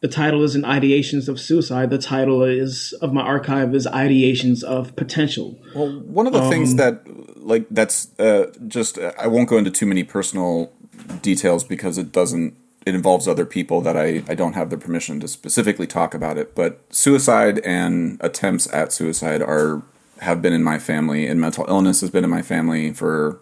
The 0.00 0.08
title 0.08 0.42
isn't 0.42 0.64
ideations 0.64 1.28
of 1.28 1.40
suicide. 1.40 1.90
The 1.90 1.98
title 1.98 2.44
is 2.44 2.92
of 3.00 3.12
my 3.12 3.22
archive 3.22 3.74
is 3.74 3.86
ideations 3.86 4.62
of 4.62 4.94
potential. 4.94 5.58
Well, 5.74 6.00
one 6.00 6.26
of 6.26 6.32
the 6.32 6.42
um, 6.42 6.50
things 6.50 6.74
that 6.76 7.02
like 7.36 7.66
that's 7.70 8.08
uh, 8.18 8.52
just 8.68 8.98
I 8.98 9.26
won't 9.26 9.48
go 9.48 9.56
into 9.56 9.70
too 9.70 9.86
many 9.86 10.04
personal 10.04 10.72
details 11.22 11.64
because 11.64 11.96
it 11.96 12.12
doesn't 12.12 12.56
it 12.86 12.94
involves 12.94 13.26
other 13.26 13.44
people 13.44 13.80
that 13.80 13.96
I, 13.96 14.22
I 14.28 14.34
don't 14.34 14.52
have 14.52 14.70
the 14.70 14.78
permission 14.78 15.18
to 15.20 15.28
specifically 15.28 15.88
talk 15.88 16.14
about 16.14 16.38
it. 16.38 16.54
But 16.54 16.80
suicide 16.88 17.58
and 17.64 18.18
attempts 18.20 18.72
at 18.72 18.92
suicide 18.92 19.42
are 19.42 19.82
have 20.20 20.40
been 20.40 20.52
in 20.52 20.62
my 20.62 20.78
family, 20.78 21.26
and 21.26 21.40
mental 21.40 21.66
illness 21.68 22.00
has 22.00 22.10
been 22.10 22.24
in 22.24 22.30
my 22.30 22.42
family 22.42 22.92
for 22.92 23.40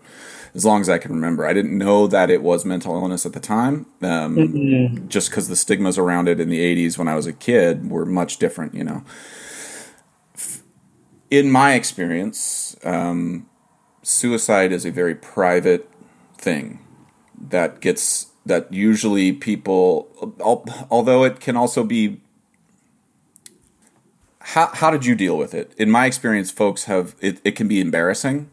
as 0.55 0.65
long 0.65 0.81
as 0.81 0.89
I 0.89 0.99
can 0.99 1.13
remember. 1.13 1.47
I 1.47 1.53
didn't 1.53 1.77
know 1.77 2.07
that 2.07 2.31
it 2.31 2.43
was 2.43 2.65
mental 2.65 2.95
illness 2.95 3.27
at 3.27 3.33
the 3.33 3.41
time, 3.41 3.87
um, 4.03 4.37
mm-hmm. 4.37 5.09
just 5.09 5.31
because 5.31 5.49
the 5.49 5.57
stigmas 5.57 5.99
around 5.99 6.29
it 6.29 6.41
in 6.41 6.49
the 6.49 6.61
'80s 6.61 6.97
when 6.97 7.09
I 7.09 7.17
was 7.17 7.27
a 7.27 7.33
kid 7.33 7.91
were 7.91 8.07
much 8.07 8.39
different. 8.39 8.75
You 8.75 8.85
know, 8.85 9.05
in 11.31 11.51
my 11.51 11.75
experience, 11.75 12.77
um, 12.85 13.49
suicide 14.03 14.73
is 14.73 14.85
a 14.85 14.91
very 14.91 15.15
private 15.15 15.91
thing 16.39 16.79
that 17.37 17.81
gets 17.81 18.29
that 18.47 18.73
usually 18.73 19.33
people, 19.33 20.09
although 20.91 21.25
it 21.25 21.41
can 21.41 21.57
also 21.57 21.85
be. 21.85 22.21
How, 24.49 24.67
how 24.75 24.91
did 24.91 25.07
you 25.07 25.15
deal 25.15 25.39
with 25.39 25.55
it? 25.55 25.73
In 25.79 25.91
my 25.91 26.05
experience, 26.05 26.51
folks 26.51 26.85
have 26.85 27.17
it, 27.21 27.41
it 27.45 27.53
can 27.53 27.67
be 27.67 27.81
embarrassing. 27.81 28.51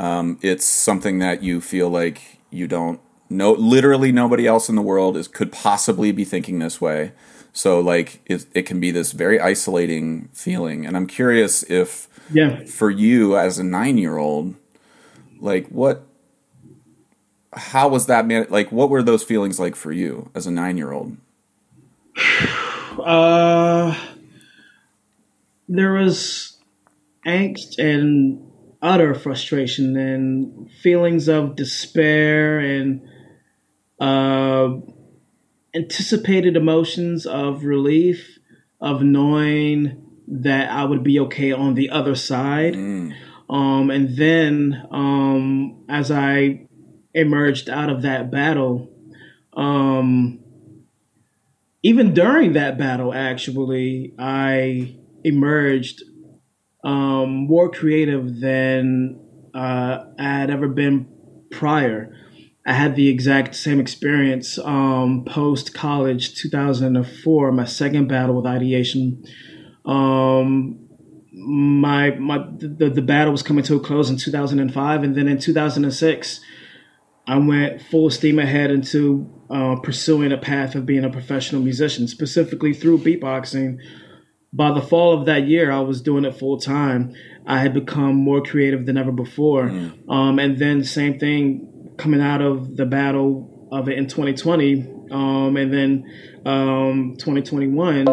Um, 0.00 0.38
it's 0.40 0.64
something 0.64 1.18
that 1.18 1.42
you 1.42 1.60
feel 1.60 1.90
like 1.90 2.38
you 2.48 2.66
don't 2.66 3.00
know. 3.28 3.52
Literally, 3.52 4.12
nobody 4.12 4.46
else 4.46 4.70
in 4.70 4.74
the 4.74 4.80
world 4.80 5.14
is 5.14 5.28
could 5.28 5.52
possibly 5.52 6.10
be 6.10 6.24
thinking 6.24 6.58
this 6.58 6.80
way. 6.80 7.12
So, 7.52 7.80
like, 7.80 8.22
it, 8.24 8.46
it 8.54 8.62
can 8.62 8.80
be 8.80 8.90
this 8.90 9.12
very 9.12 9.38
isolating 9.38 10.30
feeling. 10.32 10.86
And 10.86 10.96
I'm 10.96 11.06
curious 11.06 11.64
if, 11.64 12.08
yeah, 12.32 12.64
for 12.64 12.88
you 12.88 13.36
as 13.36 13.58
a 13.58 13.62
nine 13.62 13.98
year 13.98 14.16
old, 14.16 14.54
like, 15.38 15.68
what 15.68 16.06
how 17.52 17.88
was 17.88 18.06
that 18.06 18.26
man 18.26 18.46
like 18.48 18.70
what 18.70 18.88
were 18.88 19.02
those 19.02 19.24
feelings 19.24 19.58
like 19.58 19.74
for 19.74 19.90
you 19.90 20.30
as 20.36 20.46
a 20.46 20.52
nine 20.52 20.76
year 20.76 20.92
old 20.92 21.16
uh 23.02 23.92
there 25.68 25.92
was 25.94 26.56
angst 27.26 27.76
and 27.80 28.49
utter 28.82 29.14
frustration 29.14 29.96
and 29.96 30.70
feelings 30.82 31.28
of 31.28 31.56
despair 31.56 32.58
and 32.58 33.02
uh 34.00 34.70
anticipated 35.74 36.56
emotions 36.56 37.26
of 37.26 37.64
relief 37.64 38.38
of 38.80 39.02
knowing 39.02 40.02
that 40.26 40.70
I 40.70 40.84
would 40.84 41.04
be 41.04 41.20
okay 41.20 41.52
on 41.52 41.74
the 41.74 41.90
other 41.90 42.14
side. 42.14 42.74
Mm. 42.74 43.14
Um, 43.48 43.90
and 43.90 44.16
then 44.16 44.86
um, 44.90 45.84
as 45.88 46.10
I 46.10 46.66
emerged 47.14 47.68
out 47.68 47.90
of 47.90 48.02
that 48.02 48.30
battle. 48.30 48.88
Um, 49.52 50.40
even 51.82 52.14
during 52.14 52.52
that 52.52 52.78
battle, 52.78 53.12
actually, 53.12 54.14
I 54.18 54.96
emerged 55.24 56.02
um, 56.84 57.46
more 57.46 57.70
creative 57.70 58.40
than 58.40 59.20
uh, 59.54 60.04
I 60.18 60.22
had 60.22 60.50
ever 60.50 60.68
been 60.68 61.08
prior. 61.50 62.16
I 62.66 62.72
had 62.72 62.94
the 62.94 63.08
exact 63.08 63.54
same 63.54 63.80
experience 63.80 64.58
um, 64.58 65.24
post 65.24 65.74
college, 65.74 66.34
2004, 66.34 67.52
my 67.52 67.64
second 67.64 68.08
battle 68.08 68.36
with 68.36 68.46
ideation. 68.46 69.24
Um, 69.84 70.86
my 71.32 72.10
my 72.12 72.44
the, 72.58 72.90
the 72.90 73.02
battle 73.02 73.32
was 73.32 73.42
coming 73.42 73.64
to 73.64 73.76
a 73.76 73.80
close 73.80 74.10
in 74.10 74.16
2005, 74.16 75.02
and 75.02 75.16
then 75.16 75.26
in 75.26 75.38
2006, 75.38 76.40
I 77.26 77.38
went 77.38 77.80
full 77.80 78.10
steam 78.10 78.38
ahead 78.38 78.70
into 78.70 79.30
uh, 79.48 79.76
pursuing 79.76 80.32
a 80.32 80.38
path 80.38 80.74
of 80.74 80.84
being 80.84 81.04
a 81.04 81.10
professional 81.10 81.62
musician, 81.62 82.08
specifically 82.08 82.74
through 82.74 82.98
beatboxing. 82.98 83.78
By 84.52 84.72
the 84.72 84.82
fall 84.82 85.18
of 85.18 85.26
that 85.26 85.46
year, 85.46 85.70
I 85.70 85.80
was 85.80 86.02
doing 86.02 86.24
it 86.24 86.36
full 86.36 86.58
time. 86.58 87.14
I 87.46 87.60
had 87.60 87.72
become 87.72 88.16
more 88.16 88.42
creative 88.42 88.84
than 88.84 88.96
ever 88.96 89.12
before. 89.12 89.68
Mm. 89.68 90.10
Um, 90.10 90.38
and 90.38 90.58
then, 90.58 90.84
same 90.84 91.18
thing 91.18 91.94
coming 91.96 92.20
out 92.20 92.42
of 92.42 92.76
the 92.76 92.86
battle 92.86 93.68
of 93.70 93.88
it 93.88 93.98
in 93.98 94.06
2020. 94.06 95.00
Um, 95.10 95.56
and 95.56 95.72
then 95.72 96.04
um, 96.46 97.16
2021, 97.18 98.08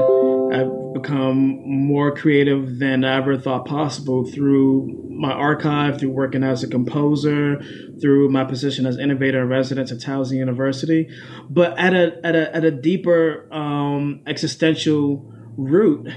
I've 0.54 0.94
become 0.94 1.62
more 1.66 2.16
creative 2.16 2.80
than 2.80 3.04
I 3.04 3.18
ever 3.18 3.38
thought 3.38 3.66
possible 3.66 4.26
through 4.26 5.08
my 5.10 5.32
archive, 5.32 6.00
through 6.00 6.12
working 6.12 6.44
as 6.44 6.64
a 6.64 6.68
composer, 6.68 7.62
through 8.02 8.30
my 8.30 8.44
position 8.44 8.86
as 8.86 8.98
innovator 8.98 9.42
in 9.42 9.50
residence 9.50 9.92
at 9.92 10.00
Towson 10.00 10.38
University. 10.38 11.10
But 11.50 11.78
at 11.78 11.94
a 11.94 12.20
at 12.24 12.36
a 12.36 12.56
at 12.56 12.64
a 12.64 12.72
deeper 12.72 13.48
um, 13.52 14.22
existential 14.26 15.34
root, 15.58 16.08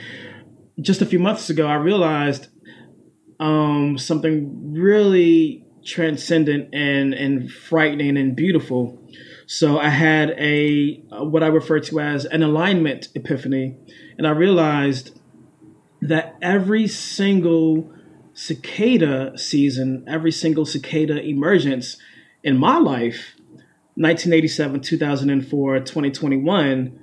just 0.80 1.02
a 1.02 1.06
few 1.06 1.18
months 1.18 1.50
ago, 1.50 1.66
I 1.66 1.74
realized 1.74 2.48
um, 3.40 3.98
something 3.98 4.72
really 4.72 5.64
transcendent 5.84 6.74
and 6.74 7.14
and 7.14 7.50
frightening 7.50 8.16
and 8.16 8.36
beautiful. 8.36 9.02
So 9.46 9.78
I 9.78 9.88
had 9.88 10.30
a 10.38 10.96
what 11.10 11.42
I 11.42 11.46
refer 11.48 11.80
to 11.80 12.00
as 12.00 12.26
an 12.26 12.42
alignment 12.42 13.08
epiphany, 13.14 13.76
and 14.16 14.26
I 14.26 14.30
realized 14.30 15.18
that 16.02 16.36
every 16.42 16.86
single 16.86 17.92
cicada 18.34 19.36
season, 19.36 20.04
every 20.06 20.30
single 20.30 20.64
cicada 20.64 21.20
emergence 21.20 21.96
in 22.44 22.56
my 22.56 22.78
life, 22.78 23.34
1987, 23.96 24.80
2004, 24.80 25.80
2021, 25.80 27.00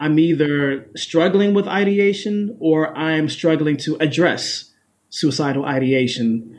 I'm 0.00 0.18
either 0.18 0.88
struggling 0.96 1.52
with 1.52 1.68
ideation 1.68 2.56
or 2.58 2.96
I'm 2.96 3.28
struggling 3.28 3.76
to 3.78 3.96
address 3.96 4.72
suicidal 5.10 5.66
ideation. 5.66 6.56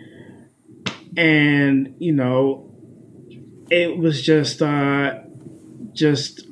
And, 1.17 1.95
you 1.97 2.13
know, 2.13 2.71
it 3.71 3.97
was 3.97 4.21
just 4.21 4.61
uh, 4.61 5.21
just 5.93 6.45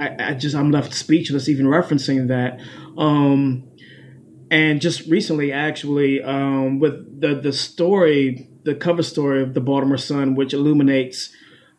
I, 0.00 0.16
I, 0.18 0.34
just 0.34 0.56
I'm 0.56 0.72
left 0.72 0.94
speechless 0.94 1.48
even 1.48 1.66
referencing 1.66 2.26
that. 2.28 2.60
Um, 2.98 3.68
and 4.50 4.80
just 4.80 5.06
recently, 5.06 5.52
actually, 5.52 6.22
um, 6.22 6.80
with 6.80 7.20
the 7.20 7.34
the 7.36 7.52
story, 7.52 8.48
the 8.64 8.74
cover 8.74 9.02
story 9.02 9.42
of 9.42 9.54
the 9.54 9.60
Baltimore 9.60 9.96
Sun, 9.96 10.34
which 10.34 10.52
illuminates 10.52 11.30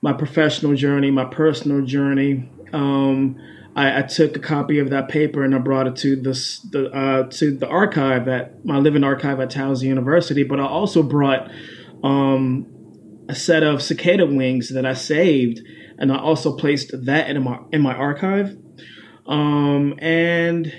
my 0.01 0.13
professional 0.13 0.73
journey, 0.75 1.11
my 1.11 1.25
personal 1.25 1.85
journey. 1.85 2.49
Um, 2.71 3.37
I, 3.75 3.99
I, 3.99 4.01
took 4.03 4.35
a 4.35 4.39
copy 4.39 4.79
of 4.79 4.91
that 4.91 5.09
paper 5.09 5.43
and 5.43 5.55
I 5.55 5.57
brought 5.57 5.87
it 5.87 5.95
to 5.97 6.15
the 6.15 6.91
uh, 6.93 7.23
to 7.29 7.57
the 7.57 7.67
archive 7.67 8.27
at 8.27 8.63
my 8.63 8.77
living 8.77 9.03
archive 9.03 9.39
at 9.39 9.49
Towson 9.49 9.83
University. 9.83 10.43
But 10.43 10.59
I 10.59 10.65
also 10.65 11.01
brought 11.01 11.49
um, 12.03 12.67
a 13.27 13.35
set 13.35 13.63
of 13.63 13.81
cicada 13.81 14.25
wings 14.25 14.69
that 14.69 14.85
I 14.85 14.93
saved, 14.93 15.61
and 15.97 16.11
I 16.11 16.19
also 16.19 16.55
placed 16.55 16.91
that 17.05 17.29
in 17.29 17.43
my 17.43 17.59
in 17.71 17.81
my 17.81 17.95
archive. 17.95 18.55
Um, 19.25 19.95
and 19.99 20.71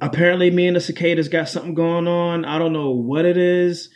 apparently, 0.00 0.50
me 0.50 0.66
and 0.66 0.76
the 0.76 0.80
cicadas 0.80 1.28
got 1.28 1.48
something 1.48 1.74
going 1.74 2.08
on. 2.08 2.44
I 2.44 2.58
don't 2.58 2.72
know 2.72 2.90
what 2.90 3.24
it 3.24 3.36
is. 3.36 3.90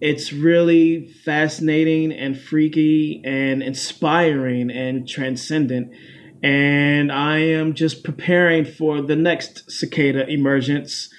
It's 0.00 0.32
really 0.32 1.08
fascinating 1.24 2.12
and 2.12 2.38
freaky 2.38 3.20
and 3.24 3.62
inspiring 3.62 4.70
and 4.70 5.08
transcendent. 5.08 5.92
And 6.42 7.10
I 7.10 7.38
am 7.38 7.74
just 7.74 8.04
preparing 8.04 8.64
for 8.64 9.02
the 9.02 9.16
next 9.16 9.70
cicada 9.70 10.28
emergence 10.28 11.10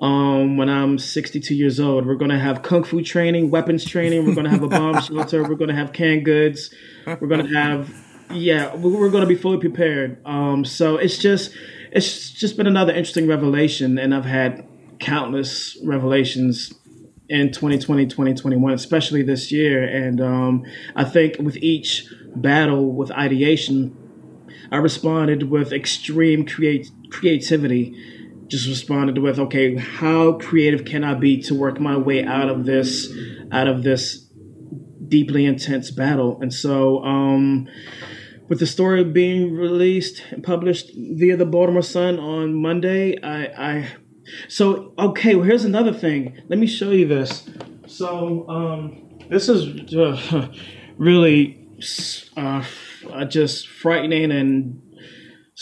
um, 0.00 0.56
when 0.56 0.68
I'm 0.68 0.98
62 0.98 1.54
years 1.54 1.78
old. 1.78 2.06
We're 2.06 2.16
going 2.16 2.30
to 2.30 2.38
have 2.38 2.62
kung 2.62 2.82
fu 2.82 3.02
training, 3.02 3.50
weapons 3.50 3.84
training. 3.84 4.26
We're 4.26 4.34
going 4.34 4.44
to 4.44 4.50
have 4.50 4.62
a 4.62 4.68
bomb 4.68 5.00
shelter. 5.02 5.42
We're 5.42 5.54
going 5.54 5.68
to 5.68 5.76
have 5.76 5.92
canned 5.92 6.24
goods. 6.24 6.74
We're 7.06 7.28
going 7.28 7.46
to 7.46 7.54
have, 7.54 7.94
yeah, 8.30 8.74
we're 8.74 9.10
going 9.10 9.22
to 9.22 9.28
be 9.28 9.36
fully 9.36 9.58
prepared. 9.58 10.20
Um, 10.26 10.64
so 10.64 10.96
it's 10.96 11.18
just, 11.18 11.54
it's 11.92 12.30
just 12.30 12.56
been 12.56 12.66
another 12.66 12.92
interesting 12.92 13.28
revelation, 13.28 13.98
and 13.98 14.14
I've 14.14 14.24
had 14.24 14.66
countless 14.98 15.76
revelations 15.84 16.72
in 17.28 17.52
2020, 17.52 18.04
2021, 18.06 18.72
especially 18.72 19.22
this 19.22 19.52
year. 19.52 19.84
And 19.84 20.20
um, 20.20 20.64
I 20.96 21.04
think 21.04 21.36
with 21.38 21.56
each 21.58 22.06
battle 22.34 22.92
with 22.92 23.10
ideation, 23.10 23.96
I 24.72 24.78
responded 24.78 25.50
with 25.50 25.72
extreme 25.72 26.46
create- 26.46 26.90
creativity 27.10 27.94
just 28.48 28.66
responded 28.66 29.18
with, 29.18 29.38
okay, 29.38 29.76
how 29.76 30.32
creative 30.32 30.84
can 30.84 31.04
I 31.04 31.14
be 31.14 31.40
to 31.42 31.54
work 31.54 31.78
my 31.78 31.96
way 31.96 32.24
out 32.24 32.48
of 32.48 32.64
this, 32.64 33.10
out 33.50 33.68
of 33.68 33.82
this 33.82 34.26
deeply 35.08 35.44
intense 35.46 35.90
battle? 35.90 36.38
And 36.40 36.52
so, 36.52 37.02
um, 37.04 37.68
with 38.48 38.60
the 38.60 38.66
story 38.66 39.04
being 39.04 39.54
released 39.54 40.22
and 40.30 40.42
published 40.42 40.90
via 40.94 41.36
the 41.36 41.46
Baltimore 41.46 41.82
Sun 41.82 42.18
on 42.18 42.54
Monday, 42.54 43.18
I, 43.22 43.44
I 43.44 43.88
so 44.48 44.92
okay. 44.98 45.34
Well, 45.34 45.44
here's 45.44 45.64
another 45.64 45.92
thing. 45.92 46.38
Let 46.48 46.58
me 46.58 46.66
show 46.66 46.90
you 46.90 47.08
this. 47.08 47.48
So, 47.86 48.46
um, 48.48 49.18
this 49.30 49.48
is 49.48 49.94
uh, 49.94 50.48
really 50.98 51.66
uh, 52.36 52.64
just 53.28 53.68
frightening 53.68 54.30
and 54.30 54.82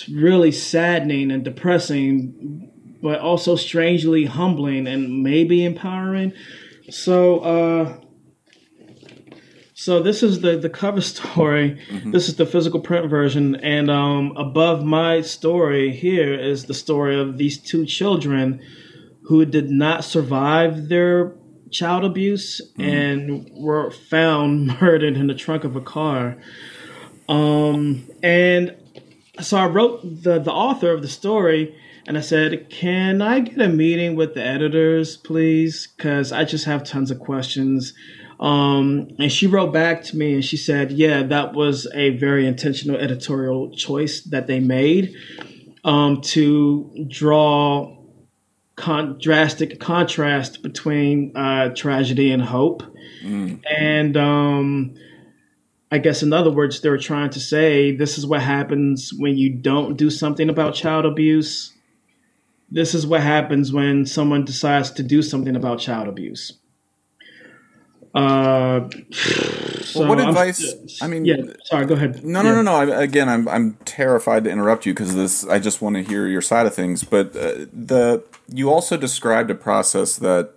really 0.09 0.53
saddening 0.53 1.31
and 1.31 1.45
depressing 1.45 2.71
but 3.03 3.21
also 3.21 3.57
strangely 3.57 4.27
humbling 4.27 4.87
and 4.87 5.23
maybe 5.23 5.65
empowering. 5.65 6.33
So, 6.91 7.41
uh, 7.41 8.01
so 9.75 10.03
this 10.03 10.23
is 10.23 10.41
the 10.41 10.59
the 10.59 10.69
cover 10.69 11.01
story. 11.01 11.81
Mm-hmm. 11.89 12.11
This 12.11 12.29
is 12.29 12.37
the 12.37 12.47
physical 12.47 12.81
print 12.81 13.09
version, 13.09 13.57
and 13.57 13.91
um, 13.91 14.33
above 14.37 14.85
my 14.85 15.23
story 15.23 15.93
here 15.93 16.35
is 16.35 16.65
the 16.65 16.75
story 16.75 17.19
of 17.19 17.39
these 17.39 17.59
two 17.59 17.87
children 17.87 18.61
who 19.25 19.45
did 19.45 19.71
not 19.71 20.05
survive 20.05 20.89
their 20.89 21.37
child 21.71 22.05
abuse 22.05 22.61
mm-hmm. 22.73 22.83
and 22.83 23.51
were 23.53 23.91
found 23.91 24.67
murdered 24.81 25.17
in 25.17 25.29
the 25.29 25.35
trunk 25.35 25.65
of 25.65 25.77
a 25.77 25.81
car. 25.81 26.37
Um, 27.31 28.09
and 28.23 28.77
so 29.40 29.57
I 29.57 29.66
wrote 29.66 30.02
the 30.02 30.39
the 30.39 30.52
author 30.52 30.93
of 30.93 31.01
the 31.01 31.09
story 31.09 31.74
and 32.07 32.19
I 32.19 32.23
said, 32.23 32.69
Can 32.70 33.23
I 33.23 33.40
get 33.40 33.61
a 33.61 33.69
meeting 33.69 34.16
with 34.16 34.35
the 34.35 34.44
editors, 34.44 35.16
please? 35.16 35.86
Because 35.97 36.32
I 36.32 36.44
just 36.44 36.65
have 36.65 36.82
tons 36.82 37.11
of 37.11 37.20
questions. 37.20 37.94
Um, 38.40 39.11
and 39.19 39.31
she 39.31 39.47
wrote 39.47 39.73
back 39.73 40.02
to 40.05 40.16
me 40.16 40.35
and 40.35 40.44
she 40.44 40.57
said, 40.57 40.90
Yeah, 40.90 41.23
that 41.24 41.52
was 41.52 41.86
a 41.94 42.11
very 42.16 42.47
intentional 42.48 42.97
editorial 42.97 43.70
choice 43.70 44.23
that 44.23 44.48
they 44.48 44.59
made 44.59 45.15
um, 45.85 46.20
to 46.23 47.07
draw 47.09 47.97
con- 48.74 49.19
drastic 49.20 49.78
contrast 49.78 50.62
between 50.62 51.36
uh, 51.36 51.69
tragedy 51.77 52.32
and 52.32 52.43
hope. 52.43 52.82
Mm. 53.23 53.62
And 53.70 54.16
um, 54.16 54.94
I 55.93 55.99
guess, 55.99 56.23
in 56.23 56.33
other 56.33 56.51
words, 56.51 56.81
they 56.81 56.89
were 56.89 56.99
trying 56.99 57.31
to 57.31 57.41
say 57.41 57.95
this 57.95 58.17
is 58.17 58.27
what 58.27 58.43
happens 58.43 59.12
when 59.12 59.37
you 59.37 59.51
don't 59.51 59.97
do 59.97 60.09
something 60.09 60.49
about 60.49 60.75
child 60.75 61.05
abuse 61.05 61.73
this 62.71 62.95
is 62.95 63.07
what 63.07 63.21
happens 63.21 63.73
when 63.73 64.07
someone 64.07 64.45
decides 64.45 64.93
to 64.93 65.03
do 65.03 65.23
something 65.23 65.57
about 65.57 65.81
child 65.81 66.09
abuse. 66.09 66.53
Uh, 68.15 68.89
so 69.12 70.01
well, 70.01 70.09
what 70.09 70.21
advice? 70.21 70.75
I'm, 71.01 71.11
i 71.11 71.12
mean, 71.12 71.25
yeah. 71.25 71.37
Sorry, 71.65 71.87
go 71.87 71.95
ahead. 71.95 72.25
No, 72.25 72.43
no, 72.43 72.51
yeah. 72.51 72.55
no, 72.57 72.62
no. 72.62 72.93
I, 72.93 73.03
again, 73.03 73.29
I'm 73.29 73.47
I'm 73.49 73.75
terrified 73.85 74.45
to 74.45 74.51
interrupt 74.51 74.85
you 74.85 74.93
because 74.93 75.15
this. 75.15 75.47
I 75.47 75.61
just 75.61 75.81
want 75.81 75.95
to 75.95 76.03
hear 76.03 76.27
your 76.27 76.41
side 76.41 76.67
of 76.67 76.75
things. 76.75 77.05
But 77.05 77.37
uh, 77.37 77.67
the 77.73 78.25
you 78.49 78.69
also 78.69 78.97
described 78.97 79.51
a 79.53 79.55
process 79.55 80.17
that 80.17 80.55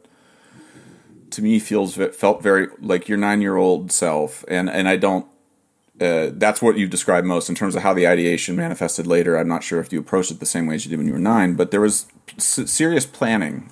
to 1.34 1.42
me 1.42 1.60
feels 1.60 1.96
felt 1.96 2.42
very 2.42 2.68
like 2.80 3.08
your 3.08 3.18
nine 3.18 3.42
year 3.42 3.56
old 3.56 3.92
self, 3.92 4.44
and 4.48 4.70
and 4.70 4.88
I 4.88 4.96
don't 4.96 5.26
uh, 6.02 6.32
that's 6.34 6.62
what 6.62 6.78
you 6.78 6.88
described 6.88 7.28
most 7.28 7.50
in 7.50 7.56
terms 7.56 7.76
of 7.76 7.84
how 7.84 7.94
the 7.94 8.08
ideation 8.08 8.56
manifested 8.56 9.06
later. 9.06 9.38
I'm 9.38 9.48
not 9.48 9.64
sure 9.64 9.80
if 9.80 9.94
you 9.94 10.00
approached 10.00 10.32
it 10.32 10.40
the 10.40 10.46
same 10.46 10.66
way 10.66 10.76
as 10.76 10.86
you 10.86 10.90
did 10.90 10.98
when 10.98 11.08
you 11.08 11.14
were 11.14 11.20
nine, 11.20 11.54
but 11.54 11.72
there 11.72 11.82
was 11.82 12.08
s- 12.38 12.70
serious 12.70 13.06
planning, 13.06 13.70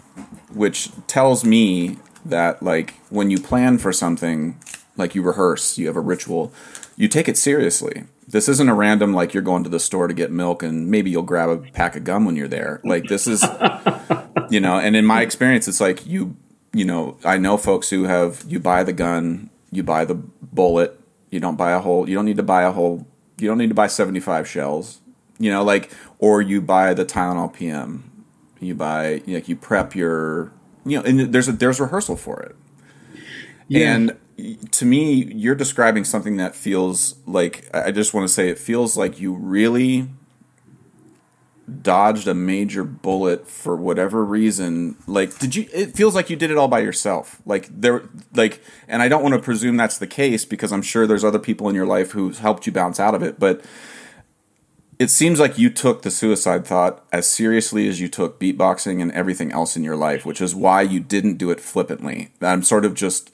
which 0.54 0.90
tells 1.08 1.44
me 1.44 1.98
that 2.24 2.62
like 2.62 2.94
when 3.10 3.32
you 3.32 3.40
plan 3.40 3.80
for 3.80 3.92
something, 3.92 4.60
like 4.98 5.16
you 5.16 5.24
rehearse, 5.24 5.80
you 5.80 5.88
have 5.88 5.96
a 5.96 6.02
ritual, 6.02 6.54
you 6.96 7.08
take 7.08 7.28
it 7.28 7.38
seriously. 7.38 8.04
This 8.28 8.48
isn't 8.48 8.70
a 8.70 8.76
random 8.76 9.14
like 9.14 9.34
you're 9.34 9.44
going 9.44 9.64
to 9.64 9.70
the 9.70 9.80
store 9.80 10.08
to 10.08 10.14
get 10.14 10.32
milk 10.32 10.62
and 10.62 10.90
maybe 10.90 11.10
you'll 11.10 11.24
grab 11.24 11.50
a 11.50 11.58
pack 11.58 11.96
of 11.96 12.04
gum 12.04 12.24
when 12.24 12.36
you're 12.36 12.48
there. 12.48 12.80
Like 12.84 13.06
this 13.06 13.26
is, 13.26 13.44
you 14.50 14.60
know. 14.60 14.78
And 14.78 14.96
in 14.96 15.06
my 15.06 15.22
experience, 15.22 15.68
it's 15.68 15.82
like 15.82 16.06
you, 16.06 16.38
you 16.74 16.86
know, 16.86 17.18
I 17.24 17.38
know 17.38 17.58
folks 17.58 17.90
who 17.90 18.04
have 18.04 18.44
you 18.48 18.60
buy 18.60 18.84
the 18.84 18.94
gun, 18.94 19.50
you 19.72 19.84
buy 19.84 20.06
the 20.06 20.16
bullet 20.16 21.02
you 21.32 21.40
don't 21.40 21.56
buy 21.56 21.72
a 21.72 21.80
whole. 21.80 22.08
You 22.08 22.14
don't 22.14 22.26
need 22.26 22.38
to 22.38 22.44
buy 22.44 22.64
a 22.64 22.72
whole. 22.72 23.08
You 23.40 23.48
don't 23.48 23.58
need 23.58 23.70
to 23.70 23.74
buy 23.74 23.88
seventy 23.88 24.20
five 24.20 24.48
shells. 24.48 25.00
You 25.40 25.50
know, 25.50 25.64
like 25.64 25.92
or 26.20 26.42
you 26.42 26.62
buy 26.62 26.94
the 26.94 27.06
Tylenol 27.06 27.52
PM. 27.52 28.26
You 28.60 28.76
buy 28.76 29.24
like 29.26 29.48
you 29.48 29.56
prep 29.56 29.96
your. 29.96 30.52
You 30.86 30.98
know, 30.98 31.04
and 31.06 31.34
there's 31.34 31.48
a 31.48 31.54
there's 31.54 31.80
rehearsal 31.80 32.18
for 32.18 32.42
it. 32.42 32.56
Yeah. 33.68 33.96
And 33.96 34.72
to 34.72 34.86
me, 34.86 35.24
you're 35.34 35.56
describing 35.56 36.04
something 36.04 36.36
that 36.38 36.54
feels 36.54 37.16
like 37.26 37.70
I 37.74 37.92
just 37.92 38.14
want 38.14 38.28
to 38.28 38.34
say 38.34 38.50
it 38.50 38.60
feels 38.60 38.98
like 38.98 39.20
you 39.20 39.34
really 39.34 40.10
dodged 41.72 42.28
a 42.28 42.34
major 42.34 42.84
bullet 42.84 43.48
for 43.48 43.76
whatever 43.76 44.26
reason 44.26 44.96
like 45.08 45.38
did 45.40 45.56
you 45.56 45.68
it 45.74 45.96
feels 45.96 46.16
like 46.16 46.30
you 46.30 46.36
did 46.36 46.52
it 46.52 46.58
all 46.58 46.68
by 46.68 46.80
yourself. 46.80 47.42
Like 47.46 47.68
there 47.70 48.04
like 48.34 48.62
and 48.88 49.02
i 49.02 49.08
don't 49.08 49.24
want 49.24 49.34
to 49.34 49.40
presume 49.40 49.78
that's 49.78 49.98
the 49.98 50.08
case 50.08 50.46
because 50.46 50.72
i'm 50.72 50.82
sure 50.82 51.08
there's 51.08 51.24
other 51.24 51.40
people 51.40 51.70
in 51.70 51.76
your 51.76 51.86
life 51.86 52.12
who's 52.12 52.40
helped 52.40 52.66
you 52.66 52.72
bounce 52.72 53.00
out 53.00 53.16
of 53.16 53.24
it 53.24 53.40
but 53.40 53.64
it 55.00 55.10
seems 55.10 55.40
like 55.40 55.58
you 55.58 55.70
took 55.70 56.04
the 56.04 56.12
suicide 56.12 56.66
thought 56.66 57.04
as 57.12 57.26
seriously 57.26 57.88
as 57.88 58.00
you 58.00 58.08
took 58.08 58.40
beatboxing 58.40 59.02
and 59.02 59.12
everything 59.14 59.52
else 59.52 59.76
in 59.76 59.84
your 59.84 59.96
life 59.96 60.26
which 60.26 60.42
is 60.42 60.54
why 60.54 60.82
you 60.82 61.00
didn't 61.00 61.38
do 61.38 61.50
it 61.50 61.60
flippantly. 61.60 62.32
I'm 62.42 62.64
sort 62.64 62.86
of 62.86 62.94
just 62.94 63.32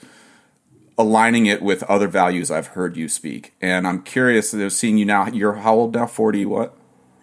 aligning 0.98 1.46
it 1.46 1.62
with 1.62 1.84
other 1.84 2.08
values 2.08 2.50
i've 2.50 2.68
heard 2.68 2.96
you 2.96 3.10
speak. 3.10 3.54
And 3.62 3.88
i'm 3.88 4.04
curious 4.04 4.52
seeing 4.76 4.98
you 4.98 5.06
now 5.06 5.28
you're 5.28 5.56
how 5.56 5.76
old 5.76 5.94
now? 5.94 6.06
40 6.06 6.46
what 6.46 6.77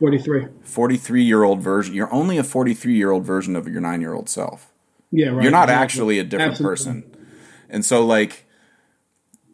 43. 0.04 0.48
43 0.60 1.22
year 1.22 1.44
old 1.44 1.62
version. 1.62 1.94
You're 1.94 2.12
only 2.12 2.36
a 2.36 2.44
43 2.44 2.94
year 2.94 3.10
old 3.10 3.24
version 3.24 3.56
of 3.56 3.66
your 3.66 3.80
nine 3.80 4.02
year 4.02 4.12
old 4.12 4.28
self. 4.28 4.70
Yeah, 5.10 5.28
right. 5.28 5.42
You're 5.42 5.50
not 5.50 5.70
exactly. 5.70 5.82
actually 5.82 6.18
a 6.18 6.24
different 6.24 6.50
Absolutely. 6.52 6.72
person. 6.72 7.16
And 7.70 7.84
so, 7.84 8.04
like, 8.04 8.44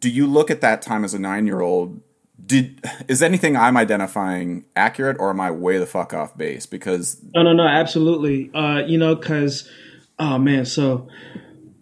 do 0.00 0.10
you 0.10 0.26
look 0.26 0.50
at 0.50 0.60
that 0.62 0.82
time 0.82 1.04
as 1.04 1.14
a 1.14 1.20
nine 1.20 1.46
year 1.46 1.60
old? 1.60 2.00
Did 2.44 2.84
is 3.06 3.22
anything 3.22 3.56
I'm 3.56 3.76
identifying 3.76 4.64
accurate, 4.74 5.18
or 5.20 5.30
am 5.30 5.40
I 5.40 5.52
way 5.52 5.78
the 5.78 5.86
fuck 5.86 6.12
off 6.12 6.36
base? 6.36 6.66
Because 6.66 7.22
no, 7.32 7.44
no, 7.44 7.52
no, 7.52 7.64
absolutely. 7.64 8.50
Uh, 8.52 8.82
you 8.84 8.98
know, 8.98 9.14
because 9.14 9.70
oh 10.18 10.36
man, 10.36 10.66
so 10.66 11.06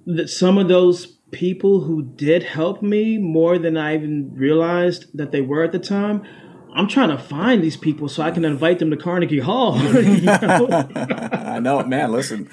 th- 0.05 0.29
some 0.29 0.59
of 0.59 0.69
those 0.69 1.07
people 1.31 1.81
who 1.81 2.03
did 2.03 2.43
help 2.43 2.83
me 2.83 3.17
more 3.17 3.59
than 3.59 3.79
I 3.79 3.95
even 3.95 4.31
realized 4.35 5.07
that 5.15 5.33
they 5.33 5.41
were 5.41 5.65
at 5.65 5.73
the 5.73 5.79
time 5.79 6.23
I'm 6.79 6.87
trying 6.87 7.09
to 7.09 7.19
find 7.19 7.61
these 7.61 7.77
people 7.77 8.09
so 8.09 8.23
I 8.23 8.31
can 8.31 8.45
invite 8.45 8.79
them 8.79 8.93
to 8.93 8.97
Carnegie 8.97 9.41
Hall. 9.41 9.77
know? 9.81 10.89
I 10.95 11.59
know, 11.59 11.83
man. 11.83 12.13
Listen, 12.13 12.49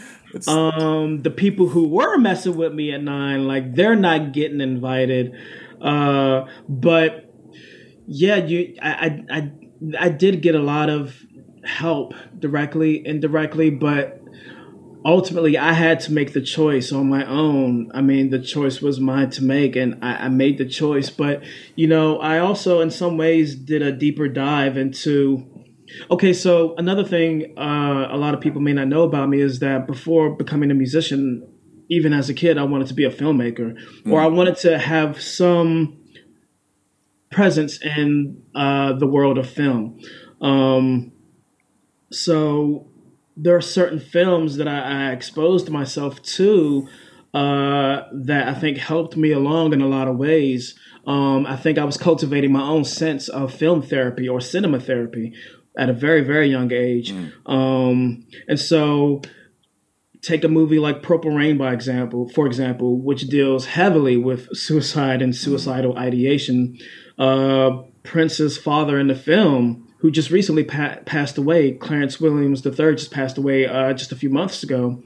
um, 0.48 1.22
the 1.22 1.30
people 1.30 1.68
who 1.68 1.88
were 1.88 2.18
messing 2.18 2.58
with 2.58 2.74
me 2.74 2.92
at 2.92 3.04
nine, 3.04 3.46
like 3.46 3.76
they're 3.76 3.96
not 3.96 4.34
getting 4.34 4.62
invited. 4.62 5.34
Uh, 5.80 6.48
but 6.68 7.32
yeah, 8.08 8.38
you, 8.38 8.76
I, 8.82 8.90
I, 8.90 9.38
I, 9.38 9.52
I 10.00 10.10
did 10.10 10.42
get 10.42 10.56
a 10.56 10.60
lot 10.60 10.90
of 10.90 11.16
help 11.64 12.16
directly, 12.40 13.06
indirectly, 13.06 13.70
but 13.70 14.15
ultimately 15.06 15.58
I 15.58 15.74
had 15.74 16.00
to 16.02 16.12
make 16.12 16.34
the 16.34 16.42
choice 16.42 16.92
on 16.92 17.08
my 17.08 17.24
own. 17.26 17.92
I 17.94 18.02
mean, 18.02 18.32
the 18.32 18.40
choice 18.40 18.82
was 18.82 19.00
mine 19.00 19.30
to 19.32 19.44
make, 19.44 19.76
and 19.76 20.04
I, 20.04 20.26
I, 20.26 20.30
made 20.30 20.58
the 20.58 20.66
choice. 20.66 21.10
But 21.10 21.44
you 21.76 21.88
know, 21.88 22.18
I 22.20 22.40
also, 22.40 22.82
in 22.82 22.90
some 22.90 23.16
ways, 23.16 23.56
did 23.56 23.82
a 23.82 23.92
deeper 23.92 24.28
dive 24.28 24.76
into. 24.78 25.48
Okay, 26.10 26.34
so 26.34 26.76
another 26.78 27.04
thing 27.04 27.54
uh, 27.58 28.08
a 28.10 28.18
lot 28.18 28.34
of 28.34 28.42
people 28.42 28.60
may 28.60 28.74
not 28.74 28.88
know 28.88 29.04
about 29.04 29.30
me 29.30 29.40
is 29.40 29.60
that 29.60 29.86
before 29.86 30.36
becoming 30.36 30.72
a 30.72 30.74
musician, 30.74 31.48
even 31.88 32.12
as 32.12 32.28
a 32.28 32.34
kid, 32.34 32.58
I 32.58 32.64
wanted 32.64 32.88
to 32.88 32.96
be 32.96 33.06
a 33.06 33.12
filmmaker, 33.12 33.78
mm. 34.04 34.12
or 34.12 34.20
I 34.20 34.28
wanted 34.28 34.58
to 34.58 34.80
have 34.80 35.22
some 35.22 36.00
presence 37.32 37.80
in 37.82 38.42
uh, 38.56 38.94
the 38.94 39.06
world 39.06 39.38
of 39.38 39.48
film. 39.48 40.00
Um, 40.42 41.12
so 42.12 42.88
there 43.38 43.56
are 43.56 43.62
certain 43.62 44.00
films 44.00 44.58
that 44.58 44.68
I, 44.68 45.10
I 45.10 45.12
exposed 45.12 45.70
myself 45.70 46.22
to 46.22 46.88
uh, 47.34 48.04
that 48.14 48.48
I 48.48 48.54
think 48.54 48.78
helped 48.78 49.18
me 49.18 49.32
along 49.32 49.74
in 49.74 49.82
a 49.82 49.88
lot 49.88 50.08
of 50.08 50.18
ways. 50.18 50.74
Um, 51.06 51.46
I 51.46 51.58
think 51.58 51.78
I 51.78 51.84
was 51.84 51.98
cultivating 51.98 52.52
my 52.52 52.64
own 52.64 52.86
sense 52.86 53.28
of 53.28 53.54
film 53.54 53.82
therapy 53.82 54.28
or 54.28 54.40
cinema 54.40 54.80
therapy 54.80 55.34
at 55.78 55.90
a 55.90 55.94
very, 55.94 56.22
very 56.22 56.48
young 56.48 56.72
age. 56.72 57.12
Mm. 57.12 57.32
Um, 57.46 58.26
and 58.48 58.60
so 58.60 59.22
take 60.22 60.44
a 60.44 60.48
movie 60.48 60.80
like 60.80 61.04
Purple 61.04 61.32
Rain, 61.32 61.58
by 61.58 61.74
example, 61.74 62.30
for 62.30 62.48
example, 62.48 63.00
which 63.00 63.28
deals 63.28 63.66
heavily 63.66 64.18
with 64.18 64.56
suicide 64.56 65.22
and 65.22 65.36
suicidal 65.36 65.98
ideation. 65.98 66.78
Uh, 67.20 67.84
Prince's 68.04 68.58
father 68.58 69.00
in 69.00 69.08
the 69.08 69.16
film 69.16 69.85
who 70.06 70.12
just 70.12 70.30
recently 70.30 70.64
pa- 70.64 71.00
passed 71.08 71.36
away, 71.36 71.72
Clarence 71.72 72.22
Williams 72.22 72.64
III, 72.64 72.94
just 72.94 73.10
passed 73.10 73.40
away 73.40 73.66
uh, 73.66 73.92
just 73.92 74.12
a 74.12 74.16
few 74.16 74.30
months 74.30 74.62
ago. 74.62 75.02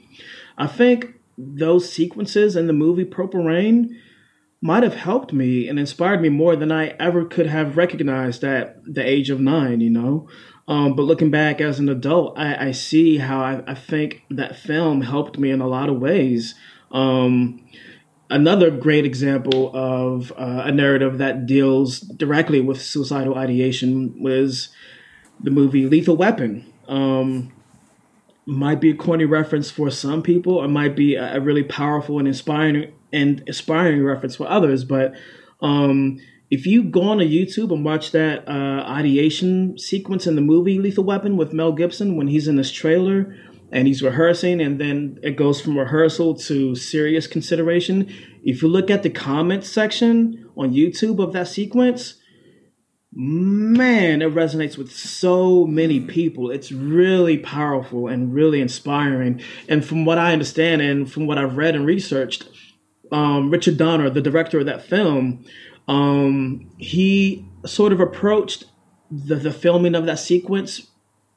I 0.58 0.68
think 0.68 1.14
those 1.38 1.90
sequences 1.90 2.58
in 2.58 2.68
the 2.68 2.74
movie 2.74 3.06
Purple 3.06 3.42
Rain 3.42 3.98
might 4.62 4.84
have 4.84 4.96
helped 4.96 5.32
me 5.32 5.70
and 5.70 5.80
inspired 5.80 6.22
me 6.22 6.28
more 6.28 6.58
than 6.58 6.70
I 6.70 6.88
ever 7.00 7.24
could 7.24 7.48
have 7.48 7.78
recognized 7.78 8.44
at 8.44 8.84
the 8.84 9.02
age 9.02 9.30
of 9.30 9.40
nine, 9.40 9.80
you 9.80 9.90
know? 9.90 10.28
Um, 10.68 10.98
but 10.98 11.04
looking 11.04 11.32
back 11.32 11.62
as 11.62 11.80
an 11.80 11.88
adult, 11.88 12.38
I, 12.38 12.68
I 12.68 12.72
see 12.72 13.20
how 13.20 13.40
I, 13.40 13.64
I, 13.66 13.76
think 13.76 14.24
that 14.30 14.58
film 14.58 15.00
helped 15.00 15.40
me 15.40 15.50
in 15.50 15.62
a 15.62 15.68
lot 15.68 15.88
of 15.88 16.02
ways. 16.02 16.56
Um, 16.92 17.66
another 18.30 18.70
great 18.70 19.06
example 19.06 19.72
of 19.74 20.34
uh, 20.34 20.64
a 20.66 20.74
narrative 20.74 21.20
that 21.20 21.46
deals 21.46 22.02
directly 22.02 22.60
with 22.60 22.82
suicidal 22.82 23.36
ideation 23.36 24.22
was 24.22 24.68
the 25.40 25.52
movie 25.52 25.86
Lethal 25.86 26.18
Weapon. 26.18 26.66
Um, 26.88 27.52
might 28.46 28.82
be 28.82 28.90
a 28.90 28.96
corny 28.96 29.26
reference 29.26 29.70
for 29.70 29.92
some 29.92 30.24
people, 30.24 30.64
it 30.64 30.70
might 30.70 30.96
be 30.96 31.16
a, 31.16 31.40
really 31.40 31.64
powerful 31.64 32.18
and 32.18 32.28
inspiring 32.28 32.92
and 33.14 33.44
inspiring 33.48 34.04
reference 34.04 34.36
for 34.36 34.48
others. 34.48 34.84
But 34.84 35.14
um, 35.62 36.20
if 36.50 36.66
you 36.66 36.84
go 36.84 37.04
on 37.04 37.20
to 37.20 37.26
YouTube 37.26 37.72
and 37.72 37.86
watch 37.86 38.12
that 38.12 38.48
uh, 38.48 38.84
ideation 38.88 39.78
sequence 39.78 40.26
in 40.26 40.36
the 40.36 40.42
movie 40.42 40.80
Lethal 40.80 41.04
Weapon 41.04 41.38
with 41.38 41.54
Mel 41.54 41.72
Gibson 41.72 42.16
when 42.18 42.28
he's 42.28 42.48
in 42.48 42.56
this 42.56 42.72
trailer 42.72 43.36
and 43.72 43.88
he's 43.88 44.02
rehearsing, 44.02 44.60
and 44.62 44.82
then 44.82 45.20
it 45.22 45.36
goes 45.36 45.62
from 45.62 45.78
rehearsal 45.78 46.34
to 46.34 46.74
serious 46.74 47.28
consideration. 47.28 48.12
If 48.44 48.64
you 48.64 48.68
look 48.68 48.90
at 48.90 49.04
the 49.04 49.12
comments 49.12 49.70
section 49.70 50.50
on 50.58 50.74
YouTube 50.74 51.22
of 51.22 51.34
that 51.34 51.48
sequence, 51.48 52.16
man, 53.12 54.22
it 54.22 54.34
resonates 54.34 54.78
with 54.78 54.92
so 54.92 55.66
many 55.66 56.00
people. 56.00 56.52
It's 56.52 56.72
really 56.72 57.38
powerful 57.38 58.08
and 58.08 58.34
really 58.34 58.62
inspiring. 58.62 59.42
And 59.68 59.84
from 59.84 60.06
what 60.06 60.18
I 60.18 60.34
understand 60.34 60.82
and 60.82 61.12
from 61.12 61.26
what 61.26 61.38
I've 61.38 61.58
read 61.58 61.76
and 61.76 61.86
researched, 61.86 62.48
um, 63.12 63.50
Richard 63.50 63.78
Donner, 63.78 64.10
the 64.10 64.22
director 64.22 64.60
of 64.60 64.68
that 64.68 64.84
film, 64.84 65.46
um, 65.88 66.70
he 66.78 67.46
sort 67.66 67.92
of 67.92 68.00
approached 68.00 68.66
the, 69.10 69.36
the 69.36 69.52
filming 69.52 69.96
of 69.96 70.06
that 70.06 70.20
sequence 70.20 70.88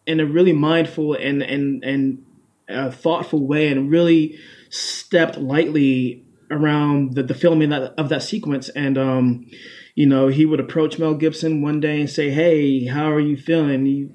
in 0.07 0.21
a 0.21 0.27
really 0.27 0.53
mindful 0.53 1.15
and 1.15 1.43
and 1.43 1.83
and 1.85 2.25
uh, 2.69 2.91
thoughtful 2.91 3.47
way, 3.47 3.69
and 3.69 3.91
really 3.91 4.39
stepped 4.69 5.39
lightly 5.39 6.25
around 6.51 7.15
the, 7.15 7.23
the 7.23 7.35
filming 7.35 7.73
of 7.73 7.83
that, 7.83 7.95
of 7.99 8.09
that 8.11 8.23
sequence. 8.23 8.69
And 8.71 8.99
um, 8.99 9.47
you 9.95 10.07
know, 10.07 10.29
he 10.29 10.47
would 10.47 10.61
approach 10.61 10.99
Mel 10.99 11.15
Gibson 11.15 11.63
one 11.63 11.81
day 11.81 12.01
and 12.01 12.09
say, 12.09 12.31
"Hey, 12.31 12.87
how 12.87 13.13
are 13.13 13.21
you 13.21 13.37
feeling?" 13.37 13.85
He, 13.85 14.09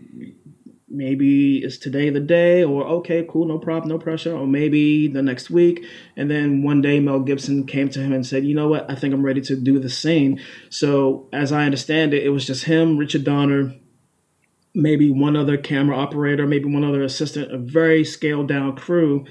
maybe 0.90 1.60
it's 1.60 1.78
today 1.78 2.10
the 2.10 2.20
day, 2.20 2.64
or 2.64 2.84
okay, 2.86 3.26
cool, 3.30 3.48
no 3.48 3.60
problem, 3.60 3.90
no 3.90 4.00
pressure, 4.00 4.36
or 4.36 4.48
maybe 4.48 5.08
the 5.08 5.22
next 5.22 5.50
week. 5.50 5.86
And 6.16 6.32
then 6.32 6.64
one 6.64 6.82
day, 6.82 7.00
Mel 7.00 7.20
Gibson 7.20 7.68
came 7.68 7.90
to 7.90 8.00
him 8.00 8.14
and 8.14 8.26
said, 8.26 8.46
"You 8.46 8.56
know 8.56 8.68
what? 8.68 8.90
I 8.90 8.96
think 8.96 9.14
I'm 9.14 9.26
ready 9.26 9.42
to 9.42 9.56
do 9.56 9.78
the 9.80 9.90
scene." 9.90 10.40
So, 10.70 11.30
as 11.32 11.52
I 11.52 11.66
understand 11.66 12.14
it, 12.14 12.24
it 12.24 12.30
was 12.30 12.46
just 12.46 12.66
him, 12.66 12.98
Richard 12.98 13.24
Donner, 13.24 13.76
maybe 14.74 15.12
one 15.12 15.36
other 15.36 15.58
camera 15.58 15.98
operator, 15.98 16.48
maybe 16.48 16.66
one 16.66 16.84
other 16.84 17.04
assistant, 17.04 17.52
a 17.52 17.58
very 17.58 18.04
scaled 18.04 18.48
down 18.48 18.76
crew. 18.76 19.26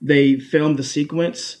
They 0.00 0.36
filmed 0.36 0.78
the 0.78 0.84
sequence 0.84 1.56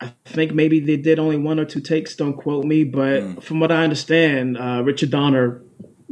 I 0.00 0.12
think 0.24 0.54
maybe 0.54 0.80
they 0.80 0.96
did 0.96 1.18
only 1.18 1.36
one 1.36 1.58
or 1.58 1.64
two 1.64 1.80
takes. 1.80 2.14
Don't 2.14 2.34
quote 2.34 2.64
me, 2.64 2.84
but 2.84 3.22
mm. 3.22 3.42
from 3.42 3.60
what 3.60 3.72
I 3.72 3.82
understand, 3.82 4.56
uh, 4.56 4.82
Richard 4.84 5.10
Donner, 5.10 5.62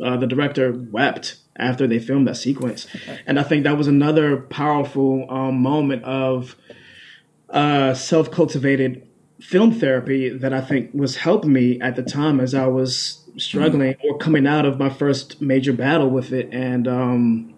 uh, 0.02 0.16
the 0.16 0.26
director, 0.26 0.72
wept 0.72 1.36
after 1.56 1.86
they 1.86 1.98
filmed 1.98 2.26
that 2.28 2.36
sequence, 2.36 2.86
and 3.26 3.38
I 3.38 3.42
think 3.42 3.64
that 3.64 3.78
was 3.78 3.86
another 3.86 4.38
powerful 4.38 5.26
um, 5.30 5.62
moment 5.62 6.04
of 6.04 6.54
uh, 7.48 7.94
self-cultivated 7.94 9.06
film 9.40 9.72
therapy 9.72 10.28
that 10.28 10.52
I 10.52 10.60
think 10.60 10.90
was 10.92 11.16
helping 11.16 11.52
me 11.52 11.80
at 11.80 11.96
the 11.96 12.02
time 12.02 12.40
as 12.40 12.54
I 12.54 12.66
was 12.66 13.24
struggling 13.38 13.94
mm. 13.94 14.04
or 14.04 14.18
coming 14.18 14.46
out 14.46 14.66
of 14.66 14.78
my 14.78 14.90
first 14.90 15.40
major 15.40 15.72
battle 15.72 16.10
with 16.10 16.32
it, 16.32 16.48
and 16.52 16.88
um, 16.88 17.54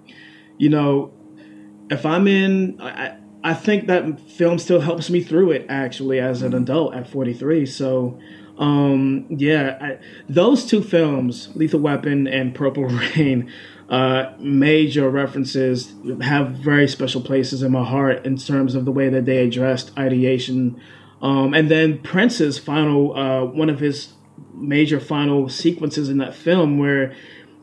you 0.59 0.69
know, 0.69 1.13
if 1.91 2.05
I'm 2.05 2.29
in. 2.29 2.81
I, 2.81 3.18
I 3.43 3.55
think 3.55 3.86
that 3.86 4.20
film 4.20 4.59
still 4.59 4.81
helps 4.81 5.10
me 5.10 5.23
through 5.23 5.52
it 5.52 5.66
actually 5.69 6.19
as 6.19 6.43
an 6.43 6.55
adult 6.55 6.94
at 6.94 7.09
43. 7.09 7.66
So, 7.66 8.19
um, 8.59 9.27
yeah, 9.31 9.78
I, 9.81 9.98
those 10.28 10.66
two 10.66 10.82
films, 10.82 11.51
Lethal 11.55 11.81
Weapon 11.81 12.27
and 12.27 12.55
Purple 12.55 12.85
Rain, 13.16 13.52
uh, 13.89 14.32
major 14.39 15.09
references 15.09 15.94
have 16.20 16.51
very 16.51 16.89
special 16.89 17.23
places 17.23 17.62
in 17.62 17.73
my 17.73 17.85
heart 17.85 18.27
in 18.27 18.36
terms 18.36 18.74
of 18.74 18.85
the 18.85 18.93
way 18.93 19.09
that 19.09 19.24
they 19.24 19.39
addressed 19.39 19.97
ideation. 19.97 20.81
Um, 21.23 21.55
and 21.55 21.70
then 21.70 21.98
Prince's 22.02 22.59
final, 22.59 23.16
uh, 23.16 23.44
one 23.44 23.70
of 23.70 23.81
his 23.81 24.12
major 24.52 25.01
final 25.01 25.48
sequences 25.48 26.09
in 26.09 26.19
that 26.19 26.35
film 26.35 26.78
where 26.78 27.15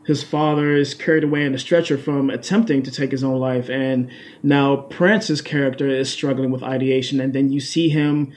his 0.06 0.22
father 0.22 0.76
is 0.76 0.94
carried 0.94 1.24
away 1.24 1.44
in 1.44 1.52
a 1.52 1.58
stretcher 1.58 1.98
from 1.98 2.30
attempting 2.30 2.84
to 2.84 2.92
take 2.92 3.10
his 3.10 3.24
own 3.24 3.40
life. 3.40 3.68
And 3.68 4.08
now 4.40 4.76
Prince's 4.76 5.40
character 5.40 5.88
is 5.88 6.08
struggling 6.08 6.52
with 6.52 6.62
ideation. 6.62 7.20
And 7.20 7.32
then 7.32 7.50
you 7.50 7.58
see 7.58 7.88
him 7.88 8.32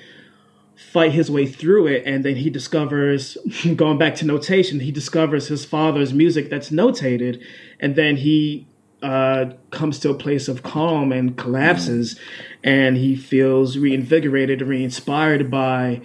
fight 0.76 1.12
his 1.12 1.30
way 1.30 1.46
through 1.46 1.86
it. 1.86 2.02
And 2.08 2.26
then 2.26 2.38
he 2.38 2.50
discovers, 2.50 3.38
going 3.76 4.00
back 4.00 4.16
to 4.16 4.26
notation, 4.26 4.80
he 4.80 4.92
discovers 4.92 5.48
his 5.48 5.64
father's 5.64 6.12
music 6.12 6.50
that's 6.50 6.72
notated. 6.72 7.40
And 7.80 7.96
then 7.96 8.18
he 8.18 8.68
uh, 9.04 9.52
comes 9.70 10.00
to 10.00 10.10
a 10.10 10.16
place 10.16 10.48
of 10.48 10.64
calm 10.64 11.12
and 11.12 11.38
collapses. 11.38 12.20
And 12.64 12.98
he 12.98 13.16
feels 13.16 13.78
reinvigorated, 13.78 14.64
re 14.64 14.84
inspired 14.84 15.52
by 15.52 16.02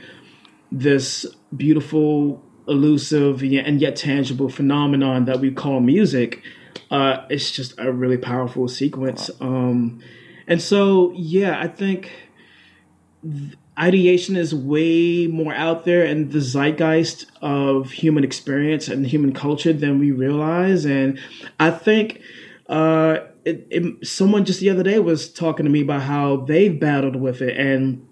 this 0.71 1.25
beautiful 1.57 2.44
elusive 2.69 3.43
and 3.43 3.81
yet 3.81 3.97
tangible 3.97 4.49
phenomenon 4.49 5.25
that 5.27 5.41
we 5.41 5.51
call 5.51 5.81
music, 5.81 6.43
uh, 6.91 7.25
it's 7.29 7.51
just 7.51 7.75
a 7.79 7.93
really 7.93 8.19
powerful 8.19 8.69
sequence. 8.69 9.31
Um, 9.41 10.01
and 10.47 10.61
so, 10.61 11.13
yeah, 11.13 11.59
I 11.61 11.69
think 11.69 12.11
ideation 13.79 14.37
is 14.37 14.55
way 14.55 15.27
more 15.27 15.55
out 15.55 15.85
there 15.85 16.05
in 16.05 16.31
the 16.31 16.41
zeitgeist 16.41 17.27
of 17.41 17.91
human 17.91 18.25
experience 18.25 18.89
and 18.89 19.07
human 19.07 19.33
culture 19.33 19.73
than 19.73 19.99
we 19.99 20.13
realize. 20.13 20.85
And 20.85 21.19
I 21.59 21.71
think 21.71 22.21
uh, 22.69 23.19
it, 23.45 23.67
it, 23.71 24.07
someone 24.07 24.45
just 24.45 24.61
the 24.61 24.71
other 24.71 24.83
day 24.83 24.99
was 24.99 25.33
talking 25.33 25.65
to 25.65 25.71
me 25.71 25.83
about 25.83 26.03
how 26.03 26.37
they've 26.37 26.79
battled 26.79 27.17
with 27.17 27.43
it 27.43 27.57
and 27.57 28.07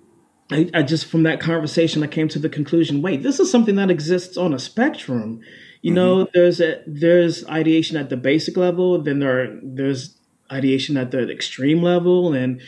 I, 0.52 0.70
I, 0.74 0.82
just 0.82 1.06
from 1.06 1.22
that 1.24 1.40
conversation 1.40 2.02
I 2.02 2.06
came 2.06 2.28
to 2.28 2.38
the 2.38 2.48
conclusion 2.48 3.02
wait 3.02 3.22
this 3.22 3.40
is 3.40 3.50
something 3.50 3.76
that 3.76 3.90
exists 3.90 4.36
on 4.36 4.54
a 4.54 4.58
spectrum 4.58 5.40
you 5.80 5.90
mm-hmm. 5.90 5.94
know 5.94 6.28
there's 6.34 6.60
a 6.60 6.82
there's 6.86 7.46
ideation 7.46 7.96
at 7.96 8.10
the 8.10 8.16
basic 8.16 8.56
level 8.56 9.00
then 9.00 9.18
there 9.18 9.42
are, 9.42 9.58
there's 9.62 10.16
ideation 10.50 10.96
at 10.96 11.10
the 11.10 11.30
extreme 11.30 11.82
level 11.82 12.32
and 12.32 12.60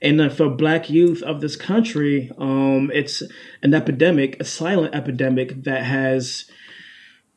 and 0.00 0.32
for 0.32 0.48
black 0.48 0.88
youth 0.88 1.22
of 1.22 1.40
this 1.40 1.56
country 1.56 2.30
um, 2.38 2.90
it's 2.94 3.22
an 3.62 3.74
epidemic 3.74 4.40
a 4.40 4.44
silent 4.44 4.94
epidemic 4.94 5.64
that 5.64 5.84
has 5.84 6.50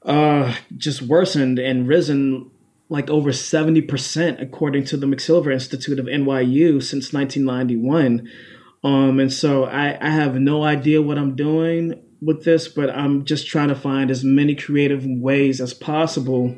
uh, 0.04 0.56
just 0.78 1.02
worsened 1.02 1.58
and 1.58 1.88
risen 1.88 2.52
like 2.90 3.10
over 3.10 3.32
70% 3.32 4.42
according 4.42 4.86
to 4.86 4.98
the 4.98 5.08
McSilver 5.08 5.52
Institute 5.52 6.00
of 6.00 6.06
NYU 6.06 6.82
since 6.84 7.12
1991. 7.12 8.30
Um, 8.86 9.20
and 9.20 9.34
so 9.34 9.64
I, 9.66 9.98
I 10.00 10.12
have 10.12 10.36
no 10.36 10.64
idea 10.64 11.02
what 11.02 11.18
I'm 11.18 11.36
doing 11.36 12.00
with 12.22 12.46
this, 12.46 12.68
but 12.68 12.92
I'm 12.92 13.26
just 13.26 13.48
trying 13.48 13.70
to 13.70 13.76
find 13.76 14.12
as 14.12 14.24
many 14.24 14.54
creative 14.54 15.04
ways 15.08 15.60
as 15.60 15.74
possible 15.74 16.56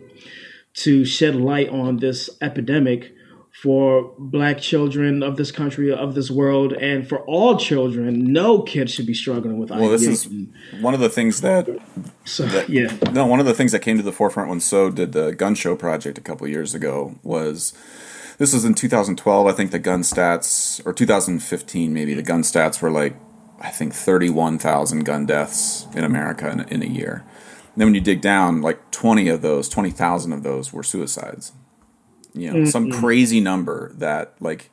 to 0.79 1.05
shed 1.05 1.35
light 1.35 1.69
on 1.69 1.97
this 1.97 2.29
epidemic 2.41 3.13
for 3.63 4.13
black 4.19 4.59
children 4.59 5.23
of 5.23 5.37
this 5.37 5.51
country, 5.51 5.91
of 5.91 6.15
this 6.15 6.29
world, 6.29 6.73
and 6.73 7.07
for 7.07 7.19
all 7.21 7.57
children. 7.57 8.31
No 8.33 8.61
kid 8.61 8.89
should 8.89 9.07
be 9.07 9.13
struggling 9.13 9.57
with 9.57 9.71
Well, 9.71 9.89
this 9.89 10.05
is 10.05 10.27
one 10.81 10.93
of 10.93 10.99
the 10.99 11.09
things 11.09 11.39
that, 11.41 11.67
so, 12.25 12.45
that- 12.45 12.69
yeah. 12.69 12.95
no, 13.13 13.25
one 13.25 13.39
of 13.39 13.45
the 13.45 13.53
things 13.53 13.71
that 13.71 13.79
came 13.79 13.95
to 13.95 14.03
the 14.03 14.11
forefront 14.11 14.49
when 14.49 14.59
So 14.59 14.91
did 14.91 15.13
the 15.13 15.31
gun 15.31 15.55
show 15.55 15.77
project 15.77 16.17
a 16.17 16.21
couple 16.21 16.45
of 16.45 16.51
years 16.51 16.75
ago 16.75 17.17
was 17.23 17.73
this 18.37 18.53
was 18.53 18.65
in 18.65 18.73
2012. 18.73 19.47
I 19.47 19.51
think 19.51 19.71
the 19.71 19.79
gun 19.79 20.01
stats, 20.01 20.85
or 20.85 20.93
2015 20.93 21.93
maybe, 21.93 22.13
the 22.13 22.21
gun 22.21 22.41
stats 22.41 22.81
were 22.81 22.91
like, 22.91 23.15
I 23.59 23.69
think 23.69 23.93
31,000 23.93 25.03
gun 25.03 25.25
deaths 25.25 25.87
in 25.95 26.03
America 26.03 26.49
in, 26.49 26.59
in 26.61 26.83
a 26.83 26.87
year. 26.87 27.23
And 27.73 27.81
then 27.81 27.87
when 27.87 27.95
you 27.95 28.01
dig 28.01 28.21
down, 28.21 28.61
like 28.61 28.91
20 28.91 29.27
of 29.29 29.41
those, 29.41 29.69
20,000 29.69 30.33
of 30.33 30.43
those 30.43 30.71
were 30.71 30.83
suicides. 30.83 31.53
You 32.33 32.51
know, 32.51 32.65
some 32.65 32.89
mm-hmm. 32.89 32.99
crazy 32.99 33.39
number 33.39 33.91
that 33.95 34.35
like 34.39 34.69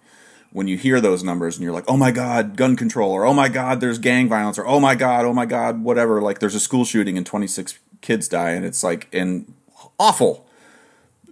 when 0.52 0.68
you 0.68 0.76
hear 0.76 1.00
those 1.00 1.24
numbers 1.24 1.56
and 1.56 1.64
you're 1.64 1.72
like, 1.72 1.84
oh 1.88 1.96
my 1.96 2.10
God, 2.10 2.56
gun 2.56 2.76
control, 2.76 3.10
or 3.10 3.24
oh 3.24 3.34
my 3.34 3.48
God, 3.48 3.80
there's 3.80 3.98
gang 3.98 4.28
violence, 4.28 4.58
or 4.58 4.66
oh 4.66 4.78
my 4.78 4.94
God, 4.94 5.24
oh 5.24 5.32
my 5.32 5.46
God, 5.46 5.82
whatever. 5.82 6.20
Like 6.20 6.38
there's 6.38 6.54
a 6.54 6.60
school 6.60 6.84
shooting 6.84 7.16
and 7.16 7.26
26 7.26 7.78
kids 8.02 8.28
die, 8.28 8.50
and 8.50 8.64
it's 8.64 8.84
like, 8.84 9.08
and 9.12 9.52
awful. 9.98 10.46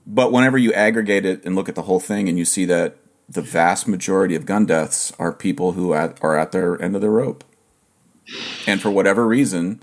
But 0.06 0.32
whenever 0.32 0.58
you 0.58 0.72
aggregate 0.72 1.24
it 1.24 1.44
and 1.44 1.54
look 1.54 1.68
at 1.68 1.74
the 1.74 1.82
whole 1.82 2.00
thing 2.00 2.28
and 2.28 2.38
you 2.38 2.44
see 2.44 2.64
that 2.66 2.96
the 3.28 3.42
vast 3.42 3.86
majority 3.88 4.34
of 4.34 4.46
gun 4.46 4.66
deaths 4.66 5.12
are 5.18 5.32
people 5.32 5.72
who 5.72 5.92
are 5.92 6.38
at 6.38 6.52
their 6.52 6.80
end 6.82 6.94
of 6.94 7.00
the 7.00 7.10
rope. 7.10 7.44
And 8.66 8.80
for 8.80 8.90
whatever 8.90 9.26
reason, 9.26 9.82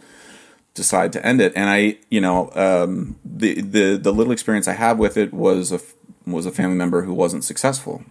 decide 0.73 1.13
to 1.13 1.25
end 1.25 1.41
it. 1.41 1.53
And 1.55 1.69
I, 1.69 1.97
you 2.09 2.21
know, 2.21 2.51
um, 2.53 3.17
the, 3.23 3.61
the, 3.61 3.97
the 3.97 4.13
little 4.13 4.31
experience 4.31 4.67
I 4.67 4.73
have 4.73 4.99
with 4.99 5.17
it 5.17 5.33
was 5.33 5.71
a, 5.71 5.79
was 6.25 6.45
a 6.45 6.51
family 6.51 6.75
member 6.75 7.03
who 7.03 7.13
wasn't 7.13 7.43
successful. 7.43 8.03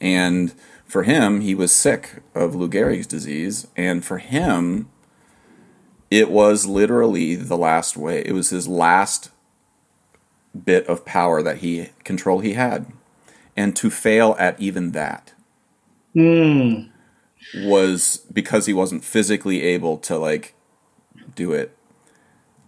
And 0.00 0.52
for 0.86 1.04
him, 1.04 1.40
he 1.40 1.54
was 1.54 1.72
sick 1.72 2.22
of 2.34 2.54
Lou 2.54 2.68
Gehrig's 2.68 3.06
disease. 3.06 3.66
And 3.76 4.04
for 4.04 4.18
him, 4.18 4.88
it 6.10 6.30
was 6.30 6.66
literally 6.66 7.36
the 7.36 7.56
last 7.56 7.96
way. 7.96 8.22
It 8.24 8.32
was 8.32 8.50
his 8.50 8.66
last 8.66 9.30
bit 10.64 10.86
of 10.86 11.04
power 11.04 11.42
that 11.42 11.58
he 11.58 11.90
control 12.04 12.40
he 12.40 12.54
had. 12.54 12.86
And 13.56 13.76
to 13.76 13.90
fail 13.90 14.36
at 14.38 14.58
even 14.60 14.92
that 14.92 15.32
Mm. 16.16 16.88
was 17.64 18.18
because 18.32 18.66
he 18.66 18.72
wasn't 18.72 19.04
physically 19.04 19.62
able 19.62 19.96
to 19.98 20.18
like 20.18 20.54
do 21.36 21.52
it. 21.52 21.76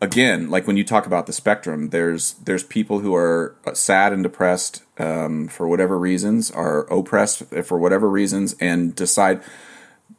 Again, 0.01 0.51
like 0.51 0.67
when 0.67 0.77
you 0.77 0.85
talk 0.85 1.07
about 1.07 1.27
the 1.27 1.33
spectrum, 1.33 1.91
there's 1.91 2.35
there's 2.35 2.65
people 2.65 3.01
who 3.01 3.15
are 3.15 3.57
sad 3.75 4.13
and 4.13 4.23
depressed 4.23 4.83
um, 4.99 5.49
for 5.49 5.69
whatever 5.69 5.99
reasons, 5.99 6.51
are 6.51 6.81
oppressed 6.93 7.45
for 7.65 7.79
whatever 7.79 8.09
reasons, 8.09 8.55
and 8.61 8.95
decide. 8.95 9.43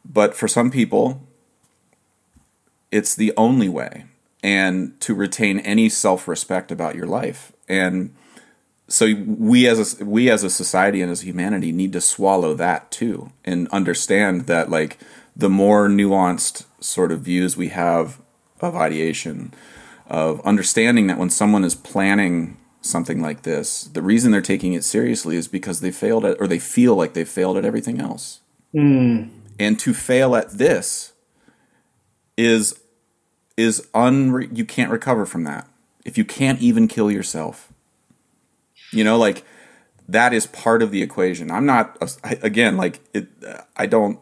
But 0.04 0.34
for 0.34 0.48
some 0.48 0.70
people, 0.70 1.22
it's 2.90 3.14
the 3.14 3.32
only 3.36 3.68
way, 3.68 4.04
and 4.42 4.98
to 5.00 5.14
retain 5.14 5.58
any 5.60 5.88
self 5.88 6.28
respect 6.28 6.70
about 6.72 6.94
your 6.94 7.06
life, 7.06 7.52
and 7.68 8.14
so 8.86 9.14
we 9.26 9.66
as 9.66 10.00
a, 10.00 10.04
we 10.04 10.30
as 10.30 10.44
a 10.44 10.50
society 10.50 11.00
and 11.00 11.10
as 11.10 11.22
humanity 11.22 11.72
need 11.72 11.92
to 11.94 12.00
swallow 12.00 12.54
that 12.54 12.90
too 12.90 13.32
and 13.44 13.66
understand 13.68 14.42
that 14.46 14.70
like 14.70 14.98
the 15.34 15.48
more 15.48 15.88
nuanced 15.88 16.64
sort 16.80 17.10
of 17.10 17.20
views 17.22 17.56
we 17.56 17.68
have 17.68 18.20
of 18.60 18.76
ideation 18.76 19.52
of 20.06 20.40
understanding 20.44 21.06
that 21.06 21.18
when 21.18 21.30
someone 21.30 21.64
is 21.64 21.74
planning 21.74 22.56
something 22.82 23.22
like 23.22 23.42
this 23.42 23.84
the 23.84 24.02
reason 24.02 24.30
they're 24.30 24.42
taking 24.42 24.74
it 24.74 24.84
seriously 24.84 25.36
is 25.36 25.48
because 25.48 25.80
they 25.80 25.90
failed 25.90 26.24
at 26.26 26.38
or 26.38 26.46
they 26.46 26.58
feel 26.58 26.94
like 26.94 27.14
they 27.14 27.24
failed 27.24 27.56
at 27.56 27.64
everything 27.64 28.00
else 28.00 28.40
Mm. 28.74 29.30
and 29.58 29.78
to 29.78 29.94
fail 29.94 30.34
at 30.34 30.50
this 30.50 31.12
is 32.36 32.78
is 33.56 33.86
unre- 33.94 34.54
you 34.56 34.64
can't 34.64 34.90
recover 34.90 35.24
from 35.24 35.44
that 35.44 35.68
if 36.04 36.18
you 36.18 36.24
can't 36.24 36.60
even 36.60 36.88
kill 36.88 37.10
yourself. 37.10 37.72
You 38.92 39.04
know 39.04 39.16
like 39.16 39.44
that 40.08 40.32
is 40.32 40.46
part 40.46 40.82
of 40.82 40.90
the 40.90 41.02
equation. 41.02 41.50
I'm 41.50 41.66
not 41.66 41.96
again 42.22 42.76
like 42.76 43.00
it 43.12 43.28
i 43.76 43.86
don't 43.86 44.18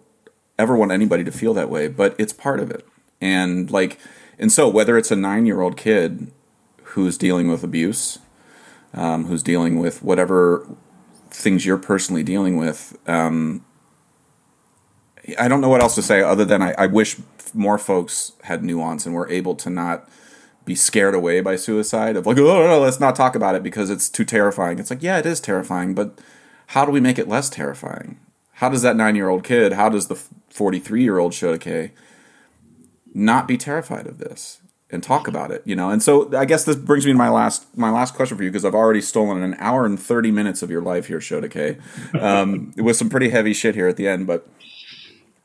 ever 0.58 0.76
want 0.76 0.92
anybody 0.92 1.24
to 1.24 1.32
feel 1.32 1.54
that 1.54 1.68
way 1.68 1.88
but 1.88 2.14
it's 2.18 2.32
part 2.32 2.60
of 2.60 2.70
it. 2.70 2.86
And 3.20 3.70
like 3.70 3.98
and 4.38 4.50
so 4.50 4.68
whether 4.68 4.96
it's 4.96 5.10
a 5.10 5.16
nine 5.16 5.46
year 5.46 5.60
old 5.60 5.76
kid 5.76 6.30
who's 6.82 7.18
dealing 7.18 7.48
with 7.48 7.62
abuse 7.64 8.18
um, 8.94 9.26
who's 9.26 9.42
dealing 9.42 9.78
with 9.78 10.02
whatever 10.02 10.68
things 11.30 11.64
you're 11.64 11.78
personally 11.78 12.22
dealing 12.22 12.56
with 12.56 12.96
um, 13.08 13.64
I 15.38 15.48
don't 15.48 15.60
know 15.60 15.68
what 15.68 15.80
else 15.80 15.94
to 15.96 16.02
say 16.02 16.22
other 16.22 16.44
than 16.44 16.62
I, 16.62 16.74
I 16.76 16.86
wish 16.86 17.16
more 17.54 17.78
folks 17.78 18.32
had 18.44 18.64
nuance 18.64 19.06
and 19.06 19.14
were 19.14 19.28
able 19.28 19.54
to 19.56 19.70
not 19.70 20.08
be 20.64 20.74
scared 20.74 21.14
away 21.14 21.40
by 21.40 21.56
suicide 21.56 22.16
of 22.16 22.26
like 22.26 22.38
oh 22.38 22.66
no, 22.66 22.80
let's 22.80 23.00
not 23.00 23.16
talk 23.16 23.34
about 23.34 23.54
it 23.54 23.62
because 23.62 23.90
it's 23.90 24.08
too 24.08 24.24
terrifying. 24.24 24.78
It's 24.78 24.90
like 24.90 25.02
yeah, 25.02 25.18
it 25.18 25.26
is 25.26 25.40
terrifying, 25.40 25.94
but 25.94 26.20
how 26.68 26.84
do 26.84 26.92
we 26.92 27.00
make 27.00 27.18
it 27.18 27.28
less 27.28 27.50
terrifying? 27.50 28.18
How 28.54 28.68
does 28.68 28.82
that 28.82 28.96
nine 28.96 29.16
year 29.16 29.28
old 29.28 29.44
kid, 29.44 29.72
how 29.72 29.88
does 29.88 30.08
the 30.08 30.16
forty 30.50 30.78
three 30.78 31.02
year 31.02 31.18
old 31.18 31.32
Shodekeh 31.32 31.90
not 33.14 33.48
be 33.48 33.56
terrified 33.56 34.06
of 34.06 34.18
this 34.18 34.60
and 34.90 35.02
talk 35.02 35.26
about 35.26 35.50
it? 35.50 35.62
You 35.64 35.74
know, 35.74 35.90
and 35.90 36.02
so 36.02 36.34
I 36.36 36.44
guess 36.44 36.64
this 36.64 36.76
brings 36.76 37.04
me 37.04 37.12
to 37.12 37.18
my 37.18 37.28
last 37.28 37.66
my 37.76 37.90
last 37.90 38.14
question 38.14 38.36
for 38.36 38.44
you 38.44 38.50
because 38.50 38.64
I've 38.64 38.74
already 38.74 39.00
stolen 39.00 39.42
an 39.42 39.56
hour 39.58 39.84
and 39.84 39.98
thirty 39.98 40.30
minutes 40.30 40.62
of 40.62 40.70
your 40.70 40.82
life 40.82 41.06
here, 41.06 41.18
Shodekeh, 41.18 41.80
um, 42.20 42.72
with 42.76 42.96
some 42.96 43.10
pretty 43.10 43.30
heavy 43.30 43.52
shit 43.52 43.74
here 43.74 43.88
at 43.88 43.96
the 43.96 44.06
end, 44.06 44.26
but 44.26 44.46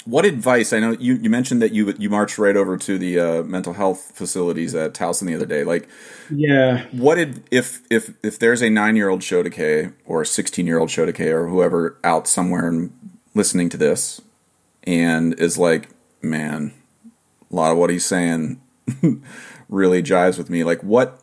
what 0.08 0.24
advice? 0.26 0.72
I 0.72 0.80
know 0.80 0.92
you, 0.92 1.16
you 1.16 1.30
mentioned 1.30 1.62
that 1.62 1.74
you 1.74 1.94
you 1.98 2.10
marched 2.10 2.38
right 2.38 2.56
over 2.56 2.78
to 2.78 2.98
the 2.98 3.20
uh, 3.20 3.44
mental 3.44 3.74
health 3.74 4.12
facilities 4.16 4.74
at 4.74 4.94
Towson 4.94 5.28
the 5.28 5.36
other 5.36 5.46
day. 5.46 5.64
Like, 5.66 5.90
Yeah. 6.30 6.86
what 6.92 7.18
if 7.18 7.40
if 7.92 8.14
if 8.24 8.40
there's 8.40 8.62
a 8.62 8.70
nine 8.70 8.96
year 8.96 9.10
old 9.10 9.22
Shodekeh 9.22 9.94
or 10.06 10.22
a 10.22 10.26
sixteen 10.26 10.66
year 10.66 10.80
old 10.80 10.90
Shodekeh 10.90 11.32
or 11.32 11.48
whoever 11.50 11.98
out 12.06 12.28
somewhere 12.28 12.68
and 12.70 12.92
listening 13.36 13.68
to 13.70 13.78
this 13.78 14.22
and 14.84 15.38
is 15.40 15.58
like, 15.58 15.90
man, 16.22 16.74
a 17.52 17.56
lot 17.56 17.72
of 17.74 17.78
what 17.78 17.90
he's 17.90 18.06
saying 18.06 18.62
really 19.70 20.02
jives 20.02 20.38
with 20.38 20.50
me. 20.50 20.64
Like, 20.64 20.82
what 20.82 21.20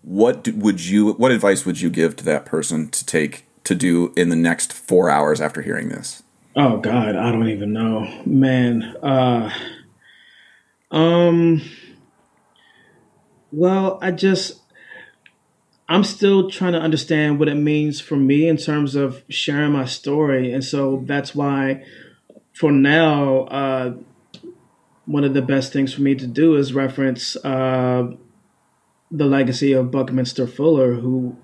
what 0.00 0.48
would 0.48 0.80
you 0.84 1.12
what 1.12 1.32
advice 1.32 1.66
would 1.66 1.80
you 1.82 1.90
give 1.90 2.16
to 2.16 2.24
that 2.24 2.46
person 2.46 2.88
to 2.90 3.04
take 3.04 3.44
to 3.64 3.74
do 3.74 4.12
in 4.16 4.30
the 4.30 4.36
next 4.36 4.72
four 4.72 5.10
hours 5.10 5.38
after 5.40 5.60
hearing 5.60 5.90
this? 5.90 6.22
Oh 6.54 6.76
God, 6.76 7.16
I 7.16 7.32
don't 7.32 7.48
even 7.48 7.72
know, 7.72 8.06
man. 8.26 8.82
Uh, 9.02 9.50
um, 10.90 11.62
well, 13.50 13.98
I 14.02 14.10
just 14.10 14.60
I'm 15.88 16.04
still 16.04 16.50
trying 16.50 16.74
to 16.74 16.78
understand 16.78 17.38
what 17.38 17.48
it 17.48 17.54
means 17.54 18.02
for 18.02 18.16
me 18.16 18.48
in 18.48 18.58
terms 18.58 18.94
of 18.94 19.24
sharing 19.30 19.72
my 19.72 19.86
story, 19.86 20.52
and 20.52 20.62
so 20.62 21.02
that's 21.06 21.34
why, 21.34 21.84
for 22.52 22.70
now, 22.70 23.44
uh, 23.44 23.94
one 25.06 25.24
of 25.24 25.32
the 25.32 25.42
best 25.42 25.72
things 25.72 25.94
for 25.94 26.02
me 26.02 26.14
to 26.14 26.26
do 26.26 26.56
is 26.56 26.74
reference 26.74 27.34
uh, 27.36 28.10
the 29.10 29.24
legacy 29.24 29.72
of 29.72 29.90
Buckminster 29.90 30.46
Fuller, 30.46 30.94
who 30.96 31.34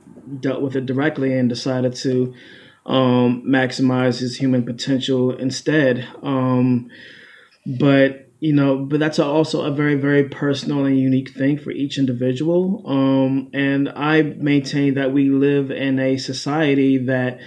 dealt 0.41 0.61
with 0.61 0.77
it 0.77 0.85
directly 0.85 1.33
and 1.33 1.49
decided 1.49 1.95
to 1.97 2.35
um, 2.89 3.45
maximize 3.47 4.19
his 4.19 4.37
human 4.39 4.65
potential 4.65 5.37
instead. 5.37 6.09
Um, 6.23 6.91
but 7.67 8.25
you 8.41 8.53
know, 8.55 8.79
but 8.79 8.99
that's 8.99 9.19
also 9.19 9.63
a 9.63 9.71
very, 9.71 9.97
very 9.97 10.25
personal 10.25 10.85
and 10.85 10.99
unique 10.99 11.31
thing 11.31 11.59
for 11.59 11.71
each 11.71 11.99
individual. 11.99 12.83
Um, 12.87 13.51
and 13.53 13.89
I 13.91 14.23
maintain 14.23 14.95
that 14.95 15.13
we 15.13 15.29
live 15.29 15.71
in 15.71 15.99
a 15.99 16.17
society 16.17 16.99
that 17.07 17.41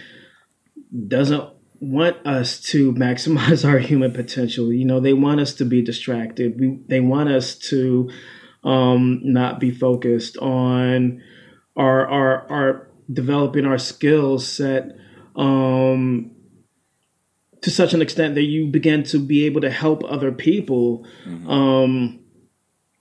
doesn't 1.08 1.50
want 1.80 2.18
us 2.28 2.60
to 2.72 2.94
maximize 2.94 3.68
our 3.70 3.80
human 3.80 4.12
potential. 4.12 4.72
You 4.72 4.86
know, 4.86 5.00
they 5.00 5.14
want 5.14 5.40
us 5.40 5.54
to 5.56 5.66
be 5.66 5.82
distracted. 5.82 6.60
We, 6.60 6.80
they 6.88 7.00
want 7.00 7.30
us 7.30 7.56
to 7.70 8.12
um, 8.64 9.22
not 9.24 9.60
be 9.60 9.72
focused 9.72 10.38
on 10.38 11.24
our 11.76 12.06
our 12.08 12.52
our 12.52 12.88
developing 13.12 13.66
our 13.66 13.78
skill 13.78 14.38
set 14.38 14.92
um, 15.36 16.32
to 17.62 17.70
such 17.70 17.94
an 17.94 18.02
extent 18.02 18.36
that 18.36 18.44
you 18.44 18.68
begin 18.68 19.04
to 19.04 19.20
be 19.20 19.46
able 19.46 19.62
to 19.62 19.70
help 19.70 20.04
other 20.04 20.32
people. 20.32 21.06
Um, 21.48 22.20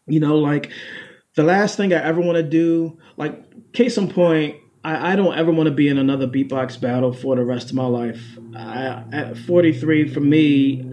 you 0.07 0.20
know, 0.20 0.36
like 0.36 0.70
the 1.35 1.43
last 1.43 1.77
thing 1.77 1.93
I 1.93 2.02
ever 2.02 2.20
want 2.20 2.36
to 2.36 2.43
do, 2.43 2.98
like 3.16 3.73
case 3.73 3.97
in 3.97 4.09
point, 4.09 4.57
I, 4.85 5.12
I 5.12 5.16
don't 5.16 5.36
ever 5.36 5.51
want 5.51 5.69
to 5.69 5.74
be 5.74 5.89
in 5.89 5.98
another 5.98 6.27
beatbox 6.27 6.81
battle 6.81 7.12
for 7.12 7.36
the 7.36 7.44
rest 7.44 7.70
of 7.70 7.77
my 7.77 7.86
life. 7.86 8.23
I, 8.55 9.05
at 9.12 9.36
43, 9.39 10.12
for 10.12 10.20
me, 10.20 10.85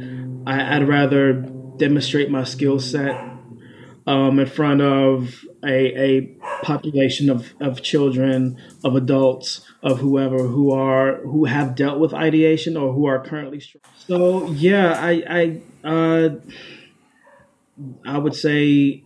I, 0.45 0.79
would 0.79 0.87
rather 0.87 1.33
demonstrate 1.33 2.29
my 2.29 2.43
skill 2.43 2.79
set 2.79 3.15
um, 4.05 4.39
in 4.39 4.47
front 4.47 4.81
of 4.81 5.45
a, 5.63 6.01
a 6.01 6.21
population 6.63 7.29
of, 7.29 7.53
of 7.59 7.81
children, 7.81 8.61
of 8.83 8.95
adults, 8.95 9.66
of 9.83 9.99
whoever 9.99 10.47
who 10.47 10.71
are 10.71 11.17
who 11.17 11.45
have 11.45 11.75
dealt 11.75 11.99
with 11.99 12.13
ideation 12.13 12.75
or 12.75 12.93
who 12.93 13.05
are 13.05 13.23
currently. 13.23 13.59
Struggling. 13.59 13.93
So 13.97 14.51
yeah, 14.51 14.99
I 14.99 15.61
I 15.83 15.87
uh, 15.87 16.29
I 18.05 18.17
would 18.17 18.35
say 18.35 19.03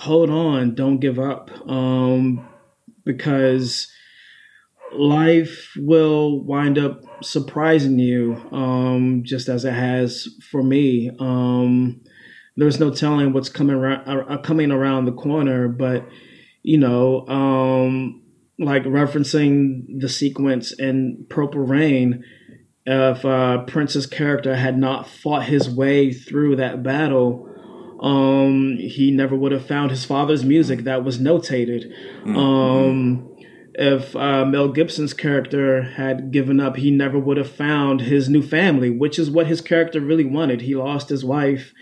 hold 0.00 0.30
on, 0.30 0.74
don't 0.74 0.98
give 0.98 1.18
up, 1.18 1.50
um, 1.68 2.48
because 3.04 3.92
life 4.92 5.72
will 5.76 6.42
wind 6.42 6.78
up 6.78 7.02
surprising 7.22 7.98
you, 7.98 8.36
um, 8.50 9.22
just 9.24 9.48
as 9.48 9.64
it 9.64 9.74
has 9.74 10.26
for 10.50 10.62
me. 10.62 11.10
Um, 11.18 12.00
there's 12.56 12.80
no 12.80 12.90
telling 12.90 13.32
what's 13.32 13.50
coming 13.50 13.76
around, 13.76 14.08
uh, 14.08 14.38
coming 14.38 14.70
around 14.70 15.04
the 15.04 15.12
corner, 15.12 15.68
but 15.68 16.06
you 16.62 16.78
know, 16.78 17.26
um, 17.28 18.22
like 18.60 18.84
referencing 18.84 20.00
the 20.00 20.08
sequence 20.08 20.70
in 20.72 21.26
Purple 21.28 21.62
Rain, 21.62 22.24
if 22.84 23.24
uh, 23.24 23.64
Prince's 23.64 24.06
character 24.06 24.54
had 24.54 24.78
not 24.78 25.08
fought 25.08 25.44
his 25.44 25.68
way 25.68 26.12
through 26.12 26.56
that 26.56 26.82
battle, 26.82 27.48
um, 28.00 28.76
he 28.78 29.10
never 29.10 29.34
would 29.34 29.52
have 29.52 29.66
found 29.66 29.90
his 29.90 30.04
father's 30.04 30.44
music 30.44 30.84
that 30.84 31.04
was 31.04 31.18
notated. 31.18 31.92
Mm-hmm. 32.22 32.36
Um, 32.36 33.36
if 33.74 34.14
uh, 34.14 34.44
Mel 34.44 34.68
Gibson's 34.68 35.14
character 35.14 35.82
had 35.82 36.30
given 36.30 36.60
up, 36.60 36.76
he 36.76 36.90
never 36.90 37.18
would 37.18 37.36
have 37.38 37.50
found 37.50 38.02
his 38.02 38.28
new 38.28 38.42
family, 38.42 38.90
which 38.90 39.18
is 39.18 39.30
what 39.30 39.46
his 39.46 39.60
character 39.60 40.00
really 40.00 40.24
wanted. 40.24 40.62
He 40.62 40.74
lost 40.74 41.08
his 41.08 41.24
wife. 41.24 41.72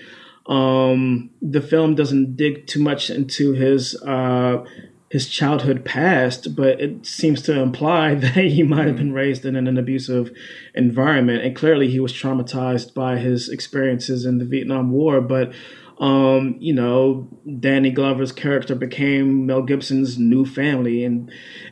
Um, 0.46 1.30
the 1.42 1.60
film 1.60 1.94
doesn't 1.94 2.36
dig 2.36 2.66
too 2.66 2.82
much 2.82 3.10
into 3.10 3.52
his 3.52 4.00
uh, 4.02 4.64
his 5.10 5.28
childhood 5.28 5.85
past, 5.85 6.55
but 6.55 6.80
it 6.80 7.06
seems 7.06 7.40
to 7.43 7.59
imply 7.59 8.14
that 8.14 8.36
he 8.36 8.62
might 8.62 8.86
have 8.86 8.97
been 8.97 9.12
raised 9.12 9.44
in 9.44 9.56
an 9.56 9.78
abusive 9.78 10.30
environment, 10.74 11.44
and 11.44 11.56
clearly 11.56 11.89
he 11.89 12.01
was 12.01 12.12
traumatized 12.12 12.94
by 12.94 13.18
his 13.18 13.48
experiences 13.48 14.24
in 14.24 14.39
the 14.39 14.44
Vietnam 14.44 14.90
War. 14.90 15.20
But 15.20 15.52
um, 16.01 16.56
you 16.60 16.72
know, 16.72 17.28
Danny 17.59 17.90
Glover's 17.90 18.30
character 18.30 18.74
became 18.74 19.47
Mel 19.47 19.62
Gibson's 19.62 20.16
new 20.16 20.47
family. 20.47 21.05
And 21.05 21.30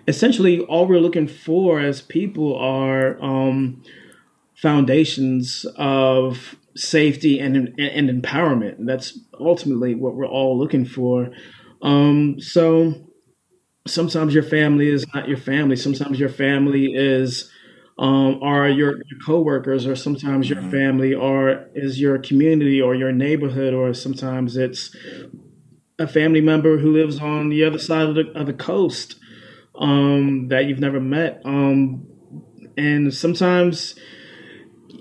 essentially, 0.09 0.61
all 0.61 0.87
we're 0.87 0.99
looking 0.99 1.29
for 1.29 1.79
as 1.79 2.03
people 2.03 2.57
are 2.57 3.23
um, 3.23 3.83
foundations 4.57 5.65
of 5.77 6.57
safety 6.75 7.39
and, 7.39 7.57
and, 7.57 7.79
and 7.79 8.23
empowerment. 8.23 8.77
That's 8.81 9.19
ultimately 9.39 9.95
what 9.95 10.15
we're 10.15 10.27
all 10.27 10.59
looking 10.59 10.85
for. 10.85 11.31
Um, 11.83 12.41
so 12.41 12.95
sometimes 13.87 14.35
your 14.35 14.43
family 14.43 14.89
is 14.89 15.07
not 15.15 15.29
your 15.29 15.39
family. 15.39 15.77
Sometimes 15.77 16.19
your 16.19 16.29
family 16.29 16.95
is 16.95 17.51
um, 17.99 18.43
are 18.43 18.69
your, 18.69 18.97
your 18.97 19.19
coworkers, 19.25 19.87
or 19.87 19.97
sometimes 19.97 20.51
your 20.51 20.61
mm-hmm. 20.61 20.71
family, 20.71 21.15
or 21.15 21.67
is 21.75 21.99
your 21.99 22.19
community, 22.19 22.81
or 22.81 22.95
your 22.95 23.13
neighborhood, 23.13 23.73
or 23.73 23.95
sometimes 23.95 24.57
it's 24.57 24.95
a 25.99 26.07
family 26.07 26.43
member 26.43 26.77
who 26.79 26.93
lives 26.93 27.21
on 27.21 27.49
the 27.49 27.65
other 27.65 27.79
side 27.79 28.09
of 28.09 28.15
the, 28.15 28.31
of 28.33 28.47
the 28.47 28.53
coast 28.53 29.17
um, 29.79 30.49
that 30.49 30.67
you've 30.67 30.81
never 30.81 31.01
met. 31.01 31.41
Um, 31.45 32.07
and 32.77 33.13
sometimes 33.15 33.95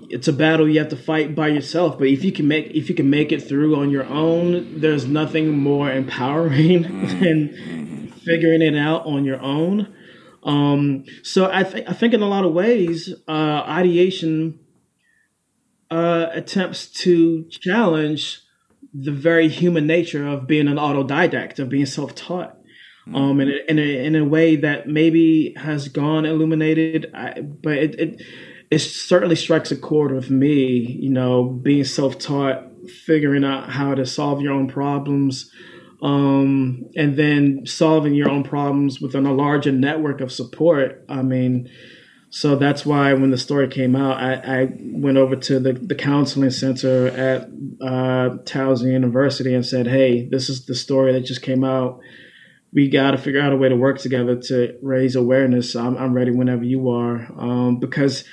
it's 0.08 0.28
a 0.28 0.32
battle 0.32 0.68
you 0.68 0.78
have 0.78 0.88
to 0.88 0.96
fight 0.96 1.34
by 1.34 1.48
yourself. 1.48 1.98
But 1.98 2.08
if 2.08 2.24
you 2.24 2.32
can 2.32 2.48
make 2.48 2.70
if 2.70 2.88
you 2.88 2.94
can 2.94 3.10
make 3.10 3.32
it 3.32 3.40
through 3.40 3.76
on 3.76 3.90
your 3.90 4.04
own, 4.04 4.80
there's 4.80 5.06
nothing 5.06 5.58
more 5.58 5.90
empowering 5.90 6.84
mm-hmm. 6.84 7.20
than 7.20 7.48
mm-hmm. 7.48 8.05
Figuring 8.26 8.60
it 8.60 8.76
out 8.76 9.06
on 9.06 9.24
your 9.24 9.40
own. 9.40 9.94
Um, 10.42 11.04
so 11.22 11.50
I 11.50 11.64
think 11.64 11.88
I 11.88 11.92
think 11.92 12.14
in 12.14 12.22
a 12.22 12.28
lot 12.28 12.44
of 12.44 12.52
ways, 12.52 13.12
uh, 13.26 13.62
ideation 13.80 14.60
uh, 15.90 16.26
attempts 16.32 16.86
to 17.02 17.44
challenge 17.48 18.42
the 18.92 19.12
very 19.12 19.48
human 19.48 19.86
nature 19.86 20.26
of 20.26 20.46
being 20.46 20.68
an 20.68 20.76
autodidact, 20.76 21.58
of 21.58 21.68
being 21.68 21.86
self-taught, 21.86 22.56
mm-hmm. 23.06 23.14
um, 23.14 23.40
in, 23.40 23.48
a, 23.48 23.70
in, 23.70 23.78
a, 23.78 24.04
in 24.06 24.16
a 24.16 24.24
way 24.24 24.56
that 24.56 24.88
maybe 24.88 25.54
has 25.56 25.88
gone 25.88 26.24
illuminated, 26.24 27.10
I, 27.14 27.40
but 27.40 27.76
it, 27.76 28.00
it 28.00 28.22
it 28.70 28.78
certainly 28.80 29.36
strikes 29.36 29.70
a 29.70 29.76
chord 29.76 30.12
with 30.12 30.30
me. 30.30 30.98
You 31.00 31.10
know, 31.10 31.44
being 31.44 31.84
self-taught, 31.84 32.88
figuring 33.04 33.44
out 33.44 33.70
how 33.70 33.94
to 33.94 34.06
solve 34.06 34.40
your 34.40 34.52
own 34.52 34.68
problems 34.68 35.50
um, 36.02 36.88
and 36.96 37.16
then 37.16 37.66
solving 37.66 38.14
your 38.14 38.28
own 38.28 38.44
problems 38.44 39.00
within 39.00 39.26
a 39.26 39.32
larger 39.32 39.72
network 39.72 40.20
of 40.20 40.32
support. 40.32 41.04
I 41.08 41.22
mean, 41.22 41.70
so 42.28 42.56
that's 42.56 42.84
why 42.84 43.14
when 43.14 43.30
the 43.30 43.38
story 43.38 43.68
came 43.68 43.96
out, 43.96 44.18
I, 44.18 44.34
I 44.34 44.68
went 44.78 45.16
over 45.16 45.36
to 45.36 45.60
the, 45.60 45.72
the 45.72 45.94
counseling 45.94 46.50
center 46.50 47.06
at 47.06 47.44
uh, 47.80 48.36
Towson 48.44 48.92
University 48.92 49.54
and 49.54 49.64
said, 49.64 49.86
hey, 49.86 50.28
this 50.28 50.48
is 50.48 50.66
the 50.66 50.74
story 50.74 51.12
that 51.12 51.20
just 51.20 51.42
came 51.42 51.64
out. 51.64 52.00
We 52.72 52.90
got 52.90 53.12
to 53.12 53.18
figure 53.18 53.40
out 53.40 53.52
a 53.52 53.56
way 53.56 53.70
to 53.70 53.76
work 53.76 53.98
together 53.98 54.36
to 54.36 54.76
raise 54.82 55.16
awareness. 55.16 55.74
I'm, 55.74 55.96
I'm 55.96 56.12
ready 56.12 56.30
whenever 56.30 56.64
you 56.64 56.90
are. 56.90 57.26
Um, 57.38 57.78
because 57.78 58.24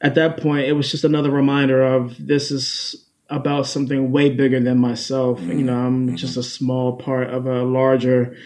at 0.00 0.16
that 0.16 0.38
point, 0.38 0.66
it 0.66 0.72
was 0.72 0.90
just 0.90 1.04
another 1.04 1.30
reminder 1.30 1.82
of 1.82 2.16
this 2.18 2.50
is 2.50 3.06
about 3.36 3.66
something 3.66 4.10
way 4.10 4.30
bigger 4.30 4.60
than 4.60 4.78
myself. 4.78 5.40
Mm-hmm. 5.40 5.58
You 5.58 5.64
know, 5.64 5.76
I'm 5.76 6.06
mm-hmm. 6.06 6.16
just 6.16 6.36
a 6.36 6.42
small 6.42 6.96
part 6.96 7.30
of 7.30 7.46
a 7.46 7.62
larger 7.62 8.36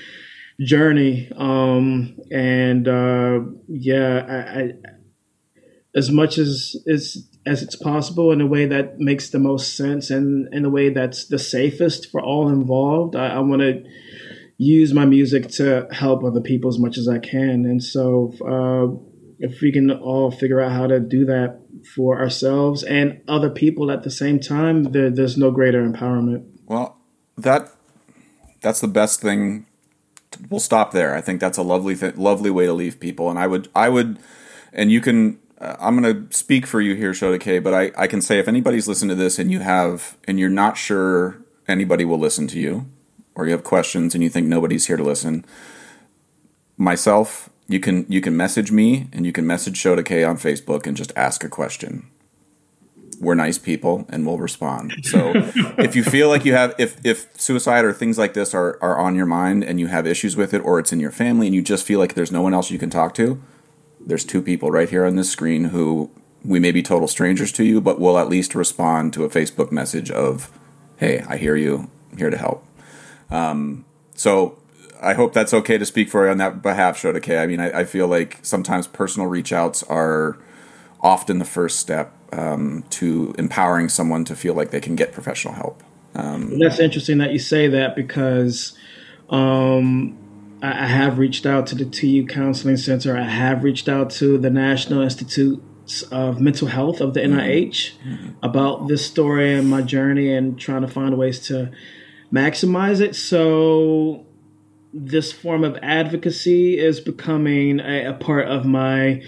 journey. 0.61 1.31
Um, 1.37 2.19
and 2.31 2.89
uh, 2.89 3.41
yeah, 3.69 4.27
I, 4.29 4.61
I, 4.61 4.73
as 5.95 6.11
much 6.11 6.39
as 6.39 6.77
it's 6.87 7.19
as 7.47 7.63
it's 7.63 7.77
possible 7.77 8.31
in 8.31 8.41
a 8.41 8.47
way 8.47 8.67
that 8.67 8.99
makes 8.99 9.31
the 9.31 9.39
most 9.39 9.75
sense 9.75 10.11
and 10.11 10.53
in 10.53 10.65
a 10.67 10.71
way 10.71 10.91
that's 10.91 11.29
the 11.29 11.39
safest 11.39 12.11
for 12.11 12.21
all 12.21 12.49
involved, 12.49 13.17
I, 13.17 13.29
I 13.29 13.39
want 13.39 13.63
to 13.63 13.85
use 14.59 14.93
my 14.93 15.07
music 15.07 15.49
to 15.49 15.87
help 15.91 16.25
other 16.25 16.41
people 16.41 16.69
as 16.69 16.79
much 16.79 16.99
as 16.99 17.09
I 17.09 17.19
can. 17.19 17.65
And 17.65 17.83
so, 17.83 18.35
uh, 18.45 19.05
if 19.39 19.61
we 19.61 19.71
can 19.71 19.91
all 19.91 20.31
figure 20.31 20.61
out 20.61 20.73
how 20.73 20.89
to 20.89 20.99
do 20.99 21.25
that 21.27 21.61
for 21.85 22.19
ourselves 22.19 22.83
and 22.83 23.21
other 23.29 23.51
people 23.51 23.91
at 23.91 24.03
the 24.03 24.11
same 24.11 24.41
time, 24.41 24.85
there, 24.85 25.11
there's 25.11 25.37
no 25.37 25.51
greater 25.51 25.87
empowerment. 25.87 26.47
Well, 26.67 26.99
that 27.37 27.71
that's 28.61 28.81
the 28.81 28.89
best 28.89 29.21
thing. 29.21 29.67
We'll 30.51 30.61
stop 30.61 30.93
there. 30.93 31.15
I 31.15 31.21
think 31.21 31.41
that's 31.41 31.59
a 31.59 31.63
lovely, 31.63 31.97
th- 31.97 32.17
lovely 32.17 32.51
way 32.51 32.67
to 32.67 32.73
leave 32.73 33.01
people. 33.01 33.31
And 33.31 33.39
I 33.39 33.47
would, 33.47 33.69
I 33.75 33.89
would, 33.89 34.19
and 34.73 34.91
you 34.91 35.01
can. 35.01 35.39
Uh, 35.61 35.77
I'm 35.81 36.01
going 36.01 36.29
to 36.29 36.37
speak 36.37 36.67
for 36.67 36.81
you 36.81 36.95
here, 36.95 37.11
Shodekeh. 37.11 37.63
But 37.65 37.75
I, 37.75 37.91
I 37.97 38.07
can 38.07 38.23
say 38.23 38.39
if 38.39 38.47
anybody's 38.47 38.87
listened 38.87 39.09
to 39.09 39.17
this 39.17 39.39
and 39.41 39.51
you 39.51 39.61
have, 39.61 40.17
and 40.29 40.39
you're 40.39 40.49
not 40.49 40.77
sure 40.77 41.43
anybody 41.67 42.05
will 42.05 42.19
listen 42.19 42.47
to 42.49 42.61
you, 42.61 42.89
or 43.35 43.47
you 43.47 43.53
have 43.53 43.65
questions 43.65 44.15
and 44.15 44.23
you 44.23 44.31
think 44.31 44.47
nobody's 44.47 44.87
here 44.87 44.97
to 44.97 45.03
listen, 45.03 45.45
myself, 46.77 47.51
you 47.69 47.79
can 47.79 48.07
you 48.09 48.21
can 48.21 48.37
message 48.37 48.73
me 48.73 49.09
and 49.13 49.27
you 49.27 49.33
can 49.33 49.47
message 49.47 49.81
Shodekeh 49.81 50.29
on 50.29 50.39
Facebook 50.39 50.87
and 50.87 50.97
just 50.97 51.13
ask 51.15 51.45
a 51.45 51.49
question. 51.49 52.09
We're 53.21 53.35
nice 53.35 53.59
people 53.59 54.07
and 54.09 54.27
we'll 54.27 54.39
respond. 54.39 54.95
So 55.03 55.33
if 55.79 55.95
you 55.95 56.03
feel 56.03 56.29
like 56.29 56.47
you 56.47 56.55
have 56.55 56.75
if 56.79 56.97
if 57.05 57.29
suicide 57.39 57.85
or 57.85 57.93
things 57.93 58.17
like 58.17 58.33
this 58.33 58.55
are, 58.55 58.79
are 58.81 58.99
on 58.99 59.15
your 59.15 59.27
mind 59.27 59.65
and 59.65 59.79
you 59.79 59.89
have 59.89 60.07
issues 60.07 60.35
with 60.35 60.55
it 60.55 60.61
or 60.61 60.79
it's 60.79 60.93
in 60.93 61.01
your 61.01 61.11
family 61.11 61.47
and 61.47 61.55
you 61.55 61.61
just 61.63 61.85
feel 61.85 61.99
like 61.99 62.15
there's 62.15 62.33
no 62.33 62.41
one 62.41 62.55
else 62.55 62.71
you 62.71 62.79
can 62.79 62.91
talk 62.91 63.13
to, 63.15 63.41
there's 64.01 64.25
two 64.25 64.41
people 64.41 64.71
right 64.71 64.89
here 64.89 65.05
on 65.05 65.17
this 65.17 65.31
screen 65.31 65.65
who 65.65 66.11
we 66.43 66.59
may 66.59 66.71
be 66.71 66.83
total 66.83 67.09
strangers 67.09 67.53
to 67.53 67.65
you, 67.65 67.81
but 67.81 68.01
will 68.01 68.17
at 68.17 68.29
least 68.29 68.55
respond 68.55 69.13
to 69.13 69.25
a 69.25 69.29
Facebook 69.29 69.71
message 69.71 70.11
of, 70.11 70.51
"Hey, 70.97 71.23
I 71.29 71.37
hear 71.37 71.57
you. 71.57 71.91
I'm 72.11 72.17
here 72.17 72.31
to 72.31 72.39
help." 72.39 72.65
Um, 73.31 73.85
so 74.15 74.57
I 75.01 75.15
hope 75.15 75.33
that's 75.33 75.55
okay 75.55 75.79
to 75.79 75.87
speak 75.87 76.09
for 76.09 76.25
you 76.25 76.31
on 76.31 76.39
that 76.39 76.63
behalf, 76.63 77.01
Shodekeh. 77.01 77.41
I 77.41 77.47
mean, 77.47 77.61
I, 77.61 77.81
I 77.81 77.85
feel 77.85 78.09
like 78.09 78.39
sometimes 78.43 78.87
personal 78.87 79.29
reach 79.29 79.53
outs 79.53 79.83
are 79.85 80.39
often 81.01 81.39
the 81.39 81.45
first 81.45 81.79
step 81.79 82.13
um, 82.33 82.85
to 82.91 83.35
empowering 83.39 83.89
someone 83.89 84.25
to 84.25 84.37
feel 84.37 84.55
like 84.55 84.71
they 84.71 84.81
can 84.81 84.97
get 84.97 85.13
professional 85.13 85.55
help. 85.55 85.83
Um, 86.15 86.59
that's 86.59 86.81
interesting 86.81 87.19
that 87.19 87.33
you 87.33 87.39
say 87.39 87.69
that 87.69 87.95
because 87.95 88.77
um, 89.31 90.17
I, 90.63 90.85
I, 90.85 90.87
have 90.87 91.19
reached 91.19 91.47
out 91.47 91.67
to 91.69 91.75
the 91.75 91.85
TU 91.85 92.27
Counseling 92.27 92.77
Center. 92.77 93.17
I 93.17 93.23
have 93.23 93.63
reached 93.63 93.89
out 93.89 94.11
to 94.13 94.39
the 94.39 94.51
National 94.51 95.03
Institute 95.03 95.63
of 96.11 96.41
Mental 96.41 96.69
Health 96.69 97.01
of 97.01 97.15
the 97.15 97.21
NIH 97.21 97.93
mm-hmm. 97.99 98.29
about 98.43 98.89
this 98.89 99.07
story 99.07 99.55
and 99.55 99.69
my 99.69 99.83
journey 99.83 100.35
and 100.35 100.59
trying 100.59 100.83
to 100.83 100.89
find 100.89 101.17
ways 101.17 101.41
to 101.49 101.71
maximize 102.33 103.01
it. 103.01 103.15
So 103.15 104.27
this 104.93 105.33
form 105.33 105.65
of 105.65 105.79
advocacy 105.83 106.79
is 106.79 107.01
becoming 107.01 107.81
a, 107.81 108.07
a 108.07 108.15
part 108.15 108.49
of 108.49 108.65
my 108.65 109.23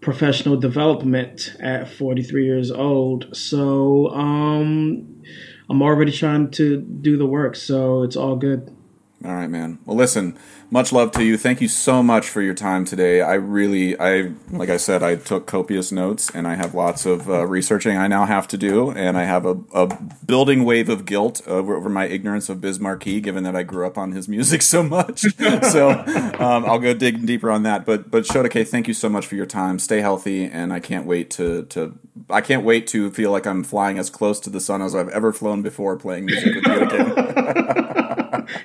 professional 0.00 0.56
development 0.56 1.56
at 1.58 1.88
43 1.88 2.44
years 2.44 2.70
old. 2.70 3.34
So 3.36 4.08
um, 4.10 5.22
I'm 5.68 5.82
already 5.82 6.12
trying 6.12 6.50
to 6.52 6.80
do 6.80 7.16
the 7.16 7.26
work, 7.26 7.56
so 7.56 8.02
it's 8.02 8.16
all 8.16 8.36
good. 8.36 8.75
All 9.26 9.34
right, 9.34 9.50
man. 9.50 9.80
Well, 9.84 9.96
listen, 9.96 10.38
much 10.70 10.92
love 10.92 11.10
to 11.12 11.24
you. 11.24 11.36
Thank 11.36 11.60
you 11.60 11.66
so 11.66 12.00
much 12.00 12.28
for 12.28 12.40
your 12.40 12.54
time 12.54 12.84
today. 12.84 13.22
I 13.22 13.34
really, 13.34 13.98
I 13.98 14.30
like 14.52 14.68
I 14.68 14.76
said, 14.76 15.02
I 15.02 15.16
took 15.16 15.48
copious 15.48 15.90
notes, 15.90 16.30
and 16.32 16.46
I 16.46 16.54
have 16.54 16.74
lots 16.74 17.06
of 17.06 17.28
uh, 17.28 17.44
researching 17.44 17.96
I 17.96 18.06
now 18.06 18.24
have 18.24 18.46
to 18.48 18.56
do, 18.56 18.92
and 18.92 19.18
I 19.18 19.24
have 19.24 19.44
a, 19.44 19.56
a 19.74 19.88
building 20.24 20.64
wave 20.64 20.88
of 20.88 21.06
guilt 21.06 21.42
over, 21.48 21.74
over, 21.74 21.88
my 21.88 22.06
ignorance 22.06 22.48
of 22.48 22.60
Biz 22.60 22.78
given 23.02 23.42
that 23.42 23.56
I 23.56 23.64
grew 23.64 23.84
up 23.84 23.98
on 23.98 24.12
his 24.12 24.28
music 24.28 24.62
so 24.62 24.84
much. 24.84 25.22
so 25.72 25.90
um, 25.90 26.64
I'll 26.64 26.78
go 26.78 26.94
dig 26.94 27.26
deeper 27.26 27.50
on 27.50 27.64
that. 27.64 27.84
But 27.84 28.12
but 28.12 28.22
Shota 28.22 28.46
Shodekeh, 28.46 28.68
thank 28.68 28.86
you 28.86 28.94
so 28.94 29.08
much 29.08 29.26
for 29.26 29.34
your 29.34 29.46
time. 29.46 29.80
Stay 29.80 30.02
healthy, 30.02 30.44
and 30.44 30.72
I 30.72 30.78
can't 30.78 31.04
wait 31.04 31.30
to 31.30 31.64
to 31.64 31.98
I 32.30 32.42
can't 32.42 32.64
wait 32.64 32.86
to 32.88 33.10
feel 33.10 33.32
like 33.32 33.44
I'm 33.44 33.64
flying 33.64 33.98
as 33.98 34.08
close 34.08 34.38
to 34.40 34.50
the 34.50 34.60
sun 34.60 34.82
as 34.82 34.94
I've 34.94 35.08
ever 35.08 35.32
flown 35.32 35.62
before 35.62 35.96
playing 35.96 36.26
music 36.26 36.54
with 36.54 36.64
you 36.64 36.80
again. 36.82 37.82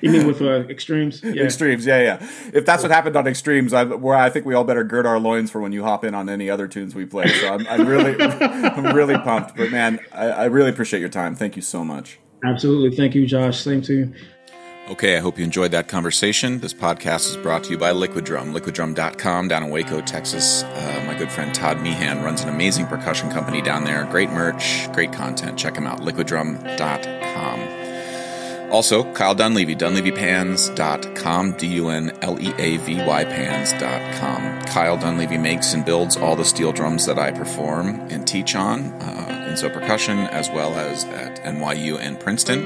you 0.00 0.10
mean 0.10 0.26
with 0.26 0.40
uh, 0.40 0.66
extremes? 0.68 1.22
Yeah. 1.22 1.44
Extremes, 1.44 1.86
yeah, 1.86 2.00
yeah. 2.00 2.30
If 2.52 2.64
that's 2.64 2.82
what 2.82 2.90
happened 2.90 3.16
on 3.16 3.26
extremes, 3.26 3.72
I, 3.72 3.84
where 3.84 4.16
I 4.16 4.30
think 4.30 4.46
we 4.46 4.54
all 4.54 4.64
better 4.64 4.84
gird 4.84 5.06
our 5.06 5.18
loins 5.18 5.50
for 5.50 5.60
when 5.60 5.72
you 5.72 5.84
hop 5.84 6.04
in 6.04 6.14
on 6.14 6.28
any 6.28 6.50
other 6.50 6.68
tunes 6.68 6.94
we 6.94 7.06
play. 7.06 7.28
So 7.28 7.52
I'm, 7.52 7.66
I'm 7.68 7.86
really, 7.86 8.20
I'm 8.22 8.94
really 8.94 9.18
pumped. 9.18 9.56
But 9.56 9.70
man, 9.70 10.00
I, 10.12 10.26
I 10.26 10.44
really 10.46 10.70
appreciate 10.70 11.00
your 11.00 11.08
time. 11.08 11.34
Thank 11.34 11.56
you 11.56 11.62
so 11.62 11.84
much. 11.84 12.18
Absolutely, 12.44 12.96
thank 12.96 13.14
you, 13.14 13.26
Josh. 13.26 13.60
Same 13.60 13.82
to 13.82 13.94
you. 13.94 14.14
Okay, 14.88 15.16
I 15.16 15.20
hope 15.20 15.38
you 15.38 15.44
enjoyed 15.44 15.70
that 15.70 15.86
conversation. 15.86 16.58
This 16.58 16.74
podcast 16.74 17.30
is 17.30 17.36
brought 17.36 17.62
to 17.64 17.70
you 17.70 17.78
by 17.78 17.92
Liquid 17.92 18.24
Drum, 18.24 18.52
liquiddrum.com 18.52 19.46
down 19.46 19.62
in 19.62 19.70
Waco, 19.70 20.00
Texas. 20.00 20.64
Uh, 20.64 21.04
my 21.06 21.14
good 21.16 21.30
friend 21.30 21.54
Todd 21.54 21.80
Meehan 21.80 22.24
runs 22.24 22.42
an 22.42 22.48
amazing 22.48 22.86
percussion 22.86 23.30
company 23.30 23.62
down 23.62 23.84
there. 23.84 24.04
Great 24.06 24.30
merch, 24.30 24.90
great 24.92 25.12
content. 25.12 25.56
Check 25.56 25.76
him 25.76 25.86
out, 25.86 26.00
liquiddrum.com. 26.00 27.81
Also, 28.72 29.04
Kyle 29.12 29.34
Dunleavy, 29.34 29.76
dunleavypans.com, 29.76 31.52
D-U-N-L-E-A-V-Y 31.52 33.24
pans.com. 33.24 34.62
Kyle 34.62 34.96
Dunleavy 34.96 35.36
makes 35.36 35.74
and 35.74 35.84
builds 35.84 36.16
all 36.16 36.36
the 36.36 36.44
steel 36.44 36.72
drums 36.72 37.04
that 37.04 37.18
I 37.18 37.32
perform 37.32 38.00
and 38.10 38.26
teach 38.26 38.54
on 38.54 38.84
uh, 39.02 39.46
in 39.50 39.58
So 39.58 39.68
Percussion, 39.68 40.20
as 40.20 40.48
well 40.48 40.74
as 40.74 41.04
at 41.04 41.42
NYU 41.44 41.98
and 42.00 42.18
Princeton. 42.18 42.64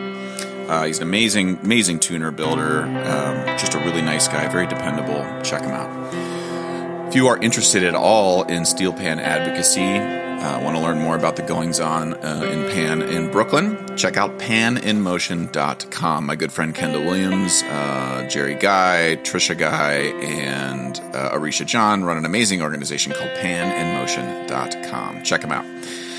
Uh, 0.68 0.84
he's 0.84 0.98
an 0.98 1.02
amazing, 1.02 1.58
amazing 1.64 1.98
tuner 1.98 2.30
builder, 2.30 2.82
um, 2.84 3.58
just 3.58 3.74
a 3.74 3.78
really 3.78 4.02
nice 4.02 4.28
guy, 4.28 4.46
very 4.46 4.68
dependable. 4.68 5.24
Check 5.42 5.62
him 5.62 5.72
out. 5.72 7.08
If 7.08 7.16
you 7.16 7.26
are 7.26 7.38
interested 7.38 7.82
at 7.82 7.96
all 7.96 8.44
in 8.44 8.64
steel 8.64 8.92
pan 8.92 9.18
advocacy, 9.18 10.25
uh, 10.38 10.60
want 10.62 10.76
to 10.76 10.82
learn 10.82 10.98
more 10.98 11.16
about 11.16 11.36
the 11.36 11.42
goings 11.42 11.80
on 11.80 12.14
uh, 12.14 12.42
in 12.44 12.70
Pan 12.70 13.02
in 13.02 13.30
Brooklyn? 13.30 13.96
Check 13.96 14.16
out 14.16 14.38
paninmotion.com. 14.38 16.26
My 16.26 16.36
good 16.36 16.52
friend 16.52 16.74
Kendall 16.74 17.04
Williams, 17.04 17.62
uh, 17.64 18.26
Jerry 18.28 18.54
Guy, 18.54 19.18
Trisha 19.22 19.56
Guy, 19.56 19.94
and 20.22 21.00
uh, 21.14 21.30
Arisha 21.32 21.64
John 21.64 22.04
run 22.04 22.16
an 22.16 22.24
amazing 22.24 22.62
organization 22.62 23.12
called 23.12 23.30
paninmotion.com. 23.30 25.22
Check 25.22 25.40
them 25.40 25.52
out. 25.52 25.64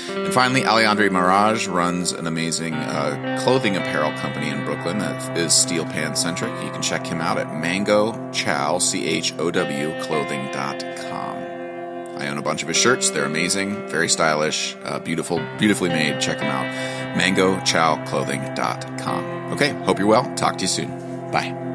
And 0.08 0.32
finally, 0.32 0.62
Alejandre 0.62 1.10
Mirage 1.10 1.66
runs 1.68 2.12
an 2.12 2.26
amazing 2.26 2.74
uh, 2.74 3.38
clothing 3.42 3.76
apparel 3.76 4.12
company 4.18 4.48
in 4.48 4.64
Brooklyn 4.64 4.98
that 4.98 5.36
is 5.36 5.52
steel 5.52 5.84
pan 5.84 6.16
centric. 6.16 6.50
You 6.64 6.70
can 6.70 6.82
check 6.82 7.06
him 7.06 7.20
out 7.20 7.38
at 7.38 7.54
mango 7.54 8.30
chow, 8.32 8.78
C 8.78 9.06
H 9.06 9.34
O 9.38 9.50
W, 9.50 10.00
clothing.com. 10.02 11.17
I 12.18 12.28
own 12.28 12.38
a 12.38 12.42
bunch 12.42 12.62
of 12.62 12.68
his 12.68 12.76
shirts. 12.76 13.10
They're 13.10 13.24
amazing, 13.24 13.88
very 13.88 14.08
stylish, 14.08 14.76
uh, 14.84 14.98
beautiful, 14.98 15.38
beautifully 15.58 15.90
made. 15.90 16.20
Check 16.20 16.38
them 16.38 16.48
out. 16.48 16.66
MangoChowClothing.com. 17.16 19.52
Okay, 19.52 19.70
hope 19.84 19.98
you're 19.98 20.08
well. 20.08 20.24
Talk 20.34 20.56
to 20.58 20.62
you 20.62 20.68
soon. 20.68 20.90
Bye. 21.30 21.67